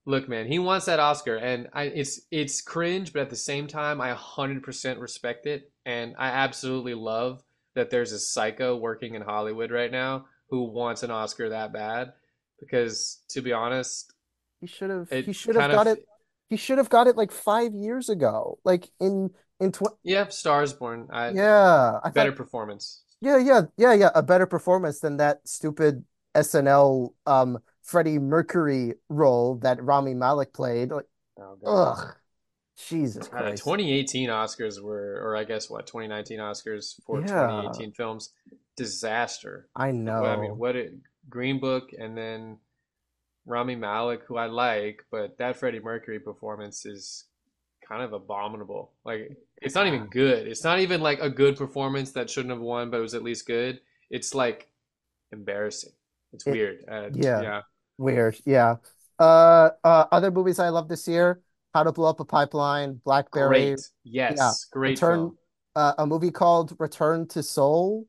Look, 0.06 0.28
man, 0.28 0.46
he 0.46 0.58
wants 0.58 0.86
that 0.86 1.00
Oscar, 1.00 1.36
and 1.36 1.68
I, 1.74 1.84
it's 1.84 2.22
it's 2.30 2.62
cringe, 2.62 3.12
but 3.12 3.22
at 3.22 3.30
the 3.30 3.36
same 3.36 3.66
time, 3.68 4.00
I 4.00 4.08
100% 4.10 5.00
respect 5.00 5.46
it, 5.46 5.70
and 5.86 6.14
I 6.18 6.28
absolutely 6.28 6.94
love 6.94 7.42
that 7.74 7.90
there's 7.90 8.12
a 8.12 8.18
psycho 8.20 8.76
working 8.76 9.14
in 9.14 9.22
Hollywood 9.22 9.70
right 9.70 9.92
now 9.92 10.26
who 10.50 10.64
wants 10.64 11.02
an 11.02 11.10
Oscar 11.10 11.50
that 11.50 11.72
bad, 11.72 12.12
because 12.60 13.22
to 13.30 13.42
be 13.42 13.52
honest, 13.52 14.14
he 14.60 14.66
should 14.66 14.90
have. 14.90 15.08
He 15.24 15.32
should 15.32 15.56
have 15.56 15.68
got 15.68 15.86
of 15.86 15.98
it. 15.98 16.04
He 16.48 16.56
should 16.56 16.78
have 16.78 16.88
got 16.88 17.06
it 17.06 17.16
like 17.16 17.30
five 17.32 17.74
years 17.74 18.08
ago. 18.08 18.58
Like 18.64 18.90
in 19.00 19.30
in 19.60 19.72
tw 19.72 19.84
yeah, 20.02 20.28
Stars 20.28 20.72
Born, 20.72 21.08
I 21.12 21.34
Yeah, 21.34 22.00
I 22.02 22.10
better 22.12 22.32
thought. 22.32 22.32
performance. 22.32 23.02
Yeah, 23.20 23.38
yeah, 23.38 23.62
yeah, 23.76 23.94
yeah. 23.94 24.10
A 24.14 24.22
better 24.22 24.46
performance 24.46 25.00
than 25.00 25.18
that 25.18 25.46
stupid 25.48 26.04
SNL 26.34 27.14
um 27.26 27.60
Freddie 27.82 28.18
Mercury 28.18 28.94
role 29.08 29.56
that 29.58 29.82
Rami 29.82 30.14
Malek 30.14 30.52
played. 30.54 30.90
Like, 30.92 31.06
Oh 31.38 31.56
ugh, 31.66 32.16
Jesus 32.76 33.28
Uh, 33.32 33.50
Christ. 33.50 33.52
2018 33.52 34.28
Oscars 34.28 34.80
were, 34.82 35.20
or 35.22 35.36
I 35.36 35.44
guess 35.44 35.68
what, 35.68 35.86
2019 35.86 36.38
Oscars 36.38 37.02
for 37.04 37.22
Yeah, 37.22 37.22
2018 37.22 37.92
films, 37.92 38.30
disaster. 38.76 39.68
I 39.74 39.92
Well, 40.14 40.30
I 40.30 40.36
mean, 40.36 40.56
what 40.58 40.76
it, 40.76 40.94
Green 41.28 41.58
Book 41.58 41.90
and 41.98 42.16
then 42.16 42.58
Rami 43.48 43.76
Malek, 43.76 44.20
who 44.26 44.36
I 44.36 44.46
like, 44.46 45.04
but 45.10 45.38
that 45.38 45.56
Freddie 45.56 45.80
Mercury 45.80 46.20
performance 46.20 46.84
is 46.84 47.24
kind 47.86 48.02
of 48.02 48.12
abominable. 48.12 48.92
Like, 49.04 49.36
it's 49.62 49.74
not 49.74 49.86
even 49.86 50.06
good. 50.06 50.46
It's 50.46 50.62
not 50.62 50.80
even 50.80 51.00
like 51.00 51.20
a 51.20 51.30
good 51.30 51.56
performance 51.56 52.12
that 52.12 52.28
shouldn't 52.28 52.52
have 52.52 52.60
won, 52.60 52.90
but 52.90 52.98
it 52.98 53.02
was 53.02 53.14
at 53.14 53.22
least 53.22 53.46
good. 53.46 53.80
It's 54.10 54.34
like 54.34 54.68
embarrassing. 55.32 55.92
It's 56.32 56.46
It, 56.46 56.52
weird. 56.52 56.84
Uh, 56.86 57.08
yeah, 57.14 57.42
yeah, 57.42 57.60
weird. 57.96 58.38
Yeah. 58.44 58.76
Uh, 59.18 59.70
uh, 59.82 60.04
other 60.12 60.30
movies 60.30 60.58
I 60.58 60.68
love 60.68 60.88
this 60.88 61.08
year: 61.08 61.40
How 61.74 61.82
to 61.82 61.92
Blow 61.92 62.10
Up 62.10 62.20
a 62.20 62.24
Pipeline, 62.24 63.00
Blackberry. 63.04 63.48
great. 63.48 63.80
Yeah, 64.04 64.30
Yes, 64.30 64.66
great 64.70 64.90
Return. 64.90 65.32
Uh, 65.74 65.94
a 65.98 66.06
movie 66.06 66.30
called 66.30 66.76
Return 66.78 67.26
to 67.28 67.42
Seoul. 67.42 68.06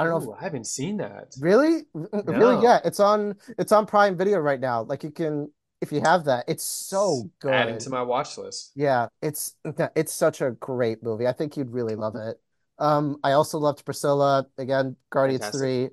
I 0.00 0.04
don't 0.04 0.24
know 0.24 0.32
if 0.32 0.38
I 0.38 0.44
haven't 0.44 0.66
seen 0.66 0.96
that. 0.98 1.34
really, 1.40 1.82
really. 1.92 2.62
Yeah, 2.64 2.80
it's 2.84 3.00
on. 3.00 3.36
It's 3.58 3.72
on 3.72 3.86
Prime 3.86 4.16
Video 4.16 4.38
right 4.38 4.60
now. 4.60 4.82
Like 4.82 5.04
you 5.04 5.10
can, 5.10 5.50
if 5.80 5.92
you 5.92 6.00
have 6.00 6.24
that, 6.24 6.44
it's 6.48 6.64
so 6.64 7.30
Adding 7.44 7.78
to 7.78 7.90
my 7.90 8.02
watch 8.02 8.38
list. 8.38 8.72
Yeah, 8.74 9.08
it's 9.22 9.54
it's 9.94 10.12
such 10.12 10.40
a 10.40 10.52
great 10.52 11.02
movie. 11.02 11.26
I 11.26 11.32
think 11.32 11.56
you'd 11.56 11.70
really 11.70 11.94
love 11.96 12.16
it. 12.16 12.40
Um, 12.78 13.18
I 13.22 13.32
also 13.32 13.58
loved 13.58 13.84
Priscilla, 13.84 14.46
again, 14.56 14.96
Guardians 15.10 15.42
Fantastic. 15.42 15.92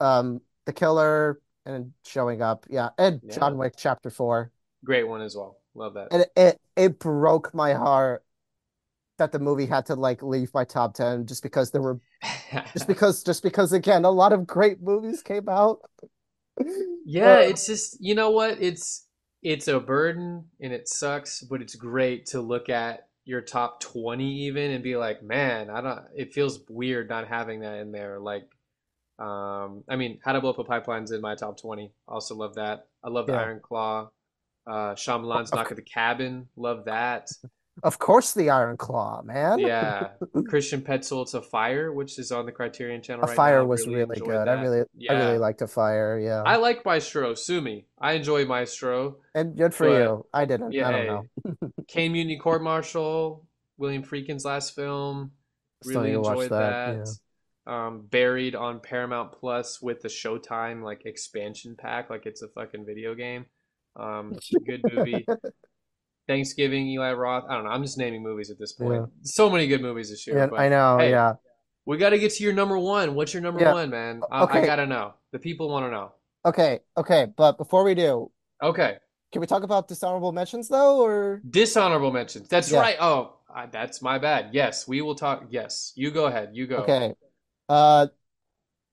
3, 0.00 0.06
um, 0.06 0.40
The 0.64 0.72
Killer, 0.72 1.40
and 1.66 1.92
showing 2.06 2.40
up. 2.40 2.66
Yeah, 2.70 2.88
and 2.96 3.20
Yeah. 3.22 3.34
John 3.34 3.58
Wick 3.58 3.74
Chapter 3.76 4.08
4. 4.08 4.50
Great 4.82 5.04
one 5.04 5.20
as 5.20 5.36
well. 5.36 5.58
Love 5.74 5.94
that. 5.94 6.08
And 6.10 6.24
it, 6.36 6.58
it 6.74 6.98
broke 6.98 7.52
my 7.52 7.74
heart 7.74 8.24
that 9.20 9.32
the 9.32 9.40
movie 9.40 9.66
had 9.66 9.86
to 9.86 9.96
like 9.96 10.22
leave 10.24 10.52
my 10.54 10.64
top 10.64 10.94
10 10.94 11.26
just 11.26 11.44
because 11.44 11.72
there 11.72 11.82
were 11.82 12.00
just 12.74 12.88
because 12.88 13.24
just 13.24 13.42
because 13.44 13.72
again 13.74 14.04
a 14.04 14.10
lot 14.10 14.32
of 14.34 14.46
great 14.46 14.82
movies 14.82 15.22
came 15.22 15.48
out. 15.48 15.80
Yeah, 17.04 17.38
Uh, 17.38 17.40
it's 17.40 17.66
just 17.66 17.96
you 18.00 18.14
know 18.14 18.30
what? 18.30 18.60
It's 18.60 19.06
it's 19.42 19.68
a 19.68 19.80
burden 19.80 20.44
and 20.60 20.72
it 20.72 20.88
sucks, 20.88 21.42
but 21.42 21.62
it's 21.62 21.74
great 21.74 22.26
to 22.26 22.40
look 22.40 22.68
at 22.68 23.08
your 23.24 23.40
top 23.40 23.80
20 23.80 24.46
even 24.46 24.70
and 24.72 24.82
be 24.84 24.96
like, 24.96 25.22
man, 25.22 25.70
I 25.70 25.80
don't 25.80 26.00
it 26.14 26.34
feels 26.34 26.60
weird 26.68 27.08
not 27.08 27.28
having 27.28 27.60
that 27.60 27.78
in 27.78 27.92
there. 27.92 28.20
Like 28.20 28.48
um 29.20 29.84
I 29.88 29.96
mean, 29.96 30.20
How 30.24 30.32
to 30.34 30.40
Blow 30.42 30.50
Up 30.52 30.58
a 30.60 30.64
Pipeline's 30.64 31.12
in 31.12 31.20
my 31.22 31.34
top 31.36 31.58
20. 31.60 31.92
Also 32.08 32.36
love 32.36 32.54
that. 32.56 32.88
I 33.04 33.10
love 33.10 33.28
the 33.28 33.34
yeah. 33.34 33.38
Iron 33.38 33.60
Claw. 33.62 34.10
Uh 34.66 34.94
Shyamalan's 34.94 35.52
Of, 35.52 35.54
Knock 35.54 35.70
at 35.72 35.76
the 35.76 35.82
Cabin. 35.82 36.48
Love 36.56 36.86
that. 36.86 37.30
Of 37.82 37.98
course 37.98 38.34
the 38.34 38.50
Iron 38.50 38.76
Claw, 38.76 39.22
man. 39.22 39.58
Yeah. 39.58 40.08
Christian 40.48 40.82
Petzold's 40.82 41.34
A 41.34 41.40
Fire, 41.42 41.92
which 41.92 42.18
is 42.18 42.30
on 42.30 42.44
the 42.44 42.52
Criterion 42.52 43.00
channel 43.00 43.24
A 43.24 43.28
right 43.28 43.36
Fire 43.36 43.60
now. 43.60 43.64
was 43.66 43.86
Really 43.86 44.04
really 44.04 44.20
good. 44.20 44.48
I 44.48 44.56
that. 44.56 44.62
really 44.62 44.84
I 45.08 45.14
really 45.14 45.38
liked 45.38 45.62
A 45.62 45.66
Fire, 45.66 46.18
yeah. 46.18 46.42
I 46.44 46.56
like 46.56 46.84
Maestro, 46.84 47.34
sue 47.34 47.60
me. 47.60 47.86
I 47.98 48.12
enjoy 48.14 48.44
Maestro, 48.44 49.18
And 49.34 49.56
good 49.56 49.72
for 49.74 49.88
you. 49.88 50.26
I 50.34 50.44
didn't. 50.44 50.72
yeah, 50.72 50.88
I 50.88 50.92
don't 50.92 51.06
know. 51.06 51.70
Caine 51.88 52.12
Mutiny 52.12 52.38
Court 52.38 52.62
Martial, 52.62 53.46
William 53.78 54.02
Friedkin's 54.02 54.44
last 54.44 54.74
film, 54.74 55.32
Still 55.82 56.02
really 56.02 56.14
enjoyed 56.14 56.50
that. 56.50 56.96
that. 56.96 56.96
Yeah. 57.66 57.86
Um, 57.86 58.06
buried 58.10 58.54
on 58.56 58.80
Paramount 58.80 59.32
Plus 59.32 59.80
with 59.80 60.02
the 60.02 60.08
Showtime 60.08 60.82
like 60.82 61.06
expansion 61.06 61.76
pack, 61.78 62.10
like 62.10 62.26
it's 62.26 62.42
a 62.42 62.48
fucking 62.48 62.84
video 62.84 63.14
game. 63.14 63.46
Um, 63.96 64.34
good 64.66 64.82
movie. 64.92 65.24
Thanksgiving, 66.30 66.86
Eli 66.86 67.12
Roth. 67.12 67.44
I 67.48 67.54
don't 67.54 67.64
know. 67.64 67.70
I'm 67.70 67.82
just 67.82 67.98
naming 67.98 68.22
movies 68.22 68.50
at 68.50 68.58
this 68.58 68.72
point. 68.72 68.94
Yeah. 68.94 69.06
So 69.22 69.50
many 69.50 69.66
good 69.66 69.82
movies 69.82 70.10
this 70.10 70.24
year, 70.28 70.36
Yeah, 70.38 70.56
I 70.56 70.68
know, 70.68 70.98
hey, 70.98 71.10
yeah. 71.10 71.34
we 71.86 71.96
got 71.98 72.10
to 72.10 72.18
get 72.20 72.30
to 72.34 72.44
your 72.44 72.52
number 72.52 72.78
one. 72.78 73.16
What's 73.16 73.34
your 73.34 73.42
number 73.42 73.60
Yeah. 73.60 73.72
one, 73.72 73.90
man? 73.90 74.22
I, 74.30 74.44
I 74.44 74.64
gotta 74.64 74.86
know. 74.86 75.14
The 75.32 75.40
people 75.40 75.68
want 75.68 75.86
to 75.86 75.90
know. 75.90 76.12
Okay, 76.44 76.80
okay, 76.96 77.26
but 77.36 77.58
before 77.58 77.82
we 77.82 77.94
do, 77.94 78.30
Okay. 78.62 78.98
can 79.32 79.40
we 79.40 79.46
talk 79.48 79.64
about 79.64 79.88
dishonorable 79.88 80.30
mentions 80.30 80.68
though, 80.68 81.00
or 81.04 81.42
Dishonorable 81.50 82.12
mentions. 82.12 82.46
That's 82.48 82.70
yeah. 82.70 82.78
right. 82.80 82.96
Oh, 83.00 83.34
I, 83.52 83.66
that's 83.66 84.00
my 84.00 84.18
bad. 84.18 84.50
Yes, 84.52 84.86
we 84.86 85.02
will 85.02 85.16
talk. 85.16 85.46
Yes, 85.50 85.92
you 85.96 86.12
go 86.12 86.26
ahead. 86.26 86.50
You 86.52 86.68
go. 86.68 86.76
Okay. 86.84 87.14
Uh 87.68 88.06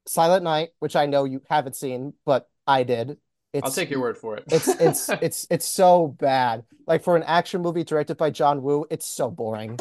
Silent 0.08 0.44
Night, 0.44 0.70
which 0.80 0.96
I 0.96 1.06
know 1.06 1.26
you 1.26 1.42
haven't 1.50 1.76
seen, 1.76 2.14
but 2.26 2.50
I 2.66 2.84
did. 2.84 3.18
I'll 3.56 3.72
take 3.72 3.90
your 3.90 4.00
word 4.00 4.18
for 4.18 4.38
it. 4.38 4.44
it's 4.52 4.68
it's 4.68 5.10
it's 5.22 5.48
it's 5.50 5.68
so 5.68 6.08
bad. 6.08 6.64
Like 6.86 7.04
for 7.04 7.16
an 7.16 7.24
action 7.24 7.62
movie 7.62 7.84
directed 7.84 8.18
by 8.18 8.30
John 8.30 8.62
Woo, 8.62 8.86
it's 8.90 9.06
so 9.06 9.30
boring. 9.30 9.80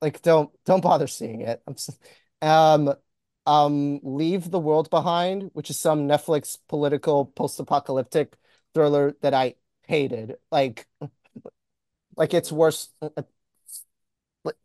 Like 0.00 0.22
don't 0.22 0.50
don't 0.64 0.82
bother 0.82 1.06
seeing 1.06 1.40
it. 1.40 1.62
I'm 1.66 1.74
s 1.74 1.90
um 2.42 2.94
um 3.46 4.00
Leave 4.02 4.50
the 4.50 4.58
World 4.58 4.90
Behind, 4.90 5.50
which 5.52 5.70
is 5.70 5.78
some 5.78 6.08
Netflix 6.08 6.58
political 6.68 7.26
post-apocalyptic 7.26 8.34
thriller 8.74 9.14
that 9.22 9.34
I 9.34 9.54
hated. 9.86 10.36
Like 10.50 10.86
like 12.16 12.34
it's 12.34 12.52
worse 12.52 12.90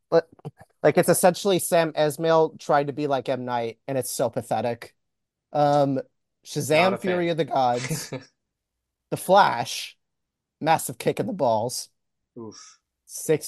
like, 0.10 0.26
like 0.84 0.98
it's 0.98 1.10
essentially 1.10 1.60
Sam 1.60 1.94
Esmail 1.94 2.60
tried 2.60 2.88
to 2.88 2.94
be 2.94 3.08
like 3.08 3.30
M. 3.30 3.46
Night 3.46 3.80
and 3.88 3.98
it's 3.98 4.12
so 4.12 4.30
pathetic. 4.30 4.96
Um 5.54 6.00
Shazam 6.46 6.92
fan. 6.92 6.98
Fury 6.98 7.30
of 7.30 7.38
the 7.38 7.46
Gods, 7.46 8.12
The 9.12 9.18
Flash, 9.18 9.98
massive 10.60 10.98
kick 10.98 11.20
in 11.20 11.28
the 11.28 11.34
balls. 11.34 11.90
Oof. 12.38 12.80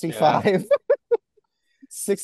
Yeah. 0.08 0.42
65. 0.48 0.66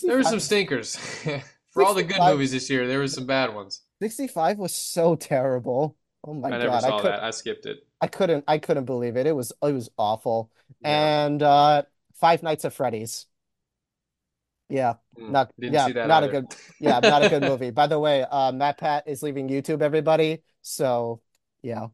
There 0.04 0.18
were 0.18 0.24
some 0.24 0.40
stinkers. 0.40 0.96
For 1.72 1.84
all 1.84 1.94
the 1.94 2.04
good 2.04 2.20
movies 2.20 2.52
this 2.52 2.70
year, 2.70 2.88
there 2.88 3.00
were 3.00 3.08
some 3.08 3.26
bad 3.26 3.54
ones. 3.54 3.84
65 4.02 4.58
was 4.58 4.74
so 4.76 5.16
terrible. 5.16 5.96
Oh 6.26 6.34
my 6.34 6.48
I 6.50 6.52
never 6.52 6.66
God. 6.66 6.84
I 6.84 6.88
saw 6.88 7.00
could 7.00 7.12
that. 7.12 7.24
I 7.24 7.30
skipped 7.32 7.66
it. 7.66 7.86
I 8.02 8.08
couldn't 8.08 8.44
I 8.48 8.58
couldn't 8.58 8.86
believe 8.86 9.16
it. 9.18 9.28
It 9.28 9.36
was 9.36 9.54
it 9.62 9.72
was 9.72 9.90
awful. 9.98 10.52
Yeah. 10.82 11.26
And 11.26 11.44
uh 11.44 11.84
Five 12.16 12.44
Nights 12.44 12.66
at 12.66 12.74
Freddy's. 12.74 13.28
Yeah. 14.68 14.96
Mm, 15.18 15.30
Not 15.32 15.52
didn't 15.60 15.74
yeah, 15.74 15.86
see 15.86 15.94
that 15.94 16.08
not 16.08 16.24
a 16.24 16.28
good 16.28 16.54
yeah, 16.80 17.00
not 17.00 17.24
a 17.24 17.30
good 17.30 17.44
movie. 17.44 17.72
By 17.72 17.88
the 17.88 18.00
way, 18.00 18.24
uh 18.24 18.52
MatPat 18.52 19.04
is 19.06 19.24
leaving 19.24 19.48
YouTube, 19.48 19.82
everybody. 19.82 20.44
So 20.62 21.22
yeah, 21.62 21.90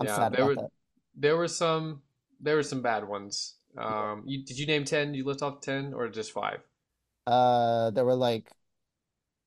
I'm 0.00 0.06
Yeah, 0.06 0.08
sad 0.08 0.32
there 0.32 0.44
about 0.44 0.46
were 0.46 0.56
that. 0.56 0.70
there 1.14 1.36
were 1.36 1.48
some 1.48 2.02
there 2.40 2.56
were 2.56 2.62
some 2.62 2.82
bad 2.82 3.06
ones. 3.08 3.56
Um, 3.76 4.22
you, 4.26 4.44
did 4.44 4.58
you 4.58 4.66
name 4.66 4.84
10? 4.84 5.14
You 5.14 5.24
list 5.24 5.42
off 5.42 5.60
10 5.60 5.94
or 5.94 6.08
just 6.08 6.32
five? 6.32 6.60
Uh 7.26 7.90
there 7.90 8.04
were 8.04 8.14
like 8.14 8.50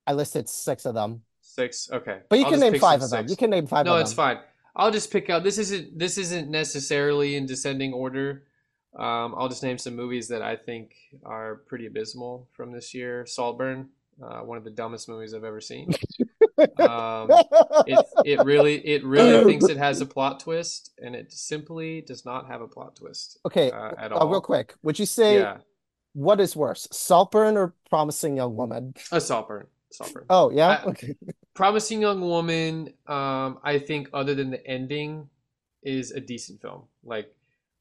I 0.08 0.14
listed 0.14 0.50
six 0.50 0.86
of 0.86 0.94
them. 0.96 1.24
Six? 1.42 1.90
Okay. 1.92 2.22
But 2.30 2.40
you 2.40 2.46
I'll 2.46 2.52
can 2.52 2.60
name 2.60 2.76
five 2.76 3.02
of 3.02 3.10
them. 3.10 3.28
You 3.28 3.36
can 3.36 3.50
name 3.50 3.68
five 3.68 3.88
No, 3.88 3.98
it's 3.98 4.14
fine. 4.14 4.40
I'll 4.76 4.92
just 4.92 5.12
pick 5.12 5.30
out 5.30 5.44
this 5.44 5.58
isn't 5.58 5.98
this 5.98 6.18
isn't 6.18 6.50
necessarily 6.50 7.36
in 7.36 7.46
descending 7.46 7.94
order. 7.94 8.44
Um, 8.98 9.36
I'll 9.38 9.50
just 9.50 9.64
name 9.64 9.78
some 9.78 9.96
movies 9.96 10.28
that 10.30 10.42
I 10.42 10.56
think 10.56 10.94
are 11.26 11.58
pretty 11.68 11.88
abysmal 11.88 12.50
from 12.54 12.72
this 12.72 12.94
year. 12.94 13.26
Saltburn, 13.26 13.90
uh, 14.24 14.42
one 14.42 14.58
of 14.58 14.64
the 14.64 14.72
dumbest 14.72 15.10
movies 15.10 15.34
I've 15.34 15.44
ever 15.44 15.62
seen. 15.62 15.92
Um, 16.80 17.30
it 17.88 18.06
it 18.26 18.44
really 18.44 18.86
it 18.86 19.04
really 19.04 19.44
thinks 19.50 19.70
it 19.70 19.78
has 19.78 20.02
a 20.02 20.06
plot 20.06 20.40
twist, 20.40 20.92
and 21.00 21.16
it 21.16 21.32
simply 21.32 22.02
does 22.02 22.26
not 22.26 22.48
have 22.48 22.62
a 22.62 22.68
plot 22.68 22.96
twist 22.96 23.40
Okay, 23.46 23.72
uh, 23.72 23.92
at 23.98 24.12
uh, 24.12 24.26
real 24.26 24.42
quick. 24.42 24.76
Would 24.84 25.00
you 25.00 25.06
say 25.06 25.40
Yeah, 25.40 25.58
what 26.14 26.40
is 26.40 26.56
worse, 26.56 26.88
Saltburn 26.92 27.58
or 27.58 27.74
Promising 27.90 28.36
Young 28.36 28.56
Woman? 28.56 28.94
a 29.12 29.22
Saltburn, 29.22 29.68
Saltburn. 29.92 30.26
Oh, 30.30 30.50
yeah? 30.52 30.68
I, 30.68 30.84
Okay. 30.90 31.16
Promising 31.54 32.02
Young 32.02 32.22
Woman, 32.22 32.94
um, 33.08 33.60
I 33.64 33.78
think 33.78 34.10
other 34.14 34.34
than 34.34 34.52
the 34.52 34.66
ending, 34.66 35.30
is 35.84 36.12
a 36.12 36.20
decent 36.20 36.62
film. 36.62 36.84
Like, 37.04 37.34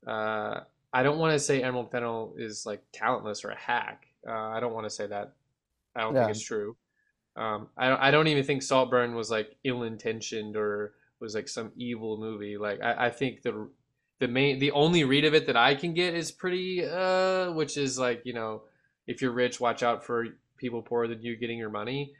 uh, 0.06 0.60
I 0.92 1.02
don't 1.02 1.18
want 1.18 1.34
to 1.34 1.38
say 1.38 1.62
Emerald 1.62 1.90
Fennell 1.92 2.34
is 2.36 2.66
like 2.66 2.82
talentless 2.92 3.44
or 3.44 3.50
a 3.50 3.58
hack. 3.58 4.06
Uh, 4.26 4.32
I 4.32 4.58
don't 4.58 4.74
want 4.74 4.86
to 4.86 4.90
say 4.90 5.06
that. 5.06 5.34
I 5.94 6.00
don't 6.00 6.14
think 6.14 6.30
it's 6.30 6.42
true. 6.42 6.76
Um, 7.40 7.68
I 7.76 7.88
don't, 7.88 8.00
I 8.00 8.10
don't 8.10 8.26
even 8.28 8.44
think 8.44 8.62
Saltburn 8.62 9.14
was 9.14 9.30
like 9.30 9.56
ill-intentioned 9.64 10.56
or 10.56 10.92
was 11.20 11.34
like 11.34 11.48
some 11.48 11.72
evil 11.76 12.18
movie. 12.18 12.58
Like, 12.58 12.80
I, 12.82 13.06
I 13.06 13.10
think 13.10 13.42
the 13.42 13.68
the 14.18 14.28
main 14.28 14.58
the 14.58 14.72
only 14.72 15.04
read 15.04 15.24
of 15.24 15.34
it 15.34 15.46
that 15.46 15.56
I 15.56 15.74
can 15.74 15.94
get 15.94 16.14
is 16.14 16.30
pretty 16.30 16.84
uh, 16.84 17.52
which 17.52 17.76
is 17.76 17.98
like 17.98 18.22
you 18.24 18.34
know, 18.34 18.62
if 19.06 19.22
you're 19.22 19.32
rich, 19.32 19.58
watch 19.58 19.82
out 19.82 20.04
for 20.04 20.26
people 20.58 20.82
poorer 20.82 21.08
than 21.08 21.22
you 21.22 21.36
getting 21.36 21.58
your 21.58 21.70
money 21.70 22.12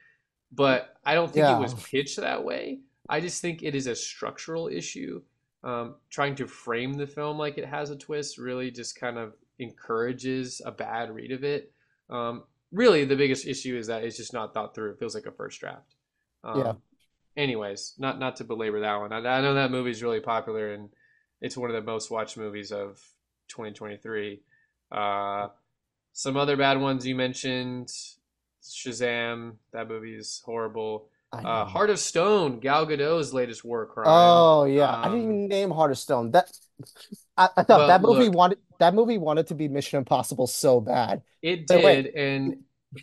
but 0.53 0.97
I 1.05 1.15
don't 1.15 1.33
think 1.33 1.47
it 1.47 1.59
was 1.59 1.75
pitched 1.75 2.17
that 2.17 2.45
way. 2.45 2.81
I 3.09 3.21
just 3.21 3.41
think 3.41 3.63
it 3.63 3.75
is 3.75 3.87
a 3.87 3.95
structural 3.95 4.69
issue. 4.69 5.23
Um, 5.63 5.97
trying 6.09 6.37
to 6.37 6.47
frame 6.47 6.95
the 6.95 7.07
film 7.07 7.37
like 7.37 7.59
it 7.59 7.67
has 7.67 7.91
a 7.91 7.97
twist 7.97 8.39
really 8.39 8.71
just 8.71 8.99
kind 8.99 9.19
of 9.19 9.35
encourages 9.59 10.63
a 10.65 10.73
bad 10.73 11.11
read 11.11 11.33
of 11.33 11.45
it. 11.45 11.71
Um, 12.09 12.45
really, 12.73 13.05
the 13.05 13.17
biggest 13.17 13.47
issue 13.47 13.77
is 13.77 13.87
that 13.89 14.05
it's 14.05 14.17
just 14.17 14.33
not 14.33 14.55
thought 14.55 14.75
through. 14.75 14.93
It 14.93 14.99
feels 14.99 15.15
like 15.15 15.27
a 15.27 15.33
first 15.33 15.61
draft. 15.61 15.95
Yeah. 16.55 16.71
Um, 16.71 16.79
anyways, 17.37 17.95
not 17.99 18.19
not 18.19 18.37
to 18.37 18.45
belabor 18.45 18.81
that 18.81 18.97
one. 18.97 19.13
I, 19.13 19.19
I 19.19 19.41
know 19.41 19.55
that 19.55 19.71
movie 19.71 19.91
is 19.91 20.03
really 20.03 20.21
popular 20.21 20.73
and 20.73 20.89
it's 21.41 21.57
one 21.57 21.71
of 21.71 21.75
the 21.77 21.83
most 21.83 22.11
watched 22.11 22.37
movies 22.37 22.73
of 22.73 23.01
2023. 23.49 24.41
Uh, 24.93 25.49
some 26.13 26.37
other 26.37 26.57
bad 26.57 26.81
ones 26.81 27.07
you 27.07 27.15
mentioned 27.15 27.89
Shazam, 28.63 29.55
that 29.73 29.89
movie 29.89 30.15
is 30.15 30.43
horrible. 30.45 31.09
Uh. 31.33 31.65
Heart 31.65 31.91
of 31.91 31.99
Stone, 31.99 32.61
Gal 32.61 32.87
Gadot's 32.87 33.33
latest 33.33 33.65
war 33.65 33.87
crime. 33.87 34.07
Oh 34.07 34.65
yeah, 34.65 34.97
I 34.97 35.09
didn't 35.09 35.25
Um, 35.25 35.25
even 35.25 35.49
name 35.49 35.71
Heart 35.71 35.93
of 35.93 35.99
Stone. 35.99 36.33
That 36.33 36.51
I, 37.37 37.49
I 37.57 37.63
thought 37.63 37.87
that 37.87 38.03
movie 38.03 38.25
look, 38.25 38.35
wanted 38.35 38.59
that 38.81 38.95
movie 38.95 39.19
wanted 39.19 39.47
to 39.49 39.55
be 39.55 39.69
Mission 39.69 39.99
Impossible 39.99 40.47
so 40.47 40.81
bad. 40.81 41.23
it 41.43 41.67
But 41.67 41.85
wait, 41.85 42.03
did, 42.03 42.15
and 42.15 42.57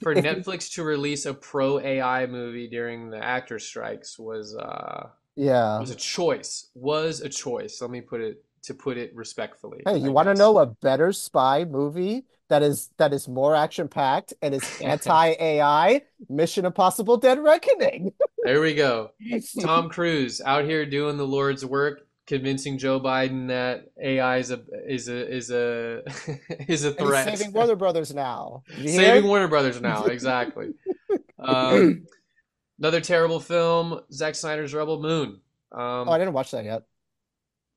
for 0.04 0.14
Netflix 0.16 0.74
to 0.74 0.84
release 0.84 1.26
a 1.26 1.34
pro 1.34 1.80
AI 1.80 2.26
movie 2.26 2.68
during 2.68 3.10
the 3.10 3.24
actor 3.24 3.58
strikes 3.60 4.20
was 4.20 4.56
uh 4.56 5.08
yeah. 5.36 5.80
was 5.80 5.91
a 5.91 5.95
choice. 5.95 6.70
Was 6.76 7.22
a 7.22 7.30
choice. 7.30 7.80
Let 7.82 7.91
me 7.91 8.02
put 8.02 8.22
it 8.22 8.44
to 8.64 8.74
put 8.74 8.98
it 8.98 9.16
respectfully, 9.16 9.82
Hey, 9.86 9.98
you 9.98 10.12
want 10.12 10.28
to 10.28 10.34
know 10.34 10.60
a 10.60 10.66
better 10.66 11.14
spy 11.14 11.64
movie 11.64 12.26
that 12.49 12.62
is 12.62 12.90
that 12.98 13.14
is 13.14 13.28
more 13.28 13.56
action 13.56 13.88
packed 13.88 14.34
and 14.41 14.54
is 14.54 14.70
anti-AI? 14.82 16.02
Mission 16.30 16.66
Impossible: 16.66 17.18
Dead 17.18 17.40
Reckoning. 17.40 18.14
There 18.44 18.62
we 18.62 18.76
go. 18.76 19.12
Tom 19.60 19.90
Cruise 19.90 20.40
out 20.40 20.64
here 20.64 20.86
doing 20.86 21.18
the 21.18 21.28
Lord's 21.28 21.66
work, 21.66 22.07
convincing 22.28 22.78
Joe 22.78 22.99
Biden 22.99 23.48
that 23.48 23.90
AI 24.02 24.38
is 24.38 24.52
a 24.52 24.62
is 24.88 25.08
a 25.10 25.34
is 25.34 25.49
a 25.49 26.04
is 26.68 26.84
a 26.84 26.94
threat. 26.94 27.38
saving 27.38 27.54
Warner 27.54 27.76
Brothers 27.76 28.14
now. 28.14 28.64
Saving? 28.78 29.28
Warner 29.28 29.48
Brothers 29.48 29.82
now, 29.82 30.06
exactly. 30.06 30.74
Um, 31.40 32.08
another 32.80 32.99
terrible 32.99 33.40
film, 33.40 34.02
Zack 34.12 34.34
Snyder's 34.34 34.74
Rebel 34.74 34.99
Moon. 34.99 35.40
Oh, 35.72 35.78
I 35.78 36.02
Um, 36.16 36.20
didn't 36.20 36.34
watch 36.34 36.49
that 36.52 36.66
yet. 36.66 36.82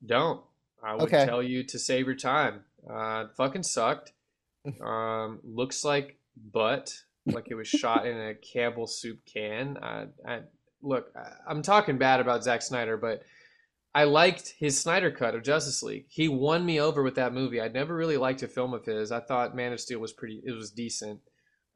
don't. 0.05 0.43
I 0.83 0.95
would 0.95 1.03
Okay. 1.05 1.27
tell 1.27 1.43
you 1.43 1.63
to 1.65 1.79
save 1.79 2.07
your 2.07 2.17
time. 2.17 2.65
Uh, 2.91 3.27
fucking 3.37 3.63
sucked. 3.63 4.13
Um, 4.83 5.41
looks 5.45 5.85
like 5.85 6.19
butt, 6.37 6.95
like 7.27 7.49
it 7.51 7.55
was 7.55 7.69
shot 7.69 8.07
in 8.07 8.17
a 8.19 8.35
Campbell 8.35 8.87
soup 8.87 9.21
can. 9.27 9.77
I, 9.83 10.07
I 10.27 10.41
look, 10.83 11.13
I, 11.15 11.51
am 11.51 11.61
talking 11.63 11.99
bad 11.99 12.21
about 12.21 12.43
Zack 12.45 12.63
Snyder, 12.63 12.97
but 12.97 13.23
I 13.95 14.05
liked 14.05 14.55
his 14.59 14.79
Snyder 14.79 15.11
cut 15.11 15.35
of 15.35 15.43
Justice 15.43 15.83
League. 15.83 16.07
He 16.09 16.29
won 16.29 16.65
me 16.65 16.81
over 16.81 17.03
with 17.03 17.17
that 17.17 17.35
movie. 17.35 17.61
I'd 17.61 17.75
never 17.75 17.95
really 17.95 18.17
liked 18.17 18.43
a 18.43 18.49
film 18.49 18.73
of 18.73 18.85
his. 18.85 19.11
I 19.11 19.21
thought 19.21 19.57
Man 19.57 19.73
of 19.73 19.81
Steel 19.81 19.99
was 19.99 20.13
pretty. 20.13 20.41
It 20.45 20.53
was 20.53 20.71
decent. 20.71 21.21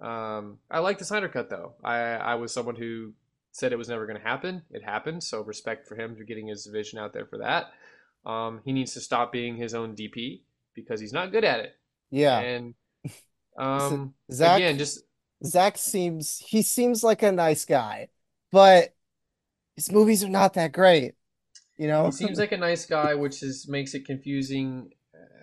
Um, 0.00 0.58
I 0.70 0.78
like 0.78 0.98
the 0.98 1.04
Snyder 1.04 1.28
cut 1.28 1.50
though. 1.50 1.74
I 1.82 1.96
I 1.96 2.34
was 2.36 2.52
someone 2.52 2.76
who 2.76 3.12
said 3.50 3.72
it 3.72 3.78
was 3.78 3.88
never 3.88 4.06
going 4.06 4.18
to 4.18 4.26
happen. 4.26 4.62
It 4.70 4.82
happened. 4.82 5.22
So 5.22 5.42
respect 5.42 5.86
for 5.88 5.96
him 5.96 6.16
for 6.16 6.24
getting 6.24 6.48
his 6.48 6.66
vision 6.66 6.98
out 6.98 7.12
there 7.12 7.26
for 7.26 7.38
that. 7.38 7.72
Um, 8.26 8.60
he 8.64 8.72
needs 8.72 8.94
to 8.94 9.00
stop 9.00 9.32
being 9.32 9.56
his 9.56 9.74
own 9.74 9.94
DP 9.94 10.42
because 10.74 11.00
he's 11.00 11.12
not 11.12 11.30
good 11.30 11.44
at 11.44 11.60
it. 11.60 11.76
Yeah. 12.10 12.38
And 12.40 12.74
um, 13.58 14.14
Zack, 14.32 14.56
again, 14.56 14.78
just 14.78 15.02
Zack 15.44 15.78
seems 15.78 16.38
he 16.38 16.62
seems 16.62 17.04
like 17.04 17.22
a 17.22 17.32
nice 17.32 17.64
guy, 17.64 18.08
but 18.50 18.94
his 19.76 19.90
movies 19.90 20.24
are 20.24 20.28
not 20.28 20.54
that 20.54 20.72
great. 20.72 21.14
You 21.76 21.88
know, 21.88 22.06
he 22.06 22.12
seems 22.12 22.38
like 22.38 22.52
a 22.52 22.56
nice 22.56 22.86
guy, 22.86 23.14
which 23.14 23.42
is 23.42 23.66
makes 23.68 23.94
it 23.94 24.06
confusing 24.06 24.90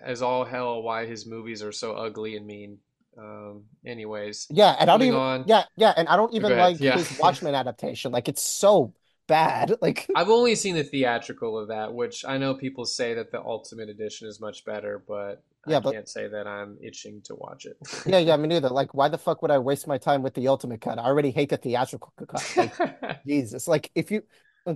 as 0.03 0.21
all 0.21 0.45
hell 0.45 0.81
why 0.81 1.05
his 1.05 1.25
movies 1.25 1.61
are 1.61 1.71
so 1.71 1.93
ugly 1.93 2.35
and 2.35 2.45
mean. 2.45 2.77
Um, 3.17 3.65
anyways, 3.85 4.47
yeah, 4.49 4.75
and 4.79 4.89
I 4.89 4.97
don't 4.97 5.07
even 5.07 5.19
on. 5.19 5.43
yeah, 5.45 5.63
yeah, 5.75 5.93
and 5.97 6.07
I 6.07 6.15
don't 6.15 6.33
even 6.33 6.57
like 6.57 6.79
yeah. 6.79 6.97
his 6.97 7.19
Watchmen 7.19 7.55
adaptation. 7.55 8.11
Like 8.11 8.29
it's 8.29 8.41
so 8.41 8.93
bad. 9.27 9.75
Like 9.81 10.09
I've 10.15 10.29
only 10.29 10.55
seen 10.55 10.75
the 10.75 10.83
theatrical 10.83 11.57
of 11.57 11.67
that, 11.67 11.93
which 11.93 12.23
I 12.25 12.37
know 12.37 12.53
people 12.53 12.85
say 12.85 13.13
that 13.15 13.31
the 13.31 13.41
Ultimate 13.41 13.89
Edition 13.89 14.27
is 14.27 14.39
much 14.39 14.63
better, 14.63 15.03
but 15.05 15.43
yeah, 15.67 15.77
I 15.77 15.79
but, 15.81 15.93
can't 15.93 16.09
say 16.09 16.27
that 16.27 16.47
I'm 16.47 16.77
itching 16.81 17.21
to 17.23 17.35
watch 17.35 17.65
it. 17.65 17.77
yeah, 18.05 18.19
yeah, 18.19 18.37
me 18.37 18.47
neither. 18.49 18.69
Like, 18.69 18.93
why 18.93 19.09
the 19.09 19.17
fuck 19.17 19.41
would 19.41 19.51
I 19.51 19.59
waste 19.59 19.87
my 19.87 19.97
time 19.97 20.23
with 20.23 20.33
the 20.33 20.47
Ultimate 20.47 20.81
cut? 20.81 20.97
I 20.99 21.03
already 21.03 21.31
hate 21.31 21.49
the 21.49 21.57
theatrical 21.57 22.13
cut. 22.25 22.53
Like, 22.55 23.25
Jesus, 23.25 23.67
like 23.67 23.91
if 23.93 24.09
you 24.09 24.23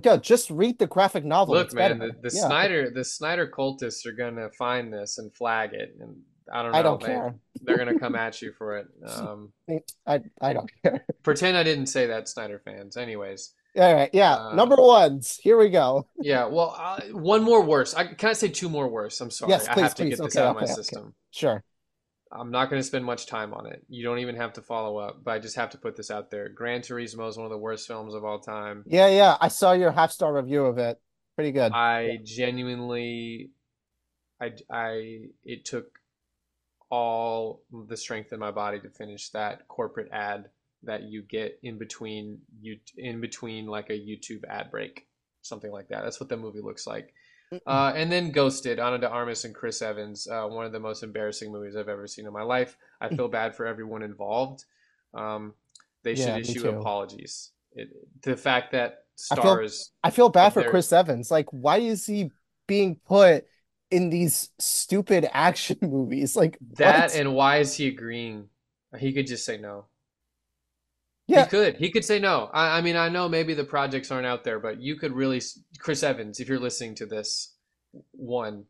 Go, 0.02 0.16
just 0.16 0.50
read 0.50 0.78
the 0.78 0.86
graphic 0.86 1.24
novel. 1.24 1.54
Look, 1.54 1.72
man, 1.72 1.98
better. 1.98 2.12
the, 2.12 2.28
the 2.28 2.36
yeah. 2.36 2.46
Snyder 2.46 2.90
the 2.90 3.04
Snyder 3.04 3.46
cultists 3.46 4.04
are 4.04 4.12
gonna 4.12 4.50
find 4.50 4.92
this 4.92 5.18
and 5.18 5.32
flag 5.32 5.74
it, 5.74 5.96
and 6.00 6.16
I 6.52 6.62
don't 6.62 6.72
know. 6.72 6.78
I 6.78 6.82
don't 6.82 7.00
they, 7.00 7.06
care. 7.06 7.34
They're 7.62 7.78
gonna 7.78 7.98
come 7.98 8.14
at 8.16 8.42
you 8.42 8.52
for 8.52 8.78
it. 8.78 8.88
Um, 9.06 9.52
I 10.06 10.22
I 10.40 10.52
don't 10.52 10.70
care. 10.82 11.04
Pretend 11.22 11.56
I 11.56 11.62
didn't 11.62 11.86
say 11.86 12.06
that, 12.06 12.28
Snyder 12.28 12.60
fans. 12.64 12.96
Anyways. 12.96 13.52
All 13.76 13.94
right, 13.94 14.10
yeah. 14.12 14.36
Uh, 14.36 14.54
Number 14.54 14.76
ones. 14.76 15.38
Here 15.42 15.58
we 15.58 15.68
go. 15.68 16.08
Yeah. 16.18 16.46
Well, 16.46 16.74
uh, 16.78 17.00
one 17.12 17.42
more 17.42 17.62
worse. 17.62 17.94
I 17.94 18.06
can 18.06 18.30
I 18.30 18.32
say 18.32 18.48
two 18.48 18.70
more 18.70 18.88
worse. 18.88 19.20
I'm 19.20 19.30
sorry. 19.30 19.50
Yes, 19.50 19.68
please, 19.68 19.78
I 19.78 19.80
have 19.82 19.94
to 19.96 20.02
please. 20.02 20.08
get 20.10 20.24
this 20.24 20.36
okay, 20.36 20.46
out 20.46 20.56
okay, 20.56 20.64
of 20.64 20.68
my 20.70 20.74
system. 20.74 21.02
Okay. 21.02 21.12
Sure. 21.30 21.64
I'm 22.32 22.50
not 22.50 22.70
going 22.70 22.80
to 22.80 22.86
spend 22.86 23.04
much 23.04 23.26
time 23.26 23.54
on 23.54 23.66
it. 23.66 23.84
You 23.88 24.04
don't 24.04 24.18
even 24.18 24.36
have 24.36 24.54
to 24.54 24.62
follow 24.62 24.98
up, 24.98 25.22
but 25.22 25.32
I 25.32 25.38
just 25.38 25.56
have 25.56 25.70
to 25.70 25.78
put 25.78 25.96
this 25.96 26.10
out 26.10 26.30
there. 26.30 26.48
Gran 26.48 26.80
Turismo 26.80 27.28
is 27.28 27.36
one 27.36 27.46
of 27.46 27.50
the 27.50 27.58
worst 27.58 27.86
films 27.86 28.14
of 28.14 28.24
all 28.24 28.40
time. 28.40 28.84
Yeah, 28.86 29.08
yeah. 29.08 29.36
I 29.40 29.48
saw 29.48 29.72
your 29.72 29.92
half 29.92 30.10
star 30.10 30.34
review 30.34 30.66
of 30.66 30.78
it. 30.78 31.00
Pretty 31.36 31.52
good. 31.52 31.72
I 31.72 32.00
yeah. 32.02 32.16
genuinely, 32.24 33.50
I, 34.40 34.52
I, 34.70 35.18
it 35.44 35.64
took 35.64 35.86
all 36.90 37.62
the 37.88 37.96
strength 37.96 38.32
in 38.32 38.38
my 38.38 38.50
body 38.50 38.80
to 38.80 38.90
finish 38.90 39.30
that 39.30 39.68
corporate 39.68 40.08
ad 40.12 40.46
that 40.82 41.02
you 41.04 41.22
get 41.22 41.58
in 41.62 41.78
between 41.78 42.38
you 42.60 42.76
in 42.96 43.20
between 43.20 43.66
like 43.66 43.90
a 43.90 43.92
YouTube 43.92 44.44
ad 44.48 44.70
break, 44.70 45.06
something 45.42 45.70
like 45.70 45.88
that. 45.88 46.02
That's 46.02 46.20
what 46.20 46.28
the 46.28 46.36
movie 46.36 46.60
looks 46.60 46.86
like. 46.86 47.12
Uh, 47.66 47.92
and 47.94 48.10
then 48.10 48.30
Ghosted, 48.30 48.78
Ana 48.78 48.98
de 48.98 49.08
Armas 49.08 49.44
and 49.44 49.54
Chris 49.54 49.80
Evans, 49.80 50.26
uh, 50.26 50.46
one 50.46 50.66
of 50.66 50.72
the 50.72 50.80
most 50.80 51.02
embarrassing 51.02 51.52
movies 51.52 51.76
I've 51.76 51.88
ever 51.88 52.06
seen 52.06 52.26
in 52.26 52.32
my 52.32 52.42
life. 52.42 52.76
I 53.00 53.08
feel 53.08 53.28
bad 53.28 53.54
for 53.54 53.66
everyone 53.66 54.02
involved. 54.02 54.64
Um, 55.14 55.54
they 56.02 56.14
yeah, 56.14 56.36
should 56.36 56.48
issue 56.48 56.68
apologies. 56.68 57.52
It, 57.72 57.90
the 58.22 58.36
fact 58.36 58.72
that 58.72 59.04
stars. 59.16 59.90
I 60.02 60.10
feel, 60.10 60.12
I 60.12 60.16
feel 60.16 60.28
bad 60.28 60.52
for. 60.52 60.64
Chris 60.64 60.92
Evans. 60.92 61.30
Like, 61.30 61.46
why 61.50 61.78
is 61.78 62.06
he 62.06 62.30
being 62.66 62.96
put 62.96 63.46
in 63.90 64.10
these 64.10 64.50
stupid 64.58 65.28
action 65.32 65.78
movies? 65.82 66.36
Like 66.36 66.58
that, 66.74 67.10
what? 67.10 67.16
and 67.16 67.34
why 67.34 67.58
is 67.58 67.74
he 67.74 67.88
agreeing? 67.88 68.48
He 68.98 69.12
could 69.12 69.26
just 69.26 69.44
say 69.44 69.58
no. 69.58 69.86
Yeah. 71.26 71.44
He 71.44 71.50
could. 71.50 71.76
He 71.76 71.90
could 71.90 72.04
say 72.04 72.18
no. 72.18 72.50
I, 72.52 72.78
I, 72.78 72.80
mean, 72.80 72.96
I 72.96 73.08
know 73.08 73.28
maybe 73.28 73.54
the 73.54 73.64
projects 73.64 74.10
aren't 74.10 74.26
out 74.26 74.44
there, 74.44 74.60
but 74.60 74.80
you 74.80 74.96
could 74.96 75.12
really, 75.12 75.42
Chris 75.78 76.02
Evans, 76.02 76.38
if 76.38 76.48
you're 76.48 76.60
listening 76.60 76.94
to 76.96 77.06
this, 77.06 77.54
one, 78.12 78.64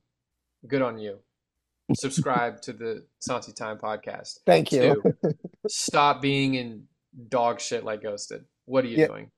good 0.66 0.82
on 0.82 0.98
you. 0.98 1.18
Subscribe 1.94 2.62
to 2.62 2.72
the 2.72 3.04
Santi 3.20 3.52
Time 3.52 3.78
podcast. 3.78 4.38
Thank 4.44 4.72
you. 4.72 5.02
Two, 5.22 5.34
stop 5.68 6.20
being 6.20 6.54
in 6.54 6.84
dog 7.28 7.60
shit 7.60 7.84
like 7.84 8.02
Ghosted. 8.02 8.44
What 8.64 8.84
are 8.84 8.88
you 8.88 8.98
yeah. 8.98 9.06
doing? 9.06 9.30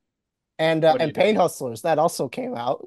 And 0.58 0.84
uh, 0.84 0.96
and 0.98 1.14
Pain 1.14 1.34
doing? 1.34 1.36
Hustlers 1.36 1.82
that 1.82 1.98
also 1.98 2.28
came 2.28 2.54
out. 2.54 2.84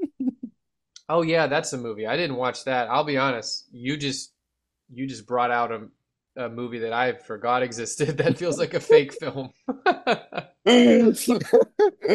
oh 1.10 1.22
yeah, 1.22 1.48
that's 1.48 1.74
a 1.74 1.78
movie. 1.78 2.08
I 2.08 2.18
didn't 2.18 2.36
watch 2.38 2.66
that. 2.66 2.90
I'll 2.90 3.04
be 3.04 3.18
honest. 3.18 3.68
You 3.72 3.98
just 3.98 4.34
you 4.92 5.08
just 5.08 5.26
brought 5.26 5.52
out 5.52 5.72
a 5.72 5.88
a 6.36 6.50
movie 6.50 6.80
that 6.80 6.94
I 6.94 7.14
forgot 7.14 7.64
existed 7.64 8.18
that 8.18 8.38
feels 8.38 8.58
like 8.58 8.74
a 8.74 8.80
fake 8.92 9.14
film. 9.14 9.52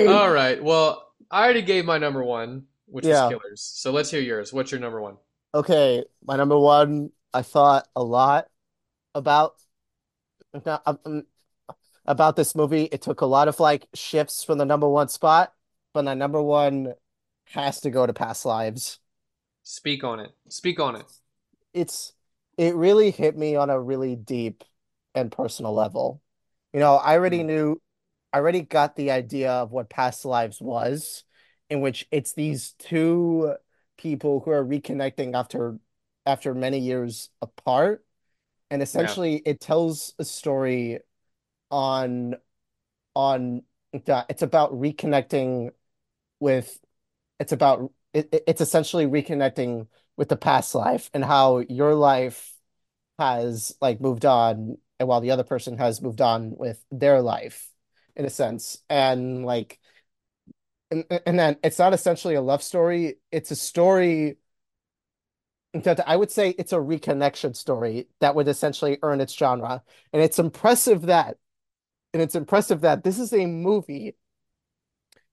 All 0.09 0.31
right. 0.31 0.63
Well, 0.63 1.13
I 1.31 1.45
already 1.45 1.63
gave 1.63 1.85
my 1.85 1.99
number 1.99 2.25
one, 2.25 2.65
which 2.87 3.05
yeah. 3.05 3.25
was 3.25 3.31
Killers. 3.31 3.61
So 3.75 3.93
let's 3.93 4.11
hear 4.11 4.21
yours. 4.21 4.53
What's 4.53 4.71
your 4.71 4.81
number 4.81 5.01
one? 5.01 5.17
Okay, 5.55 6.05
my 6.25 6.37
number 6.37 6.59
one. 6.59 7.11
I 7.33 7.43
thought 7.43 7.87
a 7.95 8.03
lot 8.03 8.47
about 9.15 9.55
um, 10.65 11.25
about 12.07 12.37
this 12.37 12.55
movie. 12.55 12.85
It 12.85 13.03
took 13.03 13.21
a 13.21 13.27
lot 13.27 13.49
of 13.49 13.61
like 13.61 13.87
shifts 13.95 14.45
from 14.45 14.59
the 14.59 14.65
number 14.65 14.89
one 14.89 15.09
spot, 15.09 15.53
but 15.93 16.05
my 16.05 16.15
number 16.15 16.41
one 16.41 16.95
has 17.47 17.81
to 17.83 17.91
go 17.91 18.07
to 18.07 18.13
Past 18.13 18.45
Lives. 18.45 18.99
Speak 19.63 20.05
on 20.05 20.21
it. 20.21 20.31
Speak 20.49 20.79
on 20.79 20.97
it. 20.97 21.07
It's 21.75 22.13
it 22.57 22.75
really 22.75 23.11
hit 23.11 23.37
me 23.37 23.57
on 23.57 23.71
a 23.71 23.81
really 23.81 24.17
deep 24.17 24.65
and 25.15 25.31
personal 25.31 25.75
level. 25.75 26.23
You 26.73 26.81
know, 26.81 26.97
I 26.97 27.17
already 27.17 27.41
mm. 27.41 27.47
knew, 27.47 27.83
I 28.33 28.39
already 28.39 28.63
got 28.63 28.97
the 28.97 29.11
idea 29.11 29.51
of 29.51 29.73
what 29.73 29.91
Past 29.91 30.25
Lives 30.25 30.61
was, 30.61 31.25
in 31.71 31.81
which 31.81 32.07
it's 32.11 32.33
these 32.33 32.75
two 32.79 33.55
people 33.99 34.41
who 34.41 34.51
are 34.51 34.65
reconnecting 34.65 35.35
after 35.35 35.79
after 36.27 36.55
many 36.55 36.81
years 36.81 37.31
apart, 37.41 38.05
and 38.71 38.83
essentially 38.83 39.35
yeah. 39.35 39.53
it 39.53 39.61
tells 39.61 40.15
a 40.19 40.25
story 40.25 40.99
on 41.71 42.35
on 43.15 43.63
that 44.05 44.27
it's 44.29 44.43
about 44.43 44.73
reconnecting 44.73 45.71
with 46.41 46.79
it's 47.41 47.53
about 47.53 47.91
it, 48.13 48.45
it's 48.47 48.61
essentially 48.61 49.07
reconnecting 49.07 49.87
with 50.17 50.29
the 50.29 50.37
past 50.37 50.75
life 50.75 51.11
and 51.15 51.25
how 51.25 51.59
your 51.69 51.95
life 51.95 52.53
has 53.19 53.75
like 53.81 54.01
moved 54.01 54.25
on 54.25 54.79
and 54.99 55.09
while 55.09 55.21
the 55.21 55.31
other 55.31 55.45
person 55.45 55.79
has 55.79 56.01
moved 56.03 56.21
on 56.21 56.55
with 56.57 56.83
their 56.91 57.21
life 57.21 57.69
in 58.15 58.25
a 58.25 58.31
sense. 58.31 58.79
And 58.89 59.45
like 59.45 59.79
and, 60.91 61.05
and 61.27 61.39
then 61.39 61.57
it's 61.63 61.79
not 61.79 61.95
essentially 61.95 62.35
a 62.35 62.41
love 62.41 62.63
story. 62.63 63.17
It's 63.33 63.51
a 63.51 63.57
story 63.57 64.37
that 65.75 66.09
I 66.09 66.17
would 66.17 66.31
say 66.31 66.51
it's 66.51 66.73
a 66.73 66.77
reconnection 66.77 67.55
story 67.55 68.09
that 68.21 68.35
would 68.35 68.49
essentially 68.49 68.99
earn 69.03 69.21
its 69.21 69.35
genre. 69.35 69.83
And 70.13 70.23
it's 70.23 70.39
impressive 70.39 71.03
that 71.03 71.37
and 72.15 72.23
it's 72.23 72.35
impressive 72.35 72.81
that 72.83 73.05
this 73.05 73.19
is 73.19 73.33
a 73.33 73.47
movie 73.47 74.17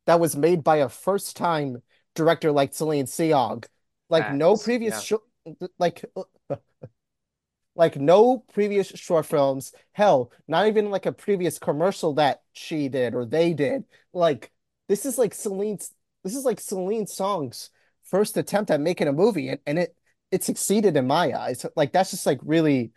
that 0.06 0.20
was 0.20 0.36
made 0.36 0.64
by 0.64 0.78
a 0.78 0.90
first 0.90 1.38
time 1.38 1.82
director 2.16 2.52
like 2.52 2.74
Celine 2.74 3.06
Sciamma 3.06 3.66
like 4.14 4.34
no 4.34 4.56
previous 4.56 5.12
yeah. 5.12 5.68
like 5.78 6.06
like 7.76 7.96
no 7.98 8.44
previous 8.54 8.88
short 8.90 9.26
films. 9.26 9.74
Hell 9.92 10.32
not 10.48 10.68
even 10.68 10.92
like 10.92 11.06
a 11.06 11.12
previous 11.12 11.60
commercial 11.60 12.14
that 12.14 12.42
she 12.54 12.88
did 12.90 13.16
or 13.16 13.26
they 13.26 13.54
did. 13.54 13.84
Like 14.14 14.52
this 14.88 15.06
is 15.06 15.18
like 15.18 15.34
Celine's 15.34 15.92
this 16.24 16.36
is 16.36 16.46
like 16.46 16.60
Celine 16.60 17.08
Song's 17.08 17.70
first 18.04 18.38
attempt 18.38 18.70
at 18.72 18.80
making 18.80 19.08
a 19.08 19.14
movie 19.14 19.50
and, 19.50 19.60
and 19.66 19.80
it 19.80 19.96
it 20.32 20.44
succeeded 20.44 20.96
in 20.98 21.08
my 21.08 21.34
eyes. 21.34 21.66
Like 21.76 21.92
that's 21.92 22.12
just 22.12 22.26
like 22.26 22.40
really 22.44 22.92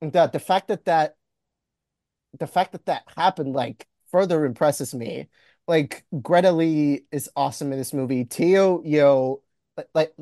the 0.00 0.26
the 0.26 0.38
fact 0.38 0.68
that 0.68 0.84
that 0.84 1.16
the 2.38 2.46
fact 2.46 2.72
that 2.72 2.86
that 2.86 3.04
happened 3.16 3.54
like 3.54 3.86
further 4.10 4.44
impresses 4.44 4.94
me. 4.94 5.28
Like 5.66 6.04
Greta 6.20 6.52
Lee 6.52 7.04
is 7.10 7.30
awesome 7.34 7.72
in 7.72 7.78
this 7.78 7.94
movie. 7.94 8.26
Teo 8.26 8.82
Yoo 8.84 9.40
like 9.76 9.88
like 9.94 10.14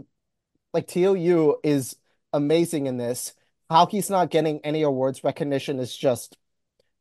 Teo 0.81 1.15
Yoo 1.15 1.57
is 1.63 1.97
amazing 2.33 2.87
in 2.87 2.97
this. 2.97 3.35
How 3.71 3.87
he's 3.87 4.11
not 4.11 4.31
getting 4.31 4.61
any 4.65 4.83
awards 4.83 5.25
recognition 5.25 5.79
is 5.79 5.97
just 5.97 6.37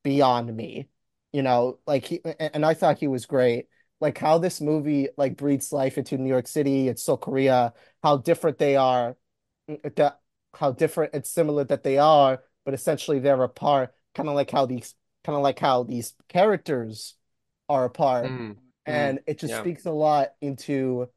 beyond 0.04 0.56
me. 0.56 0.90
You 1.34 1.44
know, 1.44 1.80
like 1.88 2.06
he 2.06 2.22
and 2.40 2.66
I 2.66 2.74
thought 2.74 3.00
he 3.00 3.08
was 3.08 3.26
great. 3.26 3.68
Like 4.02 4.18
how 4.18 4.38
this 4.38 4.62
movie 4.62 5.10
like 5.18 5.38
breathes 5.38 5.72
life 5.72 5.98
into 5.98 6.18
New 6.18 6.30
York 6.30 6.48
City 6.48 6.90
and 6.90 7.00
Seoul 7.00 7.18
Korea, 7.18 7.74
how 8.04 8.18
different 8.18 8.58
they 8.58 8.76
are, 8.76 9.18
mm, 9.70 9.96
that 9.96 10.20
how 10.56 10.72
different 10.72 11.14
and 11.14 11.26
similar 11.26 11.64
that 11.66 11.84
they 11.84 11.98
are, 11.98 12.44
but 12.66 12.74
essentially 12.74 13.20
they're 13.20 13.42
apart, 13.44 13.94
kind 14.16 14.28
of 14.30 14.36
like 14.36 14.52
how 14.52 14.66
these 14.66 14.96
kind 15.24 15.36
of 15.38 15.44
like 15.44 15.60
how 15.60 15.84
these 15.84 16.14
characters 16.30 17.16
are 17.70 17.86
apart. 17.86 18.26
Mm, 18.26 18.38
mm, 18.40 18.56
And 18.86 19.20
it 19.28 19.40
just 19.40 19.54
yeah. 19.54 19.60
speaks 19.62 19.86
a 19.86 19.92
lot 19.92 20.30
into 20.42 21.10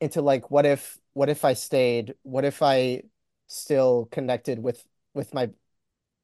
into 0.00 0.22
like 0.22 0.50
what 0.50 0.66
if 0.66 0.98
what 1.14 1.30
if 1.30 1.44
I 1.44 1.54
stayed? 1.54 2.14
What 2.22 2.44
if 2.44 2.62
I 2.62 3.04
still 3.46 4.06
connected 4.06 4.58
with 4.62 4.84
with 5.14 5.32
my 5.34 5.50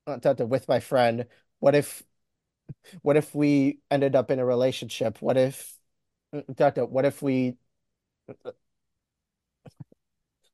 uh, 0.06 0.18
with 0.46 0.68
my 0.68 0.80
friend? 0.80 1.26
What 1.60 1.74
if 1.74 2.02
what 3.02 3.16
if 3.16 3.34
we 3.34 3.80
ended 3.90 4.16
up 4.16 4.30
in 4.30 4.38
a 4.38 4.44
relationship? 4.44 5.20
What 5.22 5.36
if 5.36 5.76
what 6.32 7.04
if 7.04 7.22
we 7.22 7.56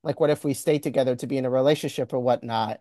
like 0.03 0.21
what 0.21 0.31
if 0.31 0.45
we 0.45 0.55
stay 0.55 0.79
together 0.79 1.17
to 1.17 1.27
be 1.27 1.37
in 1.39 1.45
a 1.45 1.51
relationship 1.51 2.13
or 2.13 2.21
whatnot? 2.21 2.81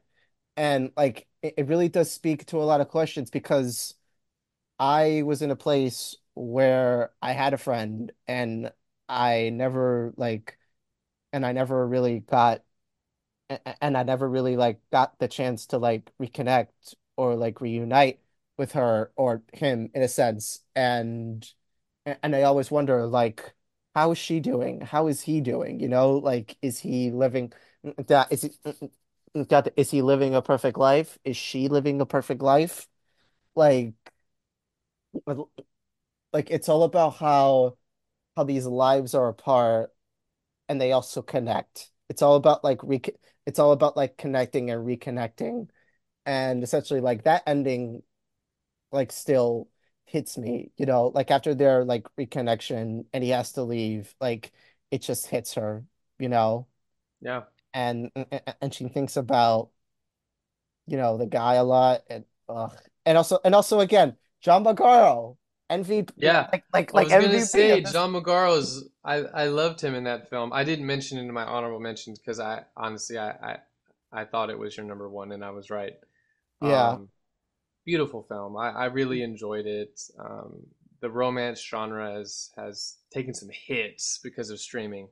And 0.58 0.92
like 0.98 1.28
it, 1.42 1.56
it 1.58 1.68
really 1.68 1.90
does 1.90 2.12
speak 2.12 2.46
to 2.48 2.58
a 2.58 2.66
lot 2.66 2.82
of 2.82 2.90
questions 2.90 3.30
because 3.32 3.96
I 4.80 5.24
was 5.26 5.42
in 5.42 5.52
a 5.52 5.56
place 5.56 6.16
where 6.36 7.12
I 7.22 7.34
had 7.34 7.54
a 7.54 7.58
friend 7.58 8.12
and 8.28 8.72
I 9.10 9.50
never 9.54 10.14
like 10.18 10.58
and 11.36 11.46
I 11.46 11.52
never 11.52 11.86
really 11.88 12.22
got 12.22 12.64
and 13.82 13.98
I 13.98 14.04
never 14.04 14.28
really 14.30 14.58
like 14.58 14.80
got 14.92 15.20
the 15.20 15.28
chance 15.28 15.68
to 15.68 15.78
like 15.78 16.12
reconnect 16.22 16.96
or 17.18 17.36
like 17.36 17.62
reunite 17.62 18.20
with 18.58 18.72
her 18.74 19.12
or 19.16 19.44
him 19.54 19.90
in 19.94 20.02
a 20.02 20.08
sense. 20.08 20.62
And 20.76 21.48
and 22.06 22.36
I 22.36 22.44
always 22.44 22.72
wonder 22.72 23.06
like 23.08 23.54
how 23.96 24.12
is 24.12 24.18
she 24.18 24.40
doing? 24.40 24.82
How 24.82 25.08
is 25.08 25.22
he 25.22 25.42
doing? 25.42 25.80
You 25.80 25.90
know, 25.90 26.14
like 26.14 26.58
is 26.62 26.80
he 26.80 27.12
living 27.12 27.54
that 28.08 28.32
is 28.32 28.44
he 28.44 28.50
mm, 28.66 28.80
mm, 28.80 28.92
mm, 29.38 29.50
that 29.50 29.74
is 29.78 29.92
he 29.92 30.02
living 30.02 30.36
a 30.36 30.42
perfect 30.42 30.78
life? 30.78 31.20
Is 31.26 31.38
she 31.38 31.68
living 31.68 32.02
a 32.02 32.06
perfect 32.06 32.42
life? 32.42 32.88
Like 33.56 33.94
like 36.34 36.50
it's 36.52 36.70
all 36.70 36.84
about 36.84 37.16
how 37.18 37.78
how 38.38 38.46
these 38.46 38.68
lives 38.68 39.16
are 39.16 39.30
apart 39.30 39.94
and 40.70 40.80
they 40.80 40.92
also 40.92 41.22
connect. 41.22 41.92
It's 42.10 42.22
all 42.22 42.36
about 42.36 42.64
like 42.64 42.82
re 42.84 43.02
it's 43.46 43.60
all 43.60 43.72
about 43.72 43.98
like 43.98 44.18
connecting 44.18 44.70
and 44.72 44.86
reconnecting. 44.86 45.70
And 46.26 46.64
essentially 46.64 47.02
like 47.02 47.24
that 47.24 47.44
ending 47.46 48.02
like 48.92 49.12
still 49.12 49.70
hits 50.06 50.38
me, 50.38 50.72
you 50.78 50.86
know, 50.86 51.08
like 51.08 51.32
after 51.32 51.54
their 51.54 51.84
like 51.86 52.08
reconnection 52.20 53.06
and 53.14 53.24
he 53.24 53.32
has 53.32 53.54
to 53.54 53.64
leave, 53.64 54.14
like 54.20 54.52
it 54.92 55.02
just 55.02 55.28
hits 55.28 55.54
her, 55.56 55.86
you 56.20 56.30
know. 56.30 56.68
Yeah. 57.22 57.44
And 57.74 58.12
and 58.62 58.74
she 58.74 58.88
thinks 58.88 59.18
about, 59.18 59.70
you 60.88 60.98
know, 60.98 61.18
the 61.18 61.26
guy 61.28 61.56
a 61.56 61.64
lot 61.64 62.04
and 62.10 62.26
ugh. 62.50 62.76
And 63.06 63.18
also 63.18 63.40
and 63.44 63.54
also 63.54 63.80
again, 63.80 64.16
John 64.42 64.64
Magaro, 64.64 65.38
MVP 65.70 66.12
Yeah. 66.18 66.48
like 66.52 66.64
like 66.74 66.94
I 66.94 66.98
like 66.98 67.06
was 67.08 67.14
gonna 67.14 67.28
MVP 67.28 67.42
say. 67.42 67.82
John 67.84 68.12
Magaro's 68.12 68.88
I 69.04 69.16
I 69.18 69.46
loved 69.48 69.82
him 69.82 69.96
in 69.96 70.04
that 70.06 70.30
film. 70.30 70.54
I 70.54 70.64
didn't 70.64 70.86
mention 70.86 71.18
it 71.18 71.22
in 71.22 71.34
my 71.34 71.44
honorable 71.44 71.80
mentions 71.80 72.20
because 72.20 72.40
I 72.40 72.64
honestly 72.78 73.18
I, 73.18 73.30
I 73.32 73.58
I 74.12 74.26
thought 74.26 74.50
it 74.50 74.60
was 74.60 74.78
your 74.78 74.86
number 74.86 75.10
one 75.10 75.32
and 75.32 75.44
I 75.44 75.52
was 75.52 75.70
right. 75.70 75.94
Yeah. 76.62 76.90
Um 76.90 77.10
beautiful 77.86 78.24
film. 78.24 78.58
I, 78.58 78.70
I 78.72 78.86
really 78.86 79.22
enjoyed 79.22 79.66
it. 79.66 80.00
Um 80.20 80.68
the 81.02 81.10
romance 81.10 81.62
genre 81.62 82.14
has 82.14 82.52
has 82.58 82.98
taken 83.12 83.34
some 83.34 83.50
hits 83.52 84.20
because 84.24 84.50
of 84.50 84.60
streaming 84.60 85.08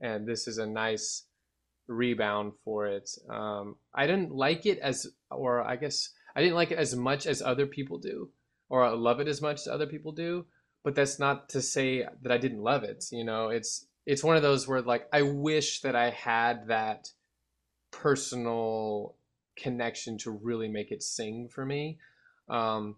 and 0.00 0.26
this 0.26 0.48
is 0.48 0.58
a 0.58 0.66
nice 0.66 1.24
rebound 1.86 2.52
for 2.64 2.86
it. 2.86 3.10
Um, 3.28 3.76
I 3.94 4.06
didn't 4.06 4.32
like 4.32 4.66
it 4.66 4.78
as, 4.78 5.06
or 5.30 5.62
I 5.62 5.76
guess 5.76 6.10
I 6.34 6.40
didn't 6.40 6.56
like 6.56 6.70
it 6.70 6.78
as 6.78 6.94
much 6.96 7.26
as 7.26 7.40
other 7.42 7.66
people 7.66 7.98
do, 7.98 8.30
or 8.72 8.84
I 8.84 8.90
love 8.90 9.20
it 9.20 9.28
as 9.28 9.42
much 9.42 9.60
as 9.60 9.68
other 9.68 9.86
people 9.86 10.12
do. 10.12 10.46
But 10.84 10.96
that's 10.96 11.20
not 11.20 11.50
to 11.50 11.62
say 11.62 12.06
that 12.22 12.32
I 12.32 12.38
didn't 12.38 12.62
love 12.62 12.84
it. 12.84 13.04
You 13.12 13.24
know, 13.24 13.50
it's 13.50 13.86
it's 14.06 14.24
one 14.24 14.36
of 14.36 14.42
those 14.42 14.66
where 14.66 14.82
like 14.82 15.08
I 15.12 15.22
wish 15.22 15.82
that 15.82 15.94
I 15.96 16.10
had 16.10 16.68
that 16.68 17.10
personal 17.92 19.16
connection 19.56 20.18
to 20.18 20.30
really 20.32 20.68
make 20.68 20.92
it 20.92 21.02
sing 21.02 21.48
for 21.48 21.66
me. 21.66 21.98
Um, 22.48 22.96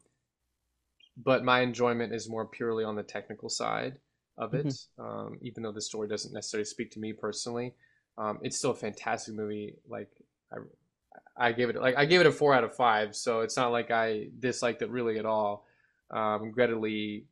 but 1.16 1.44
my 1.44 1.60
enjoyment 1.60 2.12
is 2.12 2.28
more 2.28 2.46
purely 2.46 2.84
on 2.84 2.96
the 2.96 3.02
technical 3.02 3.48
side 3.48 3.98
of 4.36 4.55
it. 4.55 4.66
Mhm. 4.66 4.78
Um, 4.98 5.38
even 5.42 5.62
though 5.62 5.72
the 5.72 5.80
story 5.80 6.09
doesn't 6.09 6.32
necessarily 6.32 6.64
speak 6.64 6.90
to 6.92 6.98
me 7.01 7.12
personally, 7.12 7.74
um, 8.18 8.38
it's 8.42 8.56
still 8.59 8.72
a 8.72 8.76
fantastic 8.76 9.34
movie. 9.34 9.76
Like 9.88 10.10
I, 10.52 10.56
I 11.36 11.53
gave 11.53 11.69
it 11.69 11.77
like 11.77 11.97
I 11.97 12.05
gave 12.05 12.20
it 12.20 12.27
a 12.27 12.32
four 12.32 12.55
out 12.55 12.65
of 12.65 12.74
five, 12.74 13.16
so 13.16 13.41
it's 13.41 13.57
not 13.57 13.73
like 13.73 13.91
I 13.91 14.28
disliked 14.39 14.82
it 14.82 14.91
really 14.91 15.19
at 15.19 15.27
all. 15.27 15.66
Um, 16.11 16.53
Greta 16.53 16.78
Lee, 16.78 17.27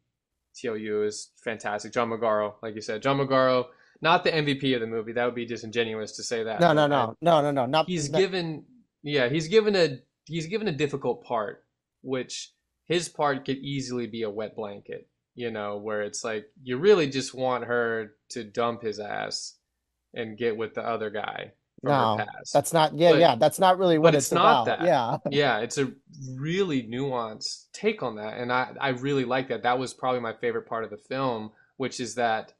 Teo 0.54 0.74
Yoo 0.74 1.04
is 1.04 1.30
fantastic. 1.44 1.92
John 1.92 2.10
Magaro, 2.10 2.54
like 2.62 2.74
you 2.74 2.80
said, 2.80 3.02
John 3.02 3.18
Magaro, 3.18 3.66
not 4.00 4.24
the 4.24 4.30
MVP 4.30 4.74
of 4.74 4.80
the 4.80 4.86
movie. 4.86 5.12
That 5.12 5.26
would 5.26 5.34
be 5.34 5.46
disingenuous 5.46 6.12
to 6.16 6.24
say 6.24 6.42
that, 6.42 6.60
No, 6.60 6.72
no, 6.72 6.86
no. 6.86 7.16
No, 7.20 7.40
no, 7.40 7.52
no. 7.52 7.66
Not, 7.66 7.86
he's 7.86 8.10
not 8.10 8.18
given 8.18 8.64
yeah 9.02 9.28
he's 9.28 9.48
given 9.48 9.76
a 9.76 9.98
he's 10.26 10.46
given 10.46 10.68
a 10.68 10.72
difficult 10.72 11.24
part 11.24 11.64
which 12.02 12.52
his 12.86 13.08
part 13.08 13.44
could 13.44 13.58
easily 13.58 14.06
be 14.06 14.22
a 14.22 14.30
wet 14.30 14.54
blanket 14.54 15.08
you 15.34 15.50
know 15.50 15.76
where 15.76 16.02
it's 16.02 16.24
like 16.24 16.46
you 16.62 16.76
really 16.76 17.08
just 17.08 17.34
want 17.34 17.64
her 17.64 18.12
to 18.28 18.44
dump 18.44 18.82
his 18.82 18.98
ass 18.98 19.56
and 20.14 20.38
get 20.38 20.56
with 20.56 20.74
the 20.74 20.86
other 20.86 21.10
guy 21.10 21.52
no. 21.82 22.16
past 22.18 22.52
That's 22.52 22.72
not 22.72 22.94
yeah, 22.96 23.10
but 23.12 23.20
yeah, 23.20 23.36
that's 23.36 23.58
not 23.58 23.78
really 23.78 23.98
what 23.98 24.14
it's 24.14 24.26
it's 24.26 24.32
not 24.32 24.62
about. 24.62 24.78
that 24.78 24.86
Yeah. 24.86 25.18
yeah 25.30 25.58
it's 25.58 25.78
a 25.78 25.92
really 26.36 26.82
nuanced 26.82 27.64
take 27.72 28.02
on 28.02 28.16
that 28.16 28.38
and 28.38 28.52
i 28.52 28.70
i 28.80 28.90
really 28.90 29.24
like 29.24 29.48
that 29.48 29.64
that 29.64 29.78
was 29.78 29.92
probably 29.92 30.20
my 30.20 30.34
favorite 30.34 30.66
part 30.66 30.84
of 30.84 30.90
the 30.90 30.96
film 30.96 31.50
which 31.76 31.98
is 31.98 32.14
that 32.14 32.52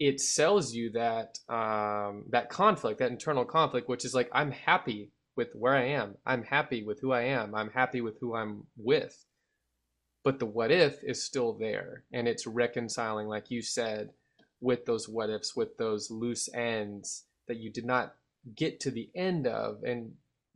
it 0.00 0.18
sells 0.18 0.72
you 0.72 0.90
that 0.92 1.38
um, 1.48 2.24
that 2.30 2.48
conflict, 2.48 2.98
that 2.98 3.10
internal 3.10 3.44
conflict, 3.44 3.88
which 3.88 4.04
is 4.06 4.14
like 4.14 4.30
I'm 4.32 4.50
happy 4.50 5.12
with 5.36 5.54
where 5.54 5.74
I 5.74 5.84
am. 5.84 6.16
I'm 6.26 6.42
happy 6.42 6.82
with 6.82 7.00
who 7.00 7.12
I 7.12 7.22
am. 7.22 7.54
I'm 7.54 7.70
happy 7.70 8.00
with 8.00 8.18
who 8.18 8.34
I'm 8.34 8.66
with. 8.76 9.26
But 10.24 10.38
the 10.38 10.46
what 10.46 10.70
if 10.70 11.04
is 11.04 11.24
still 11.24 11.56
there, 11.58 12.04
and 12.12 12.26
it's 12.26 12.46
reconciling, 12.46 13.28
like 13.28 13.50
you 13.50 13.62
said, 13.62 14.10
with 14.60 14.86
those 14.86 15.06
what 15.08 15.30
ifs, 15.30 15.54
with 15.54 15.76
those 15.76 16.10
loose 16.10 16.48
ends 16.54 17.24
that 17.50 17.58
you 17.58 17.70
did 17.70 17.84
not 17.84 18.14
get 18.56 18.80
to 18.80 18.90
the 18.90 19.10
end 19.14 19.46
of, 19.46 19.82
and 19.84 20.12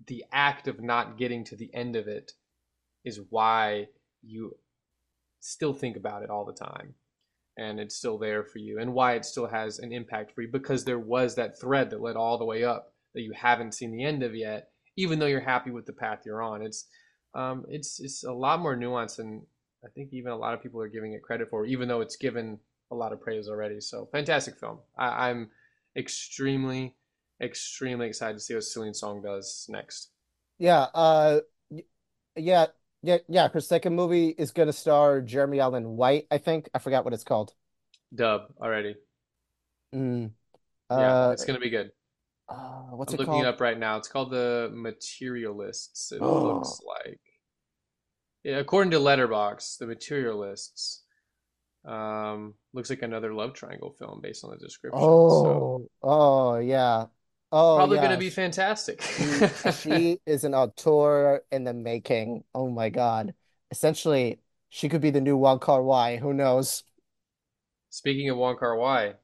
the 0.06 0.24
act 0.32 0.68
of 0.68 0.80
not 0.80 1.18
getting 1.18 1.44
to 1.44 1.56
the 1.56 1.70
end 1.74 1.96
of 1.96 2.08
it 2.08 2.32
is 3.04 3.20
why 3.30 3.86
you 4.22 4.56
still 5.40 5.74
think 5.74 5.96
about 5.96 6.22
it 6.22 6.30
all 6.30 6.44
the 6.44 6.52
time 6.52 6.94
and 7.56 7.78
it's 7.78 7.94
still 7.94 8.18
there 8.18 8.42
for 8.42 8.58
you 8.58 8.80
and 8.80 8.92
why 8.92 9.14
it 9.14 9.24
still 9.24 9.46
has 9.46 9.78
an 9.78 9.92
impact 9.92 10.32
for 10.34 10.42
you 10.42 10.48
because 10.50 10.84
there 10.84 10.98
was 10.98 11.34
that 11.34 11.60
thread 11.60 11.90
that 11.90 12.00
led 12.00 12.16
all 12.16 12.38
the 12.38 12.44
way 12.44 12.64
up 12.64 12.94
that 13.14 13.20
you 13.20 13.32
haven't 13.32 13.74
seen 13.74 13.92
the 13.92 14.02
end 14.02 14.22
of 14.22 14.34
yet 14.34 14.70
even 14.96 15.18
though 15.18 15.26
you're 15.26 15.40
happy 15.40 15.70
with 15.70 15.86
the 15.86 15.92
path 15.92 16.20
you're 16.24 16.42
on. 16.42 16.62
It's 16.62 16.86
um, 17.34 17.64
it's 17.68 18.00
it's 18.00 18.24
a 18.24 18.32
lot 18.32 18.60
more 18.60 18.76
nuanced 18.76 19.16
than 19.16 19.44
I 19.84 19.88
think 19.88 20.12
even 20.12 20.32
a 20.32 20.36
lot 20.36 20.54
of 20.54 20.62
people 20.62 20.80
are 20.80 20.88
giving 20.88 21.12
it 21.12 21.22
credit 21.22 21.50
for 21.50 21.66
even 21.66 21.88
though 21.88 22.00
it's 22.00 22.16
given 22.16 22.58
a 22.90 22.94
lot 22.94 23.12
of 23.12 23.20
praise 23.20 23.48
already. 23.48 23.80
So 23.80 24.08
fantastic 24.12 24.58
film. 24.58 24.78
I, 24.96 25.30
I'm 25.30 25.50
extremely 25.96 26.94
extremely 27.42 28.06
excited 28.08 28.34
to 28.34 28.40
see 28.40 28.54
what 28.54 28.64
Celine 28.64 28.94
Song 28.94 29.22
does 29.22 29.66
next 29.68 30.10
Yeah, 30.58 30.86
uh 30.94 31.40
yeah, 32.36 32.66
yeah, 33.02 33.18
yeah. 33.28 33.48
Her 33.48 33.60
second 33.60 33.94
movie 33.94 34.28
is 34.30 34.52
gonna 34.52 34.72
star 34.72 35.20
Jeremy 35.20 35.60
Allen 35.60 35.96
White, 35.96 36.26
I 36.30 36.38
think. 36.38 36.68
I 36.74 36.78
forgot 36.78 37.04
what 37.04 37.14
it's 37.14 37.24
called. 37.24 37.54
dub 38.14 38.54
already 38.60 38.96
Mm, 39.94 40.32
yeah 40.94 41.16
uh, 41.16 41.32
it's 41.32 41.44
gonna 41.44 41.60
be 41.60 41.70
good 41.70 41.90
uh 42.48 42.90
what's 42.96 43.12
I'm 43.12 43.14
it 43.14 43.18
looking 43.18 43.40
it 43.40 43.46
up 43.46 43.60
right 43.62 43.78
now 43.78 43.96
it's 43.96 44.08
called 44.08 44.30
the 44.30 44.70
Materialists 44.74 46.12
it 46.12 46.22
Oh, 46.22 46.76
looks 46.80 46.80
like 46.86 47.20
Yeah, 48.44 48.58
according 48.58 48.90
to 48.92 48.98
Letterboxd, 48.98 49.78
the 49.78 49.86
Materialists 49.86 51.03
um, 51.84 52.54
looks 52.72 52.90
like 52.90 53.02
another 53.02 53.34
love 53.34 53.54
triangle 53.54 53.94
film 53.98 54.20
based 54.22 54.44
on 54.44 54.50
the 54.50 54.56
description. 54.56 55.00
So 55.00 55.06
oh, 55.06 55.88
oh 56.02 56.58
yeah. 56.58 57.06
Oh 57.52 57.76
probably 57.76 57.98
going 57.98 58.10
to 58.10 58.16
be 58.16 58.30
fantastic. 58.30 59.00
She 59.02 59.48
she 59.72 60.20
is 60.26 60.44
an 60.44 60.54
auteur 60.54 61.42
in 61.52 61.64
the 61.64 61.74
making. 61.74 62.44
Oh 62.54 62.68
my 62.68 62.88
God. 62.88 63.34
Essentially, 63.70 64.40
she 64.70 64.88
could 64.88 65.00
be 65.00 65.10
the 65.10 65.20
new 65.20 65.36
Wong 65.36 65.58
Kar-wai. 65.58 66.16
Who 66.16 66.32
knows? 66.32 66.82
Speaking 67.90 68.28
of 68.30 68.38
Wong 68.38 68.56
Kar-wai, 68.56 69.14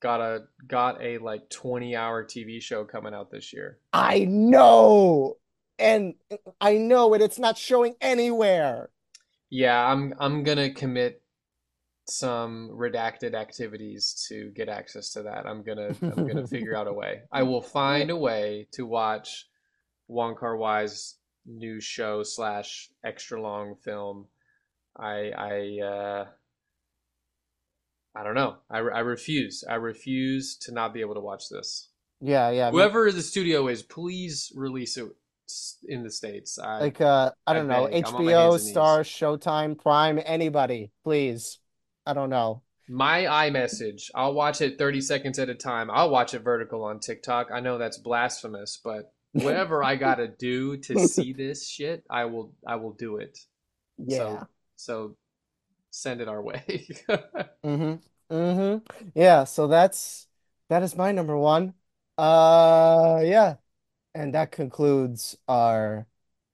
got 0.00 0.20
a 0.20 0.44
got 0.66 1.02
a 1.02 1.18
like 1.18 1.50
20 1.50 1.96
hour 1.96 2.24
TV 2.24 2.62
show 2.62 2.84
coming 2.84 3.14
out 3.14 3.30
this 3.30 3.52
year. 3.52 3.78
I 3.92 4.20
know. 4.24 5.36
And 5.78 6.14
I 6.60 6.78
know 6.78 7.14
it. 7.14 7.20
It's 7.20 7.38
not 7.38 7.58
showing 7.58 7.94
anywhere. 8.00 8.90
Yeah, 9.50 9.84
I'm 9.84 10.14
I'm 10.18 10.44
gonna 10.44 10.72
commit 10.72 11.22
some 12.08 12.70
redacted 12.72 13.34
activities 13.34 14.26
to 14.28 14.50
get 14.50 14.68
access 14.68 15.12
to 15.12 15.22
that. 15.22 15.46
I'm 15.46 15.62
gonna 15.62 15.94
I'm 16.02 16.26
gonna 16.26 16.46
figure 16.46 16.76
out 16.76 16.86
a 16.86 16.92
way. 16.92 17.22
I 17.30 17.42
will 17.42 17.62
find 17.62 18.10
a 18.10 18.16
way 18.16 18.68
to 18.72 18.86
watch 18.86 19.46
Wong 20.08 20.34
Kar 20.34 20.56
Wai's 20.56 21.16
new 21.46 21.80
show 21.80 22.22
slash 22.22 22.88
extra 23.04 23.40
long 23.40 23.76
film. 23.76 24.26
I 24.96 25.32
I 25.36 25.84
uh, 25.84 26.24
I 28.14 28.24
don't 28.24 28.34
know. 28.34 28.56
I, 28.70 28.78
I 28.78 29.00
refuse. 29.00 29.62
I 29.68 29.74
refuse 29.74 30.56
to 30.62 30.72
not 30.72 30.92
be 30.92 31.00
able 31.00 31.14
to 31.14 31.20
watch 31.20 31.48
this. 31.50 31.88
Yeah, 32.20 32.50
yeah. 32.50 32.70
Whoever 32.70 33.12
the 33.12 33.22
studio 33.22 33.68
is, 33.68 33.82
please 33.82 34.50
release 34.56 34.96
it 34.96 35.06
in 35.86 36.02
the 36.02 36.10
states. 36.10 36.58
I, 36.58 36.80
like 36.80 37.00
uh, 37.00 37.30
I 37.46 37.52
I 37.52 37.54
don't 37.54 37.68
know. 37.68 37.86
I'm 37.86 37.94
on 37.94 38.22
HBO, 38.24 38.58
Star, 38.58 39.02
Showtime, 39.02 39.78
Prime, 39.78 40.20
anybody, 40.24 40.90
please. 41.04 41.58
I 42.08 42.14
don't 42.14 42.30
know. 42.30 42.62
my 42.88 43.24
iMessage. 43.24 44.10
I'll 44.14 44.32
watch 44.34 44.60
it 44.60 44.78
30 44.78 45.00
seconds 45.00 45.38
at 45.38 45.48
a 45.48 45.54
time. 45.54 45.90
I'll 45.90 46.10
watch 46.10 46.34
it 46.34 46.40
vertical 46.40 46.84
on 46.84 47.00
TikTok. 47.00 47.50
I 47.52 47.60
know 47.60 47.78
that's 47.78 47.98
blasphemous, 47.98 48.80
but 48.82 49.12
whatever 49.36 49.84
I 49.84 49.96
gotta 49.96 50.28
do 50.28 50.76
to 50.78 50.98
see 50.98 51.32
this 51.32 51.68
shit, 51.68 52.04
I 52.10 52.24
will. 52.26 52.52
I 52.66 52.76
will 52.76 52.92
do 52.92 53.16
it. 53.18 53.38
Yeah. 53.98 54.44
So, 54.44 54.46
so 54.76 55.16
send 55.90 56.20
it 56.20 56.28
our 56.28 56.42
way. 56.42 56.88
Mm-hmm. 57.64 58.34
Mm-hmm. 58.34 59.10
Yeah, 59.14 59.44
so 59.44 59.66
that's 59.66 60.28
that 60.68 60.82
is 60.82 60.96
my 60.96 61.12
number 61.12 61.36
one. 61.36 61.74
Uh 62.16 63.20
yeah. 63.24 63.56
And 64.14 64.34
that 64.34 64.52
concludes 64.52 65.38
our 65.48 66.08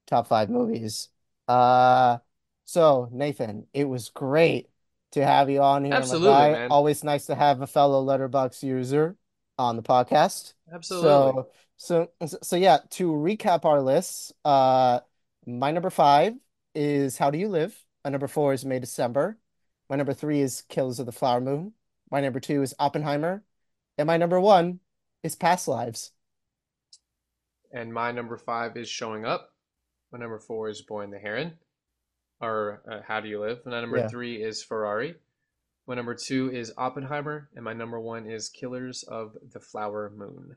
top 0.07 0.29
five 0.29 0.51
movies. 0.51 1.11
Uh 1.49 2.19
so 2.65 3.09
Nathan, 3.13 3.69
it 3.75 3.85
was 3.87 4.11
great 4.11 4.71
to 5.15 5.25
have 5.25 5.51
you 5.51 5.63
on 5.63 5.85
here, 5.85 5.95
Absolutely, 5.95 6.29
man. 6.31 6.71
Always 6.71 7.03
nice 7.03 7.27
to 7.27 7.35
have 7.35 7.61
a 7.61 7.67
fellow 7.67 8.05
Letterboxd 8.05 8.63
user 8.63 9.17
on 9.59 9.77
the 9.77 9.83
podcast. 9.83 10.55
Absolutely. 10.73 11.43
So 11.77 12.09
so 12.19 12.37
so 12.43 12.57
yeah, 12.57 12.79
to 12.91 13.11
recap 13.11 13.65
our 13.65 13.81
lists, 13.81 14.33
uh 14.45 15.01
my 15.47 15.73
number 15.73 15.91
five 15.91 16.35
is 16.75 17.19
How 17.19 17.31
Do 17.31 17.39
You 17.39 17.49
Live? 17.49 17.79
My 18.05 18.11
number 18.11 18.29
four 18.29 18.53
is 18.53 18.65
May 18.65 18.79
December. 18.79 19.39
My 19.89 19.97
number 19.97 20.15
three 20.15 20.41
is 20.41 20.63
Killers 20.69 20.99
of 20.99 21.07
the 21.07 21.13
Flower 21.13 21.41
Moon. 21.41 21.73
My 22.11 22.21
number 22.21 22.41
two 22.41 22.63
is 22.63 22.75
Oppenheimer. 22.79 23.43
And 23.99 24.07
my 24.07 24.17
number 24.17 24.41
one 24.41 24.81
is 25.23 25.37
Past 25.37 25.69
Lives. 25.69 26.13
And 27.73 27.93
my 27.93 28.13
number 28.13 28.37
five 28.37 28.77
is 28.77 28.89
showing 28.89 29.25
up. 29.25 29.51
My 30.13 30.19
number 30.19 30.39
four 30.39 30.69
is 30.69 30.81
Boy 30.83 31.03
and 31.03 31.13
the 31.13 31.19
Heron, 31.19 31.55
or 32.41 32.83
uh, 32.91 33.01
How 33.07 33.21
Do 33.21 33.29
You 33.29 33.41
Live? 33.41 33.65
My 33.67 33.81
number 33.81 33.99
Yeah. 33.99 34.09
three 34.09 34.43
is 34.43 34.63
Ferrari. 34.63 35.17
My 35.87 35.95
number 35.95 36.15
two 36.15 36.51
is 36.51 36.73
Oppenheimer, 36.77 37.51
and 37.55 37.65
my 37.65 37.73
number 37.75 38.01
one 38.01 38.27
is 38.27 38.49
Killers 38.49 39.03
of 39.05 39.37
the 39.53 39.61
Flower 39.61 40.11
Moon. 40.17 40.57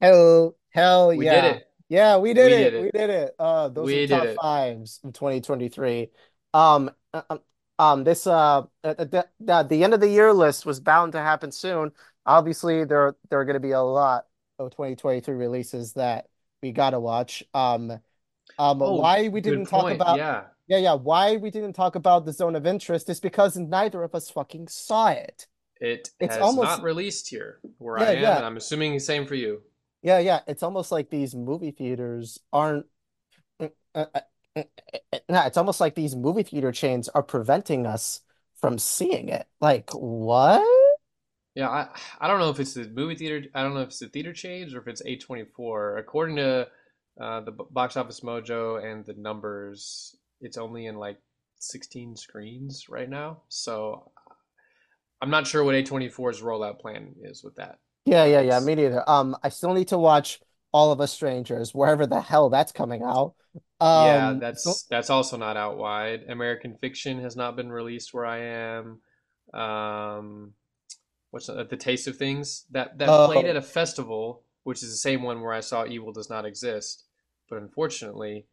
Hell, 0.00 0.56
hell 0.70 1.12
We 1.14 1.24
yeah. 1.24 1.40
did 1.42 1.56
it. 1.56 1.68
Yeah, 1.88 2.18
we 2.18 2.34
did 2.34 2.52
We 2.52 2.52
it. 2.52 2.70
did 2.70 2.74
it. 2.74 2.82
We 2.82 2.90
did 2.90 3.10
it. 3.10 3.34
Uh, 3.38 3.68
those 3.68 3.86
We 3.86 3.94
are 3.94 4.06
did 4.06 4.10
top 4.10 4.24
it. 4.24 4.36
fives 4.40 5.00
of 5.04 5.12
2023. 5.14 6.10
Um, 6.52 6.90
uh, 7.14 7.22
um, 7.30 7.40
um, 7.78 8.04
this 8.04 8.26
uh, 8.26 8.62
uh, 8.84 8.94
the, 8.94 9.28
the 9.40 9.62
the 9.62 9.84
end 9.84 9.94
of 9.94 10.00
the 10.00 10.08
year 10.08 10.32
list 10.32 10.66
was 10.66 10.80
bound 10.80 11.12
to 11.12 11.18
happen 11.20 11.50
soon. 11.52 11.92
Obviously, 12.26 12.84
there 12.84 13.16
there 13.30 13.40
are 13.40 13.44
going 13.44 13.54
to 13.54 13.60
be 13.60 13.70
a 13.72 13.80
lot 13.80 14.26
of 14.58 14.70
2023 14.72 15.34
releases 15.34 15.94
that 15.94 16.28
we 16.62 16.72
gotta 16.72 17.00
watch. 17.00 17.42
Um, 17.54 18.00
um, 18.58 18.80
Oh, 18.80 18.94
why 18.94 19.28
we 19.28 19.40
didn't 19.40 19.66
talk 19.66 19.90
point. 19.90 19.90
about 19.90 20.20
Yeah, 20.20 20.46
yeah, 20.66 20.78
yeah, 20.78 20.94
why 20.94 21.36
we 21.36 21.50
didn't 21.50 21.72
talk 21.74 21.94
about 21.96 22.26
the 22.26 22.32
Zone 22.32 22.54
of 22.56 22.66
Interest 22.66 23.08
is 23.08 23.20
because 23.20 23.56
neither 23.56 24.02
of 24.02 24.14
us 24.14 24.30
fucking 24.30 24.68
saw 24.68 25.08
it. 25.08 25.46
it 25.80 26.10
It's 26.20 26.36
has 26.36 26.56
almost 26.56 26.80
not 26.80 26.82
released 26.82 27.28
here 27.28 27.60
where 27.78 27.98
yeah, 27.98 28.10
I 28.10 28.12
am, 28.12 28.36
yeah, 28.36 28.38
and 28.38 28.44
I'm 28.46 28.56
assuming 28.56 28.92
the 28.94 29.00
same 29.00 29.26
for 29.26 29.34
you. 29.34 29.62
yeah, 30.02 30.18
yeah. 30.18 30.40
It's 30.46 30.62
almost 30.62 30.92
like 30.92 31.10
these 31.10 31.34
movie 31.34 31.70
theaters 31.72 32.38
aren't. 32.52 32.86
uh, 33.60 33.68
uh, 33.94 34.06
uh, 34.14 34.20
uh, 34.56 34.62
uh, 35.14 35.44
it's 35.46 35.56
almost 35.58 35.80
like 35.80 35.94
these 35.94 36.16
movie 36.16 36.42
theater 36.44 36.72
chains 36.72 37.08
are 37.10 37.22
preventing 37.22 37.86
us 37.86 38.20
from 38.60 38.78
seeing 38.78 39.28
it. 39.30 39.46
Like, 39.60 39.90
what? 39.92 40.66
Yeah, 41.54 41.68
I 41.68 41.88
I 42.20 42.28
don't 42.28 42.38
know 42.38 42.50
if 42.50 42.60
it's 42.60 42.74
the 42.74 42.88
movie 42.88 43.14
theater. 43.16 43.48
I 43.54 43.62
don't 43.62 43.74
know 43.74 43.80
if 43.80 43.88
it's 43.88 43.98
the 43.98 44.08
theater 44.08 44.32
chains 44.32 44.74
or 44.74 44.80
if 44.80 44.88
it's 44.88 45.02
A24. 45.04 45.96
According 45.98 46.36
to 46.36 46.68
uh, 47.20 47.40
the 47.40 47.52
Box 47.52 47.96
Office 47.96 48.20
Mojo 48.20 48.82
and 48.84 49.04
the 49.04 49.14
numbers, 49.14 50.16
it's 50.40 50.56
only 50.56 50.86
in 50.86 50.96
like 50.96 51.18
16 51.58 52.16
screens 52.16 52.88
right 52.88 53.08
now. 53.08 53.42
So 53.48 54.10
I'm 55.20 55.30
not 55.30 55.46
sure 55.46 55.64
what 55.64 55.74
A24's 55.74 56.42
rollout 56.42 56.80
plan 56.80 57.14
is 57.22 57.42
with 57.44 57.56
that. 57.56 57.78
Yeah, 58.04 58.24
yeah, 58.24 58.40
yeah. 58.40 58.60
Me 58.60 58.74
neither. 58.74 59.08
Um, 59.08 59.36
I 59.42 59.50
still 59.50 59.74
need 59.74 59.88
to 59.88 59.98
watch 59.98 60.40
All 60.72 60.92
of 60.92 61.00
Us 61.00 61.12
Strangers, 61.12 61.74
wherever 61.74 62.06
the 62.06 62.20
hell 62.20 62.48
that's 62.48 62.72
coming 62.72 63.02
out. 63.02 63.34
yeah, 63.94 64.28
Um, 64.28 64.40
so 64.54 64.74
that's 64.74 64.84
that's 64.90 65.10
also 65.10 65.36
not 65.36 65.56
out 65.56 65.78
wide. 65.78 66.24
American 66.28 66.76
Fiction 66.80 67.20
has 67.20 67.36
not 67.36 67.56
been 67.56 67.70
released 67.70 68.12
where 68.14 68.26
I 68.26 68.38
am. 68.38 69.00
Um, 69.54 70.54
what's 71.30 71.46
the, 71.46 71.64
the 71.64 71.76
Taste 71.76 72.08
of 72.08 72.16
Things 72.16 72.66
that 72.70 72.98
that 72.98 73.16
played 73.20 73.46
at 73.46 73.56
oh 73.56 73.58
a 73.58 73.62
festival, 73.62 74.44
which 74.64 74.82
is 74.82 74.90
the 74.90 74.96
same 74.96 75.22
one 75.22 75.42
where 75.42 75.54
I 75.54 75.60
saw 75.60 75.86
Evil 75.86 76.12
Does 76.12 76.30
Not 76.30 76.46
Exist, 76.46 77.04
but 77.48 77.58
unfortunately, 77.58 78.46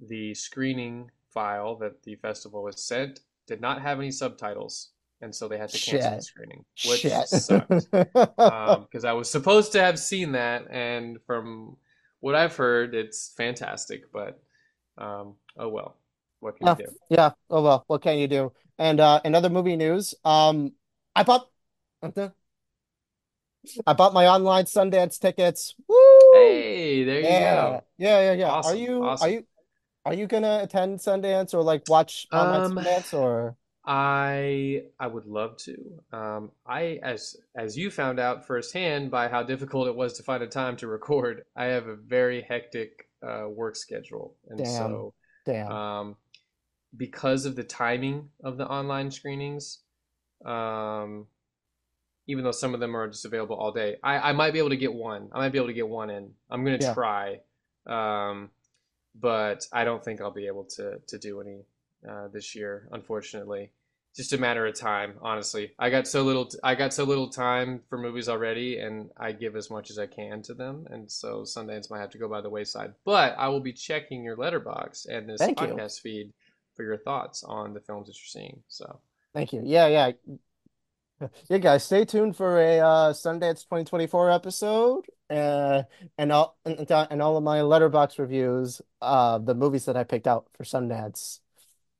the 0.00 0.34
screening 0.34 1.10
file 1.32 1.76
that 1.76 2.02
the 2.02 2.16
festival 2.16 2.62
was 2.62 2.82
sent 2.82 3.20
did 3.46 3.60
not 3.60 3.82
have 3.82 3.98
any 3.98 4.10
subtitles, 4.10 4.90
and 5.20 5.34
so 5.34 5.48
they 5.48 5.58
had 5.58 5.70
to 5.70 5.78
cancel 5.78 6.16
the 6.16 6.22
screening, 6.22 6.64
which 6.86 7.00
shit. 7.00 7.28
sucked. 7.28 7.88
Um, 8.38 8.82
because 8.90 9.04
I 9.04 9.12
was 9.12 9.30
supposed 9.30 9.72
to 9.72 9.82
have 9.82 9.98
seen 9.98 10.32
that, 10.32 10.66
and 10.70 11.18
from 11.26 11.76
what 12.20 12.34
I've 12.34 12.56
heard, 12.56 12.94
it's 12.94 13.32
fantastic, 13.36 14.12
but 14.12 14.40
um, 14.98 15.34
oh 15.58 15.68
well, 15.68 15.96
what 16.40 16.56
can 16.56 16.68
you 16.68 16.84
do? 16.84 16.92
yeah. 17.08 17.30
Oh 17.50 17.62
well, 17.62 17.84
what 17.86 18.02
can 18.02 18.18
you 18.18 18.28
do? 18.28 18.52
And 18.78 19.00
uh 19.00 19.20
in 19.24 19.34
other 19.34 19.50
movie 19.50 19.76
news, 19.76 20.14
um 20.24 20.72
I 21.14 21.22
bought 21.22 21.48
I 23.86 23.92
bought 23.92 24.14
my 24.14 24.26
online 24.26 24.64
Sundance 24.64 25.18
tickets. 25.18 25.74
Woo! 25.86 26.09
Hey, 26.40 27.04
there 27.04 27.20
you 27.20 27.38
Yeah. 27.38 27.40
go. 27.40 27.84
Yeah, 27.98 28.20
yeah, 28.20 28.32
yeah. 28.32 28.54
Are 28.62 28.74
Awesome, 28.74 28.74
you 28.74 29.14
are 29.20 29.28
you 29.28 29.46
are 30.06 30.14
you 30.14 30.26
gonna 30.28 30.60
attend 30.62 31.00
Sundance 31.00 31.54
or 31.54 31.62
like 31.62 31.88
watch 31.88 32.28
online 32.34 32.62
Um, 32.62 32.78
Sundance 32.78 33.14
or 33.14 33.56
I 33.84 34.84
I 35.00 35.06
would 35.06 35.26
love 35.26 35.56
to. 35.58 35.76
Um, 36.12 36.52
I 36.66 37.00
as 37.02 37.36
as 37.56 37.76
you 37.76 37.90
found 37.90 38.20
out 38.20 38.46
firsthand 38.46 39.10
by 39.10 39.28
how 39.28 39.42
difficult 39.42 39.88
it 39.88 39.96
was 39.96 40.14
to 40.14 40.22
find 40.22 40.42
a 40.42 40.46
time 40.46 40.76
to 40.78 40.88
record, 40.88 41.44
I 41.56 41.66
have 41.66 41.86
a 41.88 41.96
very 41.96 42.42
hectic 42.42 43.08
uh, 43.26 43.48
work 43.48 43.76
schedule, 43.76 44.36
and 44.48 44.66
damn, 44.66 45.06
so 45.06 45.14
damn. 45.44 45.76
um, 45.76 46.16
because 46.96 47.46
of 47.46 47.56
the 47.56 47.64
timing 47.64 48.30
of 48.44 48.58
the 48.58 48.68
online 48.68 49.10
screenings, 49.10 49.80
um, 50.46 51.26
even 52.30 52.44
though 52.44 52.52
some 52.52 52.74
of 52.74 52.80
them 52.80 52.96
are 52.96 53.08
just 53.08 53.24
available 53.24 53.56
all 53.56 53.72
day, 53.72 53.96
I, 54.02 54.30
I 54.30 54.32
might 54.32 54.52
be 54.52 54.58
able 54.60 54.70
to 54.70 54.76
get 54.76 54.92
one. 54.94 55.28
I 55.32 55.38
might 55.38 55.52
be 55.52 55.58
able 55.58 55.68
to 55.68 55.74
get 55.74 55.88
one 55.88 56.10
in. 56.10 56.34
I'm 56.50 56.64
gonna 56.64 56.78
Yeah. 56.80 56.94
try, 56.94 57.40
um, 57.86 58.50
but 59.14 59.66
I 59.72 59.84
don't 59.84 60.02
think 60.04 60.20
I'll 60.20 60.30
be 60.30 60.46
able 60.46 60.64
to 60.76 61.00
to 61.06 61.18
do 61.18 61.40
any 61.40 61.64
uh, 62.08 62.28
this 62.28 62.54
year, 62.54 62.88
unfortunately. 62.92 63.72
Just 64.16 64.32
a 64.32 64.38
matter 64.38 64.66
of 64.66 64.74
time, 64.74 65.14
honestly. 65.22 65.72
I 65.78 65.88
got 65.90 66.08
so 66.08 66.22
little. 66.24 66.48
I 66.64 66.74
got 66.74 66.92
so 66.92 67.04
little 67.04 67.28
time 67.28 67.82
for 67.88 67.96
movies 67.96 68.28
already, 68.28 68.78
and 68.78 69.10
I 69.16 69.32
give 69.32 69.54
as 69.54 69.70
much 69.70 69.90
as 69.90 69.98
I 69.98 70.06
can 70.06 70.42
to 70.42 70.54
them, 70.54 70.86
and 70.90 71.10
so 71.10 71.42
Sundance 71.42 71.90
might 71.90 72.00
have 72.00 72.10
to 72.10 72.18
go 72.18 72.28
by 72.28 72.40
the 72.40 72.50
wayside. 72.50 72.94
But 73.04 73.36
I 73.38 73.48
will 73.48 73.60
be 73.60 73.72
checking 73.72 74.24
your 74.24 74.36
Letterboxd 74.36 75.06
and 75.08 75.28
this 75.28 75.38
Thank 75.38 75.60
you. 75.60 75.68
podcast 75.68 76.00
feed 76.00 76.32
for 76.74 76.82
your 76.82 76.96
thoughts 76.96 77.44
on 77.44 77.72
the 77.72 77.80
films 77.80 78.08
that 78.08 78.16
you're 78.18 78.42
seeing. 78.42 78.62
So 78.68 78.98
Thank 79.32 79.52
you. 79.52 79.62
Yeah, 79.64 79.86
yeah. 79.86 80.12
Yeah, 81.48 81.58
guys, 81.58 81.84
stay 81.84 82.04
tuned 82.04 82.36
for 82.36 82.58
a 82.60 82.78
uh 82.78 83.12
Sundance 83.12 83.64
2024 83.64 84.30
episode. 84.30 85.04
Uh 85.28 85.82
and 86.18 86.32
all 86.32 86.56
and, 86.64 86.90
and 86.90 87.22
all 87.22 87.36
of 87.36 87.44
my 87.44 87.58
Letterboxd 87.58 88.18
reviews 88.18 88.80
of 89.00 89.46
the 89.46 89.54
movies 89.54 89.84
that 89.84 89.96
I 89.96 90.04
picked 90.04 90.26
out 90.26 90.48
for 90.56 90.64
Sundance. 90.64 91.40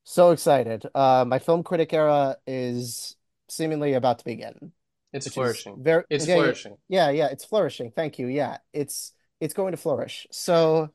So 0.04 0.30
excited. 0.30 0.86
Uh 0.94 1.24
my 1.26 1.38
film 1.38 1.62
critic 1.62 1.92
era 1.92 2.36
is 2.46 3.16
seemingly 3.48 3.92
about 3.94 4.18
to 4.20 4.24
begin, 4.24 4.72
it's 5.12 5.28
flourishing. 5.28 5.82
very 5.82 6.04
It's 6.08 6.26
yeah, 6.26 6.34
flourishing. 6.36 6.76
yeah, 6.88 7.10
yeah, 7.10 7.26
it's 7.26 7.44
flourishing. 7.44 7.90
Thank 7.90 8.18
you. 8.18 8.26
Yeah, 8.26 8.58
it's 8.72 9.12
it's 9.40 9.54
going 9.54 9.72
to 9.72 9.76
flourish. 9.76 10.26
So 10.30 10.90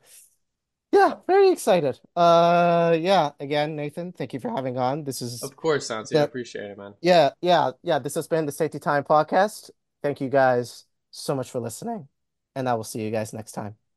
yeah, 0.95 1.15
very 1.27 1.49
excited. 1.51 1.99
Uh 2.15 2.95
yeah, 2.99 3.31
again, 3.39 3.75
Nathan, 3.75 4.11
thank 4.13 4.33
you 4.33 4.39
for 4.39 4.49
having 4.49 4.77
on. 4.77 5.03
This 5.03 5.21
is 5.21 5.43
Of 5.43 5.55
course, 5.55 5.87
Santi. 5.87 6.17
I 6.17 6.21
appreciate 6.21 6.71
it, 6.71 6.77
man. 6.77 6.93
yeah, 7.01 7.31
yeah, 7.41 7.71
yeah. 7.83 7.99
This 7.99 8.15
has 8.15 8.27
been 8.27 8.45
the 8.45 8.51
Santi 8.51 8.79
Time 8.79 9.03
Podcast. 9.03 9.69
Thank 10.01 10.21
you 10.21 10.29
guys 10.29 10.85
so 11.11 11.35
much 11.35 11.51
for 11.51 11.59
listening, 11.59 12.07
and 12.55 12.69
I 12.69 12.73
will 12.75 12.83
see 12.83 13.01
you 13.01 13.11
guys 13.11 13.33
next 13.33 13.51
time. 13.51 13.75